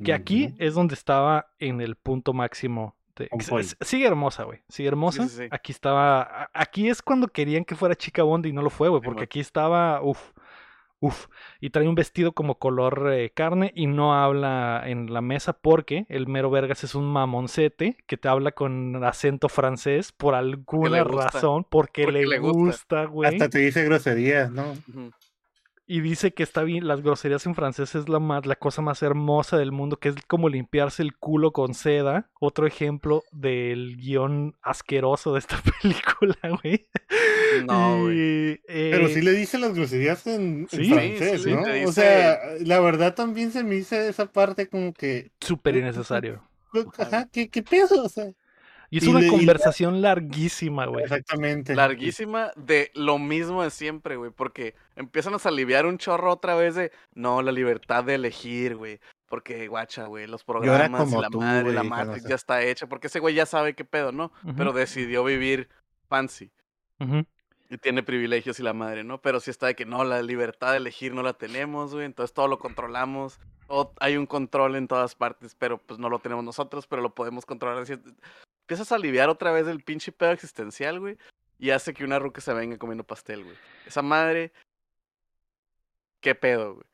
Que 0.04 0.14
aquí 0.14 0.54
es 0.60 0.76
donde 0.76 0.94
estaba 0.94 1.48
en 1.58 1.82
el 1.82 1.96
punto 1.96 2.32
máximo. 2.32 2.96
De... 3.16 3.28
Sigue 3.82 4.06
hermosa, 4.06 4.44
güey. 4.44 4.60
Sigue 4.70 4.90
hermosa. 4.90 5.24
Sí, 5.24 5.30
sí, 5.30 5.38
sí. 5.38 5.48
Aquí 5.50 5.72
estaba. 5.72 6.52
Aquí 6.54 6.88
es 6.88 7.02
cuando 7.02 7.28
querían 7.30 7.66
que 7.66 7.74
fuera 7.76 7.96
chica 7.96 8.22
Bond 8.22 8.46
y 8.46 8.54
no 8.54 8.62
lo 8.62 8.70
fue, 8.70 8.90
güey. 8.90 9.02
Porque 9.02 9.24
aquí 9.24 9.40
estaba. 9.40 10.04
Uf. 10.04 10.34
Uf. 11.00 11.28
Y 11.62 11.70
trae 11.70 11.88
un 11.88 11.96
vestido 11.96 12.32
como 12.32 12.58
color 12.58 13.12
eh, 13.14 13.30
carne 13.30 13.72
y 13.76 13.86
no 13.88 14.16
habla 14.16 14.82
en 14.86 15.14
la 15.14 15.22
mesa 15.22 15.54
porque 15.54 16.06
el 16.10 16.28
mero 16.28 16.50
vergas 16.50 16.84
es 16.84 16.96
un 16.96 17.06
mamoncete 17.06 17.98
que 18.08 18.18
te 18.18 18.28
habla 18.28 18.52
con 18.54 19.04
acento 19.04 19.48
francés 19.48 20.12
por 20.12 20.34
alguna 20.34 21.04
razón. 21.04 21.66
Porque, 21.70 22.04
Porque 22.04 22.22
le, 22.22 22.28
le 22.28 22.40
gusta. 22.40 23.06
güey. 23.06 23.30
Hasta 23.30 23.50
te 23.50 23.60
dice 23.60 23.84
groserías, 23.84 24.52
¿no? 24.52 24.74
Y 25.90 26.02
dice 26.02 26.34
que 26.34 26.44
está 26.44 26.64
bien, 26.64 26.86
las 26.86 27.02
groserías 27.02 27.46
en 27.46 27.56
francés 27.56 27.96
es 27.96 28.10
la, 28.10 28.20
más, 28.20 28.46
la 28.46 28.58
cosa 28.58 28.82
más 28.82 29.02
hermosa 29.04 29.58
del 29.58 29.72
mundo, 29.72 29.98
que 30.00 30.10
es 30.10 30.16
como 30.28 30.50
limpiarse 30.50 31.02
el 31.02 31.16
culo 31.16 31.54
con 31.54 31.74
seda. 31.74 32.30
Otro 32.42 32.68
ejemplo 32.68 33.24
del 33.32 33.96
guion 33.96 34.56
asqueroso 34.62 35.32
de 35.34 35.40
esta 35.40 35.62
película, 35.82 36.36
güey. 36.62 36.88
No, 37.66 38.02
güey. 38.02 38.60
Eh, 38.68 38.90
Pero 38.92 39.08
sí 39.08 39.22
le 39.22 39.32
dice 39.32 39.58
las 39.58 39.74
groserías 39.74 40.28
en, 40.28 40.68
en 40.72 40.84
Sí, 40.84 40.90
francés, 40.90 41.44
sí, 41.44 41.52
¿no? 41.54 41.66
le 41.66 41.86
O 41.86 41.92
sea, 41.94 42.38
la 42.60 42.82
verdad 42.82 43.16
también 43.16 43.52
se 43.54 43.64
me 43.64 43.76
hizo 43.76 43.96
esa 43.96 44.26
parte 44.32 44.68
como 44.68 44.92
que, 44.94 45.32
Súper 45.40 45.78
innecesario. 45.78 46.44
ajá, 46.98 47.30
¿qué, 47.32 47.50
qué 47.50 47.64
pedo? 47.64 48.04
O 48.04 48.10
sea, 48.10 48.26
Y 48.90 49.00
es 49.00 49.04
Y 49.04 49.10
una 49.10 49.20
le- 49.20 49.28
y- 49.28 49.30
conversación 49.30 50.02
larguísima, 50.02 50.86
güey. 50.86 51.04
exactamente. 51.04 51.76
Larguísima 51.76 52.52
de 52.56 52.90
lo 52.94 53.18
mismo 53.20 53.62
de 53.64 53.70
siempre, 53.70 54.16
güey. 54.16 54.32
Porque 54.32 54.76
empiezan 54.96 55.34
a 55.34 55.38
aliviar 55.44 55.86
un 55.86 55.98
chorro 55.98 56.32
otra 56.32 56.56
vez 56.56 56.76
de, 56.76 56.92
no, 57.14 57.42
la 57.42 57.52
libertad 57.52 58.04
de 58.06 58.16
elegir, 58.16 58.76
güey. 58.78 59.00
Porque, 59.28 59.68
guacha, 59.68 60.06
güey, 60.06 60.26
los 60.26 60.46
programas 60.46 61.02
como 61.02 61.20
y 61.20 61.22
la 61.22 61.30
tú, 61.30 61.42
madre, 61.42 61.74
la 61.74 61.82
güey, 61.82 61.90
Matrix 61.90 62.28
ya 62.30 62.36
está 62.36 62.64
hecha. 62.64 62.88
Porque 62.88 63.08
ese 63.08 63.20
güey 63.20 63.36
ya 63.36 63.46
sabe 63.46 63.74
qué 63.76 63.84
pedo, 63.84 64.14
¿no? 64.14 64.32
Pero 64.56 64.72
decidió 64.72 65.24
vivir 65.26 65.68
fancy. 66.08 66.50
ujú. 67.00 67.26
Y 67.70 67.78
tiene 67.80 68.02
privilegios 68.02 68.58
y 68.62 68.64
la 68.64 68.72
madre, 68.72 69.04
¿no? 69.04 69.20
Pero 69.22 69.42
sí 69.42 69.52
está 69.52 69.68
de 69.68 69.76
que 69.76 69.86
no, 69.86 70.06
la 70.06 70.22
libertad 70.22 70.72
de 70.72 70.78
elegir 70.78 71.14
no 71.14 71.22
la 71.22 71.34
tenemos, 71.34 71.94
güey. 71.94 72.06
Entonces 72.06 72.34
todo 72.34 72.48
lo 72.48 72.58
controlamos. 72.60 73.42
Todo- 73.68 73.92
hay 74.00 74.16
un 74.16 74.26
control 74.26 74.78
en 74.78 74.88
todas 74.88 75.16
partes, 75.16 75.54
pero 75.60 75.78
pues 75.78 76.00
no 76.00 76.08
lo 76.08 76.20
tenemos 76.20 76.46
nosotros, 76.46 76.88
pero 76.88 77.02
lo 77.02 77.14
podemos 77.14 77.46
controlar. 77.46 77.86
Empiezas 78.68 78.92
a 78.92 78.96
aliviar 78.96 79.30
otra 79.30 79.54
vez 79.54 79.66
el 79.66 79.82
pinche 79.82 80.12
pedo 80.12 80.34
existencial, 80.34 81.00
güey. 81.00 81.18
Y 81.58 81.70
hace 81.70 81.94
que 81.94 82.04
una 82.04 82.20
ruca 82.20 82.42
se 82.42 82.54
venga 82.54 82.78
comiendo 82.78 83.06
pastel, 83.06 83.46
güey. 83.46 83.56
Esa 83.86 84.02
madre. 84.02 84.52
¿Qué 86.20 86.36
pedo, 86.36 86.74
güey? 86.74 86.86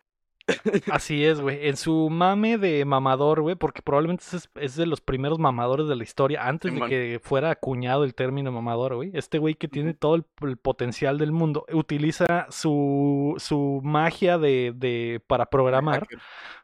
Así 0.92 1.24
es, 1.24 1.40
güey. 1.40 1.68
En 1.68 1.78
su 1.78 2.10
mame 2.10 2.58
de 2.58 2.84
mamador, 2.84 3.42
güey, 3.42 3.56
porque 3.56 3.82
probablemente 3.82 4.24
es, 4.34 4.50
es 4.56 4.76
de 4.76 4.86
los 4.86 5.00
primeros 5.00 5.40
mamadores 5.40 5.88
de 5.88 5.96
la 5.96 6.04
historia, 6.04 6.46
antes 6.46 6.74
de 6.74 6.80
que 6.90 7.20
fuera 7.24 7.50
acuñado 7.50 8.04
el 8.04 8.14
término 8.14 8.52
mamador, 8.52 8.96
güey. 8.96 9.12
Este 9.14 9.38
güey 9.40 9.56
que 9.56 9.70
tiene 9.70 9.94
todo 9.94 10.16
el, 10.16 10.26
el 10.42 10.58
potencial 10.58 11.18
del 11.18 11.32
mundo, 11.32 11.66
utiliza 11.72 12.48
su, 12.50 13.36
su 13.38 13.80
magia 13.84 14.38
de, 14.38 14.74
de 14.76 15.22
para 15.28 15.46
programar 15.46 16.08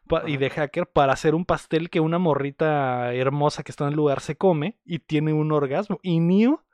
pa- 0.06 0.28
y 0.28 0.36
de 0.36 0.50
hacker 0.50 0.86
para 0.86 1.14
hacer 1.14 1.34
un 1.34 1.46
pastel 1.46 1.88
que 1.88 2.00
una 2.00 2.18
morrita 2.18 3.14
hermosa 3.14 3.62
que 3.62 3.72
está 3.72 3.84
en 3.84 3.90
el 3.90 3.96
lugar 3.96 4.20
se 4.20 4.36
come 4.36 4.78
y 4.84 4.98
tiene 4.98 5.32
un 5.32 5.52
orgasmo. 5.52 5.98
Y 6.02 6.20
Neo 6.20 6.64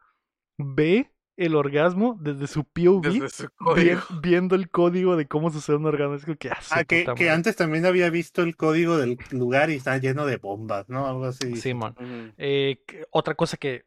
ve 0.58 1.12
el 1.36 1.54
orgasmo 1.54 2.16
desde 2.20 2.46
su 2.46 2.64
POV. 2.64 3.02
Desde 3.02 3.28
su 3.28 3.42
vi- 3.44 3.48
código. 3.56 4.00
viendo 4.22 4.54
el 4.54 4.70
código 4.70 5.16
de 5.16 5.26
cómo 5.26 5.50
sucede 5.50 5.76
un 5.76 5.86
orgasmo. 5.86 6.14
Es 6.14 6.24
que, 6.24 6.50
ah, 6.50 6.58
su 6.60 6.74
Ah, 6.74 6.84
que, 6.84 7.30
antes 7.30 7.56
también 7.56 7.84
había 7.86 8.08
visto 8.10 8.42
el 8.42 8.56
código 8.56 8.96
del 8.96 9.18
lugar 9.30 9.70
y 9.70 9.74
está 9.74 9.98
lleno 9.98 10.24
de 10.26 10.38
bombas, 10.38 10.88
¿no? 10.88 11.06
Algo 11.06 11.26
así. 11.26 11.56
Simón. 11.56 11.94
Ujú. 11.98 12.32
Eh, 12.38 12.82
otra 13.10 13.34
cosa 13.34 13.56
que 13.56 13.84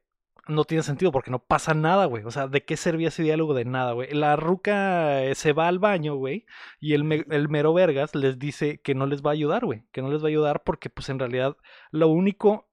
no 0.47 0.63
tiene 0.63 0.81
sentido 0.83 1.11
porque 1.11 1.29
no 1.29 1.39
pasa 1.39 1.73
nada, 1.75 2.05
güey. 2.05 2.23
O 2.23 2.31
sea, 2.31 2.47
¿de 2.47 2.63
qué 2.65 2.75
servía 2.75 3.09
ese 3.09 3.21
diálogo? 3.21 3.53
De 3.53 3.65
nada, 3.65 3.91
güey. 3.93 4.11
La 4.13 4.35
ruca 4.35 5.23
eh, 5.23 5.35
se 5.35 5.53
va 5.53 5.67
al 5.67 5.77
baño, 5.79 6.15
güey, 6.15 6.45
y 6.79 6.93
el, 6.93 7.03
me- 7.03 7.25
el 7.29 7.49
mero 7.49 7.71
vergas 7.73 8.15
les 8.15 8.39
dice 8.39 8.79
que 8.81 8.95
no 8.95 9.05
les 9.05 9.21
va 9.23 9.29
a 9.29 9.33
ayudar, 9.33 9.65
güey. 9.65 9.83
Que 9.91 10.01
no 10.01 10.09
les 10.11 10.21
va 10.23 10.25
a 10.25 10.29
ayudar 10.29 10.63
porque, 10.63 10.89
pues, 10.89 11.09
en 11.09 11.19
realidad, 11.19 11.55
lo 11.91 12.07
único, 12.07 12.67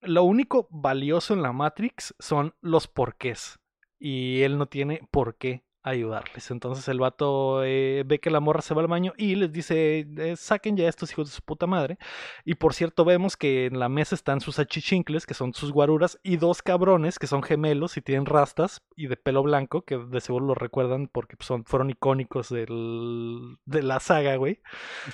lo 0.00 0.24
único 0.24 0.66
valioso 0.72 1.32
en 1.34 1.42
la 1.42 1.52
Matrix 1.52 2.12
son 2.18 2.54
los 2.60 2.88
porqués. 2.88 3.60
Y 4.04 4.42
él 4.42 4.58
no 4.58 4.66
tiene 4.66 5.00
por 5.12 5.36
qué 5.36 5.62
ayudarles. 5.84 6.50
Entonces 6.50 6.86
el 6.88 6.98
vato 6.98 7.64
eh, 7.64 8.04
ve 8.06 8.20
que 8.20 8.30
la 8.30 8.40
morra 8.40 8.62
se 8.62 8.74
va 8.74 8.82
al 8.82 8.88
baño 8.88 9.12
y 9.16 9.34
les 9.34 9.52
dice, 9.52 10.06
eh, 10.16 10.34
saquen 10.36 10.76
ya 10.76 10.86
a 10.86 10.88
estos 10.88 11.12
hijos 11.12 11.30
de 11.30 11.36
su 11.36 11.42
puta 11.42 11.68
madre. 11.68 11.98
Y 12.44 12.54
por 12.54 12.74
cierto, 12.74 13.04
vemos 13.04 13.36
que 13.36 13.66
en 13.66 13.78
la 13.78 13.88
mesa 13.88 14.14
están 14.14 14.40
sus 14.40 14.58
achichincles, 14.58 15.26
que 15.26 15.34
son 15.34 15.54
sus 15.54 15.72
guaruras, 15.72 16.18
y 16.22 16.36
dos 16.36 16.62
cabrones 16.62 17.18
que 17.18 17.26
son 17.28 17.42
gemelos 17.42 17.96
y 17.96 18.02
tienen 18.02 18.26
rastas 18.26 18.82
y 18.96 19.06
de 19.06 19.16
pelo 19.16 19.42
blanco, 19.42 19.82
que 19.82 19.98
de 19.98 20.20
seguro 20.20 20.46
lo 20.46 20.54
recuerdan 20.54 21.08
porque 21.08 21.36
pues, 21.36 21.46
son, 21.46 21.64
fueron 21.64 21.90
icónicos 21.90 22.48
del, 22.48 23.56
de 23.64 23.82
la 23.82 24.00
saga, 24.00 24.36
güey. 24.36 24.60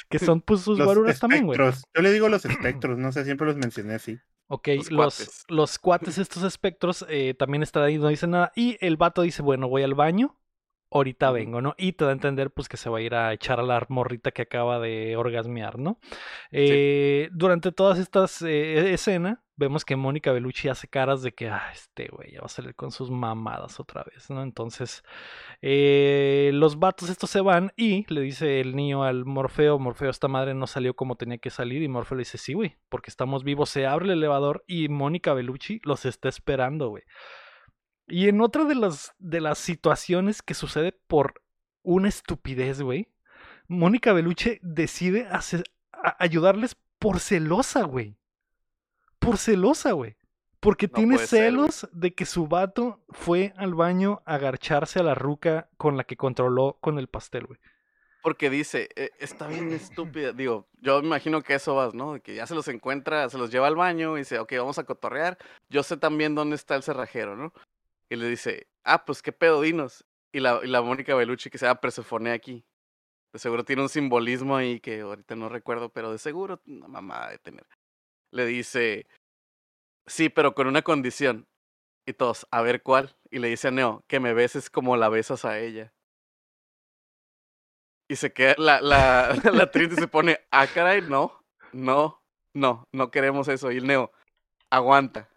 Que 0.09 0.19
son 0.19 0.41
pues 0.41 0.63
sus 0.63 0.83
guaruras 0.83 1.19
también, 1.21 1.47
güey. 1.47 1.59
Yo 1.59 2.03
le 2.03 2.13
digo 2.13 2.29
los 2.29 2.45
espectros, 2.47 2.99
no 2.99 3.13
sé, 3.13 3.25
siempre 3.25 3.47
los 3.47 3.57
mencioné 3.57 3.95
así. 3.95 4.19
Ok, 4.49 4.69
Los 4.69 4.91
los, 4.91 5.15
cuates. 5.17 5.45
los 5.49 5.79
cuates, 5.79 6.19
estos 6.19 6.43
espectros, 6.43 7.05
eh, 7.09 7.35
también 7.39 7.63
están 7.63 7.83
ahí, 7.85 7.99
no 7.99 8.09
dicen 8.09 8.31
nada. 8.31 8.53
Y 8.57 8.77
el 8.85 8.97
vato 8.97 9.23
dice, 9.23 9.43
bueno, 9.43 9.69
voy 9.69 9.83
al 9.83 9.95
baño, 9.95 10.37
ahorita 10.91 11.31
vengo, 11.31 11.61
¿no? 11.61 11.75
Y 11.79 11.93
te 11.93 12.05
da 12.05 12.11
a 12.11 12.15
entender, 12.15 12.51
pues, 12.51 12.69
que 12.69 12.77
se 12.77 12.91
va 12.91 12.99
a 12.99 13.01
ir 13.03 13.15
a 13.15 13.33
echar 13.33 13.61
a 13.61 13.63
la 13.63 13.85
morrita 13.89 14.31
que 14.31 14.43
acaba 14.43 14.79
de 14.79 15.17
orgasmear, 15.17 15.79
¿no? 15.79 15.99
Eh, 16.51 17.29
Durante 17.33 17.73
todas 17.73 17.99
estas 17.99 18.43
eh, 18.43 18.93
escenas, 18.93 19.39
vemos 19.57 19.85
que 19.85 19.97
Mónica 19.97 20.33
Bellucci 20.33 20.69
hace 20.69 20.89
caras 20.89 21.23
de 21.23 21.33
que, 21.33 21.49
ah, 21.49 21.71
este 21.73 22.09
güey 22.09 22.33
ya 22.33 22.41
va 22.41 22.47
a 22.47 22.49
salir 22.49 22.75
con 22.75 22.93
sus 22.93 23.11
mamadas 23.11 23.81
otra 23.81 24.05
vez, 24.05 24.31
¿no? 24.31 24.43
Entonces, 24.43 25.03
eh, 25.63 26.51
los 26.55 26.79
vatos 26.79 27.11
estos 27.11 27.29
se 27.31 27.41
van 27.41 27.73
y 27.77 28.07
le 28.13 28.21
dice 28.21 28.61
el 28.61 28.77
niño 28.77 29.03
al 29.03 29.25
Morfeo, 29.25 29.79
Morfeo, 29.79 30.11
esta 30.11 30.29
madre 30.29 30.55
no 30.55 30.67
salió 30.67 30.95
como 30.95 31.17
tenía 31.17 31.39
que 31.39 31.51
salir 31.51 31.83
y 31.83 31.89
Morfeo 31.89 32.17
le 32.17 32.23
dice, 32.23 32.39
sí, 32.39 32.55
güey, 32.55 32.77
porque 32.89 33.11
estamos 33.11 33.43
vivos, 33.43 33.69
se 33.69 33.87
abre 33.87 34.07
el 34.07 34.13
elevador 34.13 34.65
y 34.67 34.89
Mónica 34.89 35.35
Bellucci 35.35 35.81
los 35.83 36.05
está 36.05 36.29
esperando, 36.29 36.89
güey. 36.89 37.03
Y 38.09 38.29
en 38.29 38.41
otra 38.41 38.65
de 38.65 38.75
las, 38.75 39.15
de 39.19 39.41
las 39.41 39.59
situaciones 39.59 40.43
que 40.43 40.55
sucede 40.55 40.93
por 40.93 41.43
una 41.83 42.09
estupidez, 42.09 42.81
güey, 42.83 43.09
Mónica 43.67 44.13
Bellucci 44.13 44.59
decide 44.63 45.27
hacer- 45.31 45.65
ayudarles 46.19 46.77
por 46.99 47.21
celosa, 47.21 47.83
güey. 47.83 48.17
Por 49.19 49.37
celosa, 49.37 49.93
güey. 49.93 50.17
Porque 50.61 50.87
No 50.89 50.95
tiene 50.95 51.19
ser, 51.19 51.27
celos 51.51 51.89
de 51.93 52.15
que 52.15 52.27
su 52.27 52.49
vato 52.49 53.05
fue 53.11 53.53
al 53.57 53.75
baño 53.75 54.23
a 54.25 54.35
agarcharse 54.35 54.99
a 54.99 55.03
la 55.05 55.15
ruca 55.15 55.69
con 55.77 55.97
la 55.97 56.05
que 56.05 56.17
controló 56.17 56.79
con 56.81 56.99
el 56.99 57.07
pastel, 57.09 57.47
güey. 57.47 57.61
Porque 58.23 58.51
dice, 58.51 58.89
"Eh, 58.97 59.11
está 59.21 59.47
bien 59.47 59.71
estúpida. 59.73 60.33
Digo, 60.33 60.67
yo 60.81 61.01
me 61.01 61.07
imagino 61.07 61.43
que 61.43 61.55
eso 61.55 61.77
vas, 61.77 61.95
¿no? 61.95 62.21
Que 62.21 62.35
ya 62.35 62.47
se 62.47 62.55
los 62.57 62.67
encuentra, 62.69 63.29
se 63.29 63.39
los 63.39 63.51
lleva 63.51 63.69
al 63.69 63.77
baño 63.77 64.17
y 64.17 64.21
dice, 64.21 64.41
ok, 64.41 64.55
vamos 64.59 64.79
a 64.79 64.85
cotorrear. 64.85 65.39
Yo 65.69 65.83
sé 65.85 65.97
también 65.97 66.35
dónde 66.35 66.57
está 66.57 66.75
el 66.75 66.83
cerrajero, 66.83 67.37
¿no? 67.37 67.53
Y 68.11 68.17
le 68.17 68.29
dice, 68.29 68.69
ah, 68.85 69.05
pues 69.05 69.23
qué 69.23 69.33
pedo, 69.33 69.61
dinos. 69.61 70.05
Y 70.33 70.41
la, 70.41 70.61
y 70.63 70.67
la 70.67 70.83
Mónica 70.83 71.15
Bellucci 71.15 71.51
que 71.51 71.59
se 71.59 71.67
llama 71.67 71.81
Persephone 71.81 72.33
aquí. 72.33 72.65
De 73.33 73.39
seguro 73.39 73.65
tiene 73.65 73.83
un 73.83 73.89
simbolismo 73.89 74.57
ahí 74.57 74.81
que 74.81 75.01
ahorita 75.01 75.37
no 75.37 75.49
recuerdo, 75.49 75.91
pero 75.91 76.13
de 76.13 76.19
seguro 76.19 76.61
una 76.67 76.89
mamá 76.89 77.29
de 77.31 77.39
tener. 77.39 77.67
Le 78.31 78.47
dice, 78.47 79.07
sí, 80.07 80.29
pero 80.29 80.55
con 80.55 80.67
una 80.67 80.83
condición. 80.83 81.47
Y 82.07 82.15
todos, 82.15 82.47
a 82.51 82.63
ver 82.63 82.83
cuál. 82.83 83.17
Y 83.31 83.39
le 83.39 83.49
dice 83.49 83.69
a 83.69 83.71
Neo, 83.71 84.05
que 84.09 84.21
me 84.21 84.33
beses 84.33 84.71
como 84.71 84.97
la 84.97 85.11
besas 85.11 85.45
a 85.45 85.59
ella. 85.59 85.93
Y 88.09 88.17
se 88.17 88.33
queda, 88.33 88.55
la, 88.57 88.81
la, 88.81 89.35
la 89.53 89.71
se 89.73 90.09
pone, 90.09 90.41
ah, 90.51 90.67
caray, 90.67 91.03
no, 91.03 91.45
no, 91.73 92.23
no, 92.55 92.89
no 92.93 93.11
queremos 93.11 93.49
eso. 93.49 93.71
Y 93.71 93.77
el 93.77 93.87
Neo, 93.87 94.11
aguanta. 94.71 95.29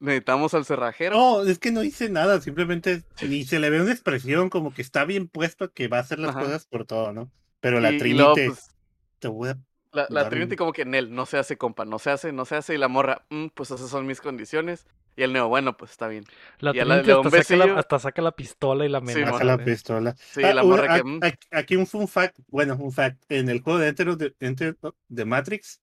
Necesitamos 0.00 0.54
al 0.54 0.64
cerrajero. 0.64 1.16
No, 1.16 1.42
es 1.42 1.58
que 1.58 1.72
no 1.72 1.80
dice 1.80 2.08
nada, 2.08 2.40
simplemente 2.40 3.02
ni 3.22 3.44
se 3.44 3.58
le 3.58 3.68
ve 3.70 3.80
una 3.82 3.92
expresión 3.92 4.48
como 4.50 4.72
que 4.72 4.82
está 4.82 5.04
bien 5.04 5.28
puesto 5.28 5.72
que 5.72 5.88
va 5.88 5.98
a 5.98 6.00
hacer 6.00 6.18
las 6.20 6.30
Ajá. 6.36 6.40
cosas 6.44 6.66
por 6.66 6.84
todo, 6.84 7.12
¿no? 7.12 7.30
Pero 7.60 7.80
la 7.80 7.88
Trinity 7.98 8.46
pues, 8.46 8.70
te 9.18 9.26
voy 9.28 9.48
a 9.48 9.58
La, 9.92 10.06
la 10.10 10.28
Trinity 10.28 10.52
un- 10.52 10.56
como 10.58 10.72
que 10.72 10.82
en 10.82 10.94
él, 10.94 11.12
no 11.14 11.26
se 11.26 11.38
hace, 11.38 11.56
compa, 11.58 11.84
no 11.84 11.98
se 11.98 12.10
hace, 12.10 12.32
no 12.32 12.44
se 12.44 12.54
hace. 12.56 12.74
Y 12.74 12.78
la 12.78 12.86
morra, 12.88 13.24
"Mm, 13.30 13.46
pues 13.54 13.70
esas 13.72 13.90
son 13.90 14.06
mis 14.06 14.20
condiciones. 14.20 14.86
Y 15.16 15.24
el 15.24 15.32
Neo, 15.32 15.48
bueno, 15.48 15.76
pues 15.76 15.90
está 15.90 16.06
bien. 16.06 16.24
La 16.60 16.70
Y 16.70 16.74
la- 16.76 17.02
Trinity 17.02 17.10
un 17.18 17.26
hasta, 17.26 17.42
saca 17.42 17.56
la, 17.66 17.78
hasta 17.80 17.98
saca 17.98 18.22
la 18.22 18.30
pistola 18.32 18.86
y 18.86 18.88
la 18.88 19.00
Sí, 19.00 19.04
amenaza. 19.10 19.32
baja 19.32 19.44
la 19.44 19.54
güey. 19.54 19.64
pistola. 19.66 20.14
Sí, 20.16 20.44
Ah, 20.44 20.54
la 20.54 20.62
morra 20.62 20.94
que... 20.94 21.00
a- 21.00 21.04
"Mm, 21.04 21.20
a- 21.24 21.58
aquí 21.58 21.74
un 21.74 21.88
fun 21.88 22.06
fact, 22.06 22.36
bueno, 22.46 22.76
un 22.78 22.92
fact. 22.92 23.20
En 23.28 23.48
el 23.48 23.60
juego 23.62 23.80
de 23.80 23.88
Enter, 23.88 24.16
the- 24.16 24.34
Enter 24.38 24.76
the 25.12 25.24
Matrix 25.24 25.80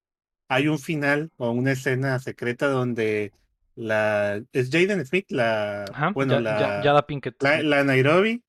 hay 0.48 0.70
un 0.70 0.80
final 0.80 1.32
o 1.36 1.50
una 1.52 1.74
escena 1.74 2.18
secreta 2.20 2.68
donde 2.68 3.34
la 3.76 4.42
es 4.52 4.70
Jaden 4.72 5.06
Smith, 5.06 5.26
la 5.30 5.84
Ajá, 5.86 6.12
bueno, 6.14 6.34
ya, 6.34 6.40
la, 6.42 6.60
ya, 6.60 6.84
Yada 6.84 7.06
Pinkett. 7.08 7.42
la, 7.44 7.62
la 7.62 7.84
Nairobi 7.84 8.44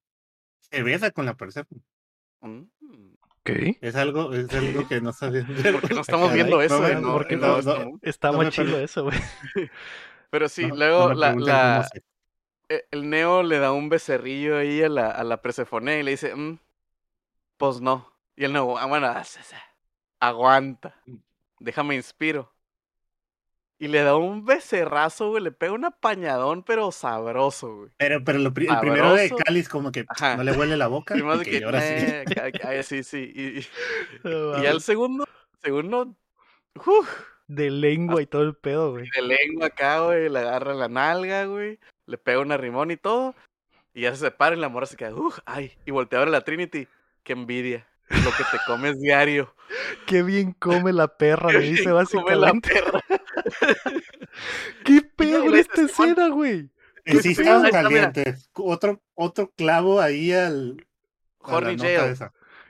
se 0.61 0.83
besa 0.83 1.11
con 1.11 1.27
la 1.27 1.35
Persephone. 1.35 1.83
mm". 2.41 2.63
¿Qué? 3.45 3.79
Es 3.81 3.95
algo, 3.95 4.33
es 4.33 4.53
algo 4.53 4.89
que 4.89 5.01
no 5.01 5.13
sabía. 5.13 5.47
¿Por 5.73 5.83
qué 5.89 5.95
no 5.95 6.01
estamos 6.01 6.31
caray, 6.31 6.43
viendo 6.43 6.61
eso? 6.63 6.81
no, 6.81 6.89
eh? 6.89 6.95
no, 6.95 7.01
No, 7.01 7.13
porque 7.13 7.37
no. 7.37 7.99
Está 8.03 8.33
No 8.33 8.39
muy 8.39 8.49
chido 8.51 8.79
eso, 8.81 9.05
güey. 9.05 9.19
Pero 10.31 10.49
sí, 10.49 10.67
No- 10.67 10.75
luego 10.75 11.15
la, 11.15 11.35
la, 11.35 11.89
e- 12.69 12.87
el 12.91 13.09
Neo 13.09 13.43
le 13.45 13.59
da 13.61 13.73
un 13.73 13.89
becerrillo 13.89 14.59
ahí 14.59 14.83
a 14.83 14.89
la, 14.89 15.11
a 15.11 15.23
la 15.25 15.41
Persephone 15.41 16.01
y 16.01 16.03
le 16.03 16.11
dice, 16.13 16.35
"Mm, 16.35 16.59
pues 17.57 17.81
no. 17.81 18.13
Y 18.37 18.45
el 18.45 18.53
Neo, 18.53 18.77
ah, 18.77 18.87
bueno, 18.87 19.07
ah, 19.07 19.23
aguanta, 20.21 21.01
déjame 21.61 21.95
inspiro. 21.95 22.53
Y 23.79 23.89
le 23.89 24.03
da 24.03 24.17
un 24.17 24.47
becerrazo, 24.47 25.29
güey, 25.31 25.43
le 25.43 25.53
pega 25.53 25.73
un 25.73 25.85
apañadón, 25.85 26.63
pero 26.63 26.91
sabroso, 26.93 27.77
güey. 27.77 27.91
Pero, 27.99 28.25
pero 28.25 28.39
lo 28.39 28.53
pri- 28.55 28.69
el 28.69 28.79
primero 28.81 29.13
de. 29.15 29.31
Cáliz 29.45 29.69
como 29.69 29.93
que 29.93 30.07
Ajá. 30.09 30.37
no 30.37 30.45
le 30.45 30.53
huele 30.53 30.79
la 30.79 30.87
boca. 30.87 31.15
Y 31.17 31.23
más 31.23 31.37
y 31.37 31.39
de 31.41 31.45
que 31.45 31.51
que, 31.51 31.61
llora 31.61 31.79
así. 31.81 31.89
"Eh, 31.95 32.25
ca- 32.63 32.83
sí, 32.83 33.03
sí. 33.03 33.31
Y, 33.35 33.59
y- 33.61 33.67
mames. 34.25 34.83
segundo, 34.83 35.27
segundo, 35.63 36.15
uf, 36.87 37.09
De 37.49 37.71
lengua 37.71 38.23
y 38.23 38.27
todo 38.27 38.43
el 38.43 38.55
pedo, 38.55 38.93
güey. 38.93 39.11
de 39.15 39.23
lengua 39.23 39.67
acá, 39.67 40.01
güey, 40.01 40.31
le 40.31 40.39
agarra 40.39 40.73
la 40.73 40.89
nalga, 40.89 41.45
güey, 41.45 41.79
le 42.07 42.17
pega 42.19 42.41
un 42.41 42.53
arrimón 42.53 42.91
y 42.91 42.97
todo, 42.97 43.35
y 43.93 44.03
ya 44.03 44.11
se 44.15 44.21
separa 44.25 44.57
y 44.57 44.59
la 44.59 44.69
morra 44.71 44.87
se 44.87 44.97
queda, 44.97 45.15
uf, 45.15 45.39
ay, 45.45 45.73
y 45.85 45.91
voltea 45.91 46.19
a 46.19 46.21
ver 46.21 46.29
a 46.29 46.33
la 46.33 46.41
Trinity, 46.41 46.89
qué 47.23 47.35
envidia, 47.35 47.87
lo 48.09 48.31
que 48.31 48.43
te 48.51 48.59
comes 48.67 48.99
diario. 49.01 49.55
Qué 50.07 50.23
bien 50.23 50.53
come 50.53 50.93
la 50.93 51.09
perra, 51.09 51.51
le 51.51 51.59
dice 51.59 51.83
Come 51.85 51.95
la 51.95 51.99
básicamente. 52.53 52.69
perra. 52.73 53.01
¿Qué 54.85 55.03
pedo 55.17 55.45
con 55.45 55.55
esta 55.57 55.75
"Simón". 55.89 56.09
escena, 56.11 56.29
güey? 56.29 56.71
Sí 57.23 57.31
estaban 57.31 57.71
calientes. 57.71 58.51
Otro, 58.55 59.01
otro 59.15 59.53
clavo 59.57 60.01
ahí 60.01 60.33
al. 60.33 60.85
Horny 61.39 61.79
Jail. 61.79 62.17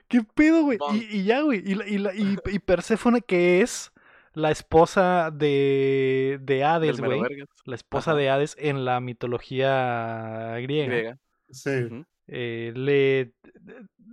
¿Qué 0.09 0.21
pedo, 0.35 0.63
güey? 0.63 0.79
Y, 0.93 1.19
y 1.21 1.25
ya, 1.25 1.41
güey. 1.41 1.63
Y, 1.65 1.75
la- 1.75 1.89
y, 1.89 1.99
la- 1.99 2.15
y, 2.15 2.37
y 2.53 2.59
Perséfone, 2.59 3.23
que 3.23 3.63
es 3.63 3.93
la 4.35 4.51
esposa 4.51 5.31
de, 5.33 6.39
de 6.43 6.63
Hades, 6.65 7.01
güey. 7.01 7.21
La 7.65 7.75
esposa 7.75 8.11
Ajá. 8.13 8.21
de 8.21 8.29
Hades 8.31 8.55
en 8.59 8.85
la 8.85 9.01
mitología 9.01 10.57
griega. 10.61 10.87
griega. 10.87 11.19
Sí. 11.51 12.05
Eh, 12.29 12.73
le, 12.75 13.33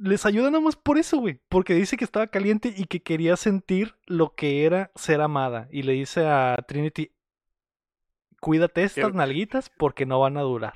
les 0.02 0.26
ayuda 0.26 0.50
nada 0.52 0.64
más 0.64 0.76
por 0.76 0.98
eso, 0.98 1.18
güey. 1.20 1.40
Porque 1.50 1.74
dice 1.74 1.98
que 1.98 2.04
estaba 2.06 2.28
caliente 2.28 2.74
y 2.76 2.86
que 2.86 3.02
quería 3.02 3.36
sentir 3.38 3.96
lo 4.06 4.36
que 4.36 4.66
era 4.66 4.92
ser 4.96 5.22
amada. 5.22 5.68
Y 5.72 5.84
le 5.84 5.94
dice 5.94 6.26
a 6.26 6.58
Trinity, 6.68 7.12
cuídate 8.40 8.84
estas 8.84 9.12
Qué- 9.12 9.18
nalguitas 9.18 9.70
porque 9.78 10.06
no 10.06 10.20
van 10.20 10.38
a 10.38 10.42
durar. 10.42 10.74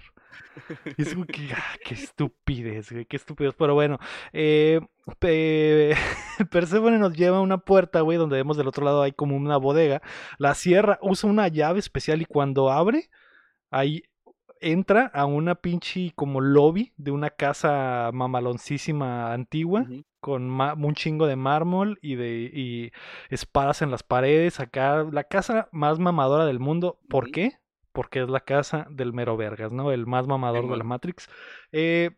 Y 0.98 1.02
es 1.04 1.14
como 1.14 1.26
que, 1.28 1.50
ah, 1.54 1.76
qué 1.86 1.94
estupidez, 1.94 2.92
güey, 2.92 3.06
qué 3.06 3.16
estupidez. 3.18 3.54
Pero 3.58 3.74
bueno, 3.76 4.00
eh, 4.34 4.80
pe- 5.20 5.96
Perséfone 6.52 6.98
nos 6.98 7.14
lleva 7.16 7.38
a 7.38 7.42
una 7.42 7.60
puerta, 7.60 8.02
güey, 8.02 8.18
donde 8.18 8.38
vemos 8.38 8.58
del 8.58 8.68
otro 8.68 8.84
lado 8.86 9.02
hay 9.04 9.12
como 9.12 9.36
una 9.36 9.58
bodega. 9.58 10.02
La 10.38 10.56
cierra, 10.56 10.98
usa 11.02 11.30
una 11.30 11.48
llave 11.48 11.80
especial 11.80 12.22
y 12.22 12.26
cuando 12.26 12.72
abre, 12.72 13.10
ahí 13.70 14.04
entra 14.62 15.06
a 15.14 15.26
una 15.26 15.56
pinche 15.56 16.12
como 16.16 16.42
lobby 16.42 16.94
de 16.98 17.12
una 17.12 17.30
casa 17.30 18.10
mamaloncísima 18.14 19.34
antigua 19.34 19.86
con 20.20 20.60
un 20.60 20.94
chingo 20.96 21.28
de 21.28 21.36
mármol 21.36 22.00
y 22.02 22.16
de 22.16 22.52
y 22.54 22.92
espadas 23.30 23.82
en 23.82 23.92
las 23.92 24.04
paredes. 24.04 24.60
Acá, 24.60 25.06
la 25.12 25.24
casa 25.24 25.70
más 25.72 26.00
mamadora 26.00 26.46
del 26.46 26.60
mundo. 26.60 27.00
¿Por 27.10 27.32
qué? 27.32 27.54
Porque 27.92 28.22
es 28.22 28.30
la 28.30 28.42
casa 28.42 28.88
del 28.90 29.14
mero 29.14 29.38
vergas, 29.38 29.72
¿no? 29.72 29.92
El 29.92 30.06
más 30.06 30.28
mamador 30.28 30.70
de 30.70 30.78
la. 30.78 30.84
Matrix. 30.84 31.30
Eh, 31.72 32.12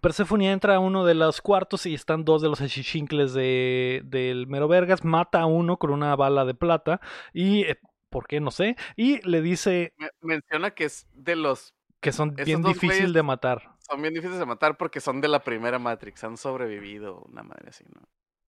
Persephone 0.00 0.50
entra 0.50 0.76
a 0.76 0.80
uno 0.80 1.04
de 1.04 1.14
los 1.14 1.42
cuartos 1.42 1.86
y 1.86 1.94
están 1.94 2.24
dos 2.24 2.40
de 2.40 2.48
los 2.48 2.60
achichincles 2.60 3.34
de, 3.34 4.02
del 4.04 4.46
mero 4.46 4.68
vergas. 4.68 5.04
Mata 5.04 5.40
a 5.40 5.46
uno 5.46 5.76
con 5.78 5.90
una 5.90 6.14
bala 6.16 6.44
de 6.44 6.54
plata 6.54 7.00
y... 7.32 7.64
¿Por 8.12 8.28
qué? 8.28 8.38
No 8.40 8.52
sé. 8.52 8.76
Y 8.94 9.20
le 9.28 9.42
dice 9.42 9.92
Me- 9.98 10.10
menciona 10.20 10.70
que 10.70 10.84
es 10.84 11.08
de 11.14 11.34
los, 11.34 11.74
que 12.00 12.12
son 12.12 12.36
bien 12.36 12.62
difícil 12.62 13.12
de 13.12 13.22
matar. 13.24 13.74
son 13.80 14.00
bien 14.00 14.14
difíciles 14.14 14.38
de 14.38 14.46
matar 14.46 14.76
porque 14.76 15.00
son 15.00 15.20
de 15.20 15.26
la 15.26 15.40
primera 15.42 15.80
Matrix, 15.80 16.22
han 16.22 16.36
sobrevivido, 16.36 17.22
una 17.22 17.42
madre 17.42 17.70
así, 17.70 17.84
¿no? 17.92 18.02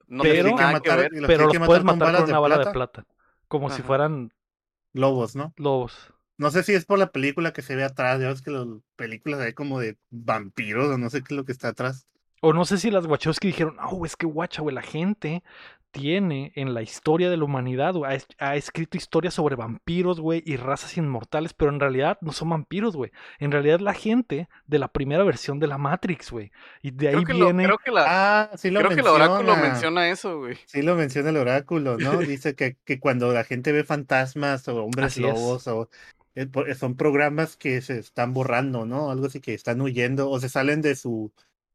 No 0.07 0.23
Pero- 0.23 0.51
que 0.51 0.57
que 0.57 0.63
matar- 0.63 0.99
ver. 0.99 1.13
los 1.13 1.27
Pero 1.27 1.45
los 1.45 1.53
que 1.53 1.61
puedes 1.61 1.83
matar 1.83 2.15
con 2.15 2.25
una 2.31 2.39
bala 2.39 2.59
de 2.59 2.71
plata. 2.71 3.05
Como 3.49 3.71
si 3.71 3.83
fueran 3.83 4.33
Lobos, 4.93 5.35
¿no? 5.35 5.53
lobos. 5.57 6.13
No 6.37 6.51
sé 6.51 6.63
si 6.63 6.75
es 6.75 6.85
por 6.85 6.99
la 6.99 7.11
película 7.13 7.53
que 7.53 7.63
se 7.63 7.75
ve 7.77 7.85
atrás. 7.85 8.21
Ya 8.21 8.29
ves 8.29 8.43
que 8.43 8.51
las 8.51 8.67
películas 8.97 9.41
hay 9.41 9.53
como 9.55 9.79
de 9.81 9.97
vampiros 10.11 10.87
o 10.91 10.99
no 10.99 11.09
sé 11.11 11.21
qué 11.23 11.33
es 11.35 11.37
lo 11.37 11.45
que 11.45 11.53
está 11.53 11.69
atrás. 11.69 12.07
O 12.43 12.53
no 12.53 12.65
sé 12.65 12.77
si 12.79 12.91
las 12.91 13.07
Wachowski 13.07 13.49
dijeron, 13.49 13.77
oh, 13.81 14.05
es 14.05 14.17
que 14.17 14.27
guacha, 14.27 14.61
güey, 14.63 14.75
la 14.75 14.83
gente 14.83 15.43
tiene 15.95 16.53
en 16.57 16.75
la 16.75 16.83
historia 16.83 17.31
de 17.31 17.37
la 17.37 17.45
humanidad, 17.45 17.95
güey. 17.95 18.11
Ha, 18.11 18.15
es- 18.17 18.27
ha 18.39 18.57
escrito 18.57 18.97
historias 18.97 19.35
sobre 19.35 19.55
vampiros, 19.57 20.19
güey, 20.21 20.43
y 20.45 20.57
razas 20.57 20.97
inmortales, 20.99 21.55
pero 21.55 21.71
en 21.71 21.79
realidad 21.79 22.19
no 22.21 22.33
son 22.33 22.51
vampiros, 22.51 22.97
güey. 22.97 23.13
En 23.39 23.53
realidad 23.53 23.77
es 23.77 23.83
la 23.83 23.95
gente 23.95 24.49
de 24.67 24.79
la 24.81 24.89
primera 24.89 25.23
versión 25.23 25.61
de 25.61 25.69
la 25.69 25.79
Matrix, 25.79 26.33
güey. 26.33 26.51
Y 26.83 26.91
de 26.91 27.09
ahí 27.09 27.15
Creo 27.15 27.25
que, 27.27 27.35
lo- 27.35 27.45
viene... 27.47 27.65
creo 27.65 27.79
que 27.79 27.91
la, 27.93 28.05
Ah, 28.07 28.51
sí 28.57 28.71
lo 28.71 28.81
creo 28.81 28.91
que 28.91 29.01
el 29.01 29.07
oráculo 29.07 29.53
menciona. 29.53 29.71
menciona 29.73 30.09
eso, 30.11 30.39
güey. 30.41 30.57
Sí 30.67 30.83
lo 30.83 30.97
menciona 30.97 31.31
el 31.31 31.37
oráculo, 31.37 31.97
¿no? 31.97 32.19
Dice 32.39 32.57
que, 32.57 32.77
que 32.85 32.99
cuando 32.99 33.33
la 33.33 33.45
gente 33.45 33.71
ve 33.73 33.85
fantasmas 33.85 34.67
o 34.69 34.85
hombres 34.85 35.07
Así 35.07 35.25
es. 35.25 35.33
lobos 35.33 35.67
o 35.69 35.89
eh, 36.35 36.49
son 36.75 36.97
programas 36.97 37.57
que 37.57 37.81
se 37.81 37.99
están 38.01 38.35
borrando, 38.35 38.85
¿no? 38.85 39.11
Algo 39.11 39.27
así 39.27 39.41
que 39.41 39.55
están 39.55 39.81
huyendo 39.81 40.29
o 40.29 40.41
se 40.41 40.49
salen 40.49 40.83
de 40.83 40.97
su 40.97 41.33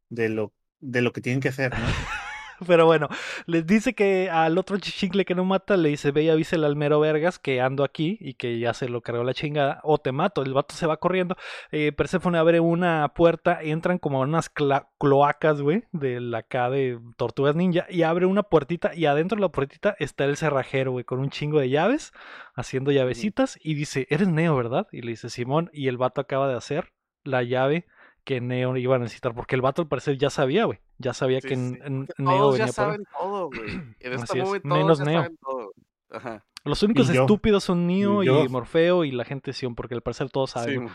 de 0.10 0.28
lo 0.30 0.52
de 0.82 1.02
lo 1.02 1.14
que 1.14 1.22
tienen 1.22 1.40
que 1.42 1.50
hacer, 1.50 1.72
¿no? 1.72 1.86
Pero 2.68 2.86
bueno, 2.86 3.08
les 3.46 3.66
dice 3.66 3.94
que 3.94 4.30
al 4.30 4.58
otro 4.58 4.78
chichincle 4.78 5.26
que 5.26 5.36
no 5.36 5.46
mata, 5.46 5.78
le 5.78 5.90
dice, 5.90 6.12
ve 6.12 6.24
y 6.24 6.30
avísale 6.30 6.66
al 6.66 6.76
mero 6.76 7.00
vergas 7.00 7.40
que 7.40 7.62
ando 7.62 7.84
aquí 7.84 8.18
y 8.20 8.34
que 8.34 8.60
ya 8.60 8.74
se 8.74 8.90
lo 8.90 9.02
cargó 9.02 9.24
la 9.24 9.34
chingada, 9.34 9.80
o 9.84 9.98
te 9.98 10.12
mato. 10.12 10.44
El 10.44 10.54
vato 10.54 10.76
se 10.76 10.88
va 10.88 10.98
corriendo. 10.98 11.36
Eh, 11.72 11.92
Perséfone 11.92 12.38
abre 12.38 12.60
una 12.60 13.10
puerta, 13.16 13.60
entran 13.62 13.98
como 13.98 14.22
unas 14.22 14.50
cloacas, 14.50 15.62
güey, 15.62 15.84
de 15.92 16.20
la 16.20 16.40
acá 16.40 16.70
de 16.70 17.00
Tortugas 17.18 17.56
Ninja, 17.56 17.86
y 17.90 18.04
abre 18.04 18.26
una 18.26 18.44
puertita, 18.44 18.94
y 18.96 19.06
adentro 19.06 19.36
de 19.36 19.42
la 19.42 19.50
puertita 19.50 19.96
está 20.00 20.26
el 20.26 20.38
cerrajero, 20.38 20.92
güey, 20.92 21.06
con 21.06 21.20
un 21.20 21.30
chingo 21.30 21.60
de 21.60 21.70
llaves, 21.70 22.12
haciendo 22.56 22.92
llavecitas, 22.92 23.58
y 23.62 23.74
dice, 23.74 24.08
eres 24.10 24.28
Neo, 24.28 24.56
¿verdad? 24.56 24.88
Y 24.92 25.02
le 25.02 25.12
dice, 25.12 25.30
Simón, 25.30 25.70
y 25.74 25.88
el 25.88 25.98
vato 25.98 26.22
acaba 26.22 26.48
de 26.48 26.56
hacer 26.56 26.94
la 27.24 27.44
llave 27.44 27.86
que 28.24 28.42
Neo 28.42 28.76
iba 28.78 28.96
a 28.96 29.00
necesitar, 29.00 29.34
porque 29.34 29.56
el 29.56 29.62
vato 29.62 29.82
al 29.82 29.88
parecer 29.88 30.18
ya 30.18 30.30
sabía, 30.30 30.66
güey, 30.66 30.80
ya 31.00 31.14
sabía 31.14 31.42
Sí, 31.42 31.48
que 31.48 31.56
sí, 31.56 31.62
N- 31.62 31.80
N- 31.84 32.06
porque 32.06 32.24
Neo 32.24 32.38
todos 32.38 32.58
ya 32.58 32.66
venía 32.66 32.74
por 32.74 32.84
ahí. 32.86 32.92
saben 32.92 33.04
todo, 33.20 33.46
güey. 33.48 33.62
En 34.00 34.14
esta 34.14 34.24
Así 34.26 34.40
es, 34.40 34.44
todos 34.46 34.64
menos 34.66 35.00
ya 35.00 35.06
Neo. 35.06 35.22
saben 35.24 35.38
todo. 35.42 35.72
Ajá. 36.12 36.46
Los 36.66 36.84
únicos 36.84 37.10
estúpidos 37.10 37.64
son 37.64 37.88
Neo 37.88 38.22
Y. 38.24 38.48
Morfeo 38.50 39.06
y 39.06 39.12
la 39.12 39.24
gente 39.26 39.54
Sion, 39.54 39.76
porque 39.76 39.96
al 39.96 40.02
parecer 40.02 40.30
todos 40.30 40.52
saben. 40.52 40.90
Sí, 40.90 40.94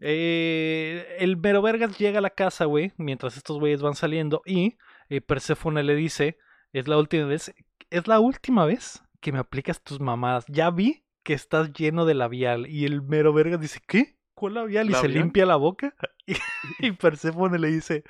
Eh, 0.00 1.16
el 1.20 1.36
mero 1.36 1.62
vergas 1.62 1.96
llega 1.98 2.18
a 2.18 2.22
la 2.22 2.30
casa, 2.30 2.64
güey, 2.64 2.92
mientras 2.96 3.36
estos 3.36 3.58
güeyes 3.60 3.82
van 3.82 3.94
saliendo 3.94 4.42
y 4.44 4.76
eh, 5.08 5.20
Perséfone 5.20 5.82
le 5.84 5.94
dice, 5.94 6.38
es 6.72 6.88
la 6.88 6.98
última 6.98 7.26
vez, 7.26 7.54
es 7.90 8.08
la 8.08 8.18
última 8.18 8.66
vez 8.66 9.02
que 9.20 9.30
me 9.32 9.38
aplicas 9.38 9.82
tus 9.82 10.00
mamadas. 10.00 10.44
Ya 10.48 10.70
vi 10.70 11.04
que 11.22 11.34
estás 11.34 11.72
lleno 11.72 12.04
de 12.04 12.14
labial 12.14 12.66
y 12.66 12.84
el 12.84 13.02
mero 13.02 13.32
vergas 13.32 13.60
dice, 13.60 13.80
¿qué? 13.86 14.16
¿Cuál 14.34 14.54
labial? 14.54 14.90
Y 14.90 14.94
se 14.94 15.08
limpia 15.08 15.46
la 15.46 15.56
boca 15.56 15.94
y, 16.26 16.34
y 16.80 16.92
Perséfone 16.92 17.58
le 17.58 17.68
dice, 17.68 18.02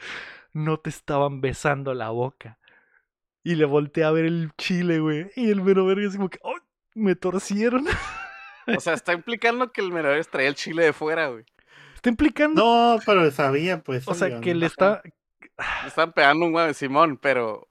no 0.56 0.78
te 0.78 0.90
estaban 0.90 1.40
besando 1.40 1.94
la 1.94 2.10
boca. 2.10 2.58
Y 3.44 3.54
le 3.54 3.64
voltea 3.64 4.08
a 4.08 4.12
ver 4.12 4.24
el 4.24 4.50
chile, 4.56 4.98
güey. 4.98 5.30
Y 5.36 5.50
el 5.50 5.62
mero 5.62 5.86
vergas 5.86 6.16
como 6.16 6.28
que, 6.30 6.40
¡ay! 6.42 6.56
Me 6.94 7.14
torcieron. 7.14 7.86
O 8.68 8.80
sea, 8.80 8.94
está 8.94 9.12
implicando 9.12 9.70
que 9.70 9.80
el 9.80 9.92
Meroveres 9.92 10.28
traía 10.28 10.48
el 10.48 10.56
chile 10.56 10.86
de 10.86 10.92
fuera, 10.92 11.28
güey. 11.28 11.44
Está 11.94 12.08
implicando. 12.08 12.60
No, 12.60 12.98
pero 13.06 13.30
sabía, 13.30 13.80
pues. 13.80 14.08
o 14.08 14.12
sea, 14.14 14.40
que 14.40 14.54
¿no? 14.54 14.58
le 14.58 14.66
está. 14.66 15.02
Le 15.04 15.86
están 15.86 16.12
pegando 16.12 16.46
un 16.46 16.50
güey 16.50 16.74
Simón, 16.74 17.16
pero 17.16 17.68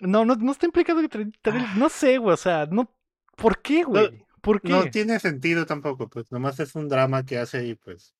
No, 0.00 0.26
no, 0.26 0.34
no 0.34 0.52
está 0.52 0.66
implicando 0.66 1.00
que 1.00 1.08
trae- 1.08 1.32
trae- 1.40 1.74
No 1.76 1.88
sé, 1.88 2.18
güey. 2.18 2.34
O 2.34 2.36
sea, 2.36 2.66
no. 2.70 2.94
¿Por 3.36 3.62
qué, 3.62 3.84
güey? 3.84 4.22
¿Por 4.42 4.60
qué? 4.60 4.68
No 4.68 4.84
tiene 4.90 5.18
sentido 5.18 5.64
tampoco, 5.64 6.10
pues 6.10 6.30
nomás 6.30 6.60
es 6.60 6.74
un 6.74 6.90
drama 6.90 7.24
que 7.24 7.38
hace 7.38 7.64
y 7.64 7.74
pues 7.74 8.14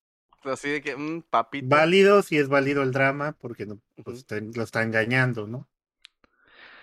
así 0.51 0.69
de 0.69 0.81
que, 0.81 0.95
mm, 0.95 1.21
papito. 1.29 1.67
válido 1.67 2.21
si 2.21 2.37
es 2.37 2.47
válido 2.49 2.83
el 2.83 2.91
drama 2.91 3.33
porque 3.39 3.65
no, 3.65 3.79
pues, 4.03 4.25
te- 4.25 4.41
lo 4.41 4.63
está 4.63 4.83
engañando, 4.83 5.47
¿no? 5.47 5.67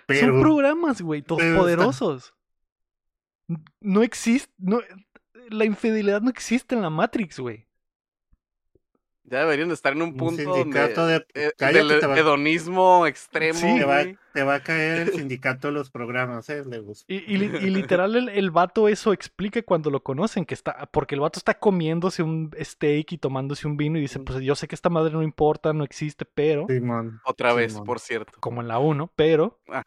Son 0.09 0.41
programas, 0.41 1.01
güey, 1.03 1.23
todos 1.23 1.43
está- 1.43 1.57
poderosos. 1.59 2.35
No 3.81 4.03
existe. 4.03 4.53
No, 4.59 4.81
la 5.51 5.65
infidelidad 5.65 6.21
no 6.21 6.31
existe 6.31 6.75
en 6.75 6.83
la 6.83 6.91
Matrix, 6.91 7.39
güey. 7.39 7.67
Ya 9.25 9.41
deberían 9.41 9.69
de 9.69 9.75
estar 9.75 9.93
en 9.93 10.03
un 10.03 10.09
un 10.11 10.17
punto 10.17 10.43
donde, 10.43 10.81
de 10.81 11.27
eh, 11.35 11.53
cállate, 11.57 11.85
del 11.95 12.11
va- 12.11 12.19
hedonismo 12.19 13.07
extremo, 13.07 13.59
Sí. 13.61 13.79
te 13.79 13.85
va, 13.85 14.03
güey. 14.03 14.19
Te 14.33 14.43
va 14.43 14.57
a 14.57 14.61
caer 14.63 15.09
el 15.09 15.13
sindicato 15.31 15.69
de 15.69 15.75
los 15.75 15.91
programas, 15.91 16.49
¿eh? 16.49 16.63
Y, 17.07 17.17
y 17.17 17.35
y 17.35 17.71
literal 17.71 18.17
el, 18.17 18.29
el 18.29 18.51
vato 18.51 18.89
eso 18.89 19.13
explica 19.13 19.63
cuando 19.63 19.91
lo 19.91 20.03
conocen, 20.03 20.45
que 20.45 20.55
está, 20.55 20.89
porque 20.93 21.15
el 21.15 21.21
vato 21.21 21.39
está 21.39 21.55
comiéndose 21.55 22.23
un 22.23 22.51
steak 22.61 23.13
y 23.13 23.19
tomándose 23.19 23.67
un 23.67 23.77
vino 23.77 23.99
y 23.99 24.03
dice, 24.03 24.21
pues 24.21 24.41
yo 24.41 24.55
sé 24.55 24.69
que 24.69 24.75
esta 24.75 24.91
madre 24.91 25.13
no 25.13 25.23
importa, 25.23 25.73
no 25.73 25.85
existe, 25.85 26.25
pero, 26.25 26.67
Simón. 26.69 27.21
Otra 27.25 27.53
vez, 27.53 27.73
Simón. 27.73 27.87
por 27.87 28.01
cierto. 28.01 28.33
como 28.41 28.61
en 28.61 28.69
la 28.69 28.79
1, 28.79 29.11
pero 29.17 29.59
Ajá. 29.69 29.85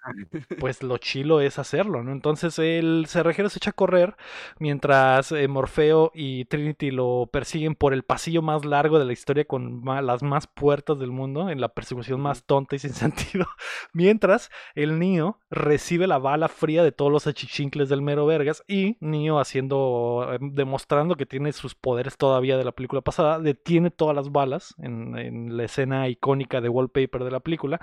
pues 0.60 0.84
lo 0.84 0.98
chilo 0.98 1.42
es 1.42 1.60
hacerlo, 1.60 2.04
¿no? 2.04 2.12
Entonces 2.12 2.58
el 2.60 3.06
cerrajero 3.08 3.50
se 3.50 3.60
echa 3.60 3.72
a 3.72 3.74
correr 3.74 4.16
mientras 4.60 5.32
eh, 5.32 5.48
Morfeo 5.48 6.12
y 6.14 6.46
Trinity 6.46 6.92
lo 6.92 7.30
persiguen 7.32 7.76
por 7.76 7.94
el 7.94 8.04
pasillo 8.04 8.42
más 8.42 8.66
largo 8.66 9.00
de 9.00 9.06
la 9.06 9.14
historia 9.14 9.46
con 9.46 9.84
las 9.84 10.24
más 10.24 10.48
puertas 10.48 11.00
del 11.00 11.12
mundo, 11.12 11.50
en 11.50 11.62
la 11.62 11.70
persecución 11.70 12.22
más 12.22 12.44
tonta 12.44 12.76
y 12.76 12.80
sin 12.80 12.94
sentido. 12.94 13.48
Mientras 13.94 14.33
el 14.76 15.00
Neo 15.00 15.40
recibe 15.50 16.08
la 16.08 16.18
bala 16.18 16.48
fría 16.48 16.84
de 16.84 16.92
todos 16.92 17.12
los 17.12 17.28
achichincles 17.28 17.90
del 17.90 18.02
mero 18.02 18.26
vergas 18.26 18.64
y 18.68 18.98
Neo 19.00 19.40
haciendo, 19.40 20.28
eh, 20.34 20.38
demostrando 20.42 21.16
que 21.16 21.26
tiene 21.26 21.52
sus 21.54 21.76
poderes 21.76 22.18
todavía 22.18 22.58
de 22.58 22.66
la 22.66 22.72
película 22.72 23.02
pasada, 23.02 23.40
detiene 23.40 23.92
todas 23.92 24.16
las 24.16 24.32
balas 24.32 24.76
en, 24.78 25.18
en 25.18 25.58
la 25.58 25.64
escena 25.64 26.08
icónica 26.10 26.62
de 26.62 26.70
wallpaper 26.70 27.24
de 27.24 27.32
la 27.32 27.40
película 27.40 27.80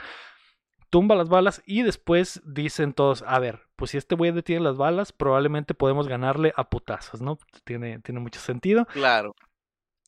tumba 0.91 1.15
las 1.15 1.29
balas 1.29 1.63
y 1.65 1.83
después 1.83 2.43
dicen 2.45 2.93
todos, 2.93 3.23
a 3.27 3.39
ver, 3.39 3.61
pues 3.77 3.93
si 3.93 3.97
este 3.97 4.17
güey 4.17 4.33
detiene 4.33 4.63
las 4.63 4.77
balas, 4.77 5.13
probablemente 5.13 5.73
podemos 5.73 6.09
ganarle 6.09 6.53
a 6.57 6.69
putazos, 6.69 7.23
¿no? 7.23 7.39
Tiene, 7.65 8.01
tiene 8.01 8.21
mucho 8.21 8.41
sentido. 8.41 8.87
Claro. 8.87 9.35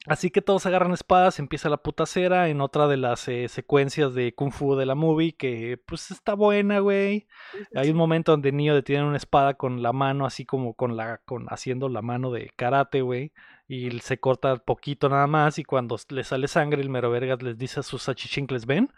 Así 0.06 0.30
que 0.30 0.42
todos 0.42 0.66
agarran 0.66 0.92
espadas, 0.92 1.38
empieza 1.38 1.68
la 1.68 1.76
putacera 1.76 2.48
en 2.48 2.60
otra 2.60 2.88
de 2.88 2.96
las 2.96 3.28
eh, 3.28 3.48
secuencias 3.48 4.14
de 4.14 4.34
Kung 4.34 4.50
Fu 4.50 4.74
de 4.74 4.84
la 4.84 4.96
movie, 4.96 5.36
que 5.36 5.80
pues 5.86 6.10
está 6.10 6.34
buena, 6.34 6.80
güey. 6.80 7.28
Hay 7.76 7.90
un 7.90 7.96
momento 7.96 8.32
donde 8.32 8.50
Neo 8.50 8.74
detiene 8.74 9.04
una 9.04 9.16
espada 9.16 9.54
con 9.54 9.80
la 9.80 9.92
mano, 9.92 10.26
así 10.26 10.44
como 10.44 10.74
con 10.74 10.96
la, 10.96 11.18
con 11.18 11.46
haciendo 11.50 11.88
la 11.88 12.02
mano 12.02 12.32
de 12.32 12.50
karate, 12.56 13.00
güey. 13.02 13.32
Y 13.68 14.00
se 14.00 14.18
corta 14.18 14.56
poquito 14.56 15.08
nada 15.08 15.28
más. 15.28 15.60
Y 15.60 15.64
cuando 15.64 15.96
le 16.08 16.24
sale 16.24 16.48
sangre, 16.48 16.82
el 16.82 16.90
mero 16.90 17.10
vergas 17.10 17.40
les 17.40 17.56
dice 17.56 17.78
a 17.80 17.82
sus 17.84 18.08
achichincles, 18.08 18.66
ven, 18.66 18.92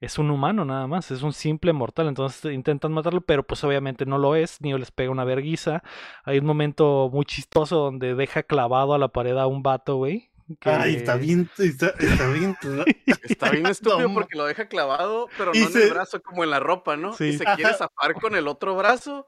es 0.00 0.18
un 0.18 0.30
humano 0.30 0.64
nada 0.64 0.86
más, 0.86 1.10
es 1.10 1.22
un 1.22 1.32
simple 1.32 1.72
mortal. 1.72 2.08
Entonces 2.08 2.52
intentan 2.52 2.92
matarlo, 2.92 3.20
pero 3.20 3.46
pues 3.46 3.62
obviamente 3.64 4.04
no 4.06 4.18
lo 4.18 4.34
es. 4.34 4.60
Neo 4.60 4.78
les 4.78 4.90
pega 4.90 5.10
una 5.10 5.24
verguiza. 5.24 5.82
Hay 6.24 6.38
un 6.38 6.46
momento 6.46 7.08
muy 7.12 7.24
chistoso 7.24 7.76
donde 7.76 8.14
deja 8.16 8.42
clavado 8.42 8.94
a 8.94 8.98
la 8.98 9.08
pared 9.08 9.36
a 9.36 9.46
un 9.46 9.62
vato, 9.62 9.96
güey. 9.96 10.29
Que- 10.58 10.70
Ay, 10.70 10.96
está 10.96 11.16
bien, 11.16 11.48
está, 11.58 11.88
está 11.98 12.28
bien. 12.30 12.56
Está 13.22 13.50
bien 13.50 13.66
estúpido 13.70 14.08
No, 14.08 14.14
porque 14.14 14.36
lo 14.36 14.46
deja 14.46 14.68
clavado, 14.68 15.28
pero 15.38 15.52
Y 15.54 15.60
no 15.60 15.68
en 15.70 15.76
el 15.76 15.90
brazo 15.90 16.20
como 16.22 16.44
en 16.44 16.50
la 16.50 16.60
ropa, 16.60 16.96
¿no? 16.96 17.12
Sí. 17.14 17.24
Y 17.28 17.38
se 17.38 17.44
quiere 17.44 17.74
zafar 17.74 18.14
con 18.20 18.34
el 18.34 18.48
otro 18.48 18.74
brazo 18.76 19.26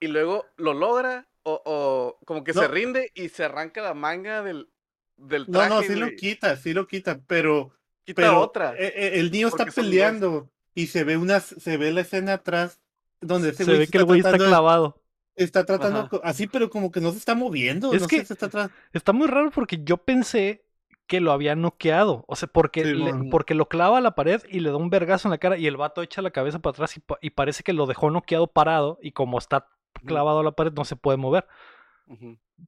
y 0.00 0.08
luego 0.08 0.46
lo 0.56 0.74
logra 0.74 1.28
o, 1.44 1.60
o 1.64 2.18
como 2.26 2.44
que 2.44 2.52
se 2.52 2.60
No. 2.62 2.68
rinde 2.68 3.10
y 3.14 3.28
se 3.28 3.44
arranca 3.44 3.80
la 3.82 3.94
manga 3.94 4.42
del, 4.42 4.68
del 5.16 5.46
No, 5.48 5.58
traje. 5.60 5.68
no, 5.70 5.82
sí 5.82 5.94
lo 5.94 6.10
quita, 6.16 6.56
sí 6.56 6.72
lo 6.72 6.86
quita, 6.86 7.20
pero, 7.26 7.72
Quita 8.04 8.16
pero 8.22 8.40
otra. 8.40 8.74
eh, 8.76 8.92
eh, 8.94 9.10
el 9.20 9.30
niño 9.30 9.48
está 9.48 9.66
peleando 9.66 10.50
y 10.74 10.86
se 10.88 11.04
ve 11.04 11.16
una, 11.16 11.40
se 11.40 11.76
ve 11.76 11.92
la 11.92 12.00
escena 12.02 12.34
atrás 12.34 12.80
donde 13.20 13.50
ese 13.50 13.64
se 13.64 13.70
güey 13.70 13.78
ve 13.78 13.86
que 13.88 13.98
el 13.98 14.04
güey 14.04 14.20
está 14.20 14.32
de- 14.32 14.38
clavado. 14.38 15.01
Está 15.36 15.64
tratando 15.64 16.00
Ajá. 16.00 16.20
así, 16.24 16.46
pero 16.46 16.68
como 16.70 16.90
que 16.90 17.00
no 17.00 17.10
se 17.12 17.18
está 17.18 17.34
moviendo, 17.34 17.92
Es 17.92 18.02
no 18.02 18.08
que- 18.08 18.24
sé, 18.24 18.34
se 18.34 18.48
está 18.92 19.12
muy 19.12 19.26
raro 19.26 19.50
porque 19.50 19.80
yo 19.82 19.96
pensé 19.98 20.64
que 21.06 21.20
lo 21.20 21.32
había 21.32 21.54
noqueado. 21.56 22.24
O 22.28 22.36
sea, 22.36 22.48
porque, 22.48 22.84
Sí, 22.84 22.94
le- 22.94 23.12
mon. 23.12 23.30
porque 23.30 23.54
lo 23.54 23.68
clava 23.68 23.98
a 23.98 24.00
la 24.00 24.14
pared 24.14 24.40
y 24.48 24.60
le 24.60 24.70
da 24.70 24.76
un 24.76 24.88
vergazo 24.88 25.28
en 25.28 25.32
la 25.32 25.38
cara 25.38 25.58
y 25.58 25.66
el 25.66 25.76
vato 25.76 26.02
echa 26.02 26.22
la 26.22 26.30
cabeza 26.30 26.58
para 26.60 26.72
atrás 26.72 26.96
y, 26.96 27.00
pa- 27.00 27.18
y 27.20 27.30
parece 27.30 27.62
que 27.62 27.72
lo 27.72 27.86
dejó 27.86 28.10
noqueado 28.10 28.46
parado 28.46 28.98
y 29.02 29.12
como 29.12 29.38
está 29.38 29.68
clavado 30.06 30.40
a 30.40 30.44
la 30.44 30.52
pared 30.52 30.72
no 30.72 30.84
se 30.84 30.96
puede 30.96 31.18
mover. 31.18 31.46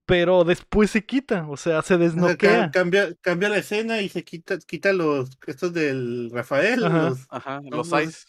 Pero 0.06 0.44
después 0.44 0.90
se 0.90 1.06
quita, 1.06 1.46
o 1.48 1.56
sea, 1.56 1.80
se 1.82 1.96
desnoquea. 1.96 2.70
cambia, 2.72 3.14
cambia 3.20 3.48
la 3.48 3.58
escena 3.58 4.00
y 4.00 4.08
se 4.08 4.24
quita, 4.24 4.58
quita 4.58 4.92
los 4.92 5.30
estos 5.46 5.72
del 5.72 6.30
Rafael, 6.32 6.84
Ajá. 6.84 7.08
los- 7.10 7.26
Ajá, 7.30 7.60
los 7.70 7.86
ice. 8.02 8.26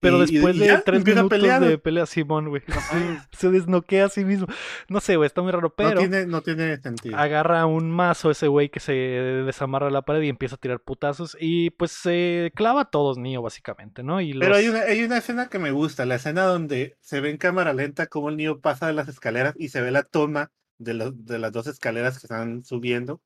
Pero 0.00 0.18
y- 0.24 0.32
después 0.32 0.54
y 0.54 0.60
de 0.60 0.66
ya, 0.66 0.80
tres 0.82 1.04
minutos 1.04 1.28
pelear. 1.28 1.60
de 1.60 1.76
pelea 1.76 2.06
Simón, 2.06 2.48
güey. 2.50 2.62
Se 3.32 3.50
desnoquea 3.50 4.04
a 4.04 4.08
sí 4.08 4.24
mismo. 4.24 4.46
No 4.88 5.00
sé, 5.00 5.16
güey, 5.16 5.26
está 5.26 5.42
muy 5.42 5.50
raro, 5.50 5.62
no 5.68 5.74
pero 5.74 5.98
tiene, 5.98 6.24
no 6.26 6.40
tiene 6.42 6.76
sentido. 6.76 7.16
agarra 7.16 7.66
un 7.66 7.90
mazo 7.90 8.30
ese 8.30 8.46
güey 8.46 8.68
que 8.68 8.78
se 8.80 8.92
desamarra 8.92 9.90
la 9.90 10.02
pared 10.02 10.22
y 10.22 10.28
empieza 10.28 10.54
a 10.54 10.58
tirar 10.58 10.80
putazos 10.80 11.36
y 11.40 11.70
pues 11.70 11.90
se 11.90 12.52
clava 12.54 12.82
a 12.82 12.90
todos 12.90 13.18
Neo 13.18 13.42
básicamente, 13.42 14.02
¿no? 14.04 14.20
Y 14.20 14.38
Pero 14.38 14.54
hay 14.54 14.68
una, 14.68 14.80
hay 14.82 15.02
una 15.02 15.18
escena 15.18 15.48
que 15.48 15.58
me 15.58 15.72
gusta, 15.72 16.06
la 16.06 16.14
escena 16.14 16.44
donde 16.44 16.96
se 17.00 17.20
ve 17.20 17.30
en 17.30 17.36
cámara 17.36 17.72
lenta 17.72 18.06
cómo 18.06 18.28
el 18.28 18.36
niño 18.36 18.60
pasa 18.60 18.86
de 18.86 18.92
las 18.92 19.08
escaleras 19.08 19.54
y 19.58 19.70
se 19.70 19.80
ve 19.80 19.90
la 19.90 20.04
toma 20.04 20.52
de, 20.78 20.94
los- 20.94 21.24
de 21.26 21.38
las 21.40 21.50
dos 21.50 21.66
escaleras 21.66 22.18
que 22.20 22.26
están 22.26 22.62
subiendo 22.64 23.20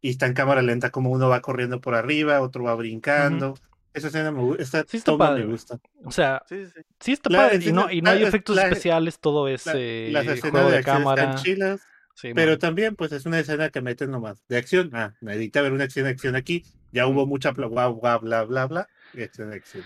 y 0.00 0.10
está 0.10 0.24
en 0.26 0.32
cámara 0.34 0.62
lenta 0.62 0.88
como 0.90 1.10
uno 1.10 1.28
va 1.28 1.40
corriendo 1.42 1.80
por 1.82 1.94
arriba, 1.94 2.40
otro 2.40 2.64
va 2.64 2.74
brincando 2.74 3.54
Esa 3.94 4.08
escena 4.08 4.30
me 4.32 4.42
gusta. 4.42 4.62
Esa 4.62 4.84
Sí 4.88 4.96
está 4.98 5.16
padre, 5.16 5.44
me 5.44 5.52
gusta. 5.52 5.78
O 6.04 6.10
sea, 6.10 6.42
Sí, 6.48 6.66
sí, 6.66 6.72
sí. 6.76 6.80
sí 7.00 7.12
está 7.12 7.30
La 7.30 7.38
padre. 7.48 7.64
Y 7.64 7.72
no, 7.72 7.90
y 7.90 8.02
no 8.02 8.10
hay 8.10 8.22
efectos 8.24 8.56
la- 8.56 8.64
especiales, 8.64 9.18
todo 9.20 9.48
es 9.48 9.64
La- 9.66 9.72
eh, 9.76 10.08
las 10.12 10.26
escenas 10.26 10.50
juego 10.50 10.70
de, 10.70 10.76
de 10.78 10.82
cámara. 10.84 11.22
están 11.22 11.42
chilas, 11.44 11.80
Sí, 12.16 12.32
pero 12.34 12.52
man. 12.52 12.58
también 12.58 12.96
pues 12.96 13.12
es 13.12 13.24
una 13.26 13.38
escena 13.38 13.70
que 13.70 13.80
meten 13.80 14.10
nomás 14.10 14.44
de 14.48 14.56
acción. 14.56 14.90
Ah, 14.92 15.14
necesita 15.20 15.62
ver 15.62 15.72
una 15.72 15.84
acción 15.84 16.04
de 16.04 16.10
acción 16.10 16.36
aquí. 16.36 16.64
Ya 16.92 17.06
hubo 17.06 17.26
mucha 17.26 17.52
bla 17.52 17.66
bla 17.68 17.88
bla 17.88 18.18
bla 18.18 18.44
bla 18.44 18.66
bla 18.66 18.88
y 19.12 19.22
acción 19.22 19.50
de 19.50 19.56
acción. 19.56 19.84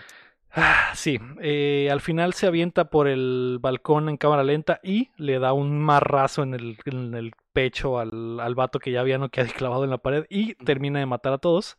Ah, 0.60 0.92
sí, 0.94 1.18
eh, 1.40 1.88
al 1.92 2.00
final 2.00 2.32
se 2.34 2.46
avienta 2.46 2.90
por 2.90 3.06
el 3.06 3.58
balcón 3.60 4.08
en 4.08 4.16
cámara 4.16 4.42
lenta 4.42 4.80
y 4.82 5.10
le 5.16 5.38
da 5.38 5.52
un 5.52 5.78
marrazo 5.78 6.42
en 6.42 6.54
el, 6.54 6.78
en 6.86 7.14
el 7.14 7.32
pecho 7.52 7.98
al, 7.98 8.40
al 8.40 8.54
vato 8.54 8.78
que 8.78 8.90
ya 8.90 9.00
había 9.00 9.18
no 9.18 9.28
quedado 9.30 9.52
clavado 9.56 9.84
en 9.84 9.90
la 9.90 9.98
pared 9.98 10.24
y 10.28 10.54
termina 10.54 10.98
de 10.98 11.06
matar 11.06 11.32
a 11.34 11.38
todos. 11.38 11.76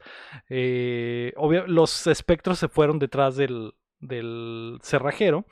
Eh, 0.50 1.34
obvio, 1.36 1.68
los 1.68 2.08
espectros 2.08 2.60
se 2.60 2.70
fueron 2.70 3.00
detrás 3.00 3.36
del, 3.36 3.74
del 4.00 4.80
cerrajero, 4.82 5.46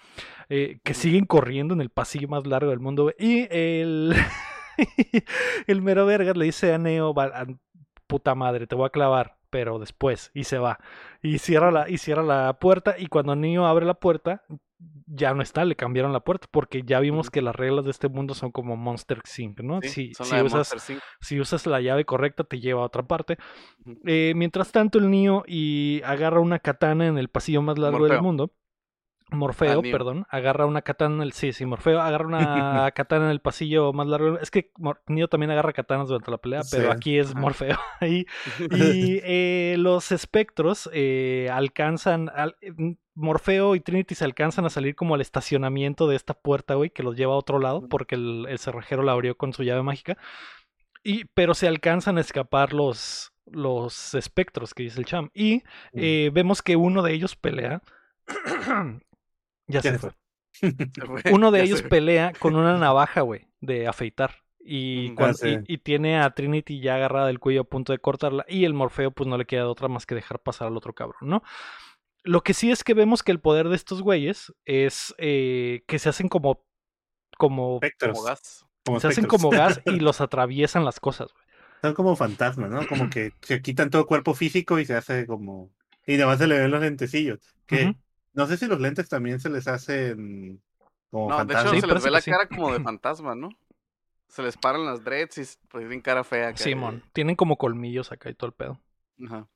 eh, 0.49 0.79
que 0.83 0.93
siguen 0.93 1.25
corriendo 1.25 1.73
en 1.73 1.81
el 1.81 1.89
pasillo 1.89 2.27
más 2.27 2.47
largo 2.47 2.69
del 2.69 2.79
mundo. 2.79 3.11
Y 3.19 3.47
el, 3.49 4.15
el 5.67 5.81
mero 5.81 6.05
vergas 6.05 6.37
le 6.37 6.45
dice 6.45 6.73
a 6.73 6.77
Neo, 6.77 7.13
"Va- 7.13 7.25
a- 7.33 7.47
puta 8.07 8.35
madre, 8.35 8.67
te 8.67 8.75
voy 8.75 8.85
a 8.85 8.89
clavar, 8.89 9.36
pero 9.57 9.79
después, 9.79 10.29
y 10.35 10.43
se 10.43 10.59
va. 10.59 10.77
Y 11.23 11.39
cierra 11.39 11.71
la, 11.71 11.89
y 11.89 11.97
cierra 11.97 12.21
la 12.21 12.59
puerta, 12.59 12.93
y 12.95 13.07
cuando 13.07 13.35
Neo 13.35 13.65
abre 13.65 13.88
la 13.88 13.95
puerta, 13.95 14.43
ya 15.07 15.34
no 15.34 15.41
está, 15.41 15.65
le 15.65 15.75
cambiaron 15.75 16.13
la 16.13 16.19
puerta, 16.19 16.47
porque 16.51 16.84
ya 16.85 16.99
vimos 16.99 17.31
que 17.31 17.41
las 17.41 17.55
reglas 17.55 17.84
de 17.85 17.89
este 17.89 18.07
mundo 18.07 18.35
son 18.35 18.51
como 18.51 18.77
Monster 18.77 19.23
Inc., 19.39 19.61
¿no? 19.61 19.79
Sí, 19.81 20.13
si, 20.13 20.23
si 20.23 20.41
usas, 20.43 20.75
Sync. 20.77 20.99
si 21.21 21.39
usas 21.39 21.65
la 21.65 21.81
llave 21.81 22.05
correcta, 22.05 22.43
te 22.43 22.59
lleva 22.59 22.84
a 22.84 22.85
otra 22.85 23.01
parte. 23.01 23.39
Eh, 24.05 24.34
mientras 24.35 24.71
tanto, 24.71 24.99
el 24.99 25.09
Neo 25.09 25.43
y 25.47 26.03
agarra 26.05 26.39
una 26.39 26.59
katana 26.59 27.07
en 27.07 27.17
el 27.17 27.29
pasillo 27.29 27.63
más 27.63 27.79
largo 27.79 28.07
del 28.07 28.21
mundo. 28.21 28.51
Morfeo, 29.31 29.81
perdón, 29.81 30.25
agarra 30.29 30.65
una 30.65 30.81
katana 30.83 31.15
en 31.15 31.21
el. 31.21 31.33
Sí, 31.33 31.51
sí, 31.51 31.65
Morfeo 31.65 31.99
agarra 32.01 32.25
una 32.27 32.91
katana 32.91 33.25
en 33.25 33.31
el 33.31 33.41
pasillo 33.41 33.91
más 33.93 34.07
largo. 34.07 34.39
Es 34.39 34.51
que 34.51 34.71
Neo 35.07 35.27
también 35.27 35.51
agarra 35.51 35.73
katanas 35.73 36.07
durante 36.07 36.31
la 36.31 36.37
pelea, 36.37 36.61
pero 36.71 36.85
Sí, 36.85 36.95
aquí 36.95 37.19
es. 37.19 37.35
Morfeo. 37.35 37.77
Y, 38.01 38.25
y 38.71 39.19
eh, 39.23 39.75
los 39.77 40.11
espectros 40.11 40.89
eh, 40.93 41.49
alcanzan. 41.51 42.29
al- 42.33 42.55
mm, 42.77 42.91
Morfeo 43.15 43.73
y 43.75 43.79
Trinity 43.79 44.13
se 44.13 44.25
alcanzan 44.25 44.65
a 44.65 44.69
salir 44.69 44.95
como 44.95 45.15
al 45.15 45.21
estacionamiento 45.21 46.07
de 46.07 46.15
esta 46.15 46.35
puerta, 46.35 46.75
güey, 46.75 46.91
que 46.91 47.01
los 47.01 47.15
lleva 47.17 47.33
a 47.33 47.37
otro 47.37 47.57
lado, 47.59 47.87
porque 47.89 48.13
el, 48.15 48.45
el 48.47 48.59
cerrajero 48.59 49.01
la 49.01 49.13
abrió 49.13 49.35
con 49.35 49.53
su 49.53 49.63
llave 49.63 49.81
mágica. 49.81 50.17
Y, 51.03 51.25
pero 51.33 51.53
se 51.55 51.67
alcanzan 51.67 52.17
a 52.19 52.21
escapar 52.21 52.73
los, 52.73 53.33
los 53.45 54.13
espectros, 54.13 54.73
que 54.75 54.83
dice 54.83 54.99
el 54.99 55.05
Cham. 55.05 55.31
Y 55.33 55.63
Mm. 55.93 55.99
eh, 55.99 56.29
vemos 56.31 56.61
que 56.61 56.75
uno 56.75 57.01
de 57.01 57.13
ellos 57.13 57.35
pelea. 57.35 57.81
ya 59.68 59.81
se 59.81 59.91
se 59.91 59.99
fue. 59.99 60.11
Uno 61.27 61.52
de 61.52 61.61
ya 61.61 61.64
ellos 61.64 61.84
pelea 61.84 62.35
con 62.38 62.56
una 62.56 62.77
navaja, 62.77 63.22
güey, 63.22 63.48
de 63.61 63.88
afeitar. 63.88 64.35
Y, 64.60 65.14
Ah, 65.18 65.34
sí. 65.34 65.57
y, 65.68 65.73
y 65.73 65.77
tiene 65.80 66.19
a 66.19 66.31
Trinity 66.31 66.81
ya 66.81 66.95
agarrada 66.95 67.27
del 67.27 67.39
cuello 67.39 67.61
a 67.61 67.64
punto 67.64 67.94
de 67.94 67.99
cortarla. 67.99 68.45
Y 68.48 68.65
el 68.65 68.73
Morfeo, 68.73 69.11
pues 69.11 69.27
no 69.27 69.38
le 69.38 69.45
queda 69.45 69.61
de 69.61 69.68
otra 69.68 69.88
más 69.88 70.06
que 70.06 70.15
dejar 70.15 70.39
pasar 70.41 70.68
al 70.68 70.77
otro 70.77 70.94
cabrón, 70.94 71.30
¿no? 71.30 71.44
Lo 72.23 72.41
que 72.44 72.53
sí 72.53 72.72
es 72.72 72.84
que 72.84 72.94
vemos 72.94 73.23
que 73.23 73.31
el 73.31 73.39
poder 73.41 73.69
de 73.69 73.76
estos 73.76 74.02
güeyes 74.02 74.53
es 74.65 75.15
eh, 75.18 75.84
que 75.88 75.99
se 75.99 76.10
hacen 76.10 76.30
como. 76.30 76.65
como. 77.38 77.88
Como 77.99 78.23
gas. 78.23 78.65
como 78.84 78.99
se 78.99 79.07
hacen 79.07 79.26
como 79.27 79.53
gas 79.53 79.81
y 79.85 79.99
los 80.02 80.22
atraviesan 80.22 80.85
las 80.85 80.99
cosas, 80.99 81.34
güey. 81.34 81.45
Son 81.81 81.94
como 81.94 82.15
fantasmas, 82.15 82.69
¿no? 82.72 82.88
Como 82.88 83.10
que 83.10 83.35
se 83.41 83.61
quitan 83.61 83.89
todo 83.89 84.07
cuerpo 84.07 84.34
físico 84.34 84.80
y 84.80 84.85
se 84.85 84.95
hace 84.95 85.27
como. 85.27 85.72
Y 86.06 86.14
nada 86.15 86.27
más 86.27 86.39
se 86.39 86.48
le 86.48 86.60
ven 86.60 86.72
los 86.72 86.81
lentecillos. 86.81 87.39
Que. 87.65 87.98
No 88.38 88.47
sé 88.47 88.55
si 88.55 88.68
los 88.68 88.80
lentes 88.80 89.09
también 89.09 89.39
se 89.41 89.49
les 89.49 89.68
hacen 89.68 90.61
como 91.11 91.30
No, 91.30 91.43
de 91.45 91.53
hecho. 91.53 91.69
Sí, 91.73 91.81
se 91.81 91.88
les 91.88 92.03
ve 92.03 92.11
la 92.11 92.22
sí. 92.22 92.31
cara 92.31 92.47
como 92.47 92.72
de 92.72 92.80
fantasma, 92.81 93.35
¿no? 93.35 93.49
Se 94.30 94.41
les 94.43 94.55
paran 94.57 94.85
las 94.85 95.03
dreads 95.03 95.38
y 95.38 95.41
pues 95.69 95.81
tienen 95.84 96.01
cara 96.01 96.23
fea. 96.23 96.49
acá 96.49 96.57
de- 96.57 96.64
Simón. 96.64 97.03
Tienen 97.14 97.35
como 97.35 97.57
colmillos 97.57 98.11
acá 98.11 98.30
y 98.30 98.34
todo 98.34 98.47
el 98.47 98.53
pedo. 98.53 98.80
Ajá. 99.26 99.47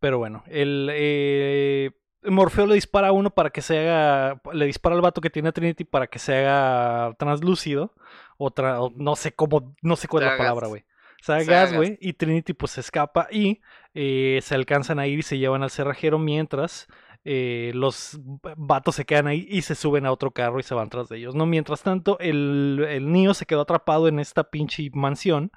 Pero 0.00 0.18
bueno, 0.18 0.44
el 0.48 0.88
eh, 0.92 1.90
Morfeo 2.22 2.66
le 2.66 2.74
dispara 2.74 3.08
a 3.08 3.12
uno 3.12 3.30
para 3.30 3.50
que 3.50 3.62
se 3.62 3.78
haga. 3.78 4.40
Le 4.52 4.66
dispara 4.66 4.94
al 4.94 5.02
vato 5.02 5.20
que 5.20 5.30
tiene 5.30 5.48
a 5.48 5.52
Trinity 5.52 5.84
para 5.84 6.06
que 6.06 6.18
se 6.18 6.34
haga 6.36 7.14
translúcido. 7.18 7.94
O, 8.38 8.50
tra- 8.50 8.78
o 8.80 8.92
no 8.96 9.16
sé 9.16 9.32
cómo. 9.32 9.74
No 9.82 9.96
sé 9.96 10.08
cuál 10.08 10.24
es 10.24 10.30
la 10.32 10.36
palabra, 10.38 10.66
güey. 10.68 10.84
Se 11.22 11.32
haga 11.32 11.44
Se 11.44 11.50
haga 11.50 11.60
gas, 11.62 11.70
gas. 11.72 11.76
güey. 11.78 11.98
Y 12.00 12.12
Trinity 12.12 12.52
pues 12.52 12.72
se 12.72 12.80
escapa 12.80 13.28
y 13.30 13.60
eh, 13.96 14.38
se 14.42 14.54
alcanzan 14.54 14.98
a 15.00 15.06
ir 15.08 15.18
y 15.20 15.22
se 15.22 15.38
llevan 15.38 15.62
al 15.64 15.70
cerrajero 15.70 16.18
mientras. 16.18 16.86
eh, 17.24 17.72
los 17.74 18.20
vatos 18.56 18.94
se 18.94 19.04
quedan 19.04 19.26
ahí 19.26 19.46
y 19.50 19.62
se 19.62 19.74
suben 19.74 20.06
a 20.06 20.12
otro 20.12 20.30
carro 20.30 20.60
y 20.60 20.62
se 20.62 20.74
van 20.76 20.88
tras 20.90 21.08
de 21.08 21.16
ellos, 21.18 21.34
¿no? 21.34 21.44
Mientras 21.46 21.82
tanto, 21.82 22.18
el, 22.20 22.86
niño 23.10 23.34
se 23.34 23.46
quedó 23.46 23.62
atrapado 23.62 24.06
en 24.06 24.20
esta 24.20 24.44
pinche 24.44 24.88
mansión 24.94 25.50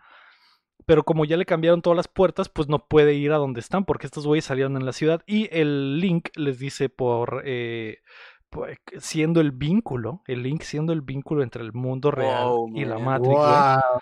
pero 0.85 1.03
como 1.03 1.23
ya 1.25 1.37
le 1.37 1.45
cambiaron 1.45 1.83
todas 1.83 1.97
las 1.97 2.07
puertas, 2.07 2.49
pues 2.49 2.67
no 2.67 2.87
puede 2.87 3.13
ir 3.13 3.31
a 3.31 3.37
donde 3.37 3.59
están, 3.59 3.85
porque 3.85 4.07
estos 4.07 4.25
güeyes 4.25 4.45
salieron 4.45 4.75
en 4.75 4.85
la 4.87 4.91
ciudad. 4.93 5.21
Y 5.27 5.47
el 5.51 5.99
Link 5.99 6.29
les 6.35 6.57
dice 6.57 6.89
por, 6.89 7.43
eh, 7.45 7.97
por- 7.99 8.07
siendo 8.97 9.41
el 9.41 9.51
vínculo, 9.51 10.21
el 10.27 10.43
Link 10.43 10.61
siendo 10.61 10.93
el 10.93 11.01
vínculo 11.01 11.43
entre 11.43 11.63
el 11.63 11.73
mundo 11.73 12.11
real 12.11 12.47
Wow, 12.47 12.71
y 12.75 12.85
la. 12.85 12.97
Matrix. 12.97 13.35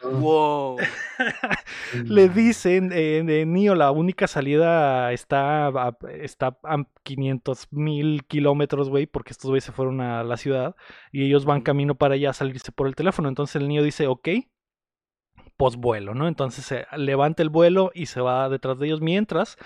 Wow. 0.02 0.20
Wow. 0.20 0.78
Le 2.06 2.30
dicen, 2.30 2.92
eh, 2.94 3.46
Neo, 3.46 3.76
la 3.76 3.92
única 3.92 4.28
salida 4.28 5.12
está 5.12 5.68
a, 5.68 5.98
está 6.20 6.58
a 6.64 6.84
500 7.04 7.68
mil 7.72 8.26
kilómetros, 8.26 8.90
güey, 8.90 9.06
porque 9.06 9.32
estos 9.32 9.50
güeyes 9.50 9.66
se 9.66 9.72
fueron 9.72 10.02
a 10.02 10.24
la 10.24 10.38
ciudad 10.38 10.76
y 11.12 11.26
ellos 11.26 11.46
van 11.46 11.62
camino 11.62 11.96
para 11.96 12.16
allá 12.16 12.30
a 12.30 12.34
salirse 12.34 12.72
por 12.72 12.88
el 12.88 12.96
teléfono. 12.96 13.30
Entonces 13.30 13.58
el 13.58 13.68
niño 13.68 13.84
dice, 13.84 14.08
ok, 14.08 14.30
pues 15.58 15.76
vuelo, 15.76 16.14
¿no? 16.14 16.28
Entonces 16.28 16.66
se 16.66 16.86
levanta 16.96 17.44
el 17.44 17.50
vuelo 17.50 17.92
y 17.94 18.06
se 18.06 18.22
va 18.22 18.48
detrás 18.48 18.80
de 18.80 18.88
ellos 18.88 19.02
mientras 19.02 19.58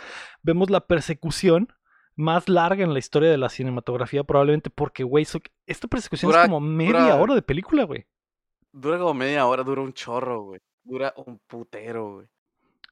vemos 0.42 0.70
la 0.70 0.88
persecución 0.88 1.74
más 2.16 2.50
larga 2.50 2.84
en 2.84 2.94
la 2.94 3.00
historia 3.00 3.30
de 3.30 3.38
la 3.38 3.50
cinematografía, 3.50 4.24
probablemente 4.24 4.70
porque, 4.70 5.04
güey, 5.04 5.26
so- 5.26 5.40
esta 5.66 5.88
persecución 5.88 6.32
Dura- 6.32 6.42
es 6.44 6.48
como 6.48 6.60
media 6.60 7.02
dura- 7.02 7.16
hora 7.16 7.36
de 7.36 7.42
película, 7.42 7.84
güey. 7.84 8.06
Dura 8.72 8.98
como 9.00 9.14
media 9.14 9.46
hora, 9.48 9.64
dura 9.64 9.82
un 9.82 9.94
chorro, 9.94 10.42
güey. 10.44 10.60
Dura 10.84 11.14
un 11.18 11.40
putero, 11.48 12.16
güey. 12.16 12.28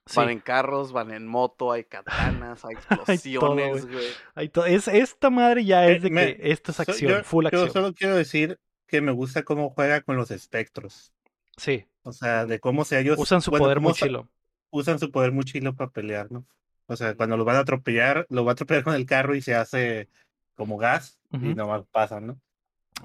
Sí. 0.05 0.15
Van 0.17 0.29
en 0.31 0.39
carros, 0.39 0.91
van 0.91 1.11
en 1.11 1.27
moto, 1.27 1.71
hay 1.71 1.83
katanas, 1.83 2.65
hay 2.65 2.75
todo, 2.89 3.13
explosiones, 3.13 3.87
güey. 3.87 4.73
Es, 4.73 4.87
esta 4.87 5.29
madre 5.29 5.63
ya 5.65 5.85
es 5.87 5.97
Eh, 5.97 5.99
de 6.01 6.09
me- 6.09 6.35
que 6.37 6.51
esto 6.51 6.71
es 6.71 6.77
So- 6.77 6.83
acción, 6.83 7.11
yo, 7.11 7.23
full 7.23 7.43
yo 7.43 7.47
acción. 7.49 7.71
solo 7.71 7.93
quiero 7.93 8.15
decir 8.15 8.59
que 8.87 9.01
me 9.01 9.11
gusta 9.11 9.43
cómo 9.43 9.69
juega 9.69 10.01
con 10.01 10.17
los 10.17 10.31
espectros. 10.31 11.13
Sí, 11.57 11.85
O 12.03 12.11
sea, 12.13 12.45
de 12.45 12.59
cómo 12.59 12.85
se 12.85 12.99
ellos 12.99 13.19
usan 13.19 13.41
su 13.41 13.51
bueno, 13.51 13.65
poder 13.65 13.77
cómo 13.77 13.89
muy 13.89 13.93
sa- 13.97 14.05
chilo. 14.07 14.27
Usan 14.71 14.97
su 14.97 15.11
poder 15.11 15.31
muy 15.31 15.43
chilo 15.43 15.75
para 15.75 15.91
pelear, 15.91 16.31
¿no? 16.31 16.45
O 16.89 16.95
sea, 16.95 17.15
cuando 17.15 17.37
lo 17.37 17.45
van 17.45 17.55
a 17.57 17.59
atropellar, 17.59 18.25
lo 18.29 18.43
va 18.43 18.51
a 18.51 18.53
atropellar 18.53 18.83
con 18.83 18.95
el 18.95 19.05
carro 19.05 19.35
y 19.35 19.41
se 19.41 19.55
hace 19.55 20.09
como 20.55 20.77
gas 20.77 21.19
y 21.31 21.37
Ujú. 21.37 21.55
nomás 21.55 21.83
pasan, 21.91 22.27
¿no? 22.27 22.41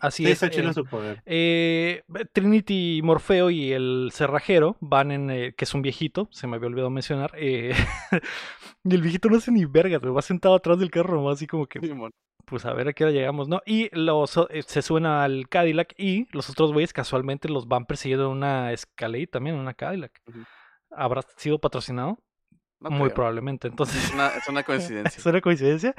Así 0.01 0.25
Sí, 0.25 0.33
es. 0.33 0.43
eh, 0.43 0.73
su 0.73 0.85
poder. 0.87 1.23
eh, 1.27 2.03
Trinity, 2.33 3.01
Morfeo 3.05 3.51
y 3.51 3.73
el 3.73 4.11
cerrajero 4.13 4.77
van 4.81 5.13
en, 5.13 5.31
eh, 5.31 5.55
que 5.57 5.65
es 5.65 5.75
un 5.75 5.83
viejito, 5.83 6.29
se 6.33 6.47
me 6.49 6.57
había 6.57 6.67
olvidado 6.67 6.91
mencionar, 6.91 7.31
eh, 7.37 7.73
y 8.85 8.95
el 8.95 9.03
viejito 9.03 9.29
no 9.29 9.37
hace 9.37 9.53
ni 9.53 9.67
vergas, 9.67 10.01
va 10.03 10.23
sentado 10.23 10.57
atrás 10.57 10.79
del 10.81 10.91
carro 10.91 11.15
nomás 11.15 11.35
así 11.35 11.47
como 11.47 11.67
que, 11.67 11.79
Simón. 11.81 12.11
pues 12.47 12.65
a 12.65 12.73
ver 12.73 12.89
a 12.89 12.93
qué 12.93 13.05
hora 13.05 13.13
llegamos, 13.13 13.47
¿no? 13.49 13.61
Y 13.67 13.89
los, 13.97 14.33
se 14.67 14.83
suben 14.83 15.07
al 15.07 15.49
Cadillac 15.49 15.95
y 15.97 16.27
los 16.33 16.51
otros 16.51 16.73
güeyes 16.73 16.93
casualmente 16.93 17.49
los 17.49 17.69
van 17.69 17.87
persiguiendo 17.87 18.27
en 18.27 18.33
una 18.39 18.73
Escalade 18.73 19.29
también, 19.29 19.55
en 19.57 19.63
una 19.63 19.75
Cadillac. 19.75 20.21
¿Habrá 20.91 21.23
sido 21.37 21.61
patrocinado? 21.61 22.19
No 22.81 22.91
Muy 22.91 23.09
creo. 23.09 23.15
probablemente. 23.15 23.69
Entonces, 23.69 24.05
Es 24.05 24.13
una, 24.13 24.29
es 24.29 24.49
una 24.49 24.63
coincidencia. 24.65 25.19
¿Es 25.19 25.27
una 25.27 25.41
coincidencia? 25.41 25.95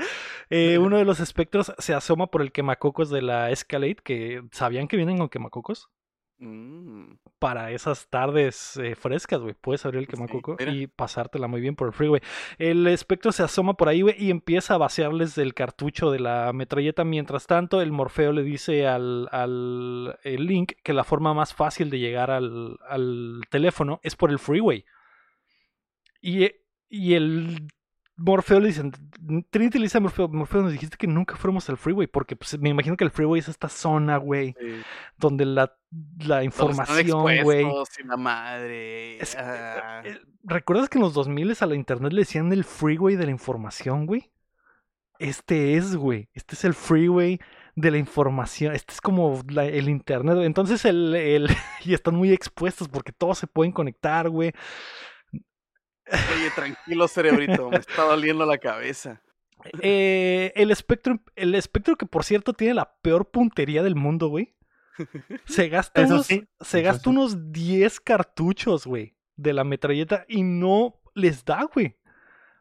Eh, 0.50 0.78
uno 0.78 0.98
de 0.98 1.06
los 1.06 1.20
espectros 1.20 1.74
se 1.78 1.94
asoma 1.94 2.28
por 2.28 2.42
el 2.42 2.52
quemacocos 2.52 3.10
de 3.10 3.22
la 3.22 3.52
Escalade, 3.52 3.98
que 4.04 4.44
sabían 4.52 4.88
que 4.88 4.98
vienen 4.98 5.18
con 5.18 5.30
quemacocos 5.30 5.90
Mm, 6.38 7.14
para 7.40 7.72
esas 7.72 8.10
tardes 8.10 8.76
eh, 8.78 8.96
frescas, 8.96 9.40
güey. 9.40 9.54
Puedes 9.54 9.86
abrir 9.86 10.02
el 10.02 10.08
quemacoco 10.08 10.58
y 10.60 10.88
pasártela 10.88 11.48
muy 11.48 11.62
bien 11.62 11.76
por 11.76 11.88
el 11.88 11.94
freeway. 11.94 12.22
El 12.58 12.86
espectro 12.88 13.32
se 13.32 13.44
asoma 13.44 13.76
por 13.76 13.88
ahí, 13.88 14.02
güey, 14.02 14.16
y 14.22 14.32
empieza 14.32 14.74
a 14.74 14.78
vaciarles 14.78 15.36
del 15.36 15.54
cartucho 15.54 16.12
de 16.12 16.20
la 16.20 16.52
metralleta. 16.54 17.06
Mientras 17.06 17.48
tanto, 17.48 17.82
el 17.82 17.94
Morfeo 17.94 18.34
le 18.34 18.44
dice 18.44 18.86
al, 18.86 19.30
al 19.32 20.20
el 20.24 20.46
Link 20.46 20.74
que 20.84 20.94
la 20.94 21.06
forma 21.06 21.34
más 21.34 21.54
fácil 21.54 21.90
de 21.90 22.00
llegar 22.00 22.32
al, 22.32 22.78
al 22.90 23.42
teléfono 23.50 24.02
es 24.04 24.18
por 24.18 24.30
el 24.30 24.40
freeway. 24.40 24.84
Y, 26.22 26.52
y 26.96 27.14
el 27.16 27.68
Morfeo 28.18 28.60
le 28.62 28.68
dicen, 28.68 28.92
Trinity 29.50 29.78
le 29.78 29.84
dice 29.86 29.98
a 29.98 30.02
Morfeo, 30.02 30.30
Morfeo, 30.30 30.62
nos 30.62 30.72
dijiste 30.72 30.96
que 30.98 31.06
nunca 31.08 31.36
fuéramos 31.36 31.70
al 31.70 31.76
freeway, 31.78 32.08
porque 32.08 32.36
pues, 32.38 32.58
me 32.60 32.70
imagino 32.70 32.96
que 32.96 33.04
el 33.04 33.12
freeway 33.12 33.40
es 33.40 33.50
esta 33.50 33.68
zona, 33.68 34.16
güey, 34.18 34.56
Sí. 34.60 34.68
donde 35.18 35.46
la, 35.46 35.76
la 36.20 36.44
información, 36.44 37.22
güey. 37.44 37.66
la 38.06 38.16
madre. 38.18 39.18
Es- 39.22 39.36
ah. 39.38 40.02
eh, 40.06 40.18
¿Recuerdas 40.44 40.88
que 40.90 40.98
en 40.98 41.04
los 41.04 41.14
2000 41.14 41.58
a 41.60 41.66
la 41.66 41.76
internet 41.76 42.14
le 42.14 42.22
decían 42.22 42.54
el 42.54 42.64
freeway 42.64 43.16
de 43.18 43.26
la 43.26 43.32
información, 43.32 44.06
güey? 44.06 44.32
Este 45.20 45.76
es, 45.76 45.96
güey. 45.96 46.30
Este 46.34 46.56
es 46.56 46.66
el 46.66 46.74
freeway 46.74 47.40
de 47.76 47.92
la 47.92 47.98
información. 47.98 48.74
Este 48.76 48.94
es 48.94 49.02
como 49.02 49.42
la- 49.50 49.66
el 49.66 49.90
internet. 49.90 50.38
Entonces, 50.42 50.86
el, 50.86 51.14
el- 51.16 51.48
y 51.86 51.94
están 51.94 52.16
muy 52.16 52.32
expuestos 52.32 52.88
porque 52.88 53.12
todos 53.12 53.38
se 53.40 53.48
pueden 53.48 53.72
conectar, 53.74 54.30
güey. 54.30 54.54
Oye, 56.12 56.50
tranquilo, 56.56 57.08
cerebrito. 57.08 57.70
Me 57.70 57.78
está 57.78 58.04
doliendo 58.04 58.46
la 58.46 58.58
cabeza. 58.58 59.22
Eh, 59.82 60.52
el 60.56 60.70
espectro, 60.72 61.20
el 61.36 61.56
espectro 61.56 61.96
que 61.96 62.06
por 62.06 62.24
cierto 62.24 62.54
tiene 62.54 62.76
la 62.76 62.94
peor 63.02 63.32
puntería 63.32 63.82
del 63.84 63.96
mundo, 63.96 64.28
güey. 64.28 64.54
Se 65.46 65.68
gasta 65.70 66.02
Eso 66.04 66.14
unos, 66.16 66.26
sí, 66.28 66.48
se 66.62 66.80
eso 66.80 66.86
gasta 66.86 67.04
sí. 67.04 67.10
unos 67.10 67.52
10 67.52 68.00
cartuchos, 68.00 68.86
güey, 68.86 69.16
de 69.36 69.54
la 69.54 69.64
metralleta 69.64 70.26
y 70.28 70.44
no 70.44 71.02
les 71.16 71.44
da, 71.44 71.68
güey. 71.74 71.98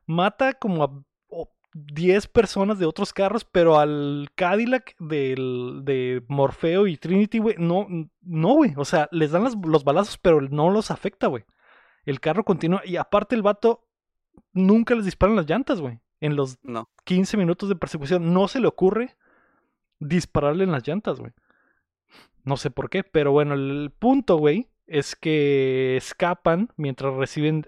Mata 0.07 0.55
como 0.55 0.83
a 0.83 0.91
o- 1.29 1.53
10 1.75 2.27
personas 2.29 2.79
de 2.79 2.87
otros 2.87 3.13
carros, 3.13 3.45
pero 3.45 3.79
al 3.79 4.29
Cadillac 4.35 4.97
del, 4.99 5.83
de 5.85 6.23
Morfeo 6.29 6.87
y 6.87 6.97
Trinity, 6.97 7.39
güey, 7.39 7.57
no, 7.59 7.87
no, 8.23 8.49
güey. 8.55 8.73
O 8.77 8.85
sea, 8.85 9.09
les 9.13 9.31
dan 9.31 9.45
las- 9.45 9.57
los 9.65 9.85
balazos, 9.85 10.19
pero 10.19 10.41
no 10.41 10.71
los 10.71 10.91
afecta, 10.91 11.27
güey. 11.29 11.45
El 12.05 12.21
carro 12.21 12.45
continúa 12.45 12.83
y 12.85 12.97
aparte 12.97 13.35
el 13.35 13.43
vato 13.43 13.87
nunca 14.53 14.95
les 14.95 15.05
disparan 15.05 15.37
las 15.37 15.49
llantas, 15.49 15.81
güey. 15.81 16.01
En 16.21 16.37
los 16.37 16.59
No. 16.63 16.89
15 17.05 17.37
minutos 17.37 17.69
de 17.69 17.77
persecución 17.77 18.33
no 18.33 18.49
se 18.49 18.61
le 18.61 18.67
ocurre 18.67 19.17
dispararle 19.99 20.65
en 20.65 20.73
las 20.73 20.87
llantas, 20.87 21.19
güey. 21.21 21.33
No 22.45 22.57
sé 22.57 22.71
por 22.71 22.91
qué, 22.91 23.05
pero 23.05 23.33
bueno, 23.33 23.55
el 23.55 23.93
punto, 23.99 24.37
güey, 24.37 24.69
es 24.87 25.17
que 25.17 25.97
escapan 25.97 26.71
mientras 26.77 27.15
reciben 27.15 27.67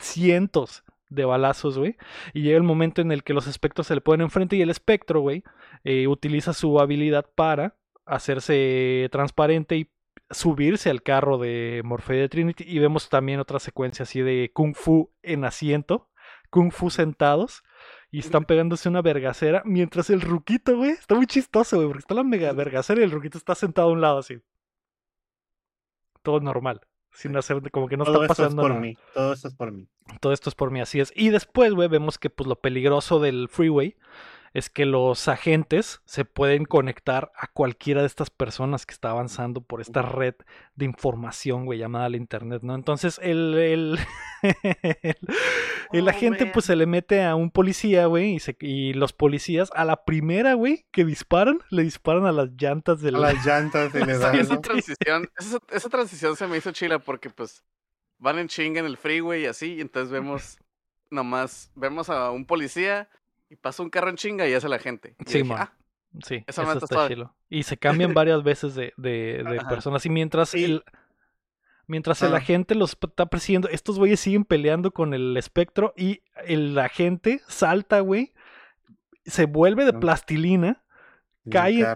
cientos 0.00 0.82
de 1.08 1.24
balazos, 1.24 1.78
güey. 1.78 1.96
Y 2.32 2.42
llega 2.42 2.56
el 2.56 2.62
momento 2.62 3.00
en 3.00 3.12
el 3.12 3.22
que 3.22 3.34
los 3.34 3.46
espectros 3.46 3.86
se 3.86 3.94
le 3.94 4.00
ponen 4.00 4.22
enfrente 4.24 4.56
y 4.56 4.62
el 4.62 4.70
espectro, 4.70 5.20
güey, 5.20 5.44
eh, 5.84 6.06
utiliza 6.08 6.52
su 6.52 6.80
habilidad 6.80 7.26
para 7.34 7.76
hacerse 8.06 9.08
transparente 9.12 9.76
y 9.76 9.90
subirse 10.30 10.90
al 10.90 11.02
carro 11.02 11.38
de 11.38 11.82
Morfeo 11.84 12.20
de 12.20 12.28
Trinity. 12.28 12.64
Y 12.66 12.78
vemos 12.78 13.08
también 13.08 13.40
otra 13.40 13.58
secuencia 13.58 14.04
así 14.04 14.20
de 14.20 14.50
Kung 14.52 14.74
Fu 14.74 15.12
en 15.22 15.44
asiento, 15.44 16.08
Kung 16.50 16.72
Fu 16.72 16.90
sentados. 16.90 17.62
Y 18.10 18.20
están 18.20 18.44
pegándose 18.44 18.88
una 18.88 19.02
vergacera 19.02 19.62
mientras 19.66 20.08
el 20.10 20.20
ruquito, 20.20 20.76
güey, 20.76 20.92
está 20.92 21.14
muy 21.14 21.26
chistoso, 21.26 21.76
güey, 21.76 21.88
porque 21.88 22.00
está 22.00 22.14
la 22.14 22.22
mega 22.22 22.52
vergacera 22.52 23.00
y 23.00 23.04
el 23.04 23.10
ruquito 23.10 23.36
está 23.36 23.54
sentado 23.54 23.88
a 23.88 23.92
un 23.92 24.00
lado 24.00 24.18
así. 24.18 24.40
Todo 26.22 26.40
normal, 26.40 26.80
sin 27.10 27.36
hacer, 27.36 27.60
como 27.70 27.88
que 27.88 27.96
no 27.96 28.04
todo 28.04 28.22
está 28.22 28.32
esto 28.32 28.42
es 28.42 28.46
pasando 28.46 28.62
por 28.62 28.70
nada. 28.70 28.80
mí. 28.80 28.96
Todo 29.12 29.32
esto 29.32 29.48
es 29.48 29.54
por 29.54 29.72
mí. 29.72 29.88
Todo 30.20 30.32
esto 30.32 30.48
es 30.48 30.54
por 30.54 30.70
mí, 30.70 30.80
así 30.80 31.00
es. 31.00 31.12
Y 31.14 31.28
después, 31.30 31.74
güey, 31.74 31.88
vemos 31.88 32.16
que 32.16 32.30
pues 32.30 32.46
lo 32.46 32.56
peligroso 32.60 33.20
del 33.20 33.48
freeway 33.48 33.96
es 34.56 34.70
que 34.70 34.86
los 34.86 35.28
agentes 35.28 36.00
se 36.06 36.24
pueden 36.24 36.64
conectar 36.64 37.30
a 37.36 37.46
cualquiera 37.48 38.00
de 38.00 38.06
estas 38.06 38.30
personas 38.30 38.86
que 38.86 38.94
está 38.94 39.10
avanzando 39.10 39.60
por 39.60 39.80
esta 39.82 40.00
red 40.00 40.34
de 40.76 40.84
información, 40.86 41.66
güey, 41.66 41.78
llamada 41.78 42.08
la 42.08 42.16
internet, 42.16 42.62
¿no? 42.62 42.74
Entonces 42.74 43.20
el, 43.22 43.54
el, 43.58 43.98
el, 45.02 45.16
el 45.92 46.06
Oh, 46.06 46.10
agente 46.10 46.44
man. 46.44 46.52
pues 46.52 46.64
se 46.64 46.76
le 46.76 46.86
mete 46.86 47.22
a 47.22 47.34
un 47.34 47.50
policía, 47.50 48.06
güey, 48.06 48.34
y, 48.36 48.40
se- 48.40 48.56
y 48.60 48.92
los 48.94 49.12
policías 49.12 49.70
a 49.74 49.84
la 49.84 50.04
primera, 50.04 50.54
güey, 50.54 50.86
que 50.90 51.04
disparan, 51.04 51.60
le 51.70 51.82
disparan 51.82 52.24
a 52.26 52.32
las 52.32 52.48
llantas 52.58 53.00
del... 53.02 53.16
A 53.16 53.18
las 53.18 53.44
llantas 53.44 53.94
y 53.94 53.98
le 54.04 54.12
Esa, 54.12 54.18
dan. 54.30 54.36
esa 54.40 54.54
¿no? 54.54 54.60
transición, 54.60 55.28
esa, 55.38 55.58
esa 55.70 55.88
transición 55.88 56.34
se 56.36 56.46
me 56.46 56.56
hizo 56.56 56.72
chila 56.72 56.98
porque 56.98 57.30
pues 57.30 57.62
van 58.18 58.38
en 58.38 58.48
chinga 58.48 58.80
en 58.80 58.86
el 58.86 58.96
freeway 58.96 59.42
y 59.42 59.46
así, 59.46 59.74
y 59.74 59.80
entonces 59.82 60.10
vemos 60.10 60.58
nomás, 61.10 61.70
vemos 61.74 62.08
a 62.10 62.30
un 62.30 62.46
policía 62.46 63.08
y 63.48 63.56
pasa 63.56 63.82
un 63.82 63.90
carro 63.90 64.10
en 64.10 64.16
chinga 64.16 64.48
y 64.48 64.54
hace 64.54 64.68
la 64.68 64.78
gente. 64.78 65.14
Y 65.18 65.30
Sí, 65.30 65.42
dije. 65.42 65.54
"Ah, 65.56 65.72
Sí, 66.22 66.42
eso 66.46 66.62
está 66.72 67.08
chilo. 67.08 67.34
Y 67.50 67.64
se 67.64 67.76
cambian 68.10 68.14
varias 68.14 68.42
veces 68.42 68.74
de, 68.74 68.94
de- 68.96 69.44
personas. 69.68 70.04
Y 70.06 70.10
mientras 70.10 70.50
Sí. 70.50 70.64
el. 70.64 70.84
Mientras 71.88 72.20
el 72.22 72.34
agente 72.34 72.74
los 72.74 72.96
está 73.00 73.26
persiguiendo, 73.26 73.68
estos 73.68 73.96
güeyes 73.98 74.18
siguen 74.18 74.44
peleando 74.44 74.90
con 74.90 75.14
el 75.14 75.36
espectro 75.36 75.94
y 75.96 76.20
el 76.44 76.76
agente 76.80 77.40
salta, 77.46 78.00
güey, 78.00 78.32
se 79.24 79.44
vuelve 79.46 79.84
de 79.84 79.92
plastilina, 79.92 80.82
cae, 81.48 81.86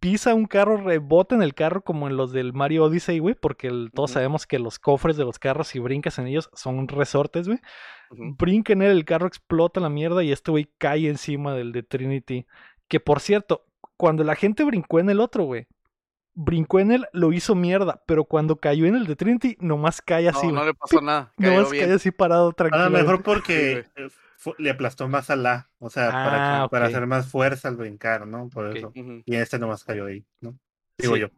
pisa 0.00 0.34
un 0.34 0.46
carro, 0.46 0.76
rebota 0.76 1.34
en 1.34 1.42
el 1.42 1.54
carro 1.54 1.82
como 1.82 2.06
en 2.08 2.16
los 2.16 2.32
del 2.32 2.52
Mario 2.52 2.84
Odyssey, 2.84 3.18
güey, 3.18 3.34
porque 3.34 3.68
el- 3.68 3.90
todos 3.94 4.12
sabemos 4.12 4.46
que 4.46 4.58
los 4.58 4.78
cofres 4.78 5.16
de 5.16 5.24
los 5.24 5.38
carros, 5.38 5.68
si 5.68 5.78
brincas 5.78 6.18
en 6.18 6.26
ellos, 6.26 6.50
son 6.54 6.86
resortes, 6.88 7.48
güey. 7.48 7.58
ujú". 8.10 8.36
Brinca 8.38 8.72
en 8.72 8.82
él, 8.82 8.92
el 8.92 9.04
carro 9.04 9.26
explota 9.26 9.80
la 9.80 9.88
mierda 9.88 10.22
y 10.22 10.30
este 10.32 10.50
güey 10.50 10.68
cae 10.78 11.08
encima 11.08 11.54
del 11.54 11.72
de 11.72 11.82
Trinity. 11.82 12.46
Que 12.88 13.00
por 13.00 13.20
cierto, 13.20 13.64
cuando 13.96 14.22
la 14.24 14.34
gente 14.36 14.62
brincó 14.64 15.00
en 15.00 15.10
el 15.10 15.18
otro, 15.20 15.44
güey, 15.44 15.66
brincó 16.34 16.78
en 16.80 16.92
él, 16.92 17.06
lo 17.12 17.32
hizo 17.32 17.54
mierda, 17.54 18.02
pero 18.06 18.24
cuando 18.24 18.56
cayó 18.56 18.84
en 18.86 18.94
el 18.94 19.06
de 19.06 19.16
Trinity, 19.16 19.56
nomás 19.58 20.02
cae 20.02 20.28
así, 20.28 20.46
No, 20.48 20.52
no 20.52 20.64
le 20.66 20.74
pasó 20.74 21.00
nada. 21.00 21.32
Cayó 21.38 21.52
Nomás 21.56 21.70
bien. 21.72 21.86
cae 21.86 21.94
así 21.94 22.10
parado 22.10 22.50
A 22.50 22.52
tranquilo. 22.52 22.84
lo 22.84 22.90
mejor 22.90 23.22
porque 23.22 23.84
le 24.58 24.70
aplastó 24.70 25.08
más 25.08 25.30
a 25.30 25.36
la, 25.36 25.70
o 25.78 25.90
sea, 25.90 26.10
para, 26.10 26.62
Ah, 26.62 26.64
que- 26.64 26.70
para 26.70 26.86
hacer 26.86 27.06
más 27.06 27.28
fuerza 27.28 27.68
al 27.68 27.76
brincar, 27.76 28.26
¿no? 28.26 28.48
Por 28.48 28.66
Ok. 28.68 28.76
eso. 28.76 28.88
Ujú. 28.94 29.22
Y 29.24 29.34
este 29.36 29.58
nomás 29.58 29.84
cayó 29.84 30.06
ahí, 30.06 30.24
¿no? 30.40 30.58
Digo 30.98 31.14
Sí, 31.14 31.20
yo. 31.20 31.28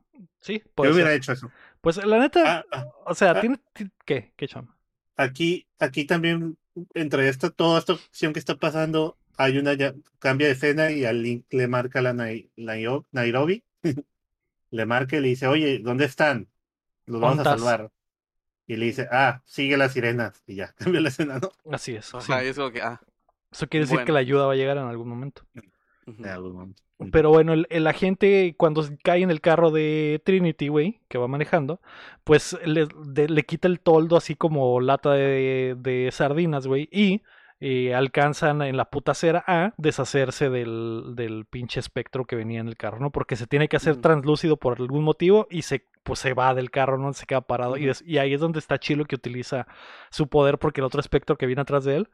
Sí, 0.40 0.62
Yo 0.76 0.82
hubiera 0.92 1.10
ser. 1.10 1.12
hecho 1.18 1.32
eso. 1.32 1.50
Pues 1.80 1.96
la 2.04 2.18
neta, 2.18 2.58
Ah, 2.58 2.64
ah, 2.72 2.86
o 3.06 3.14
sea, 3.14 3.40
tiene... 3.40 3.58
ti- 3.72 3.90
¿Qué? 4.04 4.32
¿Qué 4.36 4.48
chama? 4.48 4.76
aquí, 5.16 5.66
aquí 5.78 6.04
también, 6.04 6.56
entre 6.94 7.28
esto, 7.28 7.50
toda 7.52 7.78
esta 7.80 7.94
acción 7.94 8.32
que 8.32 8.38
está 8.38 8.56
pasando, 8.56 9.16
hay 9.36 9.58
una 9.58 9.74
ya- 9.74 9.94
cambia 10.18 10.46
de 10.48 10.52
escena 10.54 10.90
y 10.90 11.04
al 11.04 11.22
Link 11.22 11.44
le 11.50 11.66
marca 11.68 12.00
la 12.02 12.12
Nai- 12.12 12.50
Nairo- 12.56 13.06
Nairobi. 13.12 13.64
le 14.70 14.86
marca 14.86 15.16
y 15.16 15.20
le 15.20 15.28
dice, 15.28 15.46
oye, 15.46 15.78
¿dónde 15.80 16.04
están? 16.04 16.48
Los 17.06 17.20
vamos 17.20 17.40
a 17.40 17.44
salvar. 17.44 17.90
Y 18.68 18.76
le 18.76 18.86
dice, 18.86 19.08
ah, 19.10 19.42
sigue 19.46 19.76
las 19.76 19.92
sirenas. 19.94 20.42
Y 20.46 20.56
ya, 20.56 20.72
cambia 20.78 21.00
la 21.00 21.08
escena, 21.08 21.40
¿no? 21.40 21.50
Así 21.72 21.96
es. 21.96 22.06
sí. 22.06 22.16
Ajá, 22.16 22.44
y 22.44 22.48
es 22.48 22.56
como 22.56 22.70
que, 22.70 22.82
ah, 22.82 23.00
Eso 23.50 23.68
quiere 23.68 23.86
decir 23.86 24.04
que 24.04 24.12
la 24.12 24.20
ayuda 24.20 24.46
va 24.46 24.52
a 24.52 24.56
llegar 24.56 24.76
en 24.76 24.84
algún 24.84 25.08
momento. 25.08 25.42
En 26.06 26.26
algún 26.26 26.52
momento. 26.52 26.82
Pero 27.12 27.30
bueno, 27.30 27.52
el, 27.52 27.66
el 27.70 27.86
agente 27.86 28.54
cuando 28.58 28.84
cae 29.04 29.22
en 29.22 29.30
el 29.30 29.40
carro 29.40 29.70
de 29.70 30.20
Trinity, 30.24 30.68
güey, 30.68 31.00
que 31.08 31.16
va 31.18 31.28
manejando, 31.28 31.80
pues 32.24 32.58
le, 32.64 32.88
de- 33.06 33.28
le 33.28 33.44
quita 33.44 33.68
el 33.68 33.78
toldo 33.80 34.16
así 34.16 34.34
como 34.34 34.80
lata 34.80 35.12
de, 35.12 35.76
de 35.78 36.10
sardinas, 36.12 36.66
güey, 36.66 36.88
y 36.90 37.22
eh, 37.60 37.94
alcanzan 37.94 38.62
en 38.62 38.76
la 38.76 38.86
puta 38.86 39.12
acera 39.12 39.42
a 39.46 39.74
deshacerse 39.76 40.48
del, 40.48 41.14
del 41.14 41.44
pinche 41.44 41.80
espectro 41.80 42.24
que 42.24 42.36
venía 42.36 42.60
en 42.60 42.68
el 42.68 42.76
carro, 42.76 43.00
¿no? 43.00 43.10
Porque 43.10 43.36
se 43.36 43.46
tiene 43.46 43.68
que 43.68 43.76
hacer 43.76 43.96
translúcido 43.96 44.56
por 44.56 44.78
algún 44.80 45.02
motivo 45.02 45.46
y 45.50 45.62
se, 45.62 45.86
pues, 46.04 46.20
se 46.20 46.34
va 46.34 46.54
del 46.54 46.70
carro, 46.70 46.98
¿no? 46.98 47.12
Se 47.12 47.26
queda 47.26 47.40
parado. 47.40 47.76
y, 47.76 47.90
y 48.04 48.18
ahí 48.18 48.34
es 48.34 48.40
donde 48.40 48.60
está 48.60 48.78
Chilo 48.78 49.04
que 49.06 49.16
utiliza 49.16 49.66
su 50.10 50.28
poder 50.28 50.58
porque 50.58 50.80
el 50.80 50.86
otro 50.86 51.00
espectro 51.00 51.36
que 51.36 51.46
viene 51.46 51.62
atrás 51.62 51.84
de 51.84 51.96
él 51.96 52.10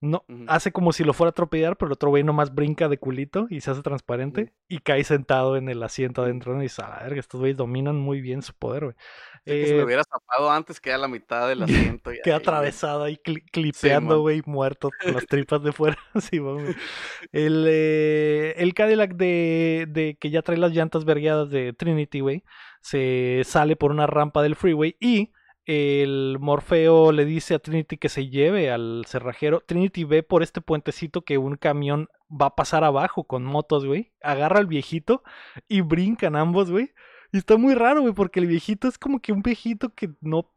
no, 0.00 0.24
hace 0.46 0.70
como 0.70 0.92
si 0.92 1.02
lo 1.02 1.12
fuera 1.12 1.28
a 1.28 1.32
atropellar, 1.32 1.76
pero 1.76 1.88
el 1.88 1.92
otro 1.94 2.10
güey 2.10 2.22
nomás 2.22 2.54
brinca 2.54 2.88
de 2.88 2.98
culito 2.98 3.46
y 3.50 3.60
se 3.62 3.70
hace 3.72 3.82
transparente 3.82 4.52
y 4.68 4.78
cae 4.78 5.02
sentado 5.02 5.56
en 5.56 5.68
el 5.68 5.82
asiento 5.82 6.22
adentro. 6.22 6.52
¿no? 6.54 6.60
Y 6.60 6.64
dices, 6.66 6.78
a 6.80 6.88
la 6.90 7.02
verga, 7.02 7.18
estos 7.18 7.40
güeyes 7.40 7.56
dominan 7.56 7.96
muy 7.96 8.20
bien 8.20 8.42
su 8.42 8.54
poder, 8.54 8.84
güey. 8.84 8.96
Sí, 9.44 9.52
que 9.54 9.66
si 9.66 9.72
me 9.72 9.80
Eh, 9.80 9.84
hubiera 9.84 10.04
zapado 10.04 10.50
antes, 10.52 10.80
queda 10.80 10.96
a 10.96 10.98
la 10.98 11.08
mitad 11.08 11.48
del 11.48 11.62
asiento. 12.00 12.12
y 12.12 12.20
queda 12.22 12.36
ahí, 12.36 12.40
atravesado 12.40 13.02
ahí 13.04 13.16
cli- 13.24 13.42
clipeando, 13.50 14.20
güey, 14.20 14.42
muerto 14.46 14.90
con 15.02 15.14
las 15.14 15.26
tripas 15.26 15.62
de 15.62 15.72
fuera. 15.72 15.98
sí. 16.20 16.38
El, 17.32 17.64
eh, 17.68 18.54
el 18.58 18.74
Cadillac 18.74 19.14
de, 19.16 19.86
de 19.88 20.16
que 20.20 20.30
ya 20.30 20.42
trae 20.42 20.58
las 20.58 20.72
llantas 20.72 21.04
vergueadas 21.04 21.50
de 21.50 21.72
Trinity, 21.72 22.20
güey, 22.20 22.44
se 22.80 23.42
sale 23.44 23.74
por 23.76 23.90
una 23.90 24.06
rampa 24.06 24.42
del 24.42 24.54
freeway 24.54 24.96
y 25.00 25.32
el 25.68 26.38
Morfeo 26.40 27.12
le 27.12 27.26
dice 27.26 27.54
a 27.54 27.58
Trinity 27.58 27.98
que 27.98 28.08
se 28.08 28.28
lleve 28.28 28.70
al 28.70 29.04
cerrajero. 29.06 29.60
Trinity 29.66 30.04
ve 30.04 30.22
por 30.22 30.42
este 30.42 30.62
puentecito 30.62 31.20
que 31.22 31.36
un 31.36 31.56
camión 31.56 32.08
va 32.30 32.46
a 32.46 32.56
pasar 32.56 32.84
abajo 32.84 33.24
con 33.24 33.44
motos, 33.44 33.84
güey. 33.84 34.10
Agarra 34.22 34.60
al 34.60 34.66
viejito 34.66 35.22
y 35.68 35.82
brincan 35.82 36.36
ambos, 36.36 36.70
güey. 36.70 36.92
Y 37.32 37.36
está 37.36 37.58
muy 37.58 37.74
raro, 37.74 38.00
güey, 38.00 38.14
porque 38.14 38.40
el 38.40 38.46
viejito 38.46 38.88
es 38.88 38.96
como 38.96 39.20
que 39.20 39.32
un 39.32 39.42
viejito 39.42 39.90
que 39.94 40.08
no 40.22 40.50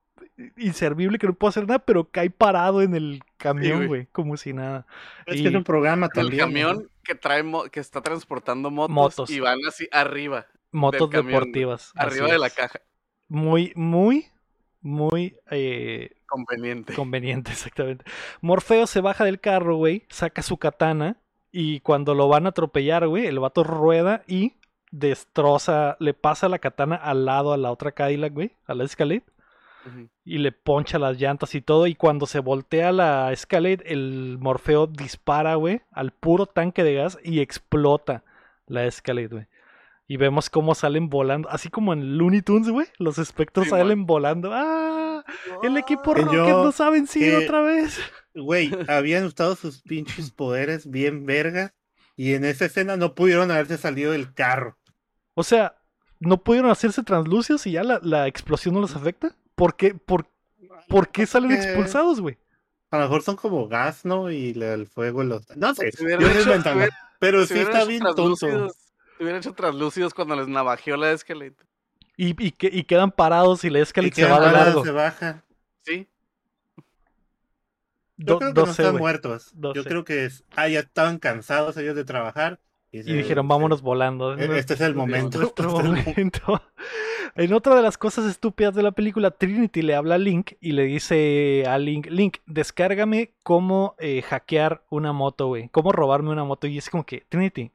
inservible 0.58 1.18
que 1.20 1.28
no 1.28 1.34
puede 1.34 1.50
hacer 1.50 1.68
nada, 1.68 1.80
pero 1.80 2.10
cae 2.10 2.30
parado 2.30 2.82
en 2.82 2.96
el 2.96 3.22
camión, 3.36 3.88
güey. 3.88 4.08
como 4.14 4.38
si 4.38 4.54
nada. 4.54 4.86
Es 5.26 5.38
Y- 5.40 5.44
que 5.44 5.50
es 5.50 5.56
un 5.56 5.66
programa 5.66 6.06
El 6.08 6.12
también. 6.14 6.38
¿no? 6.40 6.46
camión 6.46 6.90
que 7.04 7.16
trae 7.16 7.44
mo- 7.44 7.66
que 7.66 7.82
está 7.82 8.02
transportando 8.02 8.72
motos, 8.72 8.94
Motos. 8.96 9.30
y 9.30 9.42
van 9.42 9.60
así 9.68 9.90
arriba, 9.92 10.46
Motos 10.72 11.10
camión, 11.10 11.28
deportivas. 11.42 11.92
arriba 11.96 12.28
de 12.32 12.40
la 12.40 12.50
caja. 12.50 12.80
Muy, 13.28 13.74
muy 13.76 14.28
muy 14.82 15.38
eh, 15.50 16.12
Conveniente. 16.28 16.94
conveniente, 16.94 17.52
exactamente. 17.52 18.06
Morfeo 18.42 18.88
se 18.88 19.02
baja 19.02 19.24
del 19.26 19.40
carro, 19.40 19.78
güey, 19.78 20.06
saca 20.10 20.42
su 20.42 20.58
katana 20.58 21.18
y 21.52 21.82
cuando 21.82 22.16
lo 22.16 22.28
van 22.28 22.46
a 22.46 22.50
atropellar, 22.50 23.08
güey, 23.08 23.26
el 23.26 23.40
vato 23.40 23.64
rueda 23.64 24.24
y 24.28 24.54
destroza, 24.92 25.98
le 26.00 26.14
pasa 26.14 26.50
la 26.50 26.60
katana 26.60 26.96
al 26.96 27.26
lado 27.26 27.54
a 27.54 27.58
la 27.58 27.72
otra 27.72 27.92
Cadillac, 27.92 28.34
güey, 28.34 28.52
a 28.66 28.74
la 28.74 28.84
Escalade 28.84 29.24
y 30.24 30.38
le 30.38 30.52
poncha 30.52 31.00
las 31.00 31.20
llantas 31.20 31.56
y 31.56 31.62
todo. 31.62 31.88
Y 31.88 31.96
cuando 31.96 32.26
se 32.28 32.40
voltea 32.40 32.92
la 32.92 33.32
Escalade, 33.32 33.84
el 33.86 34.38
Morfeo 34.40 34.88
dispara, 34.88 35.56
güey, 35.56 35.82
al 35.92 36.12
puro 36.12 36.46
tanque 36.46 36.84
de 36.84 36.96
gas 36.96 37.18
y 37.24 37.40
explota 37.40 38.24
la 38.68 38.86
Escalade, 38.86 39.28
güey. 39.28 39.46
Y 40.12 40.18
vemos 40.18 40.50
cómo 40.50 40.76
salen 40.76 41.08
volando, 41.08 41.48
así 41.50 41.70
como 41.70 41.94
en 41.94 42.18
Looney 42.18 42.42
Tunes, 42.42 42.68
güey. 42.68 42.86
Los 42.98 43.18
espectros 43.18 43.64
Sí, 43.68 43.70
salen 43.70 44.06
volando. 44.06 44.50
¡Ah! 44.52 45.24
El 45.64 45.78
equipo 45.78 46.14
Rocket 46.14 46.34
yo- 46.34 46.66
nos 46.66 46.82
ha 46.82 46.90
vencido 46.90 47.40
que- 47.40 47.46
otra 47.46 47.62
vez. 47.62 47.98
Güey, 48.36 48.70
habían 48.90 49.24
usado 49.24 49.56
sus 49.56 49.82
pinches 49.84 50.32
poderes 50.32 50.92
bien 50.92 51.26
verga. 51.26 51.74
Y 52.18 52.34
en 52.34 52.44
esa 52.44 52.66
escena 52.66 52.98
no 52.98 53.16
pudieron 53.16 53.52
haberse 53.52 53.78
salido 53.78 54.12
del 54.12 54.34
carro. 54.34 54.78
O 55.34 55.44
sea, 55.46 55.78
¿no 56.20 56.44
pudieron 56.44 56.70
hacerse 56.72 57.04
translúcidos 57.04 57.66
y 57.66 57.72
ya 57.72 57.86
la, 57.86 58.02
la 58.04 58.28
explosión 58.28 58.74
no 58.74 58.82
los 58.82 58.98
afecta? 58.98 59.34
¿Por 59.56 59.78
qué, 59.78 59.94
por, 59.94 60.28
por 60.90 61.08
qué 61.08 61.26
salen 61.26 61.54
expulsados, 61.54 62.20
güey? 62.20 62.38
A 62.90 62.98
lo 62.98 63.04
mejor 63.04 63.22
son 63.22 63.38
como 63.38 63.70
gas, 63.70 64.04
¿no? 64.04 64.30
Y 64.30 64.50
el 64.62 64.88
fuego 64.88 65.24
los. 65.24 65.48
No 65.56 65.74
sé, 65.74 65.90
yo 65.98 66.10
hecho- 66.20 66.52
Pero 67.18 67.46
sí 67.46 67.58
está 67.60 67.86
bien 67.86 68.04
tonto. 68.14 68.74
Hubieran 69.24 69.40
hecho 69.40 69.54
translúcidos 69.54 70.14
cuando 70.14 70.36
les 70.36 70.48
navajeó 70.48 70.98
la 70.98 71.12
Escalade. 71.12 71.56
Y, 72.18 72.30
y, 72.46 72.52
que- 72.52 72.70
y 72.72 72.84
quedan 72.84 73.12
parados 73.12 73.64
y 73.64 73.70
la 73.70 73.80
Y 73.80 73.82
Escalade 73.84 74.14
se 74.14 74.26
va 74.26 74.40
de 74.40 74.46
parados, 74.48 74.66
largo. 74.68 74.84
se 74.86 74.92
baja. 74.92 75.44
Sí. 75.84 76.08
Yo 78.18 78.34
Do- 78.34 78.40
creo 78.40 78.54
que 78.54 78.60
no 78.62 78.66
no 78.68 78.74
sé, 78.74 78.82
están 78.84 78.98
muertos. 78.98 79.54
No 79.56 79.74
Yo 79.74 79.84
sé. 79.84 79.90
creo 79.90 80.04
que 80.06 80.26
es- 80.26 80.44
ah, 80.56 80.68
ya 80.68 80.80
estaban 80.82 81.18
cansados 81.18 81.76
ellos 81.78 81.96
de 81.96 82.04
trabajar. 82.06 82.60
Y 82.92 83.04
se- 83.04 83.14
dijeron, 83.14 83.46
se- 83.46 83.50
vámonos 83.50 83.82
volando. 83.82 84.38
e- 84.38 84.60
Este 84.60 84.74
es 84.76 84.82
el 84.82 84.94
momento. 84.96 85.42
Este 85.42 85.62
es 85.64 85.68
el 85.68 85.74
mo- 85.74 85.82
momento. 85.82 86.62
En 87.34 87.54
otra 87.54 87.76
de 87.76 87.82
las 87.82 87.98
cosas 87.98 88.26
estúpidas 88.26 88.76
de 88.76 88.84
la 88.84 88.92
película, 88.92 89.32
Trinity 89.32 89.82
le 89.82 89.96
habla 89.96 90.16
a 90.16 90.18
Link 90.18 90.52
y 90.60 90.74
le 90.74 90.84
dice 90.84 91.64
a 91.66 91.78
Link, 91.78 92.08
Link, 92.08 92.40
descárgame 92.46 93.32
cómo 93.42 93.96
eh, 94.00 94.22
hackear 94.22 94.84
una 94.90 95.14
moto, 95.14 95.48
güey. 95.48 95.70
Cómo 95.70 95.94
robarme 95.94 96.30
una 96.32 96.44
moto. 96.44 96.68
Y 96.68 96.78
es 96.78 96.90
como 96.90 97.06
que, 97.06 97.24
Trinity, 97.30 97.72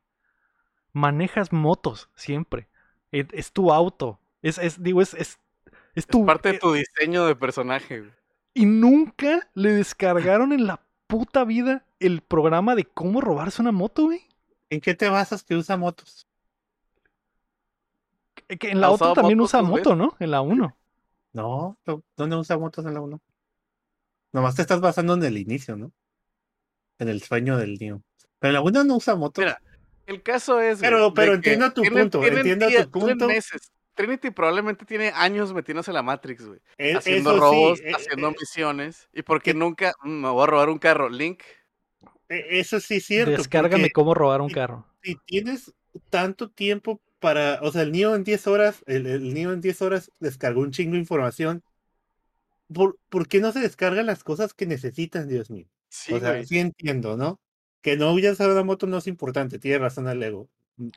manejas 0.96 1.52
motos 1.52 2.08
siempre. 2.14 2.68
Es, 3.12 3.26
es 3.32 3.52
tu 3.52 3.70
auto. 3.72 4.18
Es, 4.42 4.56
es 4.58 4.82
digo, 4.82 5.02
es, 5.02 5.12
es, 5.14 5.38
es 5.94 6.06
Es 6.06 6.06
tu... 6.06 6.24
parte 6.24 6.48
de 6.50 6.54
eh, 6.56 6.58
tu 6.58 6.72
diseño 6.72 7.26
de 7.26 7.36
personaje. 7.36 8.00
güey. 8.00 8.12
Y 8.54 8.64
nunca 8.64 9.48
le 9.54 9.72
descargaron 9.72 10.52
en 10.52 10.66
la 10.66 10.80
puta 11.06 11.44
vida 11.44 11.84
el 12.00 12.22
programa 12.22 12.74
de 12.74 12.86
cómo 12.86 13.20
robarse 13.20 13.60
una 13.60 13.72
moto, 13.72 14.04
güey. 14.04 14.26
¿En 14.70 14.80
qué 14.80 14.94
te 14.94 15.08
basas 15.08 15.44
que 15.44 15.54
usa 15.54 15.76
motos? 15.76 16.26
Que 18.48 18.70
en 18.70 18.80
la 18.80 18.86
¿Ha 18.86 18.90
otra 18.90 19.12
también 19.12 19.38
motos 19.38 19.50
usa 19.50 19.62
moto, 19.62 19.94
¿no? 19.94 20.16
En 20.18 20.30
la 20.30 20.40
1. 20.40 20.76
No, 21.34 21.78
no, 21.84 22.02
¿dónde 22.16 22.36
usa 22.36 22.56
motos 22.56 22.86
en 22.86 22.94
la 22.94 23.00
1? 23.00 23.20
Nomás 24.32 24.54
te 24.54 24.62
estás 24.62 24.80
basando 24.80 25.14
en 25.14 25.24
el 25.24 25.36
inicio, 25.36 25.76
¿no? 25.76 25.92
En 26.98 27.08
el 27.08 27.20
sueño 27.22 27.58
del 27.58 27.74
niño. 27.74 28.02
Pero 28.38 28.50
en 28.50 28.54
la 28.54 28.60
1 28.62 28.84
no 28.84 28.96
usa 28.96 29.14
motos. 29.14 29.44
Mira, 29.44 29.60
El 30.06 30.22
caso 30.22 30.60
es. 30.60 30.78
güey, 30.78 30.90
Pero- 30.90 31.12
pero 31.14 31.32
que 31.32 31.36
entiendo 31.52 31.72
tu 31.72 31.82
punto, 31.82 32.22
entiendo 32.24 32.68
tu 32.68 32.90
punto. 32.90 33.26
meses. 33.28 33.72
Trinity 33.94 34.30
probablemente 34.30 34.84
tiene 34.84 35.08
años 35.14 35.54
metiéndose 35.54 35.90
en 35.90 35.94
la 35.94 36.02
Matrix, 36.02 36.46
güey. 36.46 36.60
E- 36.76 36.94
Haciendo 36.96 37.38
robos, 37.38 37.78
sí, 37.78 37.84
e- 37.86 37.92
haciendo 37.94 38.28
e- 38.28 38.34
misiones. 38.38 39.08
Y 39.12 39.22
porque 39.22 39.52
que- 39.52 39.58
nunca 39.58 39.94
mm, 40.02 40.08
me 40.10 40.28
voy 40.28 40.42
a 40.42 40.46
robar 40.46 40.68
un 40.68 40.78
carro. 40.78 41.08
Link. 41.08 41.42
eso 42.28 42.78
sí 42.80 42.96
es 42.96 43.06
cierto. 43.06 43.30
Descárgame 43.30 43.84
porque 43.84 43.92
cómo 43.92 44.12
robar 44.14 44.40
un 44.40 44.50
carro. 44.50 44.84
si 45.02 45.14
tienes 45.26 45.72
tanto 46.10 46.50
tiempo 46.50 47.00
para, 47.20 47.60
o 47.62 47.70
sea, 47.72 47.82
el 47.82 47.92
niño 47.92 48.14
en 48.14 48.22
10 48.24 48.46
horas, 48.48 48.82
el, 48.86 49.06
el 49.06 49.32
niño 49.32 49.52
en 49.52 49.60
10 49.60 49.80
horas 49.80 50.10
descargó 50.20 50.60
un 50.60 50.72
chingo 50.72 50.92
de 50.92 50.98
información. 50.98 51.62
¿Por, 52.72 52.98
por 53.08 53.28
qué 53.28 53.40
no 53.40 53.52
se 53.52 53.60
descargan 53.60 54.06
las 54.06 54.24
cosas 54.24 54.52
que 54.54 54.66
necesitan, 54.66 55.28
Dios 55.28 55.50
mío? 55.50 55.66
Sí, 55.88 56.12
o 56.12 56.20
sea, 56.20 56.30
güey. 56.32 56.44
sí 56.46 56.58
entiendo, 56.58 57.16
¿no? 57.16 57.40
Que 57.86 57.96
no 57.96 58.12
huyas 58.12 58.40
a 58.40 58.48
una 58.48 58.64
moto 58.64 58.88
no 58.88 58.98
es 58.98 59.06
importante, 59.06 59.60
tiene 59.60 59.78
razón 59.78 60.08
el 60.08 60.20
ego. 60.20 60.48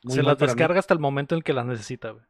Se 0.08 0.24
las 0.24 0.36
descarga 0.38 0.80
hasta 0.80 0.92
el 0.92 0.98
momento 0.98 1.36
en 1.36 1.42
que 1.42 1.52
las 1.52 1.64
necesita, 1.64 2.10
güey. 2.10 2.24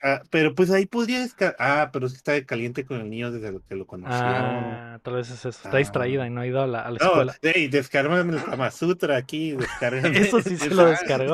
Ah, 0.00 0.22
pero 0.30 0.54
pues 0.54 0.70
ahí 0.70 0.86
podría 0.86 1.18
descargar. 1.18 1.56
Ah, 1.58 1.90
pero 1.92 2.06
que 2.08 2.14
está 2.14 2.44
caliente 2.44 2.84
con 2.86 3.00
el 3.00 3.10
niño 3.10 3.32
desde 3.32 3.58
que 3.68 3.74
lo 3.74 3.88
conoció. 3.88 4.14
Ah, 4.16 5.00
tal 5.02 5.14
vez 5.14 5.30
es 5.30 5.38
eso. 5.44 5.48
Está 5.48 5.78
distraída 5.78 6.22
Ah. 6.22 6.26
y 6.28 6.30
no 6.30 6.42
ha 6.42 6.46
ido 6.46 6.62
a 6.62 6.68
la, 6.68 6.82
a 6.82 6.92
la 6.92 6.98
No, 7.00 7.06
escuela. 7.06 7.34
hey, 7.42 7.66
descárgame 7.66 8.36
el 8.36 8.44
Kama 8.44 8.70
Sutra 8.70 9.16
aquí, 9.16 9.50
descárgame. 9.56 10.16
Eso 10.16 10.40
sí 10.42 10.56
se 10.58 10.70
lo 10.72 10.86
descargó. 10.86 11.32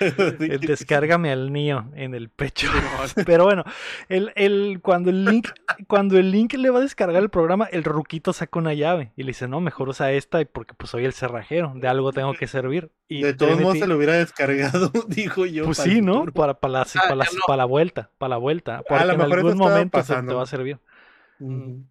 Descárgame 0.60 1.30
al 1.30 1.52
niño 1.52 1.90
en 1.94 2.14
el 2.14 2.28
pecho. 2.28 2.68
Pero 3.26 3.44
bueno, 3.44 3.64
el, 4.08 4.32
el, 4.34 4.80
cuando 4.82 5.10
el 5.10 5.24
link, 5.24 5.48
cuando 5.86 6.18
el 6.18 6.30
link 6.30 6.54
le 6.54 6.70
va 6.70 6.78
a 6.78 6.82
descargar 6.82 7.22
el 7.22 7.28
programa, 7.28 7.66
el 7.66 7.84
ruquito 7.84 8.32
saca 8.32 8.58
una 8.58 8.74
llave 8.74 9.12
y 9.16 9.22
le 9.22 9.28
dice, 9.28 9.48
no, 9.48 9.60
mejor 9.60 9.88
usa 9.88 10.12
esta 10.12 10.40
y 10.40 10.44
porque 10.46 10.74
pues 10.74 10.90
soy 10.90 11.04
el 11.04 11.12
cerrajero, 11.12 11.72
de 11.74 11.88
algo 11.88 12.12
tengo 12.12 12.34
que 12.34 12.46
servir. 12.46 12.90
Y 13.08 13.22
De 13.22 13.34
todos 13.34 13.60
modos 13.60 13.78
se 13.78 13.86
lo 13.86 13.96
hubiera 13.96 14.14
descargado, 14.14 14.90
dijo 15.08 15.44
yo. 15.46 15.64
Pues 15.64 15.78
sí, 15.78 16.00
¿no? 16.00 16.24
Para, 16.26 16.54
para, 16.54 16.72
la, 16.72 16.80
Ah, 16.82 17.02
para, 17.02 17.16
la, 17.16 17.26
para 17.46 17.56
la 17.58 17.64
vuelta, 17.64 18.10
para 18.18 18.30
la 18.30 18.36
vuelta. 18.36 18.82
Porque 18.88 19.04
lo 19.04 19.12
en 19.12 19.20
algún 19.20 19.58
momento 19.58 20.02
se 20.02 20.14
te 20.14 20.34
va 20.34 20.42
a 20.42 20.46
servir. 20.46 20.78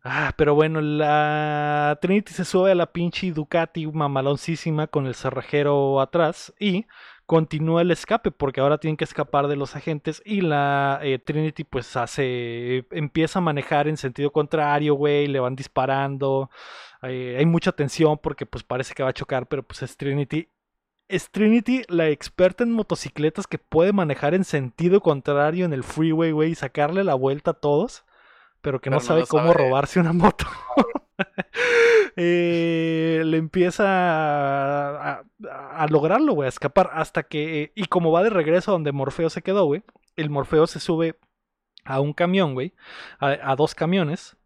Ah, 0.04 0.34
pero 0.38 0.54
bueno, 0.54 0.80
la 0.80 1.98
Trinity 2.02 2.34
se 2.34 2.46
sube 2.46 2.72
a 2.72 2.76
la 2.76 2.92
pinche 2.92 3.32
Ducati 3.32 3.88
mamaloncísima 3.88 4.88
con 4.88 5.08
el 5.08 5.16
cerrajero 5.16 6.00
atrás 6.02 6.54
y 6.60 6.86
continúa 7.30 7.84
el 7.84 7.92
escape 7.92 8.32
porque 8.32 8.60
ahora 8.60 8.80
tienen 8.80 8.98
que 8.98 9.04
escapar 9.04 9.48
de 9.48 9.56
los 9.56 9.76
agentes 9.76 10.20
y 10.26 10.42
la 10.42 11.00
eh, 11.04 11.20
Trinity 11.20 11.64
pues 11.64 11.96
hace, 11.96 12.88
empieza 12.90 13.38
a 13.38 13.44
manejar 13.44 13.88
en 13.88 13.98
sentido 13.98 14.32
contrario, 14.32 14.96
güey, 14.96 15.28
le 15.28 15.40
van 15.40 15.56
disparando, 15.56 16.50
eh, 17.04 17.36
hay 17.38 17.46
mucha 17.46 17.72
tensión 17.72 18.18
porque 18.18 18.48
pues 18.48 18.64
parece 18.64 18.96
que 18.96 19.04
va 19.04 19.10
a 19.10 19.14
chocar, 19.14 19.46
pero 19.48 19.62
pues 19.62 19.84
es 19.84 19.96
Trinity. 19.96 20.50
Es 21.08 21.30
Trinity 21.30 21.84
la 21.88 22.10
experta 22.10 22.64
en 22.64 22.72
motocicletas 22.72 23.46
que 23.46 23.60
puede 23.60 23.94
manejar 23.94 24.34
en 24.34 24.44
sentido 24.44 25.00
contrario 25.00 25.66
en 25.66 25.74
el 25.74 25.84
freeway, 25.84 26.32
güey, 26.32 26.52
y 26.54 26.56
sacarle 26.56 27.04
la 27.04 27.14
vuelta 27.14 27.52
a 27.52 27.60
todos 27.60 28.06
pero 28.62 28.80
que 28.82 28.90
no 28.90 28.98
Pero 28.98 29.04
no 29.04 29.08
sabe 29.08 29.28
cómo 29.28 29.52
sabe. 29.54 29.66
robarse 29.66 30.00
una 30.00 30.14
moto. 30.14 30.46
Eh, 32.16 33.22
le 33.26 33.38
empieza 33.38 33.86
a, 33.86 35.24
a- 35.44 35.84
a 35.84 35.88
lograrlo, 35.88 36.34
güey, 36.34 36.48
a 36.48 36.50
escapar 36.50 36.90
hasta 36.94 37.24
que... 37.24 37.72
Y 37.76 37.86
como 37.86 38.12
va 38.12 38.24
de 38.24 38.30
regreso 38.30 38.72
donde 38.72 38.92
Morfeo 38.92 39.30
se 39.30 39.42
quedó, 39.42 39.66
güey, 39.66 39.84
el 40.16 40.30
Morfeo 40.30 40.68
se 40.68 40.80
sube 40.80 41.18
a 41.86 42.00
un 42.02 42.14
camión, 42.14 42.54
güey, 42.54 42.74
a, 43.20 43.38
a 43.52 43.56
dos 43.56 43.76
camiones, 43.76 44.38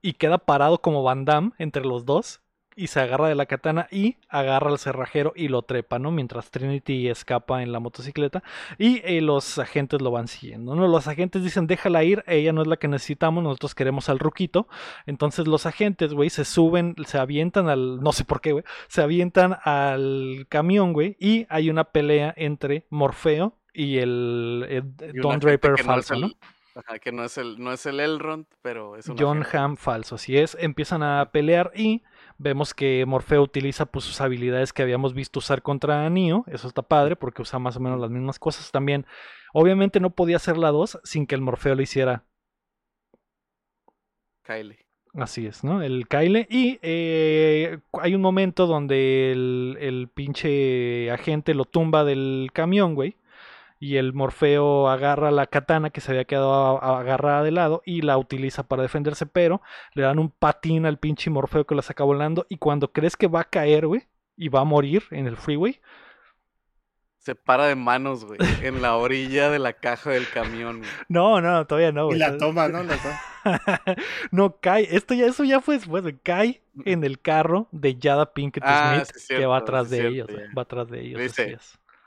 y 0.00 0.14
queda 0.14 0.38
parado 0.38 0.80
como 0.80 1.02
Van 1.02 1.24
Damme 1.24 1.52
entre 1.58 1.84
los 1.84 2.04
dos, 2.06 2.40
y 2.78 2.86
se 2.86 3.00
agarra 3.00 3.28
de 3.28 3.34
la 3.34 3.46
katana 3.46 3.88
y 3.90 4.18
agarra 4.28 4.70
al 4.70 4.78
cerrajero 4.78 5.32
y 5.34 5.48
lo 5.48 5.62
trepa, 5.62 5.98
¿no? 5.98 6.12
Mientras 6.12 6.52
Trinity 6.52 7.08
escapa 7.08 7.60
en 7.62 7.72
la 7.72 7.80
motocicleta. 7.80 8.44
Y 8.78 9.00
eh, 9.04 9.20
los 9.20 9.58
agentes 9.58 10.00
lo 10.00 10.12
van 10.12 10.28
siguiendo, 10.28 10.76
¿no? 10.76 10.86
Los 10.86 11.08
agentes 11.08 11.42
dicen, 11.42 11.66
déjala 11.66 12.04
ir, 12.04 12.22
ella 12.28 12.52
no 12.52 12.62
es 12.62 12.68
la 12.68 12.76
que 12.76 12.86
necesitamos, 12.86 13.42
nosotros 13.42 13.74
queremos 13.74 14.08
al 14.08 14.20
ruquito. 14.20 14.68
Entonces 15.06 15.48
los 15.48 15.66
agentes, 15.66 16.14
güey, 16.14 16.30
se 16.30 16.44
suben, 16.44 16.94
se 17.04 17.18
avientan 17.18 17.68
al, 17.68 18.00
no 18.00 18.12
sé 18.12 18.24
por 18.24 18.40
qué, 18.40 18.52
güey, 18.52 18.64
se 18.86 19.02
avientan 19.02 19.56
al 19.64 20.46
camión, 20.48 20.92
güey, 20.92 21.16
y 21.18 21.46
hay 21.48 21.70
una 21.70 21.82
pelea 21.82 22.32
entre 22.36 22.86
Morfeo 22.90 23.58
y 23.74 23.98
el, 23.98 24.66
eh, 24.68 24.82
Y 25.14 25.18
Don 25.18 25.40
Draper 25.40 25.82
falso, 25.82 26.14
¿no? 26.14 26.30
Ajá, 26.78 27.00
que 27.00 27.10
no 27.10 27.24
es 27.24 27.36
el, 27.38 27.58
no 27.58 27.72
es 27.72 27.86
el 27.86 27.98
Elrond, 27.98 28.46
pero 28.62 28.96
es 28.96 29.08
un 29.08 29.18
John. 29.18 29.44
Hamm 29.52 29.76
falso, 29.76 30.14
así 30.14 30.38
es. 30.38 30.56
Empiezan 30.60 31.02
a 31.02 31.30
pelear 31.32 31.72
y 31.74 32.04
vemos 32.38 32.72
que 32.72 33.04
Morfeo 33.06 33.42
utiliza 33.42 33.86
pues, 33.86 34.04
sus 34.04 34.20
habilidades 34.20 34.72
que 34.72 34.82
habíamos 34.82 35.12
visto 35.12 35.40
usar 35.40 35.62
contra 35.62 36.08
Neo. 36.08 36.44
Eso 36.46 36.68
está 36.68 36.82
padre 36.82 37.16
porque 37.16 37.42
usa 37.42 37.58
más 37.58 37.76
o 37.76 37.80
menos 37.80 38.00
las 38.00 38.10
mismas 38.10 38.38
cosas 38.38 38.70
también. 38.70 39.04
Obviamente 39.52 40.00
no 40.00 40.10
podía 40.10 40.36
hacer 40.36 40.56
la 40.56 40.70
2 40.70 41.00
sin 41.04 41.26
que 41.26 41.34
el 41.34 41.40
Morfeo 41.40 41.74
lo 41.74 41.82
hiciera 41.82 42.24
Kylie. 44.42 44.86
Así 45.14 45.46
es, 45.46 45.64
¿no? 45.64 45.82
El 45.82 46.06
Kyle. 46.06 46.46
Y 46.48 46.78
eh, 46.82 47.78
hay 47.92 48.14
un 48.14 48.20
momento 48.20 48.66
donde 48.66 49.32
el, 49.32 49.76
el 49.80 50.08
pinche 50.08 51.10
agente 51.10 51.54
lo 51.54 51.64
tumba 51.64 52.04
del 52.04 52.50
camión, 52.52 52.94
güey. 52.94 53.16
Y 53.80 53.96
el 53.96 54.12
Morfeo 54.12 54.88
agarra 54.88 55.30
la 55.30 55.46
katana 55.46 55.90
que 55.90 56.00
se 56.00 56.10
había 56.10 56.24
quedado 56.24 56.82
agarrada 56.82 57.42
de 57.44 57.52
lado 57.52 57.82
y 57.86 58.02
la 58.02 58.18
utiliza 58.18 58.64
para 58.64 58.82
defenderse, 58.82 59.24
pero 59.26 59.62
le 59.94 60.02
dan 60.02 60.18
un 60.18 60.30
patín 60.30 60.84
al 60.84 60.98
pinche 60.98 61.30
Morfeo 61.30 61.64
que 61.66 61.74
la 61.76 61.82
saca 61.82 62.02
volando. 62.04 62.44
Y 62.48 62.58
cuando 62.58 62.92
crees 62.92 63.16
que 63.16 63.28
va 63.28 63.42
a 63.42 63.44
caer, 63.44 63.86
güey, 63.86 64.02
y 64.36 64.48
va 64.48 64.60
a 64.60 64.64
morir 64.64 65.04
en 65.12 65.26
el 65.28 65.36
freeway, 65.36 65.80
Se 67.18 67.34
para 67.34 67.66
de 67.66 67.74
manos, 67.76 68.24
güey, 68.24 68.38
en 68.62 68.80
la 68.82 68.96
orilla 68.96 69.50
de 69.50 69.58
la 69.58 69.72
caja 69.74 70.10
del 70.10 70.28
camión. 70.30 70.78
güey. 70.78 70.90
no, 71.08 71.40
no, 71.40 71.66
todavía 71.66 71.92
no, 71.92 72.04
Y 72.04 72.06
güey. 72.06 72.18
la 72.18 72.36
toma, 72.38 72.68
¿no? 72.68 72.82
La 72.82 72.96
toma. 72.96 73.20
no, 74.32 74.56
cae. 74.60 74.88
Esto 74.96 75.14
ya, 75.14 75.26
eso 75.26 75.44
ya 75.44 75.60
fue 75.60 75.76
después. 75.76 76.02
güey, 76.02 76.16
Cae 76.22 76.62
en 76.84 77.04
el 77.04 77.20
carro 77.20 77.68
de 77.72 77.96
Yada 77.96 78.32
Pinkett 78.32 78.62
Ah, 78.66 79.02
Smith 79.04 79.16
sí 79.16 79.34
que 79.36 79.46
va 79.46 79.58
atrás 79.58 79.88
sí 79.88 79.96
de 79.96 79.96
cierto, 80.10 80.14
ellos. 80.14 80.26
güey. 80.30 80.54
Va 80.56 80.62
atrás 80.62 80.88
de 80.88 81.00
ellos. 81.00 81.18
Le 81.18 81.22
dice. 81.24 81.58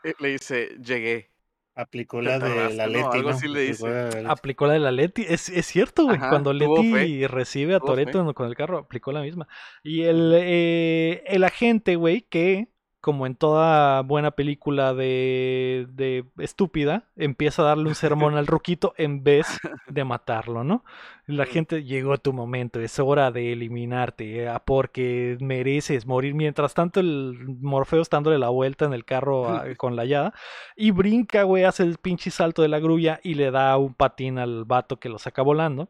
Eh, 0.04 0.14
Le 0.20 0.30
dice, 0.30 0.70
llegué. 0.84 1.30
Aplicó 1.74 2.22
la 2.22 2.38
de 2.40 2.74
la 2.74 2.88
¿no? 2.88 2.94
Leti, 2.94 3.18
Algo 3.18 3.30
¿no? 3.30 3.36
así 3.36 3.48
le 3.48 3.62
Aplicó 3.62 3.88
dice. 3.88 3.90
la 3.90 4.06
de 4.10 4.24
la 4.24 4.30
Leti. 4.30 4.30
Aplicó 4.30 4.68
la 4.68 4.74
de 4.74 4.80
la 4.80 4.92
Leti. 4.92 5.26
Es, 5.28 5.50
es 5.50 5.66
cierto, 5.66 6.06
güey. 6.06 6.18
Ajá, 6.18 6.30
Cuando 6.30 6.54
Leti 6.54 7.28
recibe 7.28 7.76
a 7.76 7.80
fe. 7.80 7.86
Toreto 7.86 8.34
con 8.34 8.48
el 8.48 8.56
carro, 8.56 8.78
aplicó 8.80 9.12
la 9.12 9.22
misma. 9.22 9.48
Y 9.84 10.04
el, 10.04 10.34
eh, 10.36 11.24
el 11.28 11.44
agente, 11.44 11.96
güey, 11.96 12.22
que 12.24 12.71
como 13.02 13.26
en 13.26 13.36
toda 13.36 14.02
buena 14.04 14.32
película 14.32 14.94
de, 14.94 15.88
de 15.92 16.24
estúpida, 16.38 17.10
empieza 17.16 17.64
a 17.64 17.66
darle 17.66 17.90
un 17.90 17.96
sermón 17.96 18.36
al 18.36 18.48
ruquito 18.48 18.94
en 18.98 19.24
vez 19.24 19.48
de 19.88 20.04
matarlo, 20.04 20.64
¿no? 20.64 20.86
La 21.26 21.46
gente 21.46 21.84
llegó 21.84 22.18
tu 22.18 22.32
momento, 22.34 22.80
es 22.80 23.00
hora 23.00 23.32
de 23.32 23.54
eliminarte, 23.54 24.44
eh, 24.46 24.52
porque 24.66 25.38
mereces 25.40 26.06
morir. 26.06 26.34
Mientras 26.36 26.74
tanto, 26.74 27.00
el 27.00 27.38
Morfeo 27.62 28.02
está 28.02 28.18
dándole 28.18 28.38
la 28.38 28.50
vuelta 28.50 28.86
en 28.86 28.94
el 28.94 29.06
carro 29.06 29.50
a- 29.50 29.66
con 29.78 29.96
la 29.96 30.06
yada 30.06 30.34
y 30.76 30.92
brinca, 30.92 31.44
güey, 31.44 31.64
hace 31.64 31.84
el 31.84 31.98
pinche 31.98 32.32
salto 32.32 32.62
de 32.62 32.68
la 32.68 32.80
grulla 32.80 33.20
y 33.24 33.34
le 33.34 33.50
da 33.52 33.76
un 33.78 33.94
patín 33.94 34.38
al 34.40 34.66
vato 34.66 35.00
que 35.00 35.10
lo 35.10 35.18
saca 35.18 35.42
volando. 35.42 35.90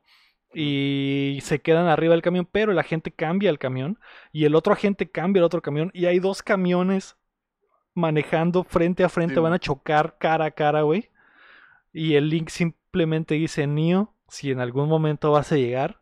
Y 0.53 1.39
se 1.41 1.59
quedan 1.61 1.87
arriba 1.87 2.13
del 2.13 2.21
camión, 2.21 2.47
pero 2.51 2.71
el 2.71 2.79
agente 2.79 3.11
cambia 3.11 3.49
el 3.49 3.57
camión 3.59 3.99
y 4.31 4.45
el 4.45 4.55
otro 4.55 4.73
agente 4.73 5.09
cambia 5.09 5.39
el 5.39 5.45
otro 5.45 5.61
camión 5.61 5.91
y 5.93 6.05
hay 6.07 6.19
dos 6.19 6.43
camiones 6.43 7.15
manejando 7.93 8.63
frente 8.63 9.03
a 9.03 9.09
frente, 9.09 9.35
Sí. 9.35 9.39
van 9.39 9.53
a 9.53 9.59
chocar 9.59 10.17
cara 10.17 10.45
a 10.45 10.51
cara, 10.51 10.81
güey. 10.81 11.09
Y 11.93 12.15
el 12.15 12.29
Link 12.29 12.49
simplemente 12.49 13.35
dice, 13.35 13.67
Neo, 13.67 14.13
si 14.27 14.51
en 14.51 14.59
algún 14.59 14.87
momento 14.89 15.31
vas 15.31 15.51
a 15.51 15.57
llegar, 15.57 16.00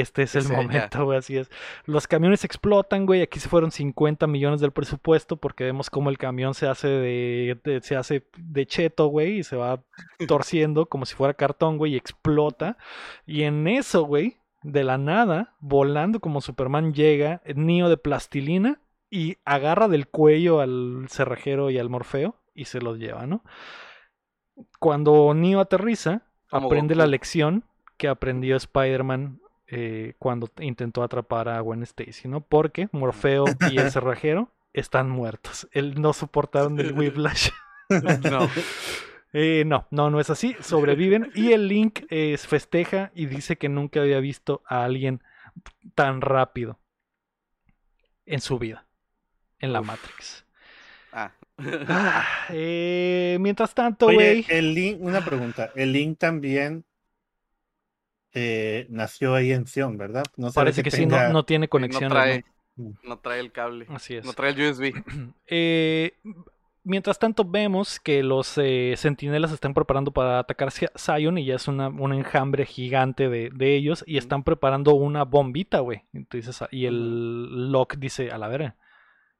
este 0.00 0.22
es 0.22 0.34
el 0.34 0.44
momento, 0.56 1.04
güey, 1.04 1.18
así 1.18 1.36
es. 1.36 1.50
Los 1.86 2.06
camiones 2.06 2.44
explotan, 2.44 3.06
güey, 3.06 3.22
aquí 3.22 3.38
se 3.40 3.48
fueron 3.48 3.70
50 3.70 4.26
millones 4.26 4.60
del 4.60 4.72
presupuesto 4.72 5.36
porque 5.36 5.64
vemos 5.64 5.90
cómo 5.90 6.10
el 6.10 6.18
camión 6.18 6.54
se 6.54 6.66
hace 6.66 6.88
de, 6.88 7.58
de- 7.64 7.80
se 7.80 7.96
hace 7.96 8.26
de 8.36 8.66
cheto, 8.66 9.06
güey, 9.08 9.38
y 9.38 9.42
se 9.44 9.56
va 9.56 9.82
torciendo 10.28 10.86
como 10.86 11.06
si 11.06 11.14
fuera 11.14 11.34
cartón, 11.34 11.78
güey, 11.78 11.94
y 11.94 11.96
explota. 11.96 12.76
Y 13.26 13.42
en 13.42 13.66
eso, 13.68 14.04
güey, 14.04 14.36
de 14.62 14.84
la 14.84 14.96
nada, 14.98 15.54
volando 15.60 16.20
como 16.20 16.40
Superman 16.40 16.94
llega, 16.94 17.42
Neo 17.54 17.88
de 17.88 17.96
plastilina 17.96 18.80
y 19.10 19.36
agarra 19.44 19.88
del 19.88 20.08
cuello 20.08 20.60
al 20.60 21.06
cerrajero 21.08 21.70
y 21.70 21.78
al 21.78 21.90
Morfeo 21.90 22.36
y 22.54 22.64
se 22.64 22.80
los 22.80 22.98
lleva, 22.98 23.26
¿no? 23.26 23.44
Cuando 24.78 25.34
Neo 25.34 25.60
aterriza, 25.60 26.22
aprende 26.50 26.94
la 26.94 27.06
lección 27.06 27.64
que 27.96 28.08
aprendió 28.08 28.56
Spider-Man 28.56 29.40
eh, 29.66 30.14
cuando 30.18 30.50
intentó 30.60 31.02
atrapar 31.02 31.48
a 31.48 31.60
Gwen 31.60 31.82
Stacy, 31.82 32.28
¿no? 32.28 32.40
Porque 32.40 32.88
Morfeo 32.92 33.44
y 33.70 33.78
el 33.78 33.90
cerrajero 33.90 34.50
están 34.72 35.08
muertos. 35.08 35.68
Él 35.72 36.00
no 36.00 36.12
soportaron 36.12 36.78
el 36.80 36.92
whiplash. 36.92 37.50
No. 37.90 38.48
Eh, 39.36 39.64
no, 39.66 39.88
no, 39.90 40.10
no 40.10 40.20
es 40.20 40.30
así. 40.30 40.54
Sobreviven 40.60 41.32
y 41.34 41.50
el 41.50 41.66
Link 41.66 42.04
eh, 42.08 42.38
festeja 42.38 43.10
y 43.16 43.26
dice 43.26 43.56
que 43.56 43.68
nunca 43.68 44.00
había 44.00 44.20
visto 44.20 44.62
a 44.64 44.84
alguien 44.84 45.24
tan 45.96 46.20
rápido 46.20 46.78
en 48.26 48.40
su 48.40 48.60
vida, 48.60 48.86
en 49.58 49.72
la 49.72 49.80
Uf. 49.80 49.88
Matrix. 49.88 50.46
Ah. 51.12 51.32
Ah, 51.88 52.24
eh, 52.50 53.36
mientras 53.40 53.74
tanto, 53.74 54.06
güey. 54.06 54.46
el 54.48 54.72
Link, 54.72 54.98
una 55.00 55.24
pregunta. 55.24 55.72
El 55.74 55.92
Link 55.92 56.16
también 56.16 56.84
eh, 58.34 58.86
nació 58.90 59.34
ahí 59.34 59.52
en 59.52 59.66
Sion, 59.66 59.96
¿verdad? 59.96 60.24
No 60.36 60.50
Parece 60.52 60.82
que 60.82 60.90
sí, 60.90 61.06
no, 61.06 61.28
no 61.28 61.44
tiene 61.44 61.66
no 61.66 61.70
conexión. 61.70 62.10
trae, 62.10 62.44
no 62.76 63.18
trae 63.18 63.40
el 63.40 63.52
cable. 63.52 63.86
Así 63.88 64.16
es. 64.16 64.24
No 64.24 64.32
trae 64.32 64.50
el 64.52 64.70
USB. 64.70 64.92
Eh, 65.46 66.12
mientras 66.82 67.18
tanto, 67.18 67.44
vemos 67.44 68.00
que 68.00 68.22
los 68.22 68.58
eh, 68.58 68.94
sentinelas 68.96 69.50
se 69.50 69.54
están 69.54 69.74
preparando 69.74 70.12
para 70.12 70.38
atacar 70.38 70.70
Zion 70.70 71.38
y 71.38 71.46
ya 71.46 71.54
es 71.56 71.68
una, 71.68 71.88
un 71.88 72.12
enjambre 72.12 72.66
gigante 72.66 73.28
de, 73.28 73.50
de 73.54 73.76
ellos 73.76 74.04
y 74.06 74.18
están 74.18 74.42
preparando 74.42 74.94
una 74.94 75.24
bombita, 75.24 75.80
güey. 75.80 76.02
Entonces, 76.12 76.60
y 76.70 76.86
el 76.86 77.70
Locke 77.72 77.96
dice, 77.98 78.30
a 78.30 78.38
la 78.38 78.48
verga, 78.48 78.76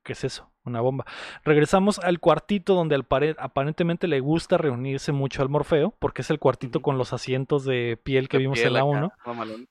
¿qué 0.05 0.13
es 0.13 0.23
eso? 0.25 0.51
Una 0.65 0.81
bomba. 0.81 1.05
Regresamos 1.45 1.99
al 1.99 2.21
cuartito 2.21 2.75
donde 2.75 2.95
al 2.95 3.05
pare- 3.05 3.35
aparentemente 3.39 4.07
le 4.07 4.21
gusta 4.21 4.57
reunirse 4.59 5.11
mucho 5.13 5.43
al 5.43 5.49
Morfeo, 5.49 5.95
porque 5.99 6.23
es 6.23 6.31
el 6.31 6.39
cuartito 6.39 6.81
con 6.83 6.97
los 6.99 7.13
asientos 7.13 7.65
de 7.65 7.99
piel 8.03 8.29
que 8.29 8.37
De 8.39 8.43
vimos 8.43 8.59
piel 8.59 8.69
en 8.69 8.73
la 8.75 8.79
acá, 8.81 8.87
1. 8.89 9.13
mamalón. 9.27 9.69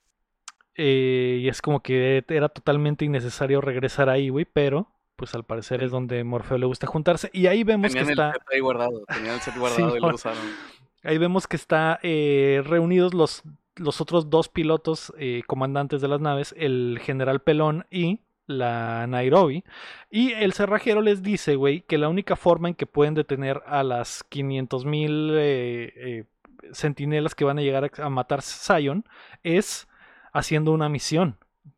Eh, 0.75 1.39
y 1.41 1.47
es 1.47 1.61
como 1.61 1.81
que 1.81 2.23
era 2.27 2.49
totalmente 2.49 3.05
innecesario 3.05 3.61
regresar 3.61 4.09
ahí, 4.09 4.29
güey, 4.29 4.45
pero 4.45 4.89
pues 5.15 5.35
al 5.35 5.43
parecer 5.43 5.83
es 5.83 5.91
donde 5.91 6.23
Morfeo 6.23 6.57
le 6.57 6.65
gusta 6.65 6.87
juntarse. 6.87 7.29
Y 7.33 7.45
ahí 7.47 7.63
vemos 7.63 7.89
Tenían 7.91 8.07
que 8.07 8.13
el 8.13 8.19
está, 8.19 8.33
set 8.33 8.41
ahí 8.51 8.59
guardado. 8.59 9.03
Tenían 9.07 9.35
el 9.35 9.41
set 9.41 9.55
guardado 9.57 9.95
y 9.95 9.99
lo 9.99 10.07
usaron. 10.15 10.39
ahí 11.03 11.17
vemos 11.19 11.47
que 11.47 11.55
está 11.55 11.99
eh, 12.01 12.63
reunidos 12.65 13.13
los, 13.13 13.43
los 13.75 14.01
otros 14.01 14.29
dos 14.31 14.49
pilotos 14.49 15.13
eh, 15.19 15.43
comandantes 15.45 16.01
de 16.01 16.07
las 16.07 16.19
naves, 16.21 16.55
el 16.57 16.99
general 17.03 17.41
Pelón 17.41 17.85
y 17.91 18.21
la 18.47 19.07
Nairobi. 19.07 19.63
Y 20.09 20.33
el 20.33 20.53
cerrajero 20.53 21.01
les 21.01 21.23
dice, 21.23 21.55
güey, 21.55 21.81
que 21.81 21.97
la 21.97 22.09
única 22.09 22.35
forma 22.35 22.69
en 22.69 22.75
que 22.75 22.85
pueden 22.85 23.13
detener 23.13 23.61
a 23.65 23.83
las 23.83 24.23
500 24.23 24.85
mil 24.85 25.31
eh, 25.33 25.93
eh, 25.95 26.25
sentinelas 26.71 27.35
que 27.35 27.45
van 27.45 27.59
a 27.59 27.61
llegar 27.61 27.85
a, 27.85 28.05
a 28.05 28.09
matar 28.09 28.41
Zion 28.41 29.05
es 29.43 29.87
haciendo 30.33 30.71
una 30.71 30.89
misión 30.89 31.37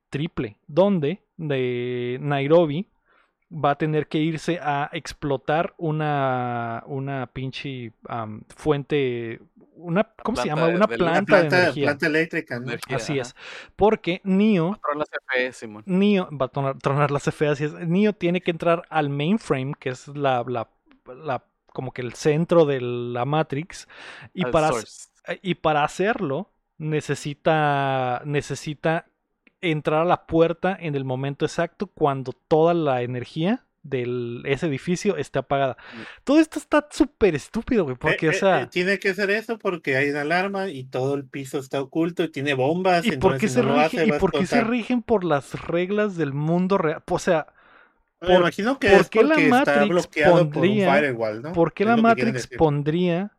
triple, 0.10 0.58
donde 0.68 1.22
de 1.38 2.18
Nairobi 2.22 2.88
va 3.56 3.72
a 3.72 3.76
tener 3.78 4.08
que 4.08 4.18
irse 4.18 4.60
a 4.62 4.90
explotar 4.92 5.74
una, 5.78 6.84
una 6.88 7.28
pinche 7.28 7.94
fuente, 8.56 9.40
una, 9.76 10.04
¿cómo 10.24 10.38
se 10.38 10.48
llama? 10.48 10.68
de- 10.68 10.76
Una 10.76 10.88
de- 10.88 10.98
planta, 10.98 11.20
una 11.20 11.26
planta, 11.26 11.56
de 11.58 11.62
energía. 11.64 11.86
planta 11.86 12.08
eléctrica, 12.08 12.60
¿no? 12.60 12.66
Energía, 12.68 12.98
Así 12.98 13.14
ajá. 13.14 13.22
es. 13.22 13.36
Porque 13.76 14.22
Neo, 14.24 14.72
Controla 14.72 15.00
las 15.00 15.10
CFE, 15.10 15.52
Simón. 15.54 15.84
Neo 15.86 16.30
va 16.32 16.46
a 16.48 16.50
tronar, 16.50 16.78
tronar 16.80 17.12
las 17.12 17.24
CFE, 17.24 17.48
así 17.48 17.64
es. 17.66 17.74
Neo 17.74 18.14
tiene 18.14 18.42
que 18.42 18.52
entrar 18.52 18.84
al 18.90 19.10
mainframe, 19.10 19.74
que 19.80 19.90
es 19.90 20.08
la, 20.10 20.44
la, 20.48 20.70
la- 21.16 21.44
como 21.74 21.92
que 21.92 22.02
el 22.02 22.14
centro 22.14 22.66
de 22.66 22.80
la 22.82 23.26
Matrix, 23.26 23.88
y 24.34 24.46
Al 24.46 24.52
para, 24.52 24.70
source. 24.70 25.10
y 25.42 25.56
para 25.56 25.84
hacerlo 25.84 26.52
necesita, 26.78 28.22
necesita 28.26 29.06
entrar 29.62 30.02
a 30.02 30.06
la 30.06 30.26
puerta 30.26 30.78
en 30.80 30.96
el 30.96 31.06
momento 31.06 31.46
exacto 31.46 31.88
cuando 31.88 32.34
toda 32.48 32.74
la 32.74 33.02
energía 33.02 33.64
de 33.84 34.42
ese 34.46 34.66
edificio 34.66 35.16
esté 35.16 35.38
apagada. 35.40 35.78
Todo 36.24 36.40
esto 36.40 36.58
está 36.58 36.88
súper 36.90 37.36
estúpido, 37.36 37.84
güey, 37.84 37.96
porque, 37.96 38.26
Eh, 38.26 38.30
o 38.30 38.32
eh, 38.32 38.36
sea... 38.36 38.62
eh, 38.64 38.68
tiene 38.68 38.98
que 38.98 39.14
ser 39.14 39.30
eso 39.30 39.60
porque 39.60 39.96
hay 39.96 40.10
una 40.10 40.22
alarma 40.22 40.70
y 40.70 40.86
todo 40.86 41.14
el 41.14 41.26
piso 41.26 41.60
está 41.60 41.82
oculto 41.82 42.24
y 42.24 42.30
tiene 42.30 42.56
bombas. 42.56 43.06
¿Y 43.06 43.18
por 43.18 43.38
qué 43.38 43.48
se, 43.48 43.56
si 43.56 43.62
no 43.62 43.68
lo 43.74 43.76
rige- 43.76 43.86
hace, 43.86 44.06
y 44.08 44.12
por 44.14 44.32
qué 44.32 44.46
se 44.48 44.62
rigen 44.62 45.04
por 45.04 45.24
las 45.24 45.54
reglas 45.68 46.16
del 46.18 46.34
mundo 46.34 46.80
real? 46.80 47.04
O 47.08 47.20
sea, 47.20 47.46
Me 48.22 48.34
imagino 48.36 48.80
que 48.80 48.90
por 48.90 49.02
es 49.02 49.10
qué 49.10 49.24
la 49.24 49.36
porque 49.36 49.44
está 49.46 49.58
Matrix 49.58 49.90
bloqueado 49.90 50.34
por 50.34 50.42
un 50.42 50.52
pondría- 50.52 50.94
firewall, 50.96 51.42
¿no? 51.44 51.54
¿por 51.54 51.74
qué 51.74 51.86
la 51.86 51.98
Matrix 51.98 52.48
pondría? 52.58 53.32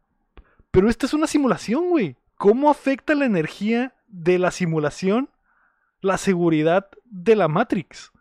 Pero 0.71 0.89
esta 0.89 1.07
es 1.07 1.15
una 1.15 1.27
simulación, 1.27 1.89
güey. 1.91 2.15
¿Cómo 2.37 2.71
afecta 2.71 3.17
la 3.17 3.25
energía 3.25 3.95
de 4.07 4.39
la 4.39 4.53
simulación 4.53 5.29
la 6.01 6.19
seguridad 6.19 6.89
de 7.05 7.37
la 7.37 7.49
Matrix? 7.49 8.13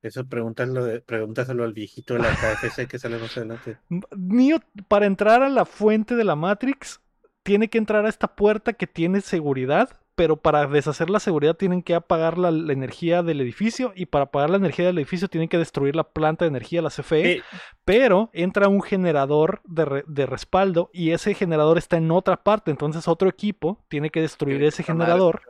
Eso 0.00 0.24
pregúntaselo, 0.26 0.84
de- 0.84 1.00
pregúntaselo 1.00 1.64
al 1.64 1.72
viejito 1.72 2.14
de 2.14 2.20
la 2.20 2.30
KFC 2.30 2.86
que 2.86 2.98
sale 2.98 3.18
más 3.18 3.36
adelante. 3.36 3.78
Neo, 4.16 4.60
para 4.86 5.06
entrar 5.06 5.42
a 5.42 5.48
la 5.48 5.64
fuente 5.64 6.14
de 6.14 6.24
la 6.24 6.36
Matrix, 6.36 7.00
tiene 7.42 7.68
que 7.68 7.78
entrar 7.78 8.06
a 8.06 8.08
esta 8.08 8.28
puerta 8.28 8.74
que 8.74 8.86
tiene 8.86 9.20
seguridad, 9.22 9.90
pero 10.14 10.36
para 10.36 10.66
deshacer 10.66 11.10
la 11.10 11.18
seguridad 11.20 11.54
tienen 11.56 11.82
que 11.82 11.94
apagar 11.94 12.38
la, 12.38 12.50
la 12.50 12.72
energía 12.72 13.22
del 13.22 13.40
edificio 13.40 13.92
y 13.96 14.06
para 14.06 14.24
apagar 14.26 14.50
la 14.50 14.56
energía 14.58 14.86
del 14.86 14.98
edificio 14.98 15.28
tienen 15.28 15.48
que 15.48 15.58
destruir 15.58 15.96
la 15.96 16.04
planta 16.04 16.44
de 16.44 16.48
energía, 16.50 16.82
la 16.82 16.90
CFE, 16.90 17.32
Eh, 17.32 17.42
pero 17.84 18.28
entra 18.32 18.68
un 18.68 18.82
generador 18.82 19.60
de, 19.64 19.84
re- 19.84 20.04
de 20.06 20.26
respaldo 20.26 20.90
y 20.92 21.10
ese 21.10 21.34
generador 21.34 21.78
está 21.78 21.96
en 21.96 22.10
otra 22.10 22.36
parte, 22.42 22.70
entonces 22.70 23.08
otro 23.08 23.28
equipo 23.28 23.84
tiene 23.88 24.10
que 24.10 24.20
destruir 24.20 24.62
ese 24.64 24.82
madre, 24.82 24.92
generador 24.92 25.42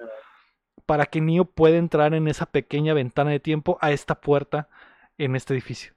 para 0.88 1.04
que 1.04 1.20
Neo 1.20 1.44
pueda 1.44 1.76
entrar 1.76 2.14
en 2.14 2.28
esa 2.28 2.46
pequeña 2.46 2.94
ventana 2.94 3.30
de 3.30 3.40
tiempo 3.40 3.76
a 3.82 3.92
esta 3.92 4.18
puerta 4.22 4.70
en 5.18 5.36
este 5.36 5.52
edificio. 5.52 5.92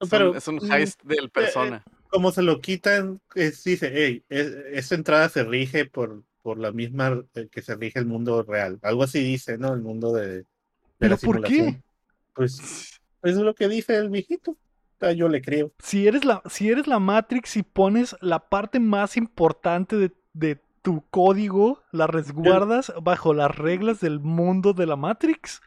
Es 0.00 0.04
un- 0.04 0.08
pero 0.08 0.34
es 0.34 0.48
un 0.48 0.56
mm, 0.56 0.72
heist 0.72 1.02
del 1.02 1.28
persona. 1.28 1.84
como 2.08 2.32
se 2.32 2.40
lo 2.40 2.62
quitan, 2.62 3.20
es- 3.34 3.62
dice, 3.62 3.90
hey, 3.92 4.24
es- 4.30 4.54
esta 4.72 4.94
entrada 4.94 5.28
se 5.28 5.44
rige 5.44 5.84
por, 5.84 6.22
por 6.40 6.58
la 6.58 6.72
misma 6.72 7.22
eh, 7.34 7.48
que 7.52 7.60
se 7.60 7.76
rige 7.76 7.98
el 7.98 8.06
mundo 8.06 8.42
real. 8.42 8.78
Algo 8.80 9.02
así 9.02 9.22
dice, 9.22 9.58
¿no? 9.58 9.74
El 9.74 9.82
mundo 9.82 10.14
de, 10.14 10.38
de 10.38 10.46
¿Pero 10.96 11.10
la 11.10 11.16
por 11.18 11.42
qué? 11.42 11.82
Pues 12.32 13.02
es 13.22 13.36
lo 13.36 13.54
que 13.54 13.68
dice 13.68 13.96
el 13.96 14.08
viejito. 14.08 14.56
Yo 15.14 15.28
le 15.28 15.42
creo. 15.42 15.72
Si 15.78 16.08
eres 16.08 16.24
la, 16.24 16.42
si 16.48 16.70
eres 16.70 16.86
la 16.86 16.98
Matrix 16.98 17.58
y 17.58 17.62
pones 17.62 18.16
la 18.22 18.48
parte 18.48 18.80
más 18.80 19.18
importante 19.18 19.94
de, 19.96 20.10
de 20.32 20.58
tu 20.82 21.04
código 21.10 21.82
la 21.92 22.06
resguardas 22.06 22.92
bajo 23.02 23.34
las 23.34 23.56
reglas 23.56 24.00
del 24.00 24.20
mundo 24.20 24.72
de 24.72 24.86
la 24.86 24.96
Matrix. 24.96 25.60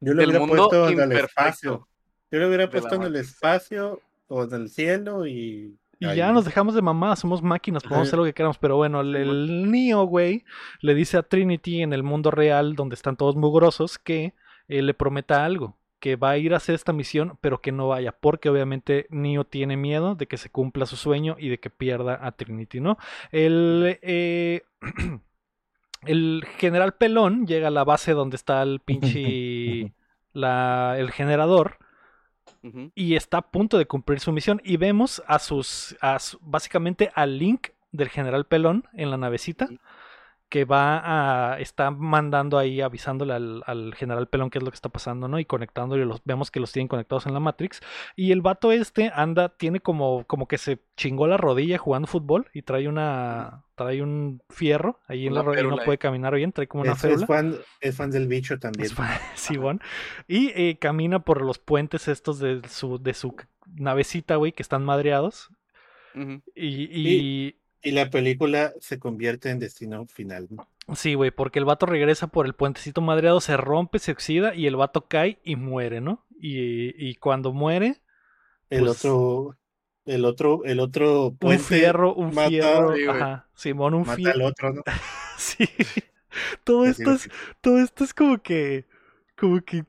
Yo 0.00 0.14
lo 0.14 0.22
hubiera 0.24 0.46
puesto 0.46 0.88
en 0.88 1.00
el 1.00 1.12
espacio. 1.12 1.88
Yo 2.30 2.38
lo 2.38 2.48
hubiera 2.48 2.70
puesto 2.70 2.94
en 2.96 3.02
el 3.02 3.16
espacio 3.16 4.00
o 4.28 4.44
en 4.44 4.52
el 4.54 4.68
cielo 4.68 5.26
y. 5.26 5.78
Y 5.98 6.04
ahí. 6.04 6.18
ya 6.18 6.30
nos 6.30 6.44
dejamos 6.44 6.74
de 6.74 6.82
mamá, 6.82 7.16
somos 7.16 7.42
máquinas, 7.42 7.82
podemos 7.82 8.00
Ajá. 8.02 8.08
hacer 8.08 8.18
lo 8.18 8.24
que 8.26 8.34
queramos. 8.34 8.58
Pero 8.58 8.76
bueno, 8.76 9.00
el, 9.00 9.16
el 9.16 9.70
Neo, 9.70 10.04
güey, 10.04 10.44
le 10.82 10.94
dice 10.94 11.16
a 11.16 11.22
Trinity 11.22 11.80
en 11.80 11.94
el 11.94 12.02
mundo 12.02 12.30
real, 12.30 12.76
donde 12.76 12.94
están 12.94 13.16
todos 13.16 13.34
mugrosos, 13.34 13.98
que 13.98 14.34
eh, 14.68 14.82
le 14.82 14.92
prometa 14.92 15.44
algo. 15.44 15.78
Que 15.98 16.16
va 16.16 16.30
a 16.30 16.38
ir 16.38 16.54
a 16.54 16.58
hacer 16.58 16.74
esta 16.74 16.92
misión, 16.92 17.38
pero 17.40 17.60
que 17.62 17.72
no 17.72 17.88
vaya. 17.88 18.12
Porque 18.12 18.48
obviamente 18.50 19.06
Neo 19.10 19.44
tiene 19.44 19.76
miedo 19.76 20.14
de 20.14 20.26
que 20.28 20.36
se 20.36 20.50
cumpla 20.50 20.86
su 20.86 20.96
sueño 20.96 21.36
y 21.38 21.48
de 21.48 21.58
que 21.58 21.70
pierda 21.70 22.18
a 22.26 22.32
Trinity, 22.32 22.80
¿no? 22.80 22.98
El. 23.32 23.98
eh, 24.02 24.62
el 26.06 26.44
general 26.58 26.94
Pelón 26.94 27.46
llega 27.46 27.68
a 27.68 27.70
la 27.70 27.84
base 27.84 28.12
donde 28.12 28.36
está 28.36 28.62
el 28.62 28.80
pinche. 28.80 29.92
la, 30.32 30.96
el 30.98 31.10
generador 31.12 31.78
y 32.94 33.14
está 33.16 33.38
a 33.38 33.50
punto 33.50 33.78
de 33.78 33.86
cumplir 33.86 34.20
su 34.20 34.32
misión 34.32 34.60
y 34.64 34.76
vemos 34.76 35.22
a 35.26 35.38
sus, 35.38 35.96
a 36.00 36.18
su- 36.18 36.38
básicamente 36.42 37.10
al 37.14 37.38
Link 37.38 37.68
del 37.92 38.08
general 38.08 38.46
Pelón 38.46 38.84
en 38.92 39.10
la 39.10 39.16
navecita. 39.16 39.74
Que 40.48 40.64
va 40.64 41.52
a 41.54 41.58
está 41.60 41.90
mandando 41.90 42.56
ahí 42.56 42.80
avisándole 42.80 43.32
al, 43.32 43.64
al 43.66 43.94
general 43.96 44.28
Pelón 44.28 44.48
qué 44.48 44.58
es 44.58 44.64
lo 44.64 44.70
que 44.70 44.76
está 44.76 44.88
pasando, 44.88 45.26
¿no? 45.26 45.40
Y 45.40 45.44
conectándole 45.44 46.04
los 46.06 46.20
vemos 46.24 46.52
que 46.52 46.60
los 46.60 46.70
tienen 46.70 46.86
conectados 46.86 47.26
en 47.26 47.34
la 47.34 47.40
Matrix 47.40 47.80
y 48.14 48.30
el 48.30 48.42
vato 48.42 48.70
este 48.70 49.10
anda 49.12 49.48
tiene 49.48 49.80
como 49.80 50.24
como 50.26 50.46
que 50.46 50.56
se 50.58 50.78
chingó 50.96 51.26
la 51.26 51.36
rodilla 51.36 51.78
jugando 51.78 52.06
fútbol 52.06 52.46
y 52.54 52.62
trae 52.62 52.86
una 52.86 53.64
trae 53.74 54.00
un 54.02 54.40
fierro 54.48 55.00
ahí 55.08 55.26
en 55.26 55.32
Una 55.32 55.40
la 55.40 55.46
rodilla 55.46 55.62
y 55.66 55.70
no 55.70 55.76
puede 55.84 55.98
caminar 55.98 56.34
bien, 56.36 56.52
trae 56.52 56.68
como 56.68 56.82
una 56.84 56.92
Es, 56.92 57.04
es 57.04 57.26
fan, 57.26 57.56
es 57.80 57.96
fan 57.96 58.10
del 58.12 58.28
bicho 58.28 58.58
también. 58.60 58.86
Es 58.86 58.94
fa- 58.94 59.20
Simón. 59.34 59.80
Y 60.28 60.48
eh, 60.54 60.78
camina 60.78 61.18
por 61.18 61.42
los 61.42 61.58
puentes 61.58 62.06
estos 62.08 62.38
de 62.38 62.62
su, 62.68 62.98
de 63.02 63.14
su 63.14 63.34
navecita, 63.66 64.36
güey, 64.36 64.52
que 64.52 64.62
están 64.62 64.84
madreados. 64.84 65.50
Y- 66.54 66.88
Y 66.92 67.56
la 67.92 68.10
película 68.10 68.72
se 68.80 68.98
convierte 68.98 69.50
en 69.50 69.58
destino 69.58 70.06
final. 70.06 70.46
¿no? 70.50 70.68
sí, 70.94 71.14
güey, 71.14 71.30
porque 71.30 71.58
el 71.58 71.64
vato 71.64 71.86
regresa 71.86 72.28
por 72.28 72.46
el 72.46 72.54
puentecito 72.54 73.00
madreado, 73.00 73.40
se 73.40 73.56
rompe, 73.56 73.98
se 73.98 74.12
oxida 74.12 74.54
y 74.54 74.66
el 74.66 74.76
vato 74.76 75.06
cae 75.08 75.38
y 75.44 75.56
muere, 75.56 76.00
¿no? 76.00 76.24
Y, 76.40 76.94
y 77.08 77.14
cuando 77.16 77.52
muere, 77.52 78.00
El 78.70 78.80
Pues- 78.80 79.04
otro, 79.04 79.56
el 80.04 80.24
otro, 80.24 80.64
el 80.64 80.78
otro 80.80 81.26
un 81.28 81.36
puente 81.38 81.62
fierro, 81.64 82.14
un 82.14 82.34
mata- 82.34 82.48
fierro, 82.48 82.94
Sí, 82.94 83.04
ajá, 83.08 83.48
Simón, 83.54 83.94
un 83.94 84.00
mata 84.02 84.12
al 84.12 84.22
fierro. 84.22 84.46
otro, 84.46 84.72
¿no? 84.74 84.82
Sí. 85.38 85.68
Todo 86.64 86.82
Así 86.84 86.90
esto 87.02 87.12
es, 87.12 87.30
todo 87.60 87.78
esto 87.78 88.04
es 88.04 88.12
como 88.14 88.38
que, 88.42 88.84
como 89.36 89.60
que 89.62 89.84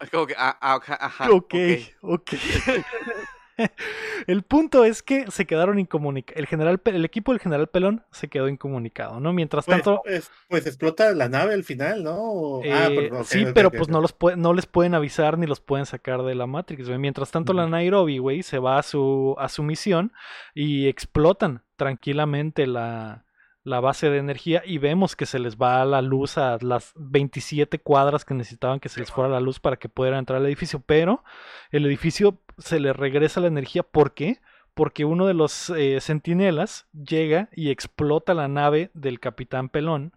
Es 0.00 0.10
como 0.10 0.26
que, 0.26 0.34
ah, 0.36 0.56
ah, 0.60 0.80
ajá, 1.00 1.30
ok, 1.32 1.54
ok. 2.02 2.30
El 4.26 4.42
punto 4.42 4.84
es 4.84 5.02
que 5.02 5.30
se 5.30 5.46
quedaron 5.46 5.78
incomunicados. 5.78 6.38
El, 6.38 6.46
general, 6.46 6.80
el 6.84 7.04
equipo 7.04 7.32
del 7.32 7.40
general 7.40 7.66
Pelón 7.66 8.04
se 8.12 8.28
quedó 8.28 8.48
incomunicado, 8.48 9.18
¿no? 9.18 9.32
Mientras 9.32 9.64
Pues, 9.64 9.76
tanto, 9.78 10.02
pues, 10.04 10.30
pues 10.48 10.66
explota 10.66 11.12
la 11.12 11.28
nave 11.28 11.54
al 11.54 11.64
final, 11.64 12.04
¿no? 12.04 12.60
Ah, 12.70 12.88
eh, 12.90 13.08
pero- 13.10 13.24
sí, 13.24 13.46
pero 13.52 13.70
pues 13.70 13.88
no 13.88 14.00
los 14.00 14.14
no 14.36 14.52
les 14.54 14.66
pueden 14.66 14.94
avisar 14.94 15.38
ni 15.38 15.46
los 15.46 15.60
pueden 15.60 15.86
sacar 15.86 16.22
de 16.22 16.34
la 16.34 16.46
Matrix, 16.46 16.86
güey. 16.86 16.98
Mientras 16.98 17.30
tanto, 17.30 17.52
la. 17.52 17.66
Nairobi, 17.66 18.18
güey, 18.18 18.42
se 18.42 18.58
va 18.58 18.78
a 18.78 18.82
su, 18.82 19.34
a 19.38 19.48
su 19.48 19.62
misión 19.62 20.12
y 20.54 20.88
explotan 20.88 21.62
tranquilamente 21.76 22.66
la, 22.66 23.24
la 23.64 23.80
base 23.80 24.10
de 24.10 24.18
energía 24.18 24.62
y 24.64 24.78
vemos 24.78 25.16
que 25.16 25.26
se 25.26 25.38
les 25.38 25.56
va 25.56 25.84
la 25.84 26.02
luz 26.02 26.36
a 26.38 26.58
las 26.60 26.92
27 26.96 27.78
cuadras 27.78 28.24
que 28.24 28.34
necesitaban 28.34 28.80
que 28.80 28.88
se 28.88 29.00
les 29.00 29.10
fuera 29.10 29.30
la 29.30 29.40
luz 29.40 29.60
para 29.60 29.76
que 29.76 29.88
pudieran 29.88 30.18
entrar 30.18 30.40
al 30.40 30.46
edificio, 30.46 30.82
pero 30.84 31.22
el 31.70 31.86
edificio 31.86 32.38
se 32.58 32.80
le 32.80 32.92
regresa 32.92 33.40
la 33.40 33.48
energía, 33.48 33.82
¿por 33.82 34.14
qué? 34.14 34.40
Porque 34.74 35.04
uno 35.04 35.26
de 35.26 35.34
los 35.34 35.70
eh, 35.70 36.00
centinelas 36.00 36.86
llega 36.92 37.48
y 37.52 37.70
explota 37.70 38.34
la 38.34 38.48
nave 38.48 38.90
del 38.94 39.20
capitán 39.20 39.68
Pelón. 39.68 40.12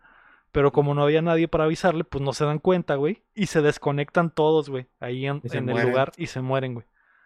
Pero 0.52 0.72
como 0.72 0.94
no 0.94 1.04
había 1.04 1.22
nadie 1.22 1.50
para 1.50 1.66
avisarle, 1.66 2.06
pues 2.06 2.24
no 2.24 2.32
se 2.32 2.46
dan 2.46 2.60
cuenta, 2.60 2.96
güey. 2.96 3.24
Y 3.34 3.48
se 3.48 3.62
desconectan 3.62 4.32
todos, 4.32 4.70
güey. 4.70 4.88
Ahí 5.02 5.26
en, 5.26 5.42
en 5.44 5.70
el 5.70 5.82
lugar 5.90 6.14
y 6.16 6.28
se 6.28 6.40
mueren, 6.40 6.76
güey. 6.76 6.86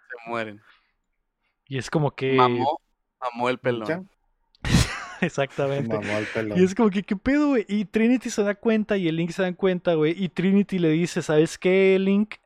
Se 0.10 0.30
mueren. 0.30 0.62
Y 1.68 1.78
es 1.78 1.92
como 1.92 2.16
que... 2.16 2.34
Mamó, 2.34 2.82
mamó 3.22 3.50
el 3.50 3.58
Ya, 3.58 3.62
pelón. 3.62 4.10
Exactamente. 5.22 5.96
mamó 5.96 6.18
al 6.18 6.26
pelón. 6.26 6.60
Y 6.60 6.64
es 6.64 6.74
como 6.74 6.90
que, 6.90 7.04
¿qué 7.04 7.16
pedo, 7.16 7.50
güey? 7.50 7.66
Y 7.68 7.86
Trinity 7.86 8.32
se 8.32 8.42
da 8.42 8.56
cuenta 8.56 8.98
y 8.98 9.08
el 9.08 9.18
Link 9.18 9.30
se 9.30 9.44
da 9.44 9.54
cuenta, 9.54 9.94
güey. 9.94 10.16
Y 10.18 10.30
Trinity 10.30 10.80
le 10.80 10.90
dice, 10.90 11.22
¿sabes 11.22 11.60
qué, 11.60 12.00
Link? 12.00 12.38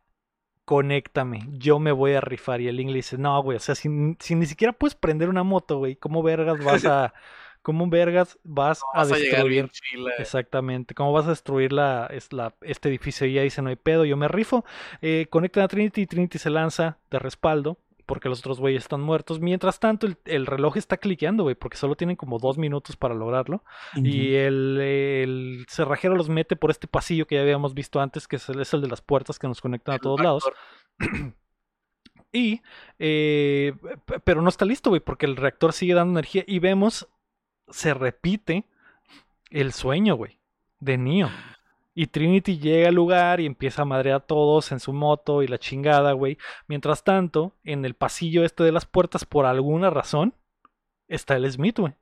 Conéctame, 0.65 1.41
yo 1.51 1.77
me 1.79 1.91
voy 1.91 2.13
a 2.13 2.21
rifar. 2.21 2.61
Y 2.61 2.67
el 2.69 2.77
Link 2.77 2.89
le 2.89 2.95
dice, 2.97 3.17
no, 3.17 3.41
güey, 3.43 3.57
o 3.57 3.59
sea, 3.59 3.75
si, 3.75 3.89
si 4.19 4.35
ni 4.35 4.45
siquiera 4.45 4.71
puedes 4.71 4.95
prender 4.95 5.27
una 5.27 5.43
moto, 5.43 5.77
güey, 5.79 5.95
¿cómo 5.97 6.23
vergas 6.23 6.61
vas 6.63 6.85
a... 6.85 7.13
¿Cómo 7.61 7.87
vergas 7.87 8.37
vas, 8.43 8.89
a 8.91 9.01
a 9.01 9.05
destruir? 9.05 9.47
bien 9.47 9.69
chila. 9.69 10.11
Exactamente. 10.17 10.93
¿Cómo 10.95 11.13
vas 11.13 11.25
a 11.27 11.29
destruir 11.29 11.71
la, 11.71 12.07
es 12.11 12.33
la- 12.33 12.53
este 12.61 12.89
edificio? 12.89 13.25
Y 13.25 13.31
ella 13.33 13.43
dice, 13.43 13.61
no 13.61 13.69
hay 13.69 13.77
pedo, 13.77 14.03
yo 14.05 14.17
me 14.17 14.27
rifo. 14.27 14.65
Eh, 15.01 15.27
conectan 15.29 15.63
a 15.63 15.67
Trinity 15.69 16.01
y 16.01 16.07
Trinity 16.07 16.37
se 16.39 16.49
lanza 16.49 16.97
de 17.09 17.19
respaldo 17.19 17.77
porque 18.05 18.29
los 18.29 18.39
otros 18.39 18.59
güeyes 18.59 18.83
están 18.83 19.01
muertos. 19.01 19.39
Mientras 19.39 19.79
tanto, 19.79 20.07
el, 20.07 20.17
el 20.25 20.45
reloj 20.45 20.77
está 20.77 20.97
cliqueando, 20.97 21.43
güey, 21.43 21.55
porque 21.55 21.77
solo 21.77 21.95
tienen 21.95 22.15
como 22.15 22.39
dos 22.39 22.57
minutos 22.57 22.95
para 22.95 23.15
lograrlo. 23.15 23.63
Y 23.95 24.35
el, 24.35 24.79
el 24.79 25.65
cerrajero 25.69 26.15
los 26.15 26.29
mete 26.29 26.55
por 26.55 26.71
este 26.71 26.87
pasillo 26.87 27.27
que 27.27 27.35
ya 27.35 27.41
habíamos 27.41 27.73
visto 27.73 27.99
antes, 27.99 28.27
que 28.27 28.37
es 28.37 28.49
el, 28.49 28.59
es 28.61 28.73
el 28.73 28.81
de 28.81 28.87
las 28.87 29.01
puertas 29.01 29.39
que 29.39 29.47
nos 29.47 29.61
conectan 29.61 29.95
a 29.95 29.99
todos 29.99 30.19
lados. 30.19 30.43
Y, 32.35 32.63
eh, 32.97 33.73
pero 34.23 34.41
no 34.41 34.49
está 34.49 34.65
listo, 34.65 34.89
güey, 34.89 34.99
porque 34.99 35.27
el 35.27 35.35
reactor 35.35 35.71
sigue 35.71 35.93
dando 35.93 36.13
energía 36.13 36.43
y 36.47 36.57
vemos, 36.57 37.07
se 37.69 37.93
repite 37.93 38.65
el 39.51 39.71
sueño, 39.71 40.15
güey, 40.15 40.39
de 40.79 40.97
Neo. 40.97 41.29
Y 41.95 42.07
Trinity 42.07 42.57
llega 42.57 42.89
al 42.89 42.95
lugar 42.95 43.39
y 43.39 43.45
empieza 43.45 43.83
a 43.83 43.85
madrear 43.85 44.15
a 44.17 44.25
todos 44.25 44.71
en 44.71 44.79
su 44.79 44.93
moto 44.93 45.43
y 45.43 45.47
la 45.47 45.59
chingada, 45.59 46.13
güey. 46.13 46.37
Mientras 46.67 47.03
tanto, 47.03 47.53
en 47.63 47.85
el 47.85 47.93
pasillo 47.93 48.43
este 48.43 48.63
de 48.63 48.71
las 48.71 48.85
puertas, 48.85 49.25
por 49.25 49.45
alguna 49.45 49.89
razón, 49.91 50.33
está 51.07 51.35
el 51.35 51.49
Smith, 51.51 51.77
güey. 51.79 51.93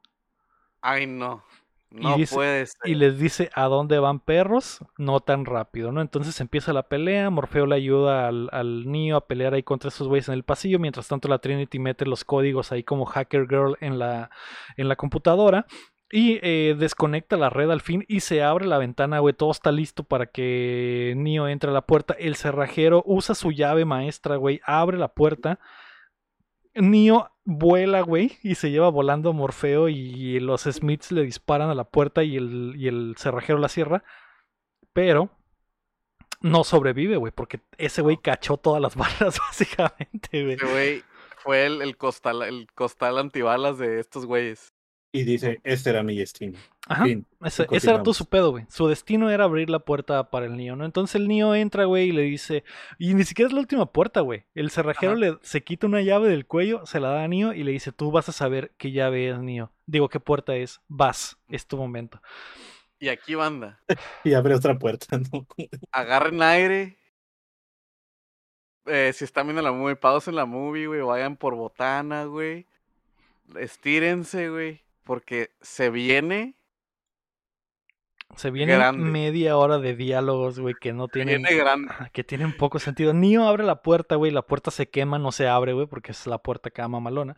Ay, 0.81 1.07
no. 1.07 1.43
No 1.89 2.15
dice- 2.15 2.33
puede 2.35 2.65
ser. 2.67 2.89
Y 2.89 2.95
les 2.95 3.19
dice 3.19 3.49
a 3.53 3.65
dónde 3.65 3.99
van 3.99 4.21
perros, 4.21 4.79
no 4.97 5.19
tan 5.19 5.43
rápido, 5.43 5.91
¿no? 5.91 5.99
Entonces 5.99 6.39
empieza 6.39 6.71
la 6.71 6.87
pelea, 6.87 7.29
Morfeo 7.29 7.65
le 7.65 7.75
ayuda 7.75 8.29
al, 8.29 8.47
al 8.53 8.89
Neo 8.89 9.17
a 9.17 9.27
pelear 9.27 9.53
ahí 9.53 9.63
contra 9.63 9.89
esos 9.89 10.07
güeyes 10.07 10.29
en 10.29 10.35
el 10.35 10.43
pasillo, 10.43 10.79
mientras 10.79 11.09
tanto 11.09 11.27
la 11.27 11.39
Trinity 11.39 11.79
mete 11.79 12.05
los 12.05 12.23
códigos 12.23 12.71
ahí 12.71 12.83
como 12.85 13.05
Hacker 13.05 13.45
Girl 13.45 13.75
en 13.81 13.99
la, 13.99 14.29
en 14.77 14.87
la 14.87 14.95
computadora 14.95 15.65
y 16.11 16.39
eh, 16.41 16.75
desconecta 16.77 17.37
la 17.37 17.49
red 17.49 17.71
al 17.71 17.81
fin 17.81 18.03
y 18.07 18.19
se 18.19 18.43
abre 18.43 18.67
la 18.67 18.77
ventana, 18.77 19.19
güey, 19.19 19.33
todo 19.33 19.51
está 19.51 19.71
listo 19.71 20.03
para 20.03 20.25
que 20.25 21.13
Neo 21.15 21.47
entre 21.47 21.69
a 21.69 21.73
la 21.73 21.85
puerta, 21.85 22.13
el 22.19 22.35
cerrajero 22.35 23.01
usa 23.05 23.33
su 23.33 23.51
llave 23.51 23.85
maestra, 23.85 24.35
güey, 24.35 24.59
abre 24.65 24.97
la 24.97 25.13
puerta. 25.13 25.59
Neo 26.73 27.31
vuela, 27.45 28.01
güey, 28.01 28.37
y 28.43 28.55
se 28.55 28.71
lleva 28.71 28.89
volando 28.89 29.29
a 29.29 29.33
Morfeo 29.33 29.89
y 29.89 30.39
los 30.39 30.63
Smiths 30.63 31.11
le 31.11 31.23
disparan 31.23 31.69
a 31.69 31.75
la 31.75 31.85
puerta 31.85 32.23
y 32.23 32.35
el, 32.37 32.73
y 32.77 32.87
el 32.87 33.15
cerrajero 33.17 33.59
la 33.59 33.69
cierra. 33.69 34.03
Pero 34.93 35.29
no 36.41 36.63
sobrevive, 36.63 37.17
güey, 37.17 37.31
porque 37.31 37.61
ese 37.77 38.01
güey 38.01 38.17
cachó 38.17 38.57
todas 38.57 38.81
las 38.81 38.95
balas, 38.97 39.39
básicamente, 39.39 40.43
güey. 40.43 40.55
Ese 40.55 40.65
güey 40.65 41.03
fue 41.37 41.65
el, 41.65 41.81
el 41.81 41.95
costal, 41.95 42.41
el 42.41 42.67
costal 42.73 43.17
antibalas 43.17 43.77
de 43.77 43.99
estos 43.99 44.25
güeyes. 44.25 44.73
Y 45.13 45.23
dice, 45.23 45.59
este 45.65 45.89
era 45.89 46.03
mi 46.03 46.17
destino. 46.17 46.57
Ajá. 46.87 47.03
Fin. 47.03 47.25
Ese, 47.43 47.67
era 47.69 48.01
todo 48.01 48.13
su 48.13 48.27
pedo, 48.27 48.51
güey. 48.51 48.65
Su 48.69 48.87
destino 48.87 49.29
era 49.29 49.43
abrir 49.43 49.69
la 49.69 49.79
puerta 49.79 50.29
para 50.29 50.45
el 50.45 50.55
niño, 50.55 50.77
¿no? 50.77 50.85
Entonces 50.85 51.15
el 51.15 51.27
niño 51.27 51.53
entra, 51.53 51.83
güey, 51.83 52.09
y 52.09 52.11
le 52.13 52.21
dice. 52.21 52.63
Y 52.97 53.13
ni 53.13 53.25
siquiera 53.25 53.47
es 53.47 53.53
la 53.53 53.59
última 53.59 53.91
puerta, 53.91 54.21
güey. 54.21 54.45
El 54.55 54.71
cerrajero 54.71 55.11
Ajá. 55.13 55.19
le, 55.19 55.37
se 55.41 55.63
quita 55.63 55.87
una 55.87 56.01
llave 56.01 56.29
del 56.29 56.45
cuello, 56.45 56.85
se 56.85 57.01
la 57.01 57.09
da 57.09 57.23
a 57.23 57.27
Nio 57.27 57.53
y 57.53 57.63
le 57.63 57.71
dice: 57.71 57.91
Tú 57.91 58.11
vas 58.11 58.29
a 58.29 58.31
saber 58.31 58.71
qué 58.77 58.91
llave 58.91 59.29
es, 59.29 59.39
Nio. 59.39 59.71
Digo, 59.85 60.07
qué 60.07 60.21
puerta 60.21 60.55
es. 60.55 60.79
Vas, 60.87 61.37
es 61.49 61.67
tu 61.67 61.75
momento. 61.75 62.21
Y 62.99 63.09
aquí, 63.09 63.35
banda, 63.35 63.79
Y 64.23 64.33
abre 64.33 64.55
otra 64.55 64.77
puerta, 64.79 65.17
¿no? 65.17 65.45
agarren 65.91 66.41
aire. 66.41 66.97
Eh, 68.85 69.11
si 69.13 69.25
están 69.25 69.47
viendo 69.47 69.61
la 69.61 69.71
movie, 69.71 69.95
pausen 69.95 70.35
la 70.35 70.45
movie, 70.45 70.87
güey. 70.87 71.01
Vayan 71.01 71.35
por 71.35 71.55
botana, 71.55 72.25
güey. 72.25 72.65
Estírense, 73.55 74.49
güey. 74.49 74.81
Porque 75.03 75.51
se 75.61 75.89
viene. 75.89 76.55
Se 78.35 78.49
viene 78.49 78.75
Grande. 78.75 79.03
media 79.03 79.57
hora 79.57 79.77
de 79.77 79.95
diálogos, 79.95 80.59
güey, 80.59 80.73
que 80.79 80.93
no 80.93 81.07
tienen. 81.07 81.43
Que 82.13 82.23
tienen 82.23 82.55
poco 82.55 82.79
sentido. 82.79 83.13
Nio 83.13 83.43
abre 83.43 83.63
la 83.63 83.81
puerta, 83.81 84.15
güey. 84.15 84.31
La 84.31 84.43
puerta 84.43 84.71
se 84.71 84.89
quema, 84.89 85.19
no 85.19 85.31
se 85.31 85.47
abre, 85.47 85.73
güey, 85.73 85.87
porque 85.87 86.11
es 86.11 86.27
la 86.27 86.37
puerta 86.37 86.69
acá 86.69 86.87
mamalona. 86.87 87.35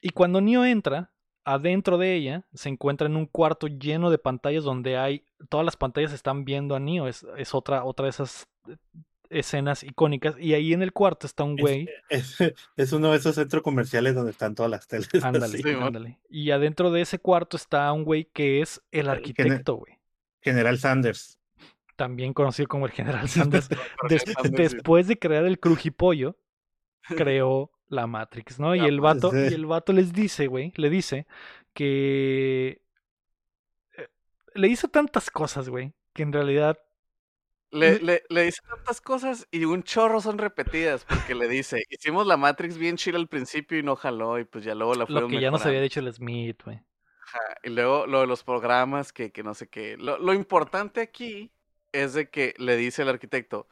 Y 0.00 0.10
cuando 0.10 0.40
Nio 0.40 0.64
entra, 0.64 1.12
adentro 1.44 1.98
de 1.98 2.14
ella 2.14 2.46
se 2.54 2.68
encuentra 2.68 3.06
en 3.06 3.16
un 3.16 3.26
cuarto 3.26 3.66
lleno 3.66 4.10
de 4.10 4.18
pantallas 4.18 4.64
donde 4.64 4.96
hay 4.96 5.24
todas 5.50 5.64
las 5.64 5.76
pantallas 5.76 6.12
están 6.12 6.44
viendo 6.44 6.74
a 6.74 6.80
Neo 6.80 7.06
es, 7.06 7.26
es 7.36 7.54
otra 7.54 7.84
otra 7.84 8.04
de 8.04 8.10
esas 8.10 8.48
eh, 8.68 8.76
escenas 9.38 9.82
icónicas 9.82 10.36
y 10.38 10.54
ahí 10.54 10.72
en 10.72 10.82
el 10.82 10.92
cuarto 10.92 11.26
está 11.26 11.44
un 11.44 11.56
güey 11.56 11.88
Es, 12.08 12.40
es- 12.40 12.54
es 12.76 12.92
uno 12.92 13.10
de 13.10 13.18
esos 13.18 13.34
centros 13.34 13.62
comerciales 13.62 14.14
donde 14.14 14.30
están 14.30 14.54
todas 14.54 14.70
las 14.70 14.86
teles. 14.86 15.08
ándale. 15.24 15.58
Sí, 15.58 15.68
ándale 15.70 16.18
y 16.28 16.50
adentro 16.50 16.90
de 16.90 17.00
ese 17.02 17.18
cuarto 17.18 17.56
está 17.56 17.90
un 17.92 18.04
güey 18.04 18.24
que 18.32 18.60
es 18.60 18.80
el 18.90 19.08
arquitecto 19.08 19.74
güey 19.76 19.98
General 20.40 20.78
Sanders. 20.78 21.38
también 21.96 22.32
conocido 22.32 22.68
como 22.68 22.86
el 22.86 22.92
General 22.92 23.28
Sanders 23.28 23.68
Des- 24.08 24.24
después 24.52 25.06
de 25.08 25.18
crear 25.18 25.44
el 25.44 25.58
crujipollo 25.60 26.36
creó 27.16 27.70
la 27.88 28.06
Matrix, 28.06 28.58
¿no? 28.58 28.74
Y 28.74 28.80
el 28.80 29.00
vato, 29.00 29.30
y 29.34 29.52
el 29.52 29.66
vato 29.66 29.92
les 29.92 30.12
dice, 30.12 30.46
güey, 30.46 30.72
le 30.76 30.88
dice 30.90 31.26
que 31.74 32.80
eh, 33.96 34.08
le 34.54 34.68
hizo 34.68 34.88
tantas 34.88 35.30
cosas, 35.30 35.68
güey, 35.68 35.92
que 36.14 36.22
en 36.22 36.32
realidad 36.32 36.78
Le, 37.74 37.98
le, 37.98 38.22
le 38.28 38.42
dice 38.44 38.60
tantas 38.68 39.00
cosas 39.00 39.48
y 39.50 39.64
un 39.64 39.82
chorro 39.82 40.20
son 40.20 40.38
repetidas 40.38 41.04
porque 41.04 41.34
le 41.34 41.48
dice, 41.48 41.82
hicimos 41.90 42.24
la 42.26 42.36
Matrix 42.36 42.78
bien 42.78 42.96
chila 42.96 43.18
al 43.18 43.26
principio 43.26 43.78
y 43.78 43.82
no 43.82 43.96
jaló 43.96 44.38
y 44.38 44.44
pues 44.44 44.64
ya 44.64 44.76
luego 44.76 44.94
la 44.94 45.00
lo 45.00 45.06
fueron 45.08 45.30
que 45.30 45.40
ya 45.40 45.50
nos 45.50 45.66
había 45.66 45.80
dicho 45.80 45.98
el 45.98 46.12
Smith, 46.12 46.62
güey. 46.64 46.80
Y 47.64 47.70
luego 47.70 48.06
lo 48.06 48.20
de 48.20 48.28
los 48.28 48.44
programas 48.44 49.12
que, 49.12 49.32
que 49.32 49.42
no 49.42 49.54
sé 49.54 49.68
qué. 49.68 49.96
Lo, 49.96 50.18
lo 50.18 50.32
importante 50.34 51.00
aquí 51.00 51.50
es 51.90 52.14
de 52.14 52.28
que 52.28 52.54
le 52.58 52.76
dice 52.76 53.02
el 53.02 53.08
arquitecto, 53.08 53.66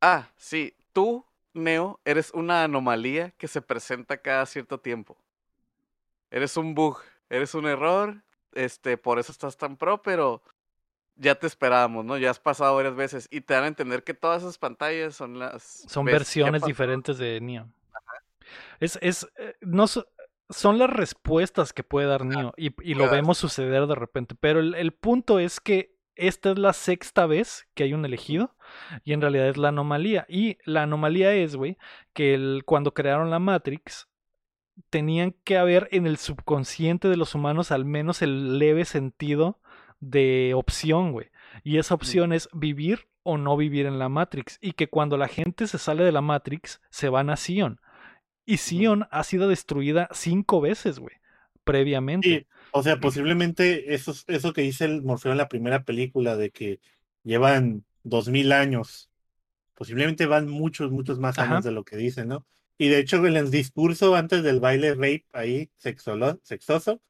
ah, 0.00 0.30
sí, 0.36 0.76
tú, 0.92 1.24
Neo, 1.52 2.00
eres 2.04 2.32
una 2.32 2.64
anomalía 2.64 3.30
que 3.38 3.46
se 3.46 3.62
presenta 3.62 4.16
cada 4.16 4.44
cierto 4.46 4.80
tiempo. 4.80 5.16
Eres 6.30 6.56
un 6.56 6.74
bug, 6.74 6.98
eres 7.30 7.54
un 7.54 7.66
error, 7.66 8.22
este, 8.54 8.96
por 8.96 9.18
eso 9.18 9.30
estás 9.30 9.56
tan 9.56 9.76
pro, 9.76 10.02
pero 10.02 10.42
ya 11.16 11.34
te 11.36 11.46
esperábamos, 11.46 12.04
¿no? 12.04 12.18
Ya 12.18 12.30
has 12.30 12.40
pasado 12.40 12.76
varias 12.76 12.96
veces 12.96 13.28
y 13.30 13.40
te 13.40 13.54
dan 13.54 13.64
a 13.64 13.68
entender 13.68 14.02
que 14.04 14.14
todas 14.14 14.42
esas 14.42 14.58
pantallas 14.58 15.14
son 15.14 15.38
las... 15.38 15.84
Son 15.88 16.04
versiones 16.04 16.62
diferentes 16.64 17.18
de 17.18 17.40
Neo. 17.40 17.68
Es, 18.80 18.98
es, 19.00 19.26
eh, 19.38 19.54
no 19.60 19.86
so- 19.86 20.06
son 20.50 20.78
las 20.78 20.90
respuestas 20.90 21.72
que 21.72 21.82
puede 21.84 22.06
dar 22.06 22.24
Neo 22.24 22.52
y, 22.56 22.74
y 22.82 22.94
lo 22.94 23.08
vemos 23.08 23.38
suceder 23.38 23.86
de 23.86 23.94
repente. 23.94 24.34
Pero 24.38 24.60
el, 24.60 24.74
el 24.74 24.92
punto 24.92 25.38
es 25.38 25.60
que 25.60 25.94
esta 26.16 26.50
es 26.52 26.58
la 26.58 26.72
sexta 26.72 27.26
vez 27.26 27.66
que 27.74 27.84
hay 27.84 27.94
un 27.94 28.04
elegido 28.04 28.54
y 29.02 29.14
en 29.14 29.20
realidad 29.20 29.48
es 29.48 29.56
la 29.56 29.68
anomalía. 29.68 30.26
Y 30.28 30.58
la 30.64 30.82
anomalía 30.82 31.32
es, 31.34 31.56
güey, 31.56 31.78
que 32.12 32.34
el- 32.34 32.62
cuando 32.66 32.92
crearon 32.94 33.30
la 33.30 33.38
Matrix 33.38 34.08
tenían 34.90 35.34
que 35.44 35.56
haber 35.56 35.88
en 35.92 36.06
el 36.06 36.16
subconsciente 36.18 37.08
de 37.08 37.16
los 37.16 37.34
humanos 37.34 37.70
al 37.70 37.84
menos 37.84 38.22
el 38.22 38.58
leve 38.58 38.84
sentido 38.84 39.60
de 40.10 40.52
opción, 40.54 41.12
güey. 41.12 41.28
Y 41.62 41.78
esa 41.78 41.94
opción 41.94 42.32
es 42.32 42.48
vivir 42.52 43.06
o 43.22 43.38
no 43.38 43.56
vivir 43.56 43.86
en 43.86 43.98
la 43.98 44.08
Matrix. 44.08 44.58
Y 44.60 44.72
que 44.72 44.88
cuando 44.88 45.16
la 45.16 45.28
gente 45.28 45.66
se 45.66 45.78
sale 45.78 46.04
de 46.04 46.12
la 46.12 46.20
Matrix, 46.20 46.80
se 46.90 47.08
van 47.08 47.30
a 47.30 47.36
Sion. 47.36 47.80
Y 48.46 48.58
Sion 48.58 49.06
ha 49.10 49.24
sido 49.24 49.48
destruida 49.48 50.08
cinco 50.12 50.60
veces, 50.60 50.98
güey, 50.98 51.14
previamente. 51.64 52.28
Sí, 52.28 52.46
o 52.72 52.82
sea, 52.82 52.98
posiblemente 53.00 53.94
eso, 53.94 54.10
es- 54.10 54.24
eso 54.26 54.52
que 54.52 54.62
dice 54.62 54.84
el 54.84 55.02
Morfeo 55.02 55.32
en 55.32 55.38
la 55.38 55.48
primera 55.48 55.84
película 55.84 56.36
de 56.36 56.50
que 56.50 56.80
llevan 57.22 57.84
dos 58.02 58.28
mil 58.28 58.52
años, 58.52 59.08
posiblemente 59.74 60.26
van 60.26 60.48
muchos, 60.48 60.90
muchos 60.90 61.18
más 61.18 61.38
Ajá. 61.38 61.52
años 61.52 61.64
de 61.64 61.72
lo 61.72 61.84
que 61.84 61.96
dicen, 61.96 62.28
¿no? 62.28 62.46
Y 62.76 62.88
de 62.88 62.98
hecho, 62.98 63.24
en 63.24 63.36
el 63.36 63.50
discurso 63.50 64.14
antes 64.16 64.42
del 64.42 64.60
baile 64.60 64.94
rape 64.94 65.24
ahí, 65.32 65.70
sexolo- 65.82 66.38
sexoso, 66.42 67.00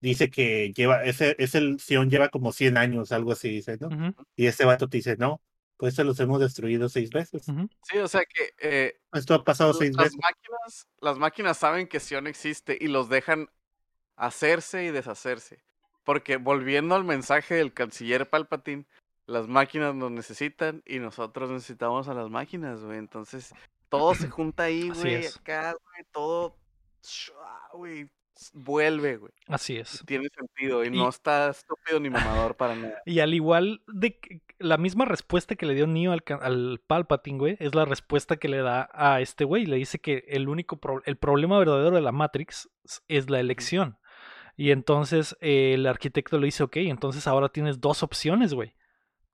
dice 0.00 0.30
que 0.30 0.72
lleva, 0.74 1.04
ese, 1.04 1.34
ese 1.38 1.76
Sion 1.78 2.10
lleva 2.10 2.28
como 2.28 2.52
100 2.52 2.76
años, 2.76 3.12
algo 3.12 3.32
así, 3.32 3.48
dice, 3.50 3.76
¿no? 3.80 3.88
Y 4.36 4.46
este 4.46 4.64
vato 4.64 4.88
te 4.88 4.98
dice, 4.98 5.16
no, 5.16 5.40
pues 5.76 5.94
se 5.94 6.04
los 6.04 6.18
hemos 6.20 6.40
destruido 6.40 6.88
seis 6.88 7.10
veces. 7.10 7.44
Sí, 7.82 7.98
o 7.98 8.08
sea 8.08 8.22
que 8.24 8.50
eh, 8.60 9.00
Esto 9.12 9.34
ha 9.34 9.44
pasado 9.44 9.72
seis 9.74 9.94
las 9.96 10.04
veces. 10.06 10.18
máquinas, 10.20 10.86
las 11.00 11.18
máquinas 11.18 11.56
saben 11.58 11.86
que 11.88 12.00
Sion 12.00 12.26
existe 12.26 12.76
y 12.80 12.88
los 12.88 13.08
dejan 13.08 13.48
hacerse 14.16 14.84
y 14.84 14.90
deshacerse. 14.90 15.62
Porque 16.04 16.36
volviendo 16.36 16.94
al 16.94 17.04
mensaje 17.04 17.54
del 17.56 17.72
canciller 17.74 18.28
Palpatine, 18.28 18.86
las 19.26 19.46
máquinas 19.46 19.94
nos 19.94 20.10
necesitan 20.10 20.82
y 20.86 20.98
nosotros 21.00 21.50
necesitamos 21.50 22.08
a 22.08 22.14
las 22.14 22.30
máquinas, 22.30 22.80
güey. 22.82 22.98
Entonces, 22.98 23.52
todo 23.88 24.14
se 24.14 24.28
junta 24.30 24.64
ahí, 24.64 24.88
güey, 24.90 25.26
acá, 25.26 25.72
güey, 25.72 26.04
todo, 26.10 26.56
shua, 27.02 27.60
güey, 27.74 28.00
s- 28.02 28.10
vuelve, 28.52 29.16
güey. 29.16 29.32
Así 29.46 29.76
es. 29.76 30.02
Tiene 30.06 30.28
sentido 30.36 30.84
y, 30.84 30.88
Y- 30.88 30.90
no 30.90 31.08
está 31.08 31.50
estúpido 31.50 32.00
ni 32.00 32.10
mamador 32.10 32.56
para 32.56 32.74
nada. 32.76 32.94
Y 33.06 33.20
al 33.20 33.34
igual 33.34 33.82
de 33.86 34.18
que- 34.18 34.40
la 34.58 34.76
misma 34.76 35.04
respuesta 35.04 35.54
que 35.54 35.66
le 35.66 35.74
dio 35.74 35.86
Neo 35.86 36.12
al, 36.12 36.22
al 36.40 36.80
Palpatine, 36.86 37.38
güey, 37.38 37.56
es 37.60 37.74
la 37.74 37.84
respuesta 37.84 38.36
que 38.38 38.48
le 38.48 38.58
da 38.58 38.88
a 38.92 39.20
este 39.20 39.44
güey. 39.44 39.66
Le 39.66 39.76
dice 39.76 40.00
que 40.00 40.24
el 40.28 40.48
único 40.48 40.78
pro- 40.78 41.02
el 41.06 41.16
problema 41.16 41.58
verdadero 41.58 41.94
de 41.94 42.00
la 42.02 42.10
Matrix 42.12 42.68
es 43.06 43.30
la 43.30 43.38
elección. 43.40 43.98
Y 44.56 44.72
entonces 44.72 45.36
eh, 45.40 45.74
el 45.74 45.86
arquitecto 45.86 46.38
le 46.38 46.46
dice, 46.46 46.64
ok, 46.64 46.76
entonces 46.78 47.28
ahora 47.28 47.48
tienes 47.50 47.80
dos 47.80 48.02
opciones, 48.02 48.52
güey. 48.54 48.74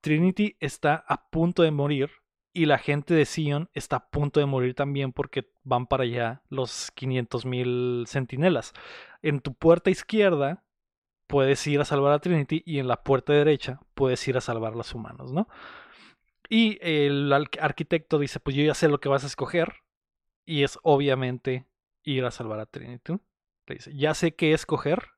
Trinity 0.01 0.55
está 0.59 1.03
a 1.07 1.27
punto 1.31 1.63
de 1.63 1.71
morir 1.71 2.11
y 2.55 2.67
la 2.67 2.77
gente 2.77 3.13
de 3.13 3.25
Sion 3.25 3.69
está 3.73 3.97
a 3.97 4.09
punto 4.09 4.39
de 4.39 4.45
morir 4.45 4.75
también 4.75 5.11
porque 5.11 5.51
van 5.63 5.87
para 5.87 6.03
allá 6.03 6.41
los 6.49 6.89
500.000 6.95 8.07
centinelas. 8.07 8.71
En 9.21 9.41
tu 9.41 9.53
puerta 9.53 9.89
izquierda 9.89 10.63
puedes 11.27 11.67
ir 11.67 11.81
a 11.81 11.85
salvar 11.85 12.13
a 12.13 12.19
Trinity 12.19 12.63
y 12.65 12.79
en 12.79 12.87
la 12.87 13.03
puerta 13.03 13.33
derecha 13.33 13.81
puedes 13.93 14.25
ir 14.29 14.37
a 14.37 14.41
salvar 14.41 14.71
a 14.71 14.77
los 14.77 14.95
humanos, 14.95 15.33
¿no? 15.33 15.49
Y 16.47 16.77
el 16.81 17.33
arquitecto 17.33 18.19
dice, 18.19 18.39
pues 18.39 18.55
yo 18.55 18.63
ya 18.63 18.73
sé 18.73 18.87
lo 18.87 19.01
que 19.01 19.09
vas 19.09 19.25
a 19.25 19.27
escoger 19.27 19.73
y 20.45 20.63
es 20.63 20.79
obviamente 20.81 21.65
ir 22.03 22.23
a 22.23 22.31
salvar 22.31 22.61
a 22.61 22.67
Trinity. 22.67 23.17
Le 23.67 23.75
dice, 23.75 23.93
ya 23.93 24.13
sé 24.13 24.33
qué 24.33 24.53
escoger. 24.53 25.09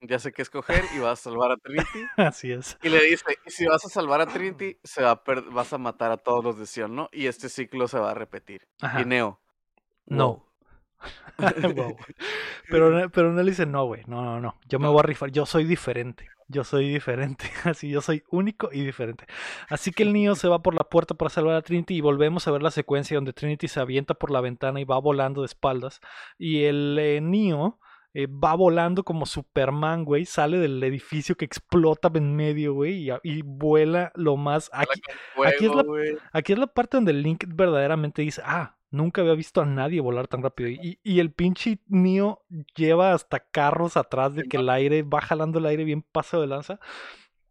Ya 0.00 0.18
sé 0.18 0.32
qué 0.32 0.42
escoger 0.42 0.84
y 0.94 1.00
vas 1.00 1.20
a 1.20 1.22
salvar 1.22 1.52
a 1.52 1.56
Trinity. 1.56 2.04
Así 2.16 2.52
es. 2.52 2.78
Y 2.82 2.88
le 2.88 3.02
dice, 3.02 3.24
y 3.44 3.50
si 3.50 3.66
vas 3.66 3.84
a 3.84 3.88
salvar 3.88 4.20
a 4.20 4.26
Trinity, 4.26 4.78
se 4.84 5.02
va 5.02 5.10
a 5.10 5.22
vas 5.50 5.72
a 5.72 5.78
matar 5.78 6.12
a 6.12 6.16
todos 6.16 6.44
los 6.44 6.58
de 6.58 6.66
Sion, 6.66 6.94
¿no? 6.94 7.08
Y 7.12 7.26
este 7.26 7.48
ciclo 7.48 7.88
se 7.88 7.98
va 7.98 8.12
a 8.12 8.14
repetir. 8.14 8.68
Ajá. 8.80 9.00
Y 9.00 9.04
Neo. 9.04 9.40
No. 10.06 10.26
wow. 10.26 10.42
Wow. 11.76 11.96
Pero, 12.68 13.10
pero 13.10 13.32
no 13.32 13.42
le 13.42 13.50
dice, 13.50 13.64
no, 13.64 13.86
güey, 13.86 14.02
no, 14.08 14.22
no, 14.22 14.40
no, 14.40 14.58
yo 14.68 14.78
me 14.78 14.88
voy 14.88 14.98
a 14.98 15.02
rifar, 15.02 15.30
yo 15.30 15.46
soy 15.46 15.64
diferente, 15.64 16.28
yo 16.48 16.64
soy 16.64 16.92
diferente, 16.92 17.50
así, 17.64 17.88
yo 17.88 18.00
soy 18.02 18.24
único 18.30 18.70
y 18.72 18.84
diferente. 18.84 19.24
Así 19.70 19.92
que 19.92 20.02
el 20.02 20.12
niño 20.12 20.34
se 20.34 20.48
va 20.48 20.60
por 20.60 20.74
la 20.74 20.84
puerta 20.84 21.14
para 21.14 21.30
salvar 21.30 21.54
a 21.54 21.62
Trinity 21.62 21.94
y 21.94 22.00
volvemos 22.00 22.46
a 22.46 22.50
ver 22.50 22.62
la 22.62 22.70
secuencia 22.70 23.16
donde 23.16 23.32
Trinity 23.32 23.68
se 23.68 23.80
avienta 23.80 24.14
por 24.14 24.30
la 24.30 24.40
ventana 24.40 24.80
y 24.80 24.84
va 24.84 24.98
volando 24.98 25.42
de 25.42 25.46
espaldas 25.46 26.00
y 26.36 26.64
el 26.64 26.98
eh, 26.98 27.20
niño 27.20 27.78
eh, 28.14 28.26
va 28.26 28.54
volando 28.54 29.04
como 29.04 29.26
Superman, 29.26 30.04
güey, 30.04 30.24
sale 30.24 30.58
del 30.58 30.82
edificio 30.82 31.36
que 31.36 31.44
explota 31.44 32.10
en 32.14 32.34
medio, 32.34 32.74
güey, 32.74 33.08
y, 33.08 33.12
y 33.22 33.42
vuela 33.42 34.12
lo 34.14 34.36
más... 34.36 34.70
Aquí, 34.72 35.00
Fuego, 35.34 35.50
aquí 35.54 35.66
es 35.66 35.74
la-. 35.74 35.84
Aquí 36.32 36.52
es 36.52 36.58
la 36.58 36.66
parte 36.66 36.96
donde 36.96 37.12
Link 37.12 37.44
verdaderamente 37.48 38.22
dice, 38.22 38.42
ah, 38.44 38.76
nunca 38.90 39.20
había 39.20 39.34
visto 39.34 39.60
a 39.60 39.66
nadie 39.66 40.00
volar 40.00 40.26
tan 40.28 40.42
rápido. 40.42 40.70
Y, 40.70 40.98
y 41.02 41.20
el 41.20 41.32
pinche 41.32 41.80
Neo 41.86 42.42
lleva 42.74 43.12
hasta 43.12 43.40
carros 43.40 43.96
atrás 43.96 44.34
de 44.34 44.44
que 44.44 44.56
el 44.56 44.68
aire 44.70 45.02
va 45.02 45.20
jalando 45.20 45.58
el 45.58 45.66
aire 45.66 45.84
bien 45.84 46.02
paso 46.02 46.40
de 46.40 46.46
lanza. 46.46 46.80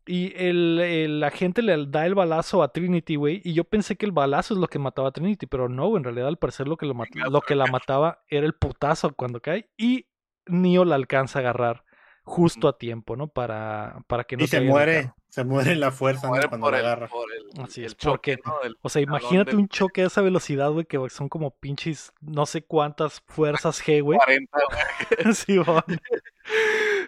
Y 0.10 0.34
el, 0.38 0.80
el- 0.80 1.20
la 1.20 1.32
gente 1.32 1.62
le 1.62 1.86
da 1.86 2.06
el 2.06 2.16
balazo 2.16 2.64
a 2.64 2.72
Trinity, 2.72 3.18
güey. 3.18 3.42
Y 3.44 3.54
yo 3.54 3.66
pensé 3.66 3.98
que 3.98 4.06
el 4.06 4.14
balazo 4.14 4.54
es 4.54 4.60
lo 4.60 4.68
que 4.68 4.80
mataba 4.80 5.10
a 5.10 5.12
Trinity, 5.12 5.46
pero 5.48 5.68
no, 5.70 5.96
en 5.98 6.04
realidad 6.06 6.30
al 6.30 6.38
parecer 6.38 6.68
lo 6.68 6.78
que, 6.78 6.86
lo, 6.86 6.94
mat- 6.94 7.14
lo 7.30 7.42
que 7.42 7.56
la 7.56 7.68
mataba 7.68 8.24
era 8.30 8.46
el 8.46 8.54
putazo 8.54 9.14
cuando 9.14 9.42
cae. 9.42 9.70
Y 9.78 10.08
Neo 10.50 10.86
la 10.86 10.96
alcanza 10.96 11.40
a 11.40 11.42
agarrar 11.42 11.84
justo 12.24 12.68
a 12.68 12.78
tiempo, 12.78 13.16
¿no? 13.16 13.28
Para, 13.30 14.00
para 14.08 14.26
que 14.26 14.36
no 14.36 14.44
Y 14.44 14.48
se 14.48 14.60
muere, 14.60 15.14
se 15.30 15.46
muere 15.46 15.72
en 15.72 15.80
la 15.80 15.92
fuerza 15.92 16.24
¿no? 16.24 16.30
Muere 16.34 16.50
cuando 16.50 16.66
por 16.66 16.74
la 16.74 16.80
el, 16.80 16.86
agarra. 16.86 17.08
por 17.08 17.26
el, 17.32 17.64
Así 17.64 17.80
el 17.82 17.88
es, 17.88 17.96
choque, 17.98 18.38
porque- 18.44 18.74
O 18.82 18.90
sea, 18.90 19.02
imagínate 19.02 19.52
del 19.52 19.60
un 19.62 19.70
choque 19.70 20.02
a 20.04 20.08
esa 20.08 20.22
velocidad, 20.22 20.70
güey, 20.72 20.86
que 20.86 21.00
son 21.10 21.30
como 21.30 21.52
pinches 21.52 22.12
no 22.20 22.46
sé 22.46 22.64
cuántas 22.66 23.22
fuerzas 23.28 23.82
G, 23.82 24.02
güey. 24.04 24.18
40, 24.20 24.60
güey. 25.24 25.34
Simón. 25.34 25.84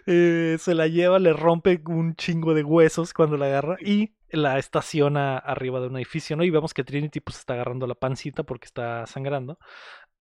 Eh, 0.06 0.56
se 0.58 0.74
la 0.74 0.86
lleva, 0.86 1.18
le 1.18 1.32
rompe 1.32 1.82
un 1.86 2.14
chingo 2.16 2.54
de 2.54 2.64
huesos 2.64 3.12
cuando 3.12 3.36
la 3.36 3.46
agarra 3.46 3.76
y 3.80 4.14
la 4.30 4.58
estaciona 4.58 5.36
arriba 5.36 5.80
de 5.80 5.88
un 5.88 5.96
edificio, 5.96 6.36
¿no? 6.36 6.44
Y 6.44 6.50
vemos 6.50 6.72
que 6.72 6.84
Trinity 6.84 7.20
pues 7.20 7.38
está 7.38 7.54
agarrando 7.54 7.86
la 7.86 7.94
pancita 7.94 8.42
porque 8.44 8.66
está 8.66 9.06
sangrando. 9.06 9.58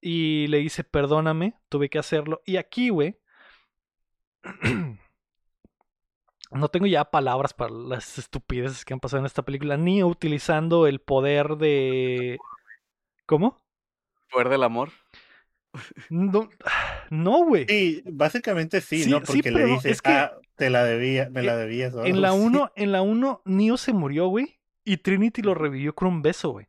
Y 0.02 0.48
le 0.48 0.60
dice, 0.60 0.84
perdóname, 0.84 1.56
tuve 1.70 1.90
que 1.90 2.00
hacerlo. 2.00 2.42
Y 2.46 2.58
aquí, 2.58 2.90
güey, 2.90 3.18
no 6.52 6.68
tengo 6.70 6.88
ya 6.88 7.06
palabras 7.06 7.54
para 7.54 7.72
las 7.72 8.18
estupideces 8.18 8.86
que 8.86 8.94
han 8.94 9.00
pasado 9.00 9.20
en 9.20 9.26
esta 9.26 9.44
película, 9.44 9.78
ni 9.78 10.04
utilizando 10.04 10.88
el 10.88 11.00
poder 11.00 11.58
de... 11.58 12.38
¿Cómo? 13.26 13.58
Poder 14.32 14.50
del 14.50 14.64
amor. 14.64 14.90
No, 16.10 16.50
No, 17.12 17.44
güey. 17.46 17.66
Sí, 17.68 18.02
básicamente 18.06 18.82
sí, 18.82 19.04
Sí, 19.04 19.10
¿no? 19.10 19.20
sí, 19.20 19.24
Porque 19.26 19.42
pero 19.44 19.58
le 19.60 19.68
no, 19.68 19.74
dice, 19.76 19.92
es 19.92 20.02
que- 20.02 20.12
ah, 20.12 20.34
te 20.56 20.70
la 20.70 20.84
debía, 20.84 21.30
me 21.30 21.42
la 21.44 21.54
Eh, 21.54 21.58
debías. 21.58 21.94
En 22.04 22.22
la 22.22 22.30
así. 22.30 22.40
1, 22.40 22.72
en 22.76 22.92
la 22.92 23.02
1, 23.02 23.42
Neo 23.46 23.78
se 23.78 23.94
murió, 23.94 24.28
güey. 24.28 24.60
Y 24.84 24.98
Trinity 24.98 25.42
lo 25.42 25.54
revivió 25.54 25.94
con 25.96 26.08
un 26.08 26.22
beso, 26.22 26.52
güey. 26.52 26.68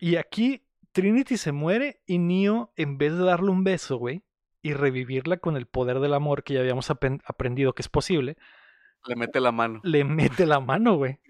Y 0.00 0.16
aquí 0.16 0.65
Trinity 0.96 1.36
se 1.36 1.52
muere 1.52 2.00
y 2.06 2.18
Neo, 2.18 2.72
en 2.76 2.96
vez 2.98 3.12
de 3.16 3.22
darle 3.24 3.50
un 3.50 3.64
beso, 3.64 3.96
güey, 3.98 4.22
y 4.62 4.72
revivirla 4.72 5.36
con 5.36 5.56
el 5.56 5.66
poder 5.66 6.00
del 6.00 6.14
amor 6.14 6.42
que 6.42 6.54
ya 6.54 6.60
habíamos 6.60 6.90
aprendido 6.90 7.74
que 7.74 7.82
es 7.82 7.88
posible, 7.88 8.36
Le 9.04 9.14
mete 9.14 9.38
la 9.40 9.52
mano. 9.52 9.80
le 9.84 10.04
mete 10.04 10.46
la 10.46 10.58
mano, 10.60 10.96
güey. 10.96 11.20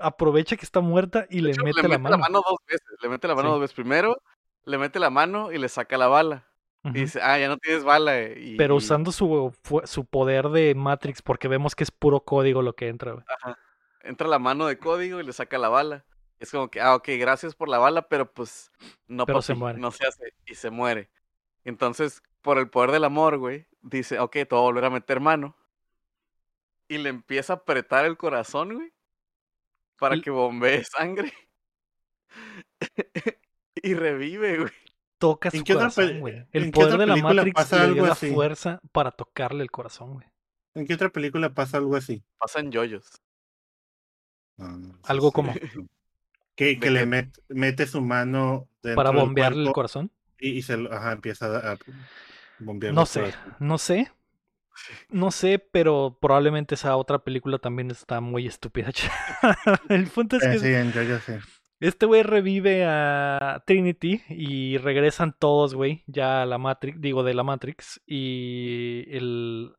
Aprovecha 0.00 0.56
que 0.56 0.64
está 0.64 0.80
muerta 0.80 1.26
y 1.30 1.36
De 1.36 1.42
le 1.42 1.50
hecho, 1.52 1.62
mete 1.62 1.82
le 1.82 1.88
la 1.88 1.88
mete 1.98 2.02
mano. 2.02 2.16
la 2.16 2.22
mano 2.22 2.42
dos 2.48 2.58
veces. 2.66 2.88
Le 3.00 3.08
mete 3.08 3.28
la 3.28 3.34
mano 3.36 3.48
Sí. 3.48 3.52
dos 3.52 3.60
veces. 3.60 3.74
Primero, 3.74 4.16
le 4.64 4.78
mete 4.78 4.98
la 4.98 5.08
mano 5.10 5.52
y 5.52 5.58
le 5.58 5.68
saca 5.68 5.96
la 5.96 6.08
bala. 6.08 6.48
Y 6.82 6.90
dice, 6.90 7.20
ah, 7.22 7.38
ya 7.38 7.46
no 7.48 7.56
tienes 7.58 7.84
bala. 7.84 8.20
eh", 8.20 8.34
Y, 8.38 8.56
Pero 8.56 8.74
usando 8.76 9.12
su, 9.12 9.54
su 9.84 10.04
poder 10.04 10.48
de 10.48 10.74
Matrix, 10.74 11.22
porque 11.22 11.46
vemos 11.48 11.74
que 11.76 11.84
es 11.84 11.90
puro 11.92 12.20
código 12.24 12.60
lo 12.60 12.74
que 12.74 12.88
entra, 12.88 13.12
güey. 13.12 13.24
Ajá. 13.40 13.56
Entra 14.02 14.26
la 14.28 14.38
mano 14.40 14.66
de 14.66 14.78
código 14.78 15.20
y 15.20 15.22
le 15.24 15.32
saca 15.32 15.56
la 15.58 15.68
bala. 15.70 16.04
Es 16.40 16.50
como 16.50 16.68
que, 16.70 16.80
ah, 16.80 16.94
ok, 16.94 17.08
gracias 17.18 17.54
por 17.54 17.68
la 17.68 17.78
bala, 17.78 18.08
pero 18.08 18.30
pues 18.32 18.70
no, 19.06 19.24
Pero 19.26 19.40
se 19.42 19.54
muere. 19.54 19.78
no 19.78 19.90
se 19.90 20.06
hace. 20.06 20.34
Y 20.46 20.54
se 20.54 20.70
muere. 20.70 21.10
Entonces, 21.64 22.22
por 22.42 22.58
el 22.58 22.68
poder 22.68 22.90
del 22.90 23.04
amor, 23.04 23.38
güey, 23.38 23.66
dice, 23.82 24.18
ok, 24.18 24.32
te 24.32 24.44
voy 24.50 24.58
a 24.58 24.62
volver 24.62 24.84
a 24.84 24.90
meter 24.90 25.20
mano. 25.20 25.56
Y 26.88 26.98
le 26.98 27.08
empieza 27.08 27.54
a 27.54 27.56
apretar 27.56 28.04
el 28.04 28.16
corazón, 28.18 28.74
güey, 28.74 28.92
para 29.98 30.14
L- 30.16 30.22
que 30.22 30.30
bombee 30.30 30.84
sangre. 30.84 31.32
y 33.82 33.94
revive, 33.94 34.58
güey. 34.58 34.72
Toca 35.18 35.48
¿En 35.52 35.64
su 35.64 35.72
corazón, 35.74 36.20
güey. 36.20 36.46
El 36.52 36.70
poder 36.70 36.98
de 36.98 37.06
la 37.06 37.16
Matrix 37.16 37.54
pasa 37.54 37.76
le 37.76 37.82
dio 37.84 37.92
algo 37.94 38.06
la 38.06 38.12
así? 38.12 38.30
fuerza 38.34 38.80
para 38.92 39.10
tocarle 39.12 39.62
el 39.62 39.70
corazón, 39.70 40.14
güey. 40.14 40.26
¿En 40.74 40.86
qué 40.86 40.94
otra 40.94 41.08
película 41.08 41.54
pasa 41.54 41.78
algo 41.78 41.96
así? 41.96 42.22
Pasan 42.36 42.70
yoyos. 42.72 43.22
No, 44.56 44.68
no 44.76 44.98
Algo 45.04 45.32
como 45.32 45.52
Que, 46.56 46.76
¿De 46.76 46.78
que 46.78 46.90
le 46.90 47.06
met- 47.06 47.40
mete 47.48 47.86
su 47.86 48.00
mano 48.00 48.68
para 48.94 49.10
bombearle 49.10 49.66
el 49.66 49.72
corazón. 49.72 50.10
y, 50.38 50.50
y 50.58 50.62
se 50.62 50.74
ajá, 50.90 51.12
empieza 51.12 51.72
a, 51.72 51.78
bombearle 52.58 52.94
No 52.94 53.06
sé, 53.06 53.34
no 53.60 53.78
sé. 53.78 54.10
No 55.08 55.30
sé, 55.30 55.58
pero 55.58 56.18
probablemente 56.20 56.74
esa 56.74 56.96
otra 56.96 57.20
película 57.20 57.58
también 57.58 57.90
está 57.90 58.20
muy 58.20 58.46
estúpida. 58.46 58.90
el 59.88 60.06
punto 60.08 60.36
es 60.36 60.42
Eh, 60.44 60.52
que 60.52 60.58
sí, 60.58 61.06
yo 61.08 61.18
sé. 61.20 61.40
este 61.80 62.06
güey 62.06 62.22
revive 62.22 62.84
a 62.86 63.62
Trinity 63.66 64.22
y 64.28 64.78
regresan 64.78 65.34
todos, 65.38 65.74
güey, 65.74 66.02
ya 66.06 66.42
a 66.42 66.46
la 66.46 66.58
Matrix, 66.58 67.00
digo, 67.00 67.22
de 67.22 67.34
la 67.34 67.42
Matrix. 67.44 68.00
Y 68.06 69.04
el 69.10 69.74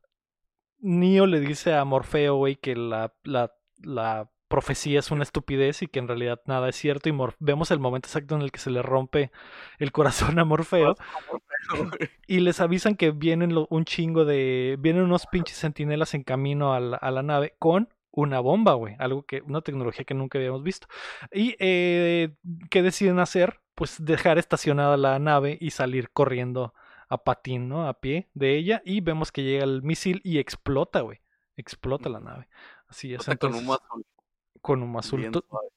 Neo 0.80 1.26
le 1.26 1.40
dice 1.40 1.74
a 1.74 1.84
Morfeo, 1.84 2.36
güey, 2.36 2.56
que 2.56 2.76
la, 2.76 3.14
la, 3.24 3.52
la 3.82 4.30
profecía 4.48 4.98
es 5.00 5.10
una 5.10 5.22
estupidez 5.22 5.82
y 5.82 5.88
que 5.88 5.98
en 5.98 6.08
realidad 6.08 6.40
nada 6.46 6.68
es 6.68 6.76
cierto. 6.76 7.08
Y 7.08 7.12
Mor- 7.12 7.34
vemos 7.38 7.70
el 7.70 7.78
momento 7.78 8.06
exacto 8.08 8.34
en 8.36 8.42
el 8.42 8.52
que 8.52 8.58
se 8.60 8.70
le 8.70 8.82
rompe 8.82 9.30
el 9.78 9.92
corazón 9.92 10.38
a 10.38 10.44
Morfeo. 10.44 10.94
Y 12.26 12.40
les 12.40 12.60
avisan 12.60 12.96
que 12.96 13.10
vienen 13.10 13.54
lo- 13.54 13.66
un 13.70 13.84
chingo 13.84 14.24
de. 14.24 14.76
Vienen 14.78 15.02
unos 15.02 15.26
pinches 15.26 15.56
sentinelas 15.56 16.14
en 16.14 16.22
camino 16.22 16.74
a 16.74 16.80
la, 16.80 16.96
a 16.96 17.10
la 17.10 17.22
nave 17.22 17.54
con 17.58 17.88
una 18.10 18.40
bomba, 18.40 18.74
güey. 18.74 18.94
Algo 18.98 19.24
que. 19.24 19.42
Una 19.42 19.60
tecnología 19.60 20.04
que 20.04 20.14
nunca 20.14 20.38
habíamos 20.38 20.62
visto. 20.62 20.86
Y 21.32 21.56
eh, 21.58 22.34
¿qué 22.70 22.82
deciden 22.82 23.18
hacer? 23.18 23.60
Pues 23.74 23.96
dejar 24.04 24.38
estacionada 24.38 24.96
la 24.96 25.18
nave 25.18 25.58
y 25.60 25.70
salir 25.70 26.10
corriendo 26.10 26.72
a 27.08 27.18
patín, 27.22 27.68
¿no? 27.68 27.86
A 27.88 28.00
pie 28.00 28.28
de 28.34 28.56
ella. 28.56 28.82
Y 28.84 29.00
vemos 29.00 29.30
que 29.32 29.42
llega 29.44 29.64
el 29.64 29.82
misil 29.82 30.20
y 30.24 30.38
explota, 30.38 31.00
güey. 31.00 31.20
Explota 31.56 32.08
la 32.08 32.20
nave. 32.20 32.48
Así 32.88 33.12
es. 33.14 33.24
Con 33.24 33.32
entonces, 33.32 33.62
humo 33.62 33.74
azul. 33.74 34.04
Con 34.66 34.82
humo 34.82 34.98
azul. 34.98 35.30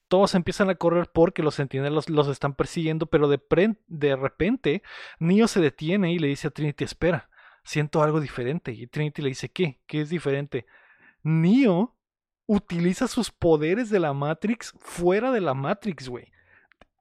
todos 0.08 0.34
empiezan 0.34 0.68
a 0.68 0.74
correr 0.74 1.08
porque 1.12 1.44
los 1.44 1.54
sentinelas 1.54 2.10
los 2.10 2.26
están 2.26 2.54
persiguiendo, 2.54 3.06
pero 3.06 3.28
de, 3.28 3.38
pre- 3.38 3.76
de 3.86 4.16
repente 4.16 4.82
Neo 5.20 5.46
se 5.46 5.60
detiene 5.60 6.12
y 6.12 6.18
le 6.18 6.26
dice 6.26 6.48
a 6.48 6.50
Trinity, 6.50 6.82
espera, 6.82 7.30
siento 7.62 8.02
algo 8.02 8.20
diferente. 8.20 8.72
Y 8.72 8.88
Trinity 8.88 9.22
le 9.22 9.28
dice, 9.28 9.48
¿qué? 9.48 9.78
¿Qué 9.86 10.00
es 10.00 10.10
diferente? 10.10 10.66
Neo 11.22 11.94
utiliza 12.46 13.06
sus 13.06 13.30
poderes 13.30 13.90
de 13.90 14.00
la 14.00 14.12
Matrix 14.12 14.74
fuera 14.80 15.30
de 15.30 15.40
la 15.40 15.54
Matrix, 15.54 16.08
güey. 16.08 16.32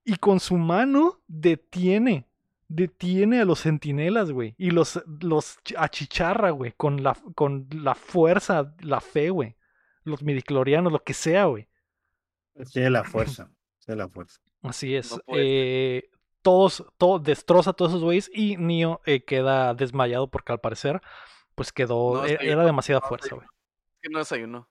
Y 0.05 0.17
con 0.17 0.39
su 0.39 0.57
mano 0.57 1.21
detiene, 1.27 2.27
detiene 2.67 3.41
a 3.41 3.45
los 3.45 3.57
sentinelas, 3.59 4.31
güey. 4.31 4.53
Y 4.59 4.69
los, 4.69 5.01
los 5.21 5.57
ch- 5.63 5.73
achicharra, 5.79 6.51
güey, 6.51 6.73
con 6.77 7.01
la, 7.01 7.17
con 7.33 7.67
la 7.71 7.95
fuerza, 7.95 8.75
la 8.81 9.01
fe, 9.01 9.31
güey. 9.31 9.55
Los 10.03 10.21
midiclorianos, 10.21 10.91
lo 10.93 11.03
que 11.03 11.15
sea, 11.15 11.45
güey. 11.45 11.67
Tiene 12.71 12.89
la 12.89 13.03
fuerza. 13.03 13.49
Tiene 13.85 13.99
la 14.03 14.09
fuerza. 14.09 14.39
Así 14.61 14.95
es. 14.95 15.11
No 15.11 15.19
eh, 15.35 16.09
todos, 16.41 16.85
todo, 16.97 17.19
destroza 17.19 17.71
a 17.71 17.73
todos 17.73 17.91
esos 17.91 18.03
güeyes 18.03 18.29
y 18.33 18.57
Neo 18.57 19.01
eh, 19.05 19.23
queda 19.23 19.73
desmayado 19.73 20.29
porque 20.29 20.51
al 20.51 20.59
parecer, 20.59 21.01
pues 21.55 21.71
quedó, 21.71 22.15
No 22.15 22.25
e- 22.25 22.37
era 22.41 22.65
demasiada 22.65 23.01
fuerza, 23.01 23.35
güey. 23.35 23.47
Es 23.95 24.01
que 24.01 24.09
no 24.09 24.19
desayunó. 24.19 24.69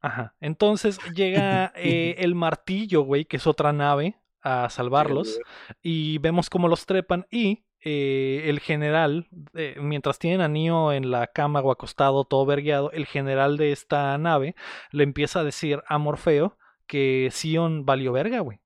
Ajá. 0.00 0.34
Entonces 0.40 0.98
llega 1.14 1.72
eh, 1.76 2.16
el 2.18 2.34
martillo, 2.34 3.02
güey, 3.02 3.24
que 3.24 3.36
es 3.36 3.46
otra 3.46 3.72
nave, 3.72 4.16
a 4.42 4.68
salvarlos. 4.70 5.40
Y 5.82 6.18
vemos 6.18 6.48
cómo 6.50 6.68
los 6.68 6.86
trepan 6.86 7.26
y 7.30 7.64
eh, 7.80 8.44
el 8.46 8.60
general, 8.60 9.28
eh, 9.54 9.76
mientras 9.80 10.18
tienen 10.18 10.40
a 10.40 10.48
Neo 10.48 10.92
en 10.92 11.10
la 11.10 11.26
cama 11.28 11.60
o 11.60 11.70
acostado, 11.70 12.24
todo 12.24 12.46
vergueado, 12.46 12.90
el 12.92 13.06
general 13.06 13.56
de 13.56 13.72
esta 13.72 14.16
nave 14.18 14.54
le 14.90 15.02
empieza 15.04 15.40
a 15.40 15.44
decir 15.44 15.82
a 15.88 15.98
Morfeo 15.98 16.58
que 16.86 17.28
Sion 17.32 17.84
valió 17.84 18.12
verga, 18.12 18.40
güey. 18.40 18.60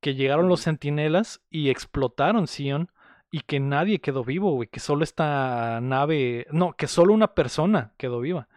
Que 0.00 0.14
llegaron 0.14 0.48
los 0.48 0.60
sentinelas 0.60 1.42
y 1.50 1.70
explotaron 1.70 2.46
Sion 2.46 2.90
y 3.30 3.40
que 3.40 3.60
nadie 3.60 4.00
quedó 4.00 4.24
vivo, 4.24 4.52
güey. 4.52 4.68
Que 4.68 4.80
solo 4.80 5.04
esta 5.04 5.80
nave, 5.80 6.46
no, 6.50 6.72
que 6.74 6.86
solo 6.86 7.12
una 7.12 7.34
persona 7.34 7.94
quedó 7.96 8.20
viva. 8.20 8.48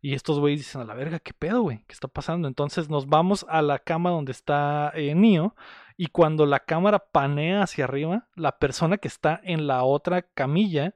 Y 0.00 0.14
estos 0.14 0.38
güeyes 0.38 0.60
dicen, 0.60 0.80
a 0.80 0.84
la 0.84 0.94
verga, 0.94 1.18
¿qué 1.18 1.32
pedo, 1.32 1.62
güey? 1.62 1.84
¿Qué 1.86 1.92
está 1.92 2.08
pasando? 2.08 2.46
Entonces 2.46 2.88
nos 2.88 3.06
vamos 3.08 3.44
a 3.48 3.62
la 3.62 3.78
cama 3.80 4.10
donde 4.10 4.32
está 4.32 4.92
eh, 4.94 5.14
Neo. 5.14 5.56
Y 5.96 6.08
cuando 6.08 6.46
la 6.46 6.60
cámara 6.60 7.00
panea 7.10 7.62
hacia 7.62 7.84
arriba, 7.84 8.28
la 8.36 8.58
persona 8.58 8.98
que 8.98 9.08
está 9.08 9.40
en 9.42 9.66
la 9.66 9.82
otra 9.82 10.22
camilla 10.22 10.94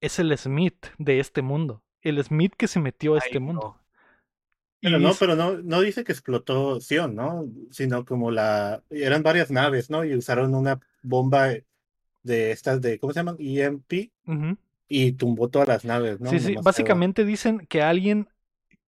es 0.00 0.18
el 0.18 0.36
Smith 0.38 0.86
de 0.96 1.20
este 1.20 1.42
mundo. 1.42 1.82
El 2.00 2.22
Smith 2.22 2.54
que 2.56 2.66
se 2.66 2.80
metió 2.80 3.14
a 3.14 3.18
este 3.18 3.36
Ay, 3.38 3.40
mundo. 3.40 3.76
no. 3.78 3.83
Pero 4.84 4.98
no, 4.98 5.12
pero 5.18 5.34
no, 5.34 5.56
no 5.56 5.80
dice 5.80 6.04
que 6.04 6.12
explotó 6.12 6.78
Sion, 6.78 7.14
¿no? 7.14 7.48
Sino 7.70 8.04
como 8.04 8.30
la. 8.30 8.82
Eran 8.90 9.22
varias 9.22 9.50
naves, 9.50 9.88
¿no? 9.88 10.04
Y 10.04 10.14
usaron 10.14 10.54
una 10.54 10.78
bomba 11.02 11.54
de 12.22 12.50
estas 12.50 12.82
de. 12.82 12.98
¿Cómo 12.98 13.14
se 13.14 13.20
llaman? 13.20 13.36
EMP. 13.38 14.10
Y 14.86 15.12
tumbó 15.12 15.48
todas 15.48 15.68
las 15.68 15.86
naves, 15.86 16.20
¿no? 16.20 16.28
sí, 16.28 16.38
sí, 16.38 16.48
Nomás 16.48 16.64
básicamente 16.64 17.24
dicen 17.24 17.66
que 17.66 17.80
alguien 17.80 18.28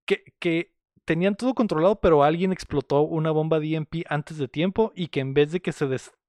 que, 0.04 0.22
que 0.38 0.70
tenían 1.06 1.34
todo 1.34 1.54
controlado, 1.54 1.98
pero 1.98 2.22
alguien 2.22 2.52
explotó 2.52 3.00
una 3.00 3.30
bomba 3.30 3.58
de 3.58 3.74
EMP 3.74 4.04
antes 4.10 4.36
de 4.36 4.48
tiempo 4.48 4.92
y 4.94 5.08
que 5.08 5.20
en 5.20 5.32
vez 5.32 5.50
de 5.52 5.60
que 5.60 5.72
se 5.72 5.86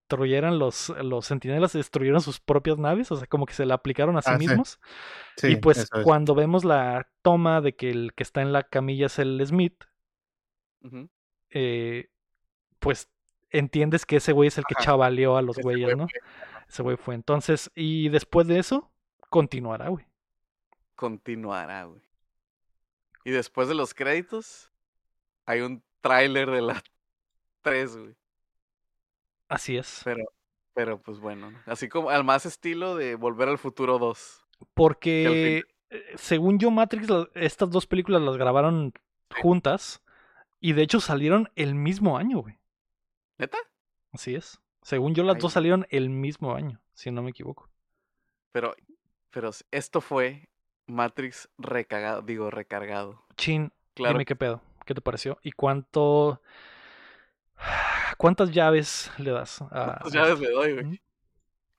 destruyeran 0.08 0.58
los, 0.58 0.88
los 1.04 1.26
sentinelas, 1.26 1.74
se 1.74 1.80
destruyeron 1.80 2.22
sus 2.22 2.40
propias 2.40 2.78
naves, 2.78 3.12
o 3.12 3.18
sea, 3.18 3.28
como 3.28 3.46
que 3.46 3.54
se 3.54 3.66
la 3.66 3.76
aplicaron 3.76 4.16
a 4.18 4.22
sí 4.22 4.30
Ah, 4.34 4.38
mismos. 4.38 4.80
Sí, 5.36 5.48
y 5.48 5.56
pues 5.58 5.80
es. 5.80 5.90
cuando 6.04 6.34
vemos 6.34 6.64
la 6.64 7.10
toma 7.22 7.60
de 7.60 7.76
que 7.76 7.90
el 7.90 8.14
que 8.14 8.24
está 8.24 8.42
en 8.42 8.54
la 8.54 8.64
camilla 8.64 9.08
es 9.08 9.20
el 9.20 9.46
Smith, 9.46 9.84
eh, 11.50 12.10
pues 12.80 13.10
entiendes 13.50 14.06
que 14.06 14.18
ese 14.18 14.32
güey 14.32 14.48
es 14.48 14.58
el 14.58 14.64
que 14.64 14.76
Ajá. 14.78 14.86
chavaleó 14.86 15.36
a 15.36 15.42
los 15.42 15.58
Ese 15.58 15.64
güeyes, 15.64 15.86
güey 15.88 15.98
¿no? 15.98 16.08
fue- 16.08 16.20
Ese 16.70 16.84
güey 16.84 16.98
fue. 16.98 17.16
Entonces, 17.16 17.70
y 17.76 18.08
después 18.10 18.48
de 18.48 18.60
eso, 18.60 18.90
continuará, 19.30 19.90
güey. 19.90 20.06
Continuará, 20.96 21.84
güey. 21.84 22.02
Y 23.26 23.32
después 23.32 23.68
de 23.68 23.76
los 23.76 23.94
créditos, 23.94 24.72
hay 25.46 25.60
un 25.62 25.84
tráiler 26.00 26.50
de 26.50 26.62
la 26.62 26.82
3, 27.62 27.98
güey. 27.98 28.16
Así 29.50 29.78
es. 29.78 30.02
Pero, 30.04 30.24
pero 30.74 31.02
pues 31.02 31.20
bueno, 31.20 31.52
¿no? 31.52 31.60
así 31.66 31.90
como 31.90 32.10
al 32.10 32.24
más 32.24 32.46
estilo 32.46 32.96
de 32.96 33.16
Volver 33.16 33.50
al 33.50 33.58
Futuro 33.58 33.98
2. 34.00 34.46
Porque, 34.74 35.64
eh, 35.90 36.02
según 36.16 36.60
yo, 36.60 36.72
Matrix, 36.72 37.10
la- 37.10 37.30
estas 37.36 37.70
dos 37.70 37.88
películas 37.88 38.22
las 38.22 38.38
grabaron 38.38 38.94
juntas 39.42 40.04
y 40.60 40.74
de 40.74 40.82
hecho 40.84 41.00
salieron 41.00 41.50
el 41.56 41.76
mismo 41.76 42.18
año, 42.18 42.40
güey. 42.40 42.58
¿Neta? 43.38 43.58
Así 44.12 44.36
es. 44.36 44.60
Según 44.82 45.14
yo, 45.14 45.24
las 45.24 45.36
Ay. 45.36 45.42
dos 45.42 45.54
salieron 45.54 45.86
el 45.90 46.10
mismo 46.10 46.56
año, 46.56 46.82
si 46.94 47.12
no 47.12 47.22
me 47.22 47.30
equivoco. 47.32 47.70
Pero, 48.52 48.76
pero 49.32 49.52
esto 49.72 50.02
fue 50.02 50.50
Matrix 50.88 51.50
recagado, 51.58 52.22
digo, 52.22 52.50
recargado. 52.50 53.24
Chin, 53.36 53.72
Claro. 53.94 54.14
dime 54.14 54.26
qué 54.26 54.36
pedo, 54.36 54.62
qué 54.86 54.94
te 54.94 55.02
pareció 55.02 55.38
y 55.44 55.52
cuánto. 55.52 56.42
¿Cuántas 58.18 58.52
llaves 58.52 59.12
le 59.18 59.32
das? 59.32 59.62
a- 59.62 60.00
¿Cuántas 60.02 60.14
llaves 60.14 60.40
le 60.40 60.50
doy, 60.52 60.74
güey? 60.74 61.02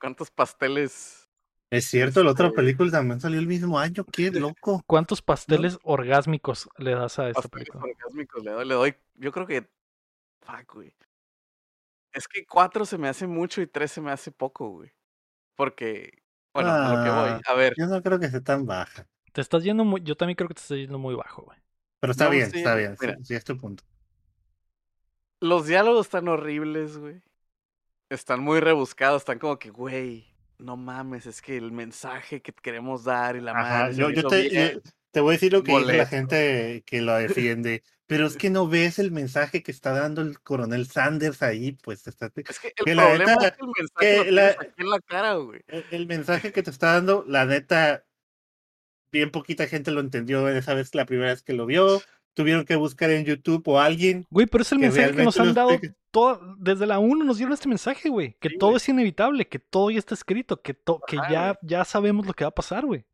¿Cuántos 0.00 0.30
pasteles 0.30 1.28
Es 1.70 1.86
cierto, 1.86 2.22
la 2.24 2.30
otra 2.30 2.46
Este, 2.46 2.56
película 2.56 2.90
también 2.90 3.20
salió 3.20 3.38
el 3.40 3.46
mismo 3.46 3.78
año, 3.78 4.04
qué 4.04 4.30
loco. 4.56 4.82
¿Cuántos 4.86 5.20
pasteles 5.22 5.78
orgásmicos 5.82 6.68
le 6.78 6.92
das 6.92 7.18
a 7.18 7.28
esta 7.28 7.42
pasteles 7.42 7.68
película? 7.68 7.84
orgásmicos 7.84 8.44
le 8.44 8.50
doy, 8.52 8.64
le 8.66 8.74
doy, 8.74 8.94
yo 9.16 9.32
creo 9.32 9.46
que, 9.46 9.68
fuck, 10.40 10.74
güey. 10.74 10.94
Es 12.12 12.26
que 12.26 12.46
4 12.46 12.84
se 12.86 12.96
me 12.98 13.08
hace 13.08 13.26
mucho 13.26 13.60
y 13.60 13.66
3 13.66 13.92
se 13.92 14.00
me 14.00 14.10
hace 14.10 14.32
poco, 14.32 14.70
güey. 14.70 14.90
Porque, 15.56 16.22
bueno, 16.54 16.70
a 16.70 16.88
lo 16.88 17.02
que 17.02 17.10
voy, 17.10 17.28
Ah, 17.30 17.40
a 17.46 17.54
ver, 17.54 17.74
yo 17.76 17.86
no 17.86 18.02
creo 18.02 18.18
que 18.18 18.30
sea 18.30 18.40
tan 18.40 18.64
baja. 18.64 19.06
Te 19.32 19.40
estás 19.40 19.62
yendo 19.62 19.84
muy, 19.84 20.00
yo 20.02 20.16
también 20.16 20.36
creo 20.36 20.48
que 20.48 20.54
te 20.54 20.62
estás 20.62 20.78
yendo 20.78 20.98
muy 20.98 21.14
bajo, 21.14 21.42
güey. 21.42 21.58
Pero 22.00 22.12
está 22.12 22.24
No, 22.26 22.30
bien, 22.30 22.50
sí, 22.50 22.58
está 22.58 22.74
bien. 22.76 22.96
mira. 23.00 23.16
Sí, 23.18 23.24
sí 23.24 23.34
es 23.34 23.44
tu 23.44 23.56
punto. 23.58 23.84
Los 25.40 25.66
diálogos 25.66 26.06
están 26.06 26.28
horribles, 26.28 26.96
güey. 26.96 27.20
Están 28.10 28.40
muy 28.40 28.60
rebuscados, 28.60 29.22
están 29.22 29.38
como 29.38 29.58
que, 29.58 29.70
güey, 29.70 30.26
no 30.58 30.76
mames, 30.76 31.26
es 31.26 31.42
que 31.42 31.56
el 31.56 31.72
mensaje 31.72 32.40
que 32.40 32.52
queremos 32.52 33.04
dar 33.04 33.36
y 33.36 33.40
la 33.40 33.52
Ajá, 33.52 33.62
madre. 33.90 33.96
yo, 33.96 34.10
hizo 34.10 34.28
te, 34.28 34.48
bien 34.48 34.72
yo 34.74 34.80
te 35.10 35.20
voy 35.20 35.30
a 35.30 35.32
decir 35.32 35.52
lo 35.52 35.62
que 35.62 35.72
dice 35.72 35.96
la 35.96 36.06
gente 36.06 36.82
que 36.86 37.00
lo 37.02 37.14
defiende. 37.16 37.82
Pero 38.06 38.26
es 38.26 38.36
que 38.38 38.50
no 38.50 38.66
ves 38.66 38.98
el 38.98 39.12
mensaje 39.12 39.62
que 39.62 39.70
está 39.70 39.92
dando 39.92 40.22
el 40.22 40.40
coronel 40.40 40.86
Sanders 40.86 41.42
ahí, 41.42 41.72
pues 41.72 42.06
está, 42.06 42.32
Es 42.34 42.58
que 42.58 42.68
el 42.76 42.84
que 42.84 42.94
la 42.94 43.02
problema 43.04 43.32
neta, 43.36 43.48
es 43.48 43.52
que 43.52 43.62
el 43.64 43.72
mensaje 43.76 44.24
que 44.24 44.32
la- 44.32 44.48
aquí 44.48 44.72
en 44.78 44.90
la 44.90 45.00
cara, 45.00 45.34
güey. 45.34 45.60
el, 45.68 45.84
el 45.90 46.06
mensaje 46.06 46.52
que 46.52 46.62
te 46.62 46.70
está 46.70 46.94
dando, 46.94 47.24
la 47.28 47.44
neta, 47.44 48.04
bien 49.12 49.30
poquita 49.30 49.66
gente 49.66 49.90
lo 49.90 50.00
entendió 50.00 50.48
esa 50.48 50.74
vez, 50.74 50.94
la 50.94 51.04
primera 51.06 51.30
vez 51.30 51.42
que 51.42 51.52
lo 51.52 51.66
vio. 51.66 52.00
Tuvieron 52.38 52.64
que 52.64 52.76
buscar 52.76 53.10
en 53.10 53.24
YouTube 53.24 53.66
o 53.66 53.80
alguien. 53.80 54.24
Güey, 54.30 54.46
pero 54.46 54.62
es 54.62 54.70
el 54.70 54.78
Que 54.78 54.82
mensaje 54.86 55.12
que 55.16 55.24
nos 55.24 55.40
han 55.40 55.54
dado 55.54 55.70
toda- 56.12 56.38
desde 56.56 56.86
la 56.86 57.00
1 57.00 57.24
nos 57.24 57.36
dieron 57.38 57.52
este 57.52 57.68
mensaje, 57.68 58.08
güey, 58.08 58.36
que 58.38 58.50
Sí, 58.50 58.58
todo 58.58 58.70
güey. 58.70 58.76
es 58.76 58.88
inevitable, 58.88 59.48
que 59.48 59.58
todo 59.58 59.90
ya 59.90 59.98
está 59.98 60.14
escrito, 60.14 60.62
que, 60.62 60.72
to- 60.72 61.00
que 61.04 61.18
Ajá, 61.18 61.30
ya, 61.32 61.46
güey. 61.46 61.56
ya 61.62 61.84
sabemos 61.84 62.26
lo 62.28 62.32
que 62.34 62.44
va 62.44 62.50
a 62.50 62.54
pasar, 62.54 62.86
güey. 62.86 63.04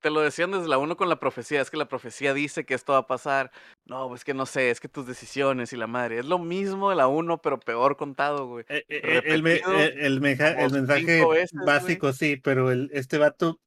Te 0.00 0.10
lo 0.10 0.20
decían 0.20 0.52
desde 0.52 0.68
la 0.68 0.78
1 0.78 0.96
con 0.96 1.08
la 1.08 1.18
profecía, 1.18 1.60
es 1.62 1.68
que 1.70 1.76
la 1.78 1.88
profecía 1.88 2.32
dice 2.32 2.64
que 2.64 2.74
esto 2.74 2.92
va 2.92 2.98
a 3.00 3.06
pasar. 3.08 3.50
No, 3.86 4.14
es 4.14 4.22
que 4.22 4.34
no 4.34 4.46
sé, 4.46 4.70
es 4.70 4.78
que 4.78 4.86
tus 4.88 5.06
decisiones 5.06 5.72
y 5.72 5.76
la 5.76 5.86
madre. 5.88 6.20
Es 6.20 6.26
lo 6.26 6.38
mismo 6.38 6.90
de 6.90 6.96
la 6.96 7.08
1, 7.08 7.42
pero 7.42 7.58
peor 7.58 7.96
contado, 7.96 8.46
güey. 8.46 8.64
Eh, 8.68 8.84
eh, 8.88 9.00
eh, 9.02 9.22
El, 9.24 9.42
me- 9.42 9.54
Repetido 9.54 9.80
el 9.80 10.20
meja- 10.20 10.54
como 10.54 10.66
el 10.66 10.72
mensaje 10.74 11.24
güey. 11.24 11.44
básico, 11.66 12.12
sí, 12.12 12.36
pero 12.36 12.70
el, 12.70 12.88
este 12.92 13.18
vato 13.18 13.58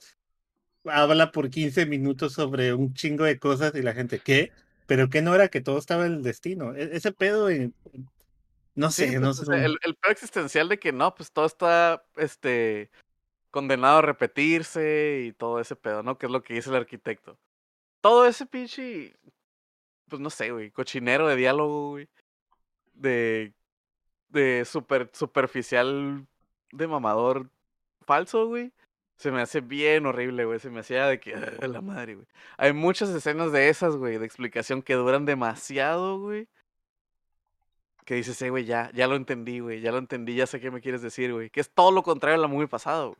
habla 0.86 1.32
por 1.34 1.50
15 1.50 1.86
minutos 1.86 2.34
sobre 2.34 2.74
un 2.74 2.94
chingo 2.94 3.26
de 3.26 3.40
cosas 3.40 3.74
y 3.76 3.82
la 3.82 3.94
gente, 3.94 4.20
¿qué? 4.24 4.52
Pero 4.88 5.10
que 5.10 5.22
no 5.22 5.36
era 5.36 5.50
que 5.50 5.62
todo 5.62 5.78
estaba 5.78 6.06
en 6.08 6.14
el 6.14 6.24
destino. 6.24 6.74
E- 6.76 6.96
ese 6.96 7.12
pedo, 7.12 7.50
en- 7.50 7.74
no 8.74 8.90
sé, 8.90 9.08
pues, 9.08 9.20
no 9.20 9.30
o 9.30 9.34
sé. 9.34 9.66
el, 9.66 9.78
el 9.84 9.96
peor 9.96 10.12
existencial 10.12 10.70
de 10.70 10.80
que 10.80 10.92
no, 10.92 11.14
pues 11.14 11.32
todo 11.32 11.46
está 11.46 12.04
este 12.16 12.90
condenado 13.52 13.98
a 14.00 14.02
repetirse 14.02 15.24
y 15.28 15.34
todo 15.34 15.60
ese 15.60 15.76
pedo, 15.76 16.04
¿no? 16.04 16.18
Que 16.18 16.28
es 16.28 16.32
lo 16.32 16.42
que 16.44 16.54
dice 16.54 16.70
el 16.70 16.76
arquitecto. 16.76 17.38
Todo 18.02 18.28
ese 18.28 18.46
pinche, 18.46 19.16
pues 20.08 20.22
no 20.22 20.30
sé, 20.30 20.52
güey, 20.52 20.72
cochinero 20.72 21.28
de 21.28 21.36
diálogo, 21.36 21.90
güey. 21.92 22.08
De, 22.94 23.54
de 24.30 24.64
super, 24.66 25.10
superficial, 25.14 26.26
de 26.72 26.88
mamador 26.88 27.50
falso, 28.06 28.48
güey. 28.48 28.72
Se 29.18 29.32
me 29.32 29.42
hace 29.42 29.62
bien 29.62 30.06
horrible, 30.06 30.46
güey. 30.46 30.60
Se 30.60 30.70
me 30.70 30.80
hacía 30.82 31.08
de 31.08 31.20
que, 31.20 31.34
"Ah, 31.36 31.68
la 31.68 31.82
madre, 31.82 32.16
güey. 32.16 32.28
Hay 32.58 32.74
muchas 32.74 33.10
escenas 33.10 33.52
de 33.52 33.70
esas, 33.70 33.96
güey, 33.98 34.18
de 34.18 34.26
explicación 34.26 34.82
que 34.84 34.94
duran 34.94 35.26
demasiado, 35.26 36.20
güey. 36.20 36.48
Que 38.06 38.16
dices, 38.16 38.42
eh, 38.42 38.50
güey, 38.50 38.64
ya, 38.66 38.90
ya 38.94 39.08
lo 39.08 39.16
entendí, 39.16 39.60
güey. 39.60 39.82
Ya 39.82 39.92
lo 39.92 39.98
entendí, 39.98 40.36
ya 40.36 40.48
sé 40.48 40.60
qué 40.62 40.72
me 40.72 40.80
quieres 40.82 41.02
decir, 41.02 41.34
güey. 41.34 41.50
Que 41.50 41.60
es 41.60 41.70
todo 41.70 41.92
lo 41.92 42.04
contrario 42.04 42.38
a 42.38 42.42
la 42.42 42.48
movie 42.48 42.68
pasada, 42.68 43.06
güey. 43.06 43.18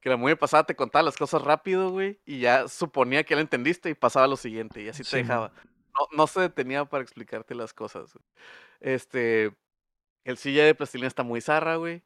Que 0.00 0.10
la 0.10 0.16
movie 0.16 0.36
pasada 0.36 0.64
te 0.64 0.76
contaba 0.76 1.02
las 1.02 1.16
cosas 1.16 1.42
rápido, 1.42 1.90
güey. 1.90 2.20
Y 2.24 2.40
ya 2.40 2.68
suponía 2.68 3.24
que 3.24 3.34
lo 3.34 3.40
entendiste 3.40 3.88
y 3.90 3.94
pasaba 3.94 4.26
lo 4.28 4.36
siguiente. 4.36 4.82
Y 4.82 4.88
así 4.88 5.02
te 5.02 5.08
Sí, 5.10 5.16
dejaba. 5.16 5.52
No, 5.98 6.06
no 6.16 6.26
se 6.26 6.40
detenía 6.40 6.84
para 6.84 7.02
explicarte 7.02 7.54
las 7.54 7.72
cosas. 7.72 8.12
güey. 8.12 8.24
Este. 8.80 9.52
El 10.24 10.36
silla 10.36 10.64
de 10.64 10.74
plastilina 10.74 11.08
está 11.08 11.22
muy 11.24 11.40
zarra, 11.40 11.76
güey. 11.76 12.02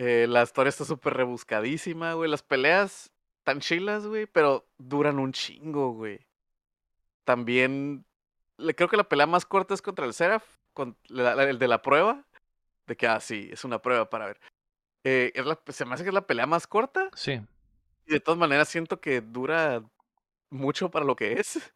Eh, 0.00 0.26
la 0.28 0.44
historia 0.44 0.68
está 0.68 0.84
súper 0.84 1.14
rebuscadísima, 1.14 2.12
güey. 2.12 2.30
Las 2.30 2.44
peleas 2.44 3.10
tan 3.42 3.58
chilas, 3.58 4.06
güey, 4.06 4.26
pero 4.26 4.64
duran 4.78 5.18
un 5.18 5.32
chingo, 5.32 5.92
güey. 5.92 6.20
También. 7.24 8.04
le- 8.60 8.74
creo 8.74 8.88
que 8.88 8.96
la 8.96 9.08
pelea 9.08 9.26
más 9.26 9.46
corta 9.46 9.72
es 9.74 9.82
contra 9.82 10.04
el 10.04 10.12
Seraph, 10.12 10.42
con 10.72 10.96
la- 11.06 11.36
la- 11.36 11.44
el 11.44 11.58
de 11.60 11.68
la 11.68 11.80
prueba. 11.80 12.24
De 12.88 12.96
que, 12.96 13.06
ah, 13.06 13.20
sí, 13.20 13.48
es 13.52 13.64
una 13.64 13.80
prueba 13.80 14.08
para 14.10 14.26
ver. 14.26 14.40
Eh, 15.04 15.30
es 15.34 15.46
la- 15.46 15.60
se 15.68 15.84
me 15.84 15.94
hace 15.94 16.02
que 16.02 16.10
es 16.10 16.14
la 16.14 16.26
pelea 16.26 16.46
más 16.46 16.66
corta. 16.66 17.08
Sí. 17.14 17.40
Y 18.06 18.12
de 18.12 18.18
todas 18.20 18.38
maneras 18.38 18.68
siento 18.68 19.00
que 19.00 19.20
dura 19.20 19.82
mucho 20.50 20.90
para 20.90 21.04
lo 21.04 21.14
que 21.14 21.34
es. 21.34 21.72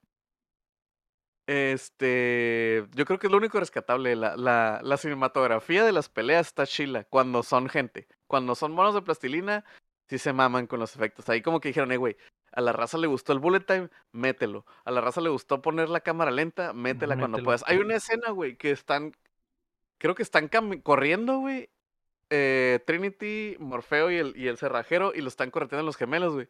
Este, 1.55 2.87
yo 2.95 3.05
creo 3.05 3.19
que 3.19 3.27
es 3.27 3.31
lo 3.31 3.37
único 3.37 3.61
rescatable. 3.61 4.16
La, 4.16 4.39
la, 4.39 4.81
la 4.83 4.97
cinematografía 4.97 5.85
de 5.85 5.93
las 5.93 6.09
peleas 6.09 6.47
está 6.47 6.66
chila 6.66 7.05
cuando 7.05 7.43
son 7.43 7.69
gente. 7.69 8.09
Cuando 8.27 8.55
son 8.55 8.73
monos 8.73 8.95
de 8.95 9.03
plastilina, 9.03 9.62
sí 10.09 10.16
se 10.16 10.33
maman 10.33 10.66
con 10.66 10.81
los 10.81 10.97
efectos. 10.97 11.29
Ahí 11.29 11.43
como 11.43 11.61
que 11.61 11.69
dijeron, 11.69 11.93
eh, 11.93 11.99
güey, 11.99 12.16
a 12.53 12.62
la 12.62 12.73
raza 12.73 12.97
le 12.97 13.07
gustó 13.07 13.35
el 13.35 13.39
bullet 13.39 13.61
time, 13.66 13.91
mételo. 14.12 14.65
A 14.87 14.91
la 14.91 15.03
raza 15.03 15.20
le 15.20 15.29
gustó 15.29 15.61
poner 15.61 15.91
la 15.91 16.01
cámara 16.01 16.31
lenta, 16.31 16.73
métela 16.73 17.19
cuando 17.19 17.43
puedas. 17.43 17.65
Hay 17.66 17.77
una 17.77 17.97
escena, 17.97 18.31
güey, 18.31 18.57
que 18.57 18.70
están, 18.70 19.12
creo 19.99 20.15
que 20.15 20.23
están 20.23 20.49
corriendo, 20.83 21.39
güey. 21.41 21.69
eh, 22.31 22.81
Trinity, 22.87 23.57
Morfeo 23.59 24.11
y 24.11 24.16
el, 24.16 24.35
y 24.37 24.49
el 24.49 24.57
cerrajero, 24.57 25.12
y 25.15 25.20
lo 25.20 25.29
están 25.29 25.51
correteando 25.51 25.85
los 25.85 25.99
gemelos, 25.99 26.33
güey. 26.33 26.49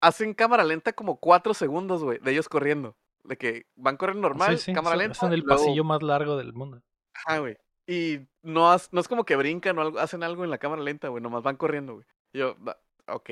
Hacen 0.00 0.34
cámara 0.34 0.62
lenta 0.64 0.92
como 0.92 1.18
cuatro 1.18 1.52
segundos, 1.52 2.04
güey, 2.04 2.18
de 2.20 2.30
ellos 2.30 2.48
corriendo. 2.48 2.96
De 3.24 3.36
que 3.36 3.66
van 3.76 3.96
corriendo 3.96 4.28
normal, 4.28 4.58
sí, 4.58 4.66
sí, 4.66 4.72
cámara 4.72 4.96
son- 4.96 5.04
lenta. 5.04 5.26
En 5.26 5.32
el 5.32 5.40
luego- 5.40 5.62
pasillo 5.62 5.84
más 5.84 6.02
largo 6.02 6.36
del 6.36 6.52
mundo. 6.52 6.80
Ajá, 7.14 7.38
güey. 7.38 7.56
Y 7.86 8.20
no, 8.42 8.70
has- 8.70 8.92
no 8.92 9.00
es 9.00 9.08
como 9.08 9.24
que 9.24 9.36
brincan 9.36 9.78
o 9.78 9.82
algo, 9.82 9.98
hacen 9.98 10.22
algo 10.22 10.44
en 10.44 10.50
la 10.50 10.58
cámara 10.58 10.82
lenta, 10.82 11.08
güey. 11.08 11.22
Nomás 11.22 11.42
van 11.42 11.56
corriendo, 11.56 11.94
güey. 11.94 12.06
Yo, 12.32 12.56
ok. 13.06 13.30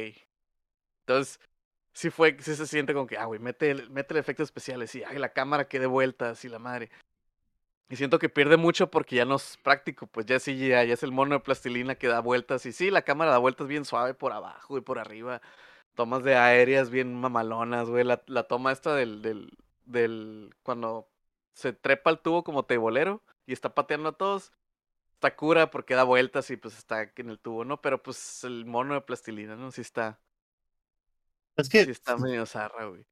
Entonces, 1.06 1.40
sí 1.93 2.10
fue, 2.10 2.36
sí 2.40 2.55
se 2.55 2.66
siente 2.66 2.93
como 2.94 3.06
que, 3.06 3.16
ah, 3.16 3.24
güey, 3.27 3.40
mete, 3.40 3.70
el- 3.70 3.90
mete 3.90 4.15
el 4.15 4.20
efectos 4.20 4.44
especiales 4.44 4.94
y, 4.94 5.02
ay, 5.05 5.19
la 5.19 5.31
cámara 5.31 5.66
que 5.69 5.78
dé 5.81 5.86
vueltas 5.86 6.44
y 6.44 6.48
la 6.48 6.59
madre. 6.59 6.90
Y 7.90 7.97
siento 7.97 8.19
que 8.19 8.28
pierde 8.28 8.59
mucho 8.59 8.90
porque 8.90 9.16
ya 9.16 9.24
no 9.24 9.36
es 9.36 9.56
práctico, 9.62 10.06
pues 10.06 10.27
ya 10.27 10.39
sí, 10.39 10.56
ya, 10.69 10.85
ya 10.85 10.93
es 10.94 11.02
el 11.02 11.12
mono 11.12 11.35
de 11.36 11.40
plastilina 11.40 11.94
que 11.94 12.09
da 12.09 12.20
vueltas. 12.20 12.66
Y 12.66 12.73
sí, 12.73 12.90
la 12.90 13.02
cámara 13.02 13.31
da 13.31 13.39
vueltas 13.39 13.66
bien 13.66 13.86
suave 13.86 14.12
por 14.12 14.32
abajo 14.32 14.77
y 14.77 14.82
por 14.82 14.98
arriba. 14.98 15.40
Tomas 15.94 16.23
de 16.23 16.36
aéreas 16.36 16.90
bien 16.90 17.15
mamalonas, 17.19 17.89
güey. 17.89 18.05
La, 18.05 18.23
la 18.27 18.43
toma 18.44 18.73
esta 18.73 18.94
del, 18.94 19.23
del, 19.23 19.51
del, 19.89 20.55
cuando 20.62 21.09
se 21.52 21.73
trepa 21.73 22.10
el 22.10 22.20
tubo 22.20 22.44
como 22.44 22.65
tebolero 22.65 23.23
y 23.47 23.52
está 23.52 23.74
pateando 23.74 24.10
a 24.10 24.16
todos. 24.16 24.52
Está 25.15 25.35
cura 25.35 25.70
porque 25.70 25.94
da 25.94 26.05
vueltas 26.05 26.48
y 26.51 26.56
pues 26.56 26.78
está 26.78 27.02
en 27.02 27.31
el 27.31 27.40
tubo, 27.40 27.65
¿no? 27.65 27.81
Pero 27.81 28.01
pues 28.01 28.44
el 28.44 28.65
mono 28.66 28.94
de 28.94 29.01
plastilina, 29.01 29.56
¿no? 29.56 29.73
Sí 29.73 29.81
está, 29.81 30.20
Es 31.56 31.69
que 31.69 31.85
sí 31.85 31.90
está 31.90 32.16
medio 32.16 32.47
zarra, 32.47 32.86
güey. 32.86 33.05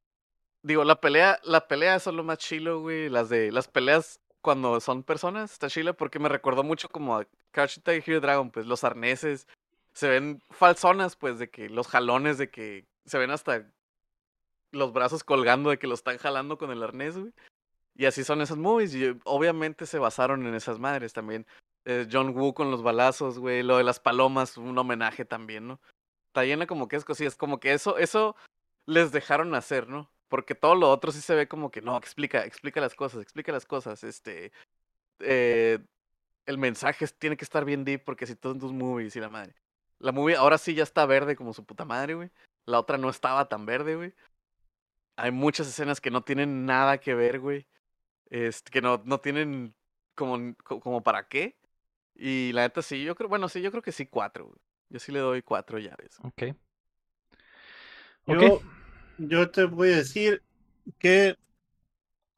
Digo, 0.62 0.84
la 0.84 1.00
pelea, 1.00 1.40
la 1.42 1.66
pelea 1.66 1.98
son 1.98 2.16
lo 2.16 2.22
más 2.22 2.38
chilo, 2.38 2.80
güey. 2.80 3.08
Las 3.08 3.28
de, 3.28 3.50
las 3.50 3.66
peleas 3.66 4.20
cuando 4.40 4.80
son 4.80 5.02
personas, 5.02 5.52
está 5.52 5.68
chila 5.68 5.92
porque 5.92 6.20
me 6.20 6.28
recordó 6.28 6.62
mucho 6.62 6.88
como 6.88 7.16
a 7.16 7.26
Crouching 7.50 7.82
Tiger 7.82 8.04
Hero 8.06 8.20
Dragon, 8.20 8.50
pues 8.52 8.64
los 8.66 8.84
arneses 8.84 9.48
se 9.92 10.08
ven 10.08 10.40
falsonas, 10.50 11.16
pues, 11.16 11.40
de 11.40 11.50
que 11.50 11.68
los 11.68 11.88
jalones, 11.88 12.38
de 12.38 12.50
que 12.50 12.86
se 13.06 13.18
ven 13.18 13.32
hasta 13.32 13.66
los 14.72 14.92
brazos 14.92 15.24
colgando 15.24 15.70
de 15.70 15.78
que 15.78 15.86
lo 15.86 15.94
están 15.94 16.18
jalando 16.18 16.58
con 16.58 16.70
el 16.70 16.82
arnés, 16.82 17.16
güey. 17.16 17.32
Y 17.94 18.06
así 18.06 18.24
son 18.24 18.40
esas 18.40 18.58
movies. 18.58 18.94
Y 18.94 19.04
eh, 19.04 19.18
obviamente 19.24 19.86
se 19.86 19.98
basaron 19.98 20.46
en 20.46 20.54
esas 20.54 20.78
madres 20.78 21.12
también. 21.12 21.46
Eh, 21.84 22.06
John 22.10 22.36
Woo 22.36 22.54
con 22.54 22.70
los 22.70 22.82
balazos, 22.82 23.38
güey. 23.38 23.62
Lo 23.62 23.78
de 23.78 23.84
las 23.84 24.00
palomas, 24.00 24.56
un 24.56 24.76
homenaje 24.76 25.24
también, 25.24 25.66
¿no? 25.66 25.80
Está 26.28 26.44
llena 26.44 26.66
como 26.66 26.88
que 26.88 26.96
es 26.96 27.04
cosillas. 27.04 27.36
Como 27.36 27.60
que 27.60 27.72
eso, 27.72 27.98
eso 27.98 28.36
les 28.86 29.12
dejaron 29.12 29.54
hacer, 29.54 29.88
¿no? 29.88 30.10
Porque 30.28 30.54
todo 30.54 30.74
lo 30.74 30.90
otro 30.90 31.12
sí 31.12 31.20
se 31.20 31.34
ve 31.34 31.48
como 31.48 31.70
que 31.70 31.80
no, 31.82 31.96
explica, 31.96 32.44
explica 32.44 32.80
las 32.80 32.94
cosas, 32.94 33.22
explica 33.22 33.52
las 33.52 33.66
cosas. 33.66 34.04
Este. 34.04 34.52
eh, 35.20 35.78
el 36.46 36.58
mensaje 36.58 37.06
tiene 37.18 37.36
que 37.36 37.44
estar 37.44 37.64
bien 37.64 37.84
deep 37.84 38.04
porque 38.04 38.26
si 38.26 38.36
todos 38.36 38.58
tus 38.58 38.72
movies 38.72 39.16
y 39.16 39.20
la 39.20 39.28
madre. 39.28 39.54
La 39.98 40.12
movie 40.12 40.36
ahora 40.36 40.58
sí 40.58 40.74
ya 40.74 40.82
está 40.82 41.06
verde 41.06 41.36
como 41.36 41.52
su 41.52 41.64
puta 41.64 41.84
madre, 41.84 42.14
güey. 42.14 42.30
La 42.66 42.78
otra 42.80 42.98
no 42.98 43.08
estaba 43.10 43.48
tan 43.48 43.66
verde, 43.66 43.96
güey. 43.96 44.14
Hay 45.16 45.30
muchas 45.30 45.68
escenas 45.68 46.00
que 46.00 46.10
no 46.10 46.22
tienen 46.24 46.66
nada 46.66 46.98
que 46.98 47.14
ver, 47.14 47.40
güey. 47.40 47.66
Este, 48.30 48.70
que 48.70 48.82
no, 48.82 49.02
no 49.04 49.20
tienen 49.20 49.74
como, 50.14 50.54
co- 50.64 50.80
como 50.80 51.02
para 51.02 51.28
qué. 51.28 51.58
Y 52.14 52.52
la 52.52 52.62
neta 52.62 52.82
sí, 52.82 53.04
yo 53.04 53.14
creo, 53.14 53.28
bueno, 53.28 53.48
sí, 53.48 53.62
yo 53.62 53.70
creo 53.70 53.82
que 53.82 53.92
sí 53.92 54.06
cuatro, 54.06 54.46
güey. 54.46 54.58
Yo 54.90 54.98
sí 55.00 55.12
le 55.12 55.20
doy 55.20 55.42
cuatro 55.42 55.78
llaves. 55.78 56.18
Ok. 56.22 56.56
yo, 58.26 58.60
Ok. 58.60 58.62
yo 59.18 59.50
te 59.50 59.64
voy 59.64 59.92
a 59.92 59.96
decir 59.98 60.42
que 60.98 61.36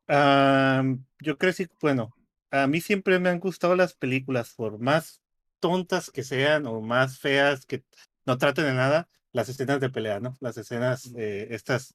am, 0.07 1.05
yo 1.21 1.39
crecí, 1.39 1.67
bueno, 1.81 2.15
a 2.51 2.67
mí 2.67 2.81
siempre 2.81 3.19
me 3.19 3.29
han 3.29 3.41
gustado 3.41 3.77
las 3.77 3.95
películas, 3.95 4.55
por 4.55 4.79
más 4.79 5.21
tontas 5.61 6.11
que 6.11 6.23
sean 6.25 6.67
o 6.67 6.81
más 6.81 7.19
feas 7.19 7.67
que 7.67 7.85
no 8.27 8.39
traten 8.39 8.65
de 8.67 8.75
nada 8.75 9.09
las 9.33 9.49
escenas 9.49 9.81
de 9.81 9.91
pelea, 9.91 10.21
¿no? 10.21 10.35
Las 10.41 10.57
escenas, 10.57 11.13
eh, 11.17 11.49
estas, 11.51 11.95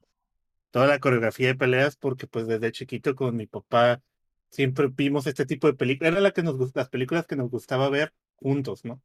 toda 0.73 0.87
la 0.87 0.99
coreografía 0.99 1.49
de 1.49 1.55
peleas, 1.55 1.97
porque 1.97 2.27
pues 2.27 2.47
desde 2.47 2.73
chiquito 2.73 3.15
con 3.15 3.37
mi 3.37 3.47
papá 3.47 4.03
siempre 4.51 4.89
vimos 4.89 5.27
este 5.27 5.45
tipo 5.47 5.67
de 5.67 5.75
películas, 5.75 6.13
era 6.13 6.21
la 6.21 6.31
que 6.33 6.43
nos 6.43 6.75
las 6.75 6.89
películas 6.89 7.27
que 7.27 7.37
nos 7.37 7.51
gustaba 7.51 7.89
ver 7.91 8.13
juntos, 8.37 8.85
¿no? 8.85 9.01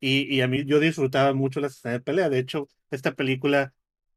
Y, 0.00 0.22
y 0.34 0.42
a 0.42 0.48
mí 0.48 0.64
yo 0.66 0.80
disfrutaba 0.80 1.34
mucho 1.34 1.60
las 1.60 1.74
escenas 1.76 1.98
de 2.00 2.04
pelea. 2.04 2.28
De 2.30 2.38
hecho, 2.38 2.68
esta 2.90 3.14
película, 3.14 3.74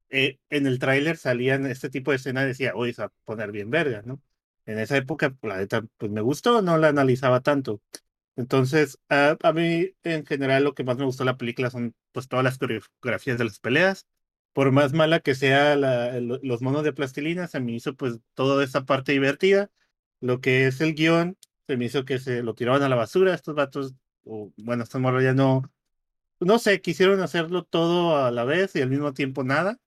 eh, 0.10 0.40
en 0.49 0.68
el 0.68 0.80
tráiler 0.80 1.18
salían 1.18 1.65
este 1.68 1.90
tipo 1.90 2.11
de 2.11 2.18
escenas, 2.18 2.45
decía, 2.48 2.74
oye, 2.76 2.94
se 2.94 3.03
va 3.03 3.07
a 3.07 3.14
poner 3.26 3.52
bien 3.52 3.69
verga, 3.72 4.02
¿no? 4.06 4.22
En 4.65 4.80
esa 4.80 4.98
época, 4.98 5.36
la 5.44 5.57
neta, 5.57 5.86
pues 5.98 6.11
me 6.11 6.22
gustó, 6.22 6.61
no 6.61 6.78
la 6.78 6.90
analizaba 6.90 7.41
tanto. 7.41 7.82
Entonces, 8.36 8.99
a, 9.10 9.38
a 9.41 9.53
mí 9.53 9.91
en 10.03 10.26
general 10.26 10.64
lo 10.64 10.74
que 10.76 10.84
más 10.84 10.98
me 10.98 11.06
gustó 11.06 11.24
de 11.24 11.32
la 11.32 11.38
película 11.38 11.69
son 11.72 11.95
pues 12.11 12.28
todas 12.28 12.44
las 12.45 12.57
coreografías 12.60 13.38
de 13.38 13.45
las 13.45 13.60
peleas. 13.60 14.07
Por 14.57 14.71
más 14.71 14.91
mala 14.91 15.19
que 15.19 15.35
sea 15.35 15.75
los 15.75 16.61
monos 16.63 16.84
de 16.84 16.91
plastilina, 16.91 17.47
se 17.47 17.59
me 17.59 17.73
hizo 17.73 17.95
pues 17.95 18.19
toda 18.34 18.63
esa 18.63 18.85
parte 18.85 19.11
divertida. 19.11 19.69
Lo 20.19 20.41
que 20.41 20.65
es 20.65 20.81
el 20.81 20.95
guion, 20.95 21.38
se 21.67 21.77
me 21.77 21.85
hizo 21.85 22.05
que 22.05 22.17
se 22.17 22.41
lo 22.41 22.55
tiraban 22.55 22.81
a 22.81 22.89
la 22.89 22.95
basura. 22.95 23.35
Estos 23.35 23.53
vatos, 23.53 23.93
o 24.23 24.51
bueno, 24.57 24.81
estos 24.81 24.99
morros 24.99 25.21
ya 25.21 25.35
no, 25.35 25.71
no 26.39 26.57
sé, 26.57 26.81
quisieron 26.81 27.21
hacerlo 27.21 27.65
todo 27.65 28.17
a 28.17 28.31
la 28.31 28.45
vez 28.45 28.75
y 28.75 28.81
al 28.81 28.89
mismo 28.89 29.13
tiempo 29.13 29.43
nada. 29.43 29.79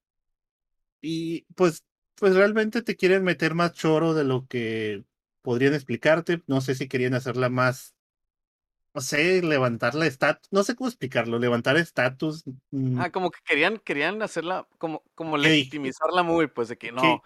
Y 1.00 1.46
pues, 1.56 1.82
pues 2.14 2.36
realmente 2.36 2.82
te 2.82 2.94
quieren 2.94 3.24
meter 3.24 3.56
más 3.56 3.72
choro 3.72 4.14
de 4.14 4.22
lo 4.22 4.46
que 4.46 5.02
podrían 5.42 5.74
explicarte. 5.74 6.44
No 6.46 6.60
sé 6.60 6.76
si 6.76 6.86
querían 6.86 7.14
hacerla 7.14 7.48
más, 7.48 7.96
no 8.94 9.00
sé, 9.00 9.42
levantar 9.42 9.94
la 9.94 10.06
estatus, 10.06 10.48
no 10.50 10.62
sé 10.64 10.74
cómo 10.74 10.88
explicarlo, 10.88 11.38
levantar 11.38 11.76
estatus. 11.76 12.44
mm, 12.70 13.00
Ah, 13.00 13.10
como 13.10 13.30
que 13.30 13.40
querían, 13.44 13.78
querían 13.78 14.22
hacerla, 14.22 14.66
como, 14.78 15.02
como 15.14 15.38
legitimizarla 15.38 16.22
muy, 16.22 16.48
pues 16.48 16.68
de 16.68 16.76
que 16.76 16.92
no, 16.92 17.22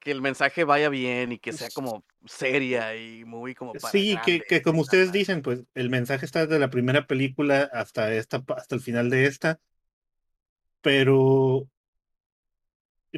que 0.00 0.10
el 0.10 0.22
mensaje 0.22 0.64
vaya 0.64 0.88
bien 0.88 1.32
y 1.32 1.38
que 1.38 1.52
sea 1.52 1.70
como 1.70 2.04
seria 2.26 2.96
y 2.96 3.24
muy 3.24 3.54
como 3.54 3.74
para 3.74 3.92
Sí, 3.92 4.16
que, 4.24 4.42
que 4.42 4.62
como 4.62 4.82
ustedes 4.82 5.12
dicen, 5.12 5.40
pues 5.42 5.64
el 5.74 5.88
mensaje 5.90 6.26
está 6.26 6.40
desde 6.46 6.58
la 6.58 6.70
primera 6.70 7.06
película 7.06 7.62
hasta 7.72 8.12
esta, 8.14 8.44
hasta 8.56 8.74
el 8.74 8.80
final 8.82 9.08
de 9.10 9.26
esta, 9.26 9.60
pero, 10.80 11.68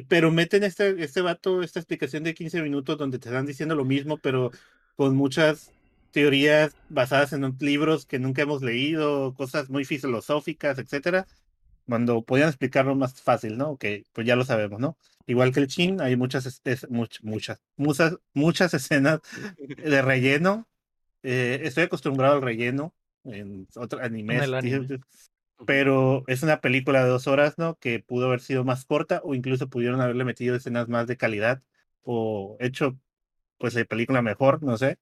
pero 0.09 0.31
meten 0.31 0.63
este, 0.63 1.01
este 1.03 1.21
vato, 1.21 1.63
esta 1.63 1.79
explicación 1.79 2.23
de 2.23 2.33
15 2.33 2.61
minutos 2.61 2.97
donde 2.97 3.19
te 3.19 3.29
están 3.29 3.45
diciendo 3.45 3.75
lo 3.75 3.85
mismo, 3.85 4.19
pero 4.19 4.51
con 4.95 5.15
muchas 5.15 5.74
teorías 6.15 6.73
basadas 6.87 7.33
en 7.33 7.57
libros 7.59 8.05
que 8.05 8.19
nunca 8.19 8.41
hemos 8.41 8.61
leído, 8.63 9.33
cosas 9.33 9.69
muy 9.69 9.83
filosóficas, 9.83 10.79
etcétera, 10.79 11.27
cuando 11.85 12.21
podían 12.23 12.47
explicarlo 12.47 12.95
más 12.95 13.21
fácil, 13.21 13.57
¿no? 13.57 13.75
Que 13.75 14.05
pues 14.13 14.25
ya 14.25 14.37
lo 14.37 14.45
sabemos, 14.45 14.79
¿no? 14.79 14.97
Igual 15.27 15.51
que 15.51 15.59
el 15.59 15.67
Chin, 15.67 15.99
hay 15.99 16.15
muchas, 16.15 16.45
es- 16.45 16.89
much- 16.89 17.19
muchas, 17.21 17.61
muchas, 17.75 18.15
muchas 18.33 18.73
escenas 18.79 19.19
de 19.57 20.01
relleno. 20.01 20.69
Eh, 21.21 21.59
estoy 21.63 21.83
acostumbrado 21.83 22.35
al 22.35 22.41
relleno 22.41 22.93
en 23.25 23.67
otros 23.75 24.01
animes, 24.01 24.49
anime. 24.53 24.99
pero 25.65 26.23
es 26.27 26.43
una 26.43 26.61
película 26.61 27.03
de 27.03 27.09
dos 27.09 27.27
horas, 27.27 27.57
¿no? 27.57 27.75
Que 27.75 27.99
pudo 27.99 28.27
haber 28.27 28.39
sido 28.39 28.63
más 28.63 28.85
corta 28.85 29.19
o 29.21 29.35
incluso 29.35 29.69
pudieron 29.69 29.99
haberle 29.99 30.23
metido 30.23 30.55
escenas 30.55 30.87
más 30.87 31.07
de 31.07 31.17
calidad 31.17 31.61
o 32.03 32.55
hecho, 32.61 32.97
pues, 33.57 33.73
la 33.73 33.83
película 33.83 34.21
mejor, 34.21 34.63
no 34.63 34.77
sé. 34.77 34.97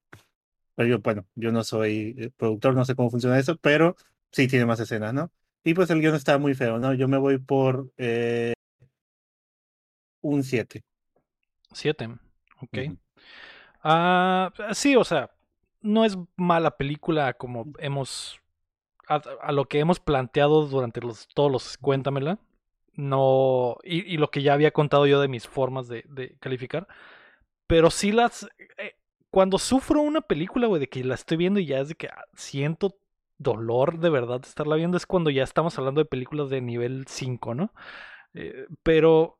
Pero 0.75 0.89
yo, 0.89 0.99
bueno, 0.99 1.27
yo 1.35 1.51
no 1.51 1.63
soy 1.63 2.15
eh, 2.17 2.31
productor, 2.37 2.75
no 2.75 2.85
sé 2.85 2.95
cómo 2.95 3.09
funciona 3.11 3.39
eso, 3.39 3.57
pero 3.57 3.95
sí 4.31 4.47
tiene 4.47 4.65
más 4.65 4.79
escenas, 4.79 5.13
¿no? 5.13 5.31
Y 5.63 5.73
pues 5.73 5.89
el 5.89 6.01
guion 6.01 6.15
está 6.15 6.37
muy 6.37 6.55
feo, 6.55 6.79
¿no? 6.79 6.93
Yo 6.93 7.07
me 7.07 7.17
voy 7.17 7.37
por 7.39 7.91
eh, 7.97 8.53
un 10.21 10.43
7. 10.43 10.83
Siete. 11.73 12.07
Ok. 12.61 12.77
Ah, 13.83 14.51
sí, 14.73 14.95
o 14.95 15.03
sea, 15.03 15.31
no 15.81 16.05
es 16.05 16.17
mala 16.37 16.77
película 16.77 17.33
como 17.33 17.65
hemos. 17.79 18.39
A, 19.07 19.17
a 19.41 19.51
lo 19.53 19.65
que 19.65 19.79
hemos 19.79 19.99
planteado 19.99 20.65
durante 20.67 21.01
los, 21.01 21.27
todos 21.35 21.51
los 21.51 21.77
Cuéntamela. 21.77 22.39
No. 22.95 23.77
Y, 23.83 24.13
y 24.13 24.17
lo 24.17 24.31
que 24.31 24.43
ya 24.43 24.53
había 24.53 24.71
contado 24.71 25.07
yo 25.07 25.21
de 25.21 25.27
mis 25.29 25.47
formas 25.47 25.87
de, 25.87 26.05
de 26.09 26.37
calificar. 26.39 26.87
Pero 27.67 27.91
sí 27.91 28.11
las. 28.11 28.47
eh, 28.77 28.95
cuando 29.33 29.57
sufro 29.57 30.01
una 30.01 30.21
película, 30.21 30.67
güey, 30.67 30.79
de 30.79 30.87
que 30.87 31.03
la 31.03 31.15
estoy 31.15 31.37
viendo 31.37 31.59
y 31.59 31.65
ya 31.65 31.79
es 31.79 31.89
de 31.89 31.95
que 31.95 32.07
ah, 32.07 32.23
siento 32.35 32.99
dolor 33.39 33.99
de 33.99 34.09
verdad 34.11 34.39
de 34.41 34.47
estarla 34.47 34.75
viendo, 34.75 34.95
es 34.95 35.07
cuando 35.07 35.31
ya 35.31 35.43
estamos 35.43 35.77
hablando 35.77 35.99
de 35.99 36.05
películas 36.05 36.49
de 36.49 36.61
nivel 36.61 37.05
5, 37.07 37.55
¿no? 37.55 37.73
Eh, 38.33 38.67
pero. 38.83 39.39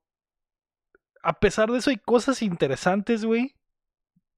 A 1.25 1.39
pesar 1.39 1.71
de 1.71 1.77
eso, 1.77 1.89
hay 1.89 1.97
cosas 1.97 2.41
interesantes, 2.41 3.23
güey 3.23 3.55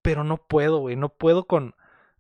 pero 0.06 0.24
no 0.24 0.38
puedo, 0.38 0.78
güey, 0.82 0.96
no 0.96 1.10
puedo 1.10 1.48
con, 1.48 1.74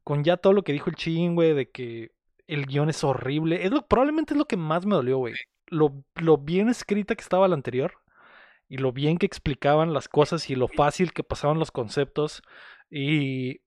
con 0.03 0.23
ya 0.23 0.37
todo 0.37 0.53
lo 0.53 0.63
que 0.63 0.73
dijo 0.73 0.89
el 0.89 0.95
chin, 0.95 1.35
güey, 1.35 1.53
de 1.53 1.69
que 1.69 2.13
el 2.47 2.65
guion 2.65 2.89
es 2.89 3.03
horrible. 3.03 3.63
Es 3.63 3.71
lo, 3.71 3.85
probablemente 3.85 4.33
es 4.33 4.39
lo 4.39 4.47
que 4.47 4.57
más 4.57 4.87
me 4.87 4.95
dolió, 4.95 5.19
güey. 5.19 5.35
Lo, 5.67 6.03
lo 6.15 6.39
bien 6.39 6.67
escrita 6.67 7.13
que 7.13 7.21
estaba 7.21 7.47
la 7.47 7.53
anterior 7.53 7.93
y 8.67 8.77
lo 8.77 8.91
bien 8.91 9.17
que 9.17 9.25
explicaban 9.25 9.93
las 9.93 10.07
cosas 10.09 10.49
y 10.49 10.55
lo 10.55 10.67
fácil 10.67 11.13
que 11.13 11.23
pasaban 11.23 11.59
los 11.59 11.71
conceptos 11.71 12.41
y 12.89 13.61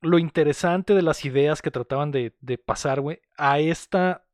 lo 0.00 0.18
interesante 0.18 0.94
de 0.94 1.02
las 1.02 1.24
ideas 1.24 1.62
que 1.62 1.70
trataban 1.70 2.10
de, 2.10 2.34
de 2.40 2.58
pasar, 2.58 3.00
güey, 3.00 3.20
a 3.36 3.60
esta 3.60 4.26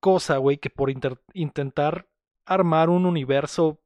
cosa, 0.00 0.38
güey, 0.38 0.58
que 0.58 0.70
por 0.70 0.90
intentar 1.34 2.08
armar 2.46 2.90
un 2.90 3.06
universo 3.06 3.80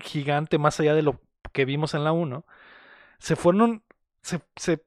gigante 0.00 0.58
más 0.58 0.80
allá 0.80 0.94
de 0.94 1.02
lo 1.02 1.20
que 1.52 1.64
vimos 1.64 1.94
en 1.94 2.04
la 2.04 2.12
1, 2.12 2.44
se 3.18 3.36
fueron, 3.36 3.84
se, 4.22 4.40
se, 4.56 4.84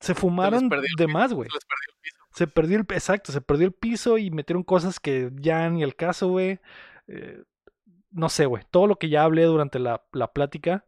se 0.00 0.14
Se 0.14 0.14
fumaron 0.14 0.68
de 0.68 1.06
más, 1.06 1.30
se 1.30 1.34
güey. 1.34 1.48
les 1.50 1.64
perdió 1.64 1.92
el 1.94 2.00
piso. 2.02 2.16
Se 2.32 2.46
perdió 2.46 2.76
el, 2.78 2.82
exacto, 2.90 3.32
se 3.32 3.40
perdió 3.40 3.66
el 3.66 3.72
piso 3.72 4.18
y 4.18 4.30
metieron 4.30 4.62
cosas 4.62 5.00
que 5.00 5.30
ya 5.36 5.68
ni 5.70 5.82
el 5.82 5.96
caso, 5.96 6.28
güey. 6.28 6.60
Eh, 7.08 7.42
no 8.16 8.28
sé, 8.30 8.46
güey. 8.46 8.64
Todo 8.70 8.86
lo 8.86 8.98
que 8.98 9.10
ya 9.10 9.24
hablé 9.24 9.44
durante 9.44 9.78
la, 9.78 10.04
la 10.12 10.32
plática, 10.32 10.84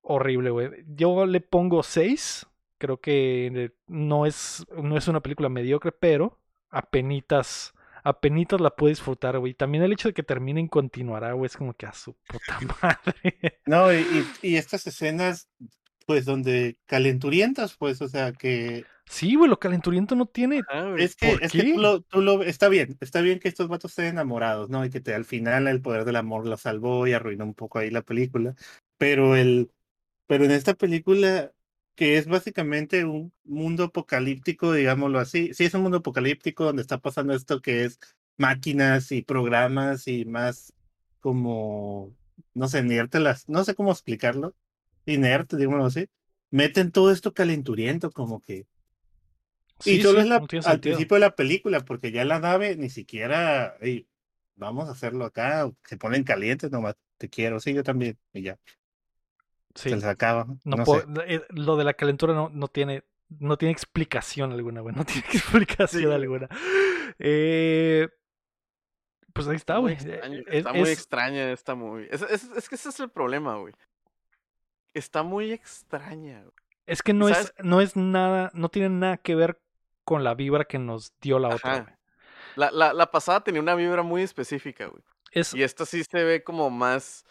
horrible, 0.00 0.50
güey. 0.50 0.70
Yo 0.86 1.26
le 1.26 1.40
pongo 1.40 1.82
6. 1.82 2.46
Creo 2.78 3.00
que 3.00 3.72
no 3.86 4.26
es, 4.26 4.66
no 4.76 4.96
es 4.96 5.08
una 5.08 5.20
película 5.20 5.48
mediocre, 5.48 5.92
pero 5.92 6.40
apenitas, 6.70 7.74
apenitas 8.02 8.60
la 8.60 8.74
puedo 8.74 8.88
disfrutar, 8.88 9.38
güey. 9.38 9.54
También 9.54 9.84
el 9.84 9.92
hecho 9.92 10.08
de 10.08 10.14
que 10.14 10.22
termine 10.22 10.60
en 10.60 10.68
continuará, 10.68 11.32
güey, 11.34 11.46
es 11.46 11.56
como 11.56 11.74
que 11.74 11.86
a 11.86 11.92
su 11.92 12.14
puta 12.26 12.58
madre. 12.82 13.60
No, 13.66 13.92
y, 13.92 14.26
y 14.42 14.56
estas 14.56 14.86
escenas, 14.86 15.48
pues, 16.06 16.24
donde 16.24 16.78
calenturientas, 16.86 17.76
pues, 17.76 18.00
o 18.02 18.08
sea, 18.08 18.32
que 18.32 18.84
Sí, 19.06 19.34
güey, 19.34 19.50
lo 19.50 19.58
calenturiento 19.58 20.16
no 20.16 20.26
tiene. 20.26 20.62
Es 20.98 21.14
que, 21.14 21.32
¿Por 21.32 21.44
es 21.44 21.52
que 21.52 21.72
tú 21.74 21.80
lo, 21.80 22.00
tú 22.00 22.22
lo, 22.22 22.42
está 22.42 22.68
bien, 22.68 22.96
está 23.00 23.20
bien 23.20 23.38
que 23.38 23.48
estos 23.48 23.68
vatos 23.68 23.92
estén 23.92 24.06
enamorados, 24.06 24.70
¿no? 24.70 24.84
Y 24.84 24.90
que 24.90 25.00
te, 25.00 25.14
al 25.14 25.24
final 25.24 25.68
el 25.68 25.82
poder 25.82 26.04
del 26.04 26.16
amor 26.16 26.46
lo 26.46 26.56
salvó 26.56 27.06
y 27.06 27.12
arruinó 27.12 27.44
un 27.44 27.54
poco 27.54 27.78
ahí 27.78 27.90
la 27.90 28.02
película, 28.02 28.54
pero 28.96 29.36
el, 29.36 29.70
pero 30.26 30.44
en 30.44 30.50
esta 30.52 30.74
película, 30.74 31.52
que 31.94 32.16
es 32.16 32.26
básicamente 32.26 33.04
un 33.04 33.32
mundo 33.44 33.84
apocalíptico, 33.84 34.72
digámoslo 34.72 35.18
así, 35.18 35.52
sí 35.54 35.64
es 35.64 35.74
un 35.74 35.82
mundo 35.82 35.98
apocalíptico 35.98 36.64
donde 36.64 36.82
está 36.82 36.98
pasando 36.98 37.34
esto 37.34 37.60
que 37.60 37.84
es 37.84 38.00
máquinas 38.36 39.12
y 39.12 39.22
programas 39.22 40.08
y 40.08 40.24
más 40.24 40.72
como, 41.20 42.12
no 42.54 42.68
sé, 42.68 42.80
inerte 42.80 43.20
las, 43.20 43.48
no 43.48 43.64
sé 43.64 43.74
cómo 43.74 43.92
explicarlo, 43.92 44.54
inerte, 45.06 45.56
digámoslo 45.56 45.86
así, 45.86 46.08
meten 46.50 46.90
todo 46.90 47.12
esto 47.12 47.34
calenturiento, 47.34 48.10
como 48.10 48.40
que 48.40 48.66
y 49.84 50.00
solo 50.02 50.20
sí, 50.20 50.24
es 50.24 50.28
la, 50.28 50.38
no 50.40 50.46
al 50.66 50.80
principio 50.80 51.14
de 51.16 51.20
la 51.20 51.34
película, 51.34 51.80
porque 51.80 52.12
ya 52.12 52.24
la 52.24 52.38
nave 52.38 52.76
ni 52.76 52.90
siquiera, 52.90 53.76
"Ey, 53.80 54.06
vamos 54.56 54.88
a 54.88 54.92
hacerlo 54.92 55.24
acá, 55.24 55.70
se 55.84 55.96
ponen 55.96 56.24
calientes 56.24 56.70
nomás, 56.70 56.94
te 57.18 57.28
quiero, 57.28 57.58
sí, 57.60 57.72
yo 57.74 57.82
también, 57.82 58.16
y 58.32 58.42
ya, 58.42 58.58
Sí. 59.74 59.88
se 59.90 59.96
les 59.96 60.04
acaba, 60.04 60.46
No, 60.64 60.76
no, 60.76 60.84
puedo- 60.84 61.22
eh, 61.26 61.42
lo 61.50 61.76
de 61.76 61.84
la 61.84 61.94
calentura 61.94 62.32
no, 62.34 62.48
no 62.50 62.68
tiene 62.68 63.02
no 63.40 63.56
tiene 63.56 63.72
explicación 63.72 64.52
alguna, 64.52 64.80
güey. 64.82 64.94
No 65.02 65.04
tiene 65.04 65.26
explicación 65.32 66.12
alguna. 66.12 66.46
Eh, 67.18 68.08
pues 69.32 69.48
ahí 69.48 69.56
está, 69.56 69.74
Está 69.74 69.80
muy 69.80 69.92
güey. 69.94 69.94
extraño, 69.94 70.38
Eh, 70.38 70.44
está 70.58 70.72
muy 70.72 70.82
es- 70.82 70.88
extraña 70.90 71.50
esta 71.52 71.74
movie. 71.74 72.08
Es, 72.12 72.22
es, 72.22 72.44
es 72.56 72.68
que 72.68 72.74
ese 72.76 72.90
es 72.90 73.00
el 73.00 73.10
problema, 73.10 73.56
güey. 73.56 73.74
Está 74.92 75.22
muy 75.24 75.50
extraña, 75.52 76.42
güey. 76.42 76.52
Es 76.86 77.02
que 77.02 77.12
no 77.14 77.28
es, 77.28 77.52
no 77.62 77.80
es 77.80 77.96
nada, 77.96 78.50
no 78.54 78.68
tiene 78.68 78.90
nada 78.90 79.16
que 79.16 79.34
ver 79.34 79.58
con 80.04 80.24
la 80.24 80.34
vibra 80.34 80.64
que 80.64 80.78
nos 80.78 81.12
dio 81.20 81.38
la 81.38 81.54
otra, 81.54 81.80
güey. 81.82 81.94
La, 82.56 82.70
la, 82.70 82.92
la 82.92 83.10
pasada 83.10 83.42
tenía 83.42 83.60
una 83.60 83.74
vibra 83.74 84.02
muy 84.02 84.22
específica, 84.22 84.86
güey. 84.86 85.02
Es, 85.32 85.54
Y 85.54 85.62
esta 85.62 85.84
sí 85.86 86.04
se 86.04 86.22
ve 86.24 86.44
como 86.44 86.70
más. 86.70 87.24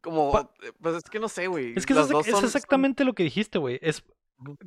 Como. 0.00 0.32
Pa- 0.32 0.50
eh, 0.62 0.72
Pues 0.80 0.96
es 0.96 1.04
que 1.04 1.20
no 1.20 1.28
sé, 1.28 1.46
güey. 1.46 1.74
es 1.76 1.86
que 1.86 1.92
es, 1.92 1.98
son- 2.06 2.24
son- 2.24 2.44
exactamente 2.44 3.04
lo 3.04 3.12
que 3.14 3.22
dijiste, 3.22 3.58
güey. 3.58 3.78
Es 3.82 4.04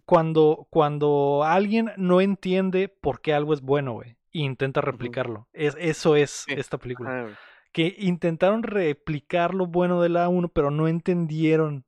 cuando, 0.06 0.68
cuando 0.70 1.44
alguien 1.46 1.92
no 1.98 2.22
entiende 2.22 2.88
por 2.90 3.22
qué 3.22 3.34
algo 3.34 3.54
es 3.54 3.62
bueno, 3.62 3.94
güey. 3.94 4.12
e 4.34 4.40
intenta 4.40 4.80
replicarlo. 4.82 5.48
Es, 5.54 5.76
eso 5.80 6.16
es 6.16 6.46
Sí. 6.48 6.54
esta 6.56 6.78
película. 6.78 7.24
Ajá. 7.26 7.38
Que 7.74 7.96
intentaron 8.00 8.64
replicar 8.64 9.54
lo 9.54 9.66
bueno 9.68 10.02
de 10.02 10.10
la 10.10 10.28
1, 10.30 10.50
pero 10.50 10.72
no 10.72 10.88
entendieron 10.90 11.86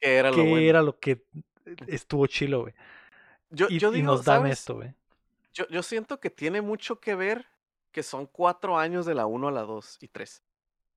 Que 0.00 0.16
era 0.16 0.30
lo 0.30 0.36
qué 0.36 0.42
bueno. 0.42 0.58
era 0.58 0.82
lo 0.82 0.98
que 0.98 1.22
estuvo 1.86 2.26
chilo, 2.26 2.62
güey. 2.62 2.74
Yo, 3.50 3.66
Y, 3.68 3.78
yo 3.78 3.88
y 3.90 3.96
digo, 3.96 4.06
nos 4.12 4.24
dan 4.24 4.38
¿sabes? 4.40 4.58
esto, 4.60 4.74
güey. 4.76 4.94
Yo, 5.54 5.66
yo 5.68 5.82
siento 5.82 6.20
que 6.20 6.30
tiene 6.30 6.60
mucho 6.60 7.00
que 7.00 7.14
ver 7.14 7.46
que 7.92 8.02
son 8.02 8.26
cuatro 8.26 8.78
años 8.78 9.06
de 9.06 9.14
la 9.14 9.26
1 9.26 9.48
a 9.48 9.52
la 9.52 9.62
2 9.62 9.96
y 10.00 10.08
3. 10.08 10.42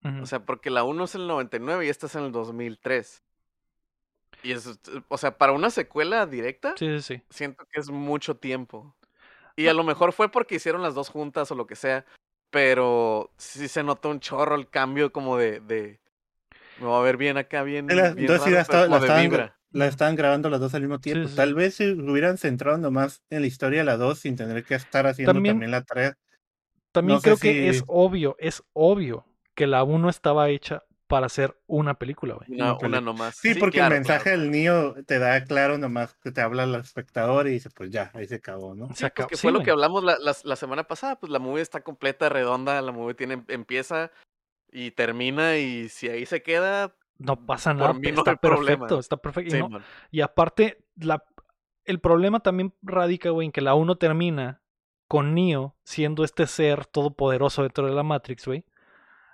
Ujú. 0.03 0.23
O 0.23 0.25
sea, 0.25 0.45
porque 0.45 0.69
la 0.69 0.83
1 0.83 1.05
es 1.05 1.15
en 1.15 1.21
el 1.21 1.27
99 1.27 1.85
y 1.85 1.89
esta 1.89 2.07
es 2.07 2.15
en 2.15 2.23
el 2.25 2.31
2003. 2.31 3.23
Y 4.43 4.51
es, 4.53 4.79
o 5.07 5.17
sea, 5.17 5.37
para 5.37 5.51
una 5.51 5.69
secuela 5.69 6.25
directa, 6.25 6.73
Sí, 6.77 6.99
sí, 6.99 7.01
sí. 7.17 7.21
siento 7.29 7.65
que 7.71 7.79
es 7.79 7.89
mucho 7.89 8.37
tiempo. 8.37 8.95
Y 9.55 9.67
a 9.67 9.73
lo 9.73 9.83
mejor 9.83 10.13
fue 10.13 10.29
porque 10.31 10.55
hicieron 10.55 10.81
las 10.81 10.95
dos 10.95 11.09
juntas 11.09 11.51
o 11.51 11.55
lo 11.55 11.67
que 11.67 11.75
sea, 11.75 12.05
pero 12.49 13.31
sí 13.37 13.67
se 13.67 13.83
nota 13.83 14.09
un 14.09 14.19
chorro 14.19 14.55
el 14.55 14.69
cambio 14.69 15.11
como 15.11 15.37
de... 15.37 15.59
de 15.59 15.99
me 16.79 16.87
va 16.87 16.97
a 16.99 17.03
ver 17.03 17.17
bien 17.17 17.37
acá, 17.37 17.61
bien, 17.63 17.87
Sí, 17.89 17.95
la- 17.95 18.09
bien 18.13 18.17
entonces 18.21 18.43
sí 18.45 18.49
raro, 18.49 18.55
la, 18.55 18.61
pero 18.61 18.61
estaba- 18.61 18.85
como 18.85 18.95
la 18.95 19.01
de 19.01 19.07
estaban, 19.07 19.29
vibra. 19.29 19.59
La 19.72 19.88
estaban 19.88 20.15
grabando 20.15 20.49
las 20.49 20.60
dos 20.60 20.73
al 20.73 20.81
mismo 20.81 20.99
tiempo. 20.99 21.27
sí, 21.30 21.35
Tal 21.35 21.49
sí. 21.49 21.53
vez 21.56 21.76
si 21.76 21.89
hubieran 21.91 22.38
centrado 22.38 22.77
nomás 22.77 23.22
en 23.30 23.41
la 23.41 23.48
historia 23.48 23.80
de 23.80 23.85
la 23.85 23.98
2 23.98 24.19
sin 24.19 24.35
tener 24.35 24.64
que 24.64 24.76
estar 24.76 25.07
haciendo 25.07 25.34
También- 25.34 25.56
también, 25.56 25.72
la 25.72 25.81
3. 25.84 26.14
También 26.91 27.15
No 27.18 27.22
creo 27.22 27.38
que 27.38 27.69
es 27.69 27.77
si- 27.77 27.84
obvio, 27.88 28.35
es 28.39 28.64
obvio 28.73 29.26
que 29.56 29.65
la 29.68 29.84
1 29.84 30.10
estaba 30.10 30.49
hecha 30.49 30.84
para 31.07 31.26
hacer 31.26 31.57
una 31.68 31.93
película, 31.95 32.35
güey. 32.35 32.49
Una, 32.52 32.64
una 32.65 32.72
una 32.73 32.80
película. 32.80 33.02
nomás. 33.02 33.35
Sí, 33.35 33.53
porque 33.56 33.77
claro, 33.80 33.95
el 33.95 33.99
mensaje 34.02 34.23
claro, 34.23 34.39
del 34.41 34.52
niño 34.52 34.93
te 35.06 35.19
da 35.19 35.43
claro 35.43 35.77
nomás 35.77 36.15
que 36.23 36.31
te 36.31 36.39
habla 36.41 36.64
al 36.64 36.76
espectador 36.76 37.48
y 37.48 37.52
dice, 37.52 37.69
pues 37.69 37.89
ya, 37.91 38.11
ahí 38.14 38.27
se 38.27 38.35
acabó, 38.35 38.76
¿no? 38.76 38.88
Se 38.89 38.93
Sí, 38.93 38.99
pues 39.02 39.11
acabó- 39.11 39.27
que 39.30 39.35
sí, 39.35 39.41
fue 39.41 39.52
lo 39.52 39.61
que 39.61 39.72
hablamos 39.72 40.03
la, 40.06 40.18
la- 40.19 40.35
la 40.43 40.56
semana 40.56 40.84
pasada, 40.85 41.18
pues 41.19 41.30
la 41.31 41.39
movie 41.39 41.61
está 41.61 41.81
completa, 41.81 42.30
redonda, 42.30 42.81
la 42.81 42.91
movie 42.93 43.14
tiene, 43.14 43.43
empieza 43.49 44.11
y 44.72 44.91
termina 44.91 45.57
y 45.57 45.89
si 45.89 46.07
ahí 46.07 46.26
se 46.26 46.41
queda, 46.43 46.95
No 47.22 47.45
pasa 47.45 47.73
nada, 47.73 47.93
no 47.93 47.99
está 48.02 48.35
perfecto, 48.35 48.99
está 48.99 49.18
perfecto. 49.18 49.56
Y, 49.56 49.60
sí, 50.11 50.22
aparte, 50.22 50.84
la, 50.95 51.23
el 51.85 51.99
problema 51.99 52.39
también 52.39 52.73
radica, 52.81 53.30
güey, 53.30 53.45
en 53.48 53.52
que 53.52 53.61
la 53.61 53.76
1 53.76 53.95
termina 53.98 54.61
con 55.07 55.35
Neo 55.35 55.76
siendo 55.84 56.23
este 56.23 56.48
ser 56.48 56.85
todopoderoso 56.85 57.64
dentro 57.64 57.85
de 57.85 57.93
la 57.93 58.03
Matrix, 58.03 58.45
güey. 58.48 58.65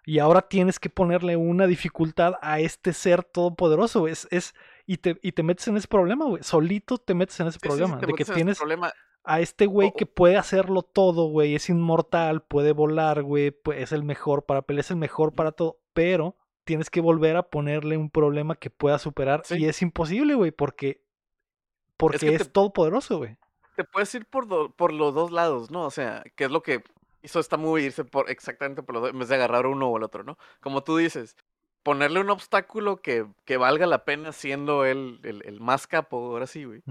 Y 0.05 0.19
ahora 0.19 0.41
tienes 0.41 0.79
que 0.79 0.89
ponerle 0.89 1.35
una 1.35 1.67
dificultad 1.67 2.35
a 2.41 2.59
este 2.61 2.93
ser 2.93 3.23
todopoderoso, 3.23 3.99
güey. 4.01 4.13
Es, 4.13 4.27
es, 4.31 4.55
y, 4.85 4.97
te, 4.97 5.19
y 5.21 5.33
te 5.33 5.43
metes 5.43 5.67
en 5.67 5.75
ese 5.77 5.87
problema, 5.87 6.25
güey. 6.25 6.41
Solito 6.43 6.97
te 6.97 7.13
metes 7.13 7.39
en 7.41 7.47
ese 7.47 7.59
Sí, 7.61 7.69
sí, 7.69 7.75
sí, 7.75 7.77
problema. 7.77 7.97
de 7.97 8.13
que 8.13 8.25
tienes 8.25 8.57
problema. 8.57 8.91
a 9.25 9.41
este 9.41 9.65
güey 9.65 9.91
que 9.95 10.05
puede 10.05 10.37
hacerlo 10.37 10.81
todo, 10.81 11.27
güey, 11.27 11.55
es 11.55 11.69
inmortal, 11.69 12.41
puede 12.41 12.71
volar, 12.71 13.21
güey, 13.23 13.53
es 13.75 13.91
el 13.91 14.03
mejor 14.03 14.45
para 14.45 14.61
pelear, 14.61 14.79
es 14.81 14.91
el 14.91 14.97
mejor 14.97 15.33
para 15.33 15.51
todo, 15.51 15.79
pero 15.93 16.37
tienes 16.67 16.91
que 16.91 17.01
volver 17.01 17.35
a 17.37 17.43
ponerle 17.49 17.97
un 17.97 18.11
problema 18.11 18.55
que 18.55 18.69
pueda 18.69 18.99
superar 18.99 19.41
Sí. 19.45 19.55
y 19.57 19.65
es 19.65 19.81
imposible, 19.81 20.35
güey, 20.35 20.51
porque 20.51 21.01
porque 21.97 22.19
que 22.19 22.35
es, 22.35 22.43
te- 22.43 22.49
todopoderoso, 22.49 23.17
güey. 23.17 23.37
Te 23.75 23.83
puedes 23.83 24.13
ir 24.13 24.25
por, 24.27 24.47
do- 24.47 24.69
por 24.75 24.93
los 24.93 25.15
dos 25.15 25.31
lados, 25.31 25.71
¿no? 25.71 25.83
O 25.85 25.91
sea, 25.91 26.23
que 26.35 26.43
es 26.45 26.51
lo 26.51 26.61
que 26.61 26.83
hizo 27.23 27.39
esta 27.39 27.57
movie, 27.57 27.85
irse 27.85 28.05
por 28.05 28.29
exactamente 28.29 28.83
por 28.83 28.93
los 28.93 29.01
dos, 29.03 29.11
en 29.11 29.19
vez 29.19 29.29
de 29.29 29.35
agarrar 29.35 29.65
uno 29.65 29.87
o 29.89 29.97
el 29.97 30.03
otro, 30.03 30.23
¿no? 30.23 30.37
Como 30.61 30.83
tú 30.83 30.97
dices, 30.97 31.35
ponerle 31.83 32.19
un 32.19 32.29
obstáculo 32.29 32.97
que, 33.01 33.25
que 33.45 33.57
valga 33.57 33.87
la 33.87 34.03
pena 34.05 34.31
siendo 34.31 34.85
él 34.85 35.19
el, 35.23 35.41
el 35.45 35.59
más 35.59 35.87
capo, 35.87 36.17
ahora 36.17 36.45
sí, 36.47 36.65
güey. 36.65 36.83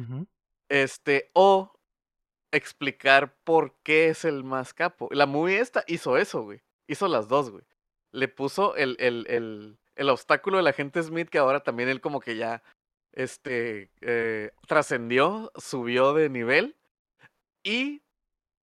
Este, 0.68 1.30
o 1.34 1.72
explicar 2.52 3.36
por 3.44 3.74
qué 3.82 4.08
es 4.08 4.24
el 4.24 4.42
más 4.44 4.72
capo. 4.74 5.08
La 5.12 5.26
movie 5.26 5.58
esta 5.60 5.84
hizo 5.86 6.16
eso, 6.16 6.42
güey. 6.42 6.60
Hizo 6.88 7.08
las 7.08 7.28
dos, 7.28 7.50
güey. 7.50 7.64
Le 8.12 8.28
puso 8.28 8.76
el, 8.76 8.96
el, 8.98 9.26
el, 9.28 9.78
el 9.94 10.08
obstáculo 10.08 10.58
del 10.58 10.66
agente 10.66 11.02
Smith, 11.02 11.28
que 11.28 11.38
ahora 11.38 11.60
también 11.60 11.88
él 11.88 12.00
como 12.00 12.20
que 12.20 12.36
ya, 12.36 12.62
este, 13.12 13.90
eh, 14.00 14.50
trascendió, 14.66 15.50
subió 15.56 16.12
de 16.14 16.28
nivel. 16.28 16.76
Y 17.62 18.02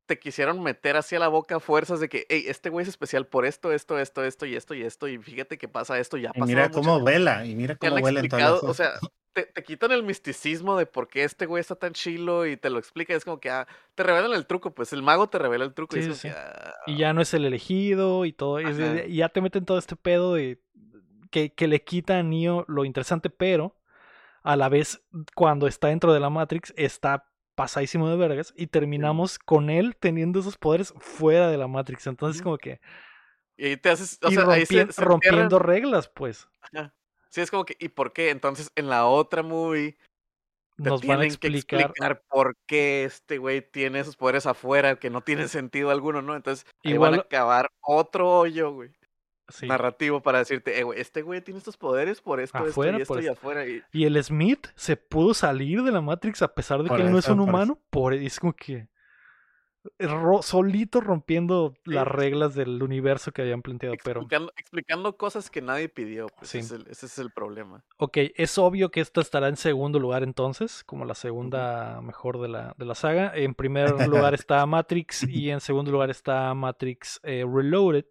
te 0.06 0.20
quisieron 0.20 0.62
meter 0.62 0.98
hacia 0.98 1.20
la 1.20 1.28
boca 1.28 1.60
fuerzas 1.60 2.00
de 2.00 2.10
que, 2.10 2.26
hey, 2.30 2.46
este 2.48 2.70
güey 2.70 2.84
es 2.84 2.90
especial 2.90 3.26
por 3.26 3.46
esto, 3.46 3.72
esto, 3.72 4.00
esto, 4.00 4.24
esto 4.24 4.46
y 4.46 4.56
esto 4.56 4.74
y 4.74 4.84
esto. 4.84 5.08
Y 5.08 5.18
fíjate 5.18 5.58
que 5.58 5.68
pasa 5.68 6.00
esto, 6.00 6.18
ya 6.18 6.32
Y 6.36 6.42
mira 6.42 6.70
cómo 6.70 7.00
vuela, 7.00 7.46
y 7.46 7.56
mira 7.56 7.76
cómo 7.76 8.00
vuela 8.00 8.20
en 8.20 8.30
o 8.34 8.74
sea, 8.74 8.94
te, 9.34 9.44
te 9.46 9.64
quitan 9.64 9.92
el 9.92 10.04
misticismo 10.04 10.78
de 10.78 10.86
por 10.86 11.08
qué 11.08 11.24
este 11.24 11.46
güey 11.46 11.62
está 11.62 11.76
tan 11.76 11.94
chilo 11.94 12.46
y 12.46 12.56
te 12.58 12.70
lo 12.70 12.80
explica. 12.80 13.14
Es 13.16 13.26
como 13.26 13.40
que 13.40 13.50
ah, 13.50 13.68
te 13.96 14.04
revelan 14.04 14.34
el 14.34 14.46
truco, 14.46 14.74
pues 14.74 14.94
el 14.94 15.02
mago 15.04 15.28
te 15.28 15.40
revela 15.40 15.66
el 15.66 15.74
truco. 15.74 15.96
y, 15.98 16.00
es 16.00 16.18
sí, 16.18 16.30
que, 16.30 16.34
ah, 16.36 16.74
Y 16.88 16.98
ya 16.98 17.14
no 17.14 17.22
es 17.22 17.34
el 17.34 17.46
elegido 17.46 18.26
y 18.26 18.34
todo, 18.34 18.60
es 18.60 18.78
y 19.10 19.18
ya 19.18 19.30
te 19.30 19.42
meten 19.42 19.66
todo 19.66 19.78
este 19.78 19.96
pedo 19.96 20.36
de 20.36 20.62
que, 21.32 21.54
que 21.54 21.68
le 21.68 21.84
quita 21.84 22.20
a 22.20 22.24
Neo 22.24 22.64
lo 22.68 22.86
interesante, 22.86 23.30
pero 23.30 23.76
a 24.44 24.56
la 24.56 24.70
vez 24.70 25.02
cuando 25.36 25.68
está 25.68 25.88
dentro 25.88 26.14
de 26.14 26.20
la 26.20 26.30
Matrix 26.30 26.74
está 26.78 27.26
pasadísimo 27.56 28.10
de 28.10 28.18
vergas 28.18 28.54
y 28.58 28.68
terminamos 28.68 29.40
con 29.40 29.70
él 29.70 29.96
teniendo 30.00 30.40
esos 30.40 30.58
poderes 30.58 30.94
fuera 30.98 31.50
de 31.50 31.58
la 31.58 31.68
Matrix. 31.68 32.08
Entonces 32.08 32.42
como 32.42 32.58
que 32.58 32.80
Y 33.56 33.78
te 33.78 33.90
haces, 33.90 34.20
o 34.24 34.30
y 34.30 34.36
sea, 34.36 34.44
ahí 34.50 34.66
se- 34.66 34.76
rompien- 34.76 34.92
se 34.92 35.02
rompiendo 35.04 35.60
reglas, 35.60 36.08
pues. 36.10 36.48
Ajá. 36.62 36.94
Sí, 37.34 37.42
es 37.42 37.50
como 37.50 37.66
que, 37.66 37.76
¿y 37.80 37.90
por 37.90 38.14
qué? 38.14 38.30
Entonces, 38.30 38.72
en 38.76 38.90
la 38.90 39.08
otra 39.08 39.42
movie 39.42 39.98
te 40.78 40.84
Nos 40.90 41.02
van 41.02 41.18
a 41.18 41.22
tienen 41.22 41.38
que 41.40 41.48
explicar. 41.48 41.82
explicar 41.82 42.22
por 42.30 42.56
qué 42.68 43.06
este 43.06 43.40
güey 43.40 43.62
tiene 43.62 44.00
esos 44.00 44.16
poderes 44.16 44.46
afuera 44.46 44.98
que 44.98 45.10
no 45.10 45.22
tienen 45.22 45.48
sentido 45.50 45.90
alguno, 45.90 46.22
¿no? 46.22 46.36
Entonces, 46.36 46.66
ahí 46.84 46.98
van 46.98 47.14
a 47.14 47.16
Igual- 47.18 47.20
acabar 47.26 47.72
otro 47.82 48.30
hoyo, 48.30 48.72
güey. 48.72 48.92
sí. 49.50 49.68
Narrativo 49.68 50.22
para 50.22 50.40
decirte, 50.40 50.80
eh, 50.80 50.84
güey, 50.84 51.00
este 51.02 51.22
güey 51.24 51.42
tiene 51.42 51.58
estos 51.58 51.76
poderes 51.78 52.22
por 52.22 52.40
esto, 52.40 52.58
Afuera, 52.60 52.98
esto 52.98 53.00
y 53.00 53.02
esto 53.02 53.14
por 53.16 53.24
y 53.24 53.26
esto. 53.28 53.34
afuera. 53.34 53.68
Y, 53.68 53.82
Y 53.92 54.06
el 54.06 54.24
Smith 54.24 54.68
se 54.76 54.96
pudo 54.96 55.34
salir 55.34 55.82
de 55.84 55.92
la 55.92 56.02
Matrix 56.02 56.42
a 56.44 56.54
pesar 56.54 56.84
de 56.84 56.88
Por 56.90 56.98
que 56.98 57.04
él 57.04 57.12
no 57.12 57.18
es 57.20 57.28
un 57.28 57.40
humano. 57.40 57.80
Por 57.90 58.14
es 58.14 58.40
como 58.40 58.54
que 58.54 58.88
ro- 60.00 60.42
solito 60.42 61.02
rompiendo 61.02 61.74
las 61.86 62.06
sí, 62.06 62.10
reglas 62.14 62.56
del 62.56 62.82
universo 62.82 63.32
que 63.32 63.42
habían 63.42 63.62
planteado. 63.62 63.96
Pero, 64.04 64.22
explicando, 64.22 64.54
explicando 64.58 65.18
cosas 65.18 65.50
que 65.50 65.62
nadie 65.62 65.90
pidió, 65.90 66.28
pues 66.38 66.50
Sí. 66.50 66.60
ese, 66.60 66.76
es 66.76 66.82
el, 66.82 66.88
ese 66.92 67.06
es 67.08 67.20
el 67.20 67.32
problema. 67.32 67.84
ok, 67.98 68.18
es 68.36 68.58
obvio 68.58 68.92
que 68.92 69.02
esto 69.02 69.20
estará 69.22 69.48
en 69.50 69.58
segundo 69.58 70.00
lugar 70.00 70.24
entonces, 70.24 70.84
como 70.84 71.06
la 71.06 71.16
segunda 71.16 72.02
mejor 72.02 72.40
de 72.42 72.48
la, 72.50 72.74
de 72.78 72.86
la 72.86 72.96
saga. 72.96 73.32
En 73.36 73.54
primer 73.56 73.90
lugar 74.32 74.34
está 74.34 74.66
Matrix 74.66 75.24
y 75.24 75.50
en 75.50 75.60
segundo 75.60 75.92
lugar 75.92 76.10
está 76.10 76.54
Matrix 76.54 77.20
eh, 77.24 77.46
Reloaded. 77.48 78.06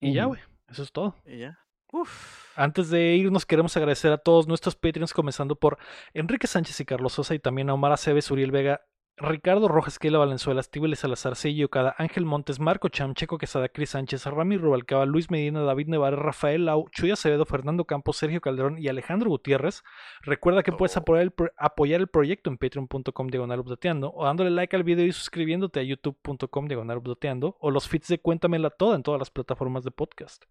Y 0.00 0.12
ya, 0.12 0.26
güey, 0.26 0.40
eso 0.68 0.82
es 0.82 0.92
todo. 0.92 1.16
Y 1.26 1.38
ya. 1.38 1.58
Uf. 1.92 2.52
Antes 2.56 2.90
de 2.90 3.14
irnos, 3.14 3.46
queremos 3.46 3.76
agradecer 3.76 4.12
a 4.12 4.18
todos 4.18 4.46
nuestros 4.48 4.74
Patreons, 4.76 5.12
comenzando 5.12 5.56
por 5.56 5.78
Enrique 6.12 6.46
Sánchez 6.46 6.80
y 6.80 6.84
Carlos 6.84 7.12
Sosa, 7.12 7.34
y 7.34 7.38
también 7.38 7.70
a 7.70 7.74
Omar 7.74 7.92
Aceves, 7.92 8.30
Uriel 8.30 8.50
Vega, 8.50 8.80
Ricardo 9.16 9.68
Rojas, 9.68 10.00
Keila 10.00 10.18
Valenzuela, 10.18 10.60
Estíbales 10.60 10.98
Salazar, 10.98 11.36
Sello 11.36 11.68
Cada, 11.68 11.94
Ángel 11.98 12.24
Montes, 12.24 12.58
Marco 12.58 12.88
Cham, 12.88 13.14
Checo 13.14 13.38
Quesada, 13.38 13.68
Cris 13.68 13.90
Sánchez, 13.90 14.26
Rami 14.26 14.56
Rubalcaba, 14.56 15.06
Luis 15.06 15.30
Medina, 15.30 15.60
David 15.62 15.86
Nevares, 15.86 16.18
Rafael 16.18 16.64
Lau, 16.64 16.88
Chuy 16.90 17.12
Acevedo, 17.12 17.46
Fernando 17.46 17.84
Campos, 17.84 18.16
Sergio 18.16 18.40
Calderón 18.40 18.76
y 18.76 18.88
Alejandro 18.88 19.30
Gutiérrez. 19.30 19.84
Recuerda 20.22 20.64
que 20.64 20.72
puedes 20.72 20.96
Oh. 20.96 21.00
apoyar 21.00 21.22
el, 21.22 21.30
pro- 21.30 21.52
apoyar 21.56 22.00
el 22.00 22.08
proyecto 22.08 22.50
en 22.50 22.58
patreon.com 22.58 23.28
diagonal 23.28 23.60
updateando, 23.60 24.12
o 24.12 24.24
dándole 24.24 24.50
like 24.50 24.74
al 24.74 24.82
video 24.82 25.06
y 25.06 25.12
suscribiéndote 25.12 25.78
a 25.78 25.84
youtube.com 25.84 26.66
diagonal 26.66 26.98
updateando, 26.98 27.56
o 27.60 27.70
los 27.70 27.88
feeds 27.88 28.08
de 28.08 28.18
Cuéntamela 28.18 28.70
Toda 28.70 28.96
en 28.96 29.04
todas 29.04 29.20
las 29.20 29.30
plataformas 29.30 29.84
de 29.84 29.92
podcast. 29.92 30.44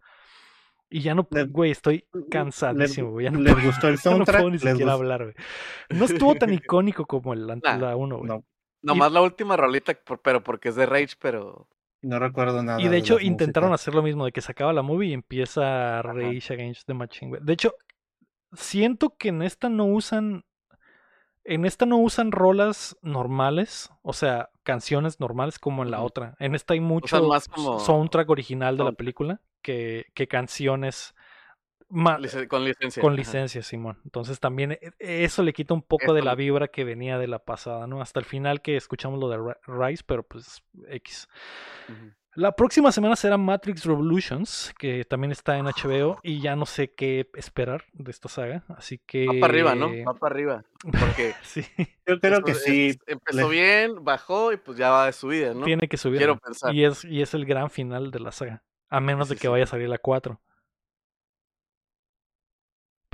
Y 0.88 1.00
ya 1.00 1.14
no, 1.14 1.26
güey, 1.50 1.70
estoy 1.72 2.06
¿Les, 2.14 2.24
cansadísimo, 2.30 3.10
güey. 3.10 3.24
Ya 3.24 3.30
no, 3.30 3.40
les 3.40 3.52
puedo, 3.52 3.66
gustó 3.66 3.88
el 3.88 3.96
ya 3.98 4.10
no 4.10 4.16
soundtrack? 4.16 4.36
puedo 4.38 4.50
ni 4.50 4.58
¿Les 4.58 4.60
siquiera 4.62 4.92
gustó? 4.92 5.02
hablar, 5.02 5.22
güey. 5.24 5.34
No 5.90 6.04
estuvo 6.06 6.34
tan 6.36 6.52
icónico 6.54 7.04
como 7.06 7.34
el, 7.34 7.46
Nah, 7.46 7.76
la 7.78 7.96
1, 7.96 8.16
güey. 8.18 8.28
No, 8.28 8.44
Nomás 8.84 9.12
la 9.12 9.22
última 9.22 9.56
rolita, 9.56 9.96
pero 10.22 10.42
porque 10.42 10.68
es 10.68 10.76
de 10.76 10.86
Rage, 10.86 11.14
pero. 11.18 11.66
no 12.02 12.18
recuerdo 12.18 12.62
nada. 12.62 12.80
Y 12.80 12.88
de 12.88 12.98
hecho 12.98 13.18
intentaron 13.18 13.72
hacer 13.72 13.94
lo 13.94 14.02
mismo, 14.02 14.24
de 14.24 14.32
que 14.32 14.40
se 14.40 14.52
acaba 14.52 14.72
la 14.72 14.82
movie 14.82 15.08
y 15.08 15.12
empieza 15.14 16.02
Rage 16.02 16.52
Against 16.52 16.86
the 16.86 16.94
Machine, 16.94 17.30
güey. 17.30 17.42
De 17.42 17.54
hecho, 17.54 17.74
siento 18.52 19.16
que 19.16 19.28
en 19.28 19.42
esta 19.42 19.68
no 19.68 19.86
usan... 19.86 20.44
En 21.46 21.66
esta 21.66 21.84
no 21.84 21.98
usan 21.98 22.32
rolas 22.32 22.96
normales, 23.02 23.90
o 24.00 24.14
sea, 24.14 24.48
canciones 24.62 25.20
normales 25.20 25.58
como 25.58 25.82
en 25.82 25.90
la 25.90 26.00
otra. 26.00 26.36
En 26.38 26.54
esta 26.54 26.72
hay 26.72 26.80
mucho 26.80 27.22
más 27.22 27.48
como 27.48 27.80
soundtrack 27.80 28.30
original 28.30 28.78
de 28.78 28.84
la 28.84 28.92
película 28.92 29.42
que, 29.60 30.06
que 30.14 30.26
canciones 30.26 31.13
ma- 31.94 32.18
lic- 32.18 32.48
con 32.48 32.64
licencia. 32.64 33.00
con 33.00 33.12
ajá. 33.12 33.16
licencia, 33.18 33.62
Simón. 33.62 33.98
Entonces 34.04 34.40
también 34.40 34.72
e- 34.72 34.92
eso 34.98 35.42
le 35.42 35.52
quita 35.52 35.74
un 35.74 35.82
poco 35.82 36.12
de 36.12 36.22
la 36.22 36.34
vibra 36.34 36.68
que 36.68 36.84
venía 36.84 37.18
de 37.18 37.28
la 37.28 37.38
pasada, 37.38 37.86
¿no? 37.86 38.00
Hasta 38.02 38.20
el 38.20 38.26
final 38.26 38.60
que 38.62 38.76
escuchamos 38.76 39.18
lo 39.20 39.28
de 39.28 39.38
Ri- 39.38 39.56
Rise, 39.66 40.02
pero 40.06 40.22
pues 40.22 40.62
X. 40.88 41.28
La 42.36 42.50
próxima 42.56 42.90
semana 42.90 43.14
será 43.14 43.38
Matrix 43.38 43.84
Revolutions, 43.84 44.74
que 44.76 45.04
también 45.04 45.30
está 45.30 45.56
en 45.56 45.66
HBO 45.66 46.18
y 46.24 46.40
ya 46.40 46.56
no 46.56 46.66
sé 46.66 46.92
qué 46.92 47.30
esperar 47.34 47.84
de 47.92 48.10
esta 48.10 48.28
saga, 48.28 48.64
así 48.76 48.98
que... 48.98 49.26
Va 49.28 49.34
para 49.34 49.46
arriba, 49.52 49.74
¿no? 49.76 49.88
Va 50.04 50.14
para 50.14 50.34
arriba. 50.34 50.64
Porque 50.82 51.32
sí, 51.44 51.64
Yo 52.04 52.18
creo 52.18 52.42
que 52.42 52.54
sí. 52.54 52.98
empezó 53.06 53.48
bien, 53.48 54.02
bajó 54.04 54.52
y 54.52 54.56
pues 54.56 54.76
ya 54.76 54.90
va 54.90 55.06
de 55.06 55.12
subida, 55.12 55.54
¿no? 55.54 55.64
tiene 55.64 55.86
que 55.86 55.96
subir. 55.96 56.18
Quiero 56.18 56.36
pensar. 56.38 56.74
Y 56.74 56.84
es, 56.84 57.04
y 57.04 57.22
es 57.22 57.34
el 57.34 57.46
gran 57.46 57.70
final 57.70 58.10
de 58.10 58.18
la 58.18 58.32
saga, 58.32 58.64
a 58.88 58.98
menos 58.98 59.28
Sí, 59.28 59.34
de 59.34 59.36
que 59.38 59.42
sí. 59.42 59.48
vaya 59.48 59.62
a 59.64 59.68
salir 59.68 59.88
la 59.88 59.98
4. 59.98 60.40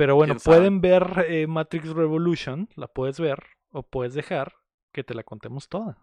Pero 0.01 0.15
bueno, 0.15 0.37
pueden 0.37 0.81
ver 0.81 1.27
eh, 1.29 1.47
Matrix 1.47 1.91
Revolution, 1.91 2.71
la 2.75 2.87
puedes 2.87 3.21
ver 3.21 3.45
o 3.71 3.83
puedes 3.83 4.15
dejar 4.15 4.55
que 4.95 5.05
te 5.05 5.13
la 5.13 5.25
contemos 5.25 5.69
toda. 5.69 5.99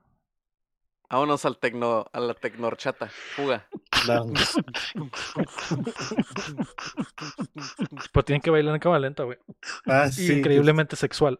Vámonos 1.10 1.46
al 1.46 1.58
tecno, 1.58 2.06
a 2.14 2.20
la 2.20 2.36
tecnorchata. 2.36 3.10
Fuga. 3.36 3.68
Pero 8.14 8.24
tienen 8.24 8.44
que 8.44 8.52
bailar 8.52 8.76
en 8.76 8.82
cámara 8.82 9.00
lenta, 9.00 9.24
güey. 9.24 9.40
Ah, 9.88 10.06
Y 10.10 10.12
sí, 10.12 10.32
increíblemente 10.32 10.96
sexual. 10.96 11.40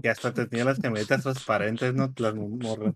Que 0.00 0.10
hasta 0.10 0.32
tenía 0.32 0.64
las 0.64 0.78
camionetas 0.78 1.24
transparentes, 1.24 1.92
¿no? 1.92 2.14
Las 2.18 2.36
morras. 2.36 2.94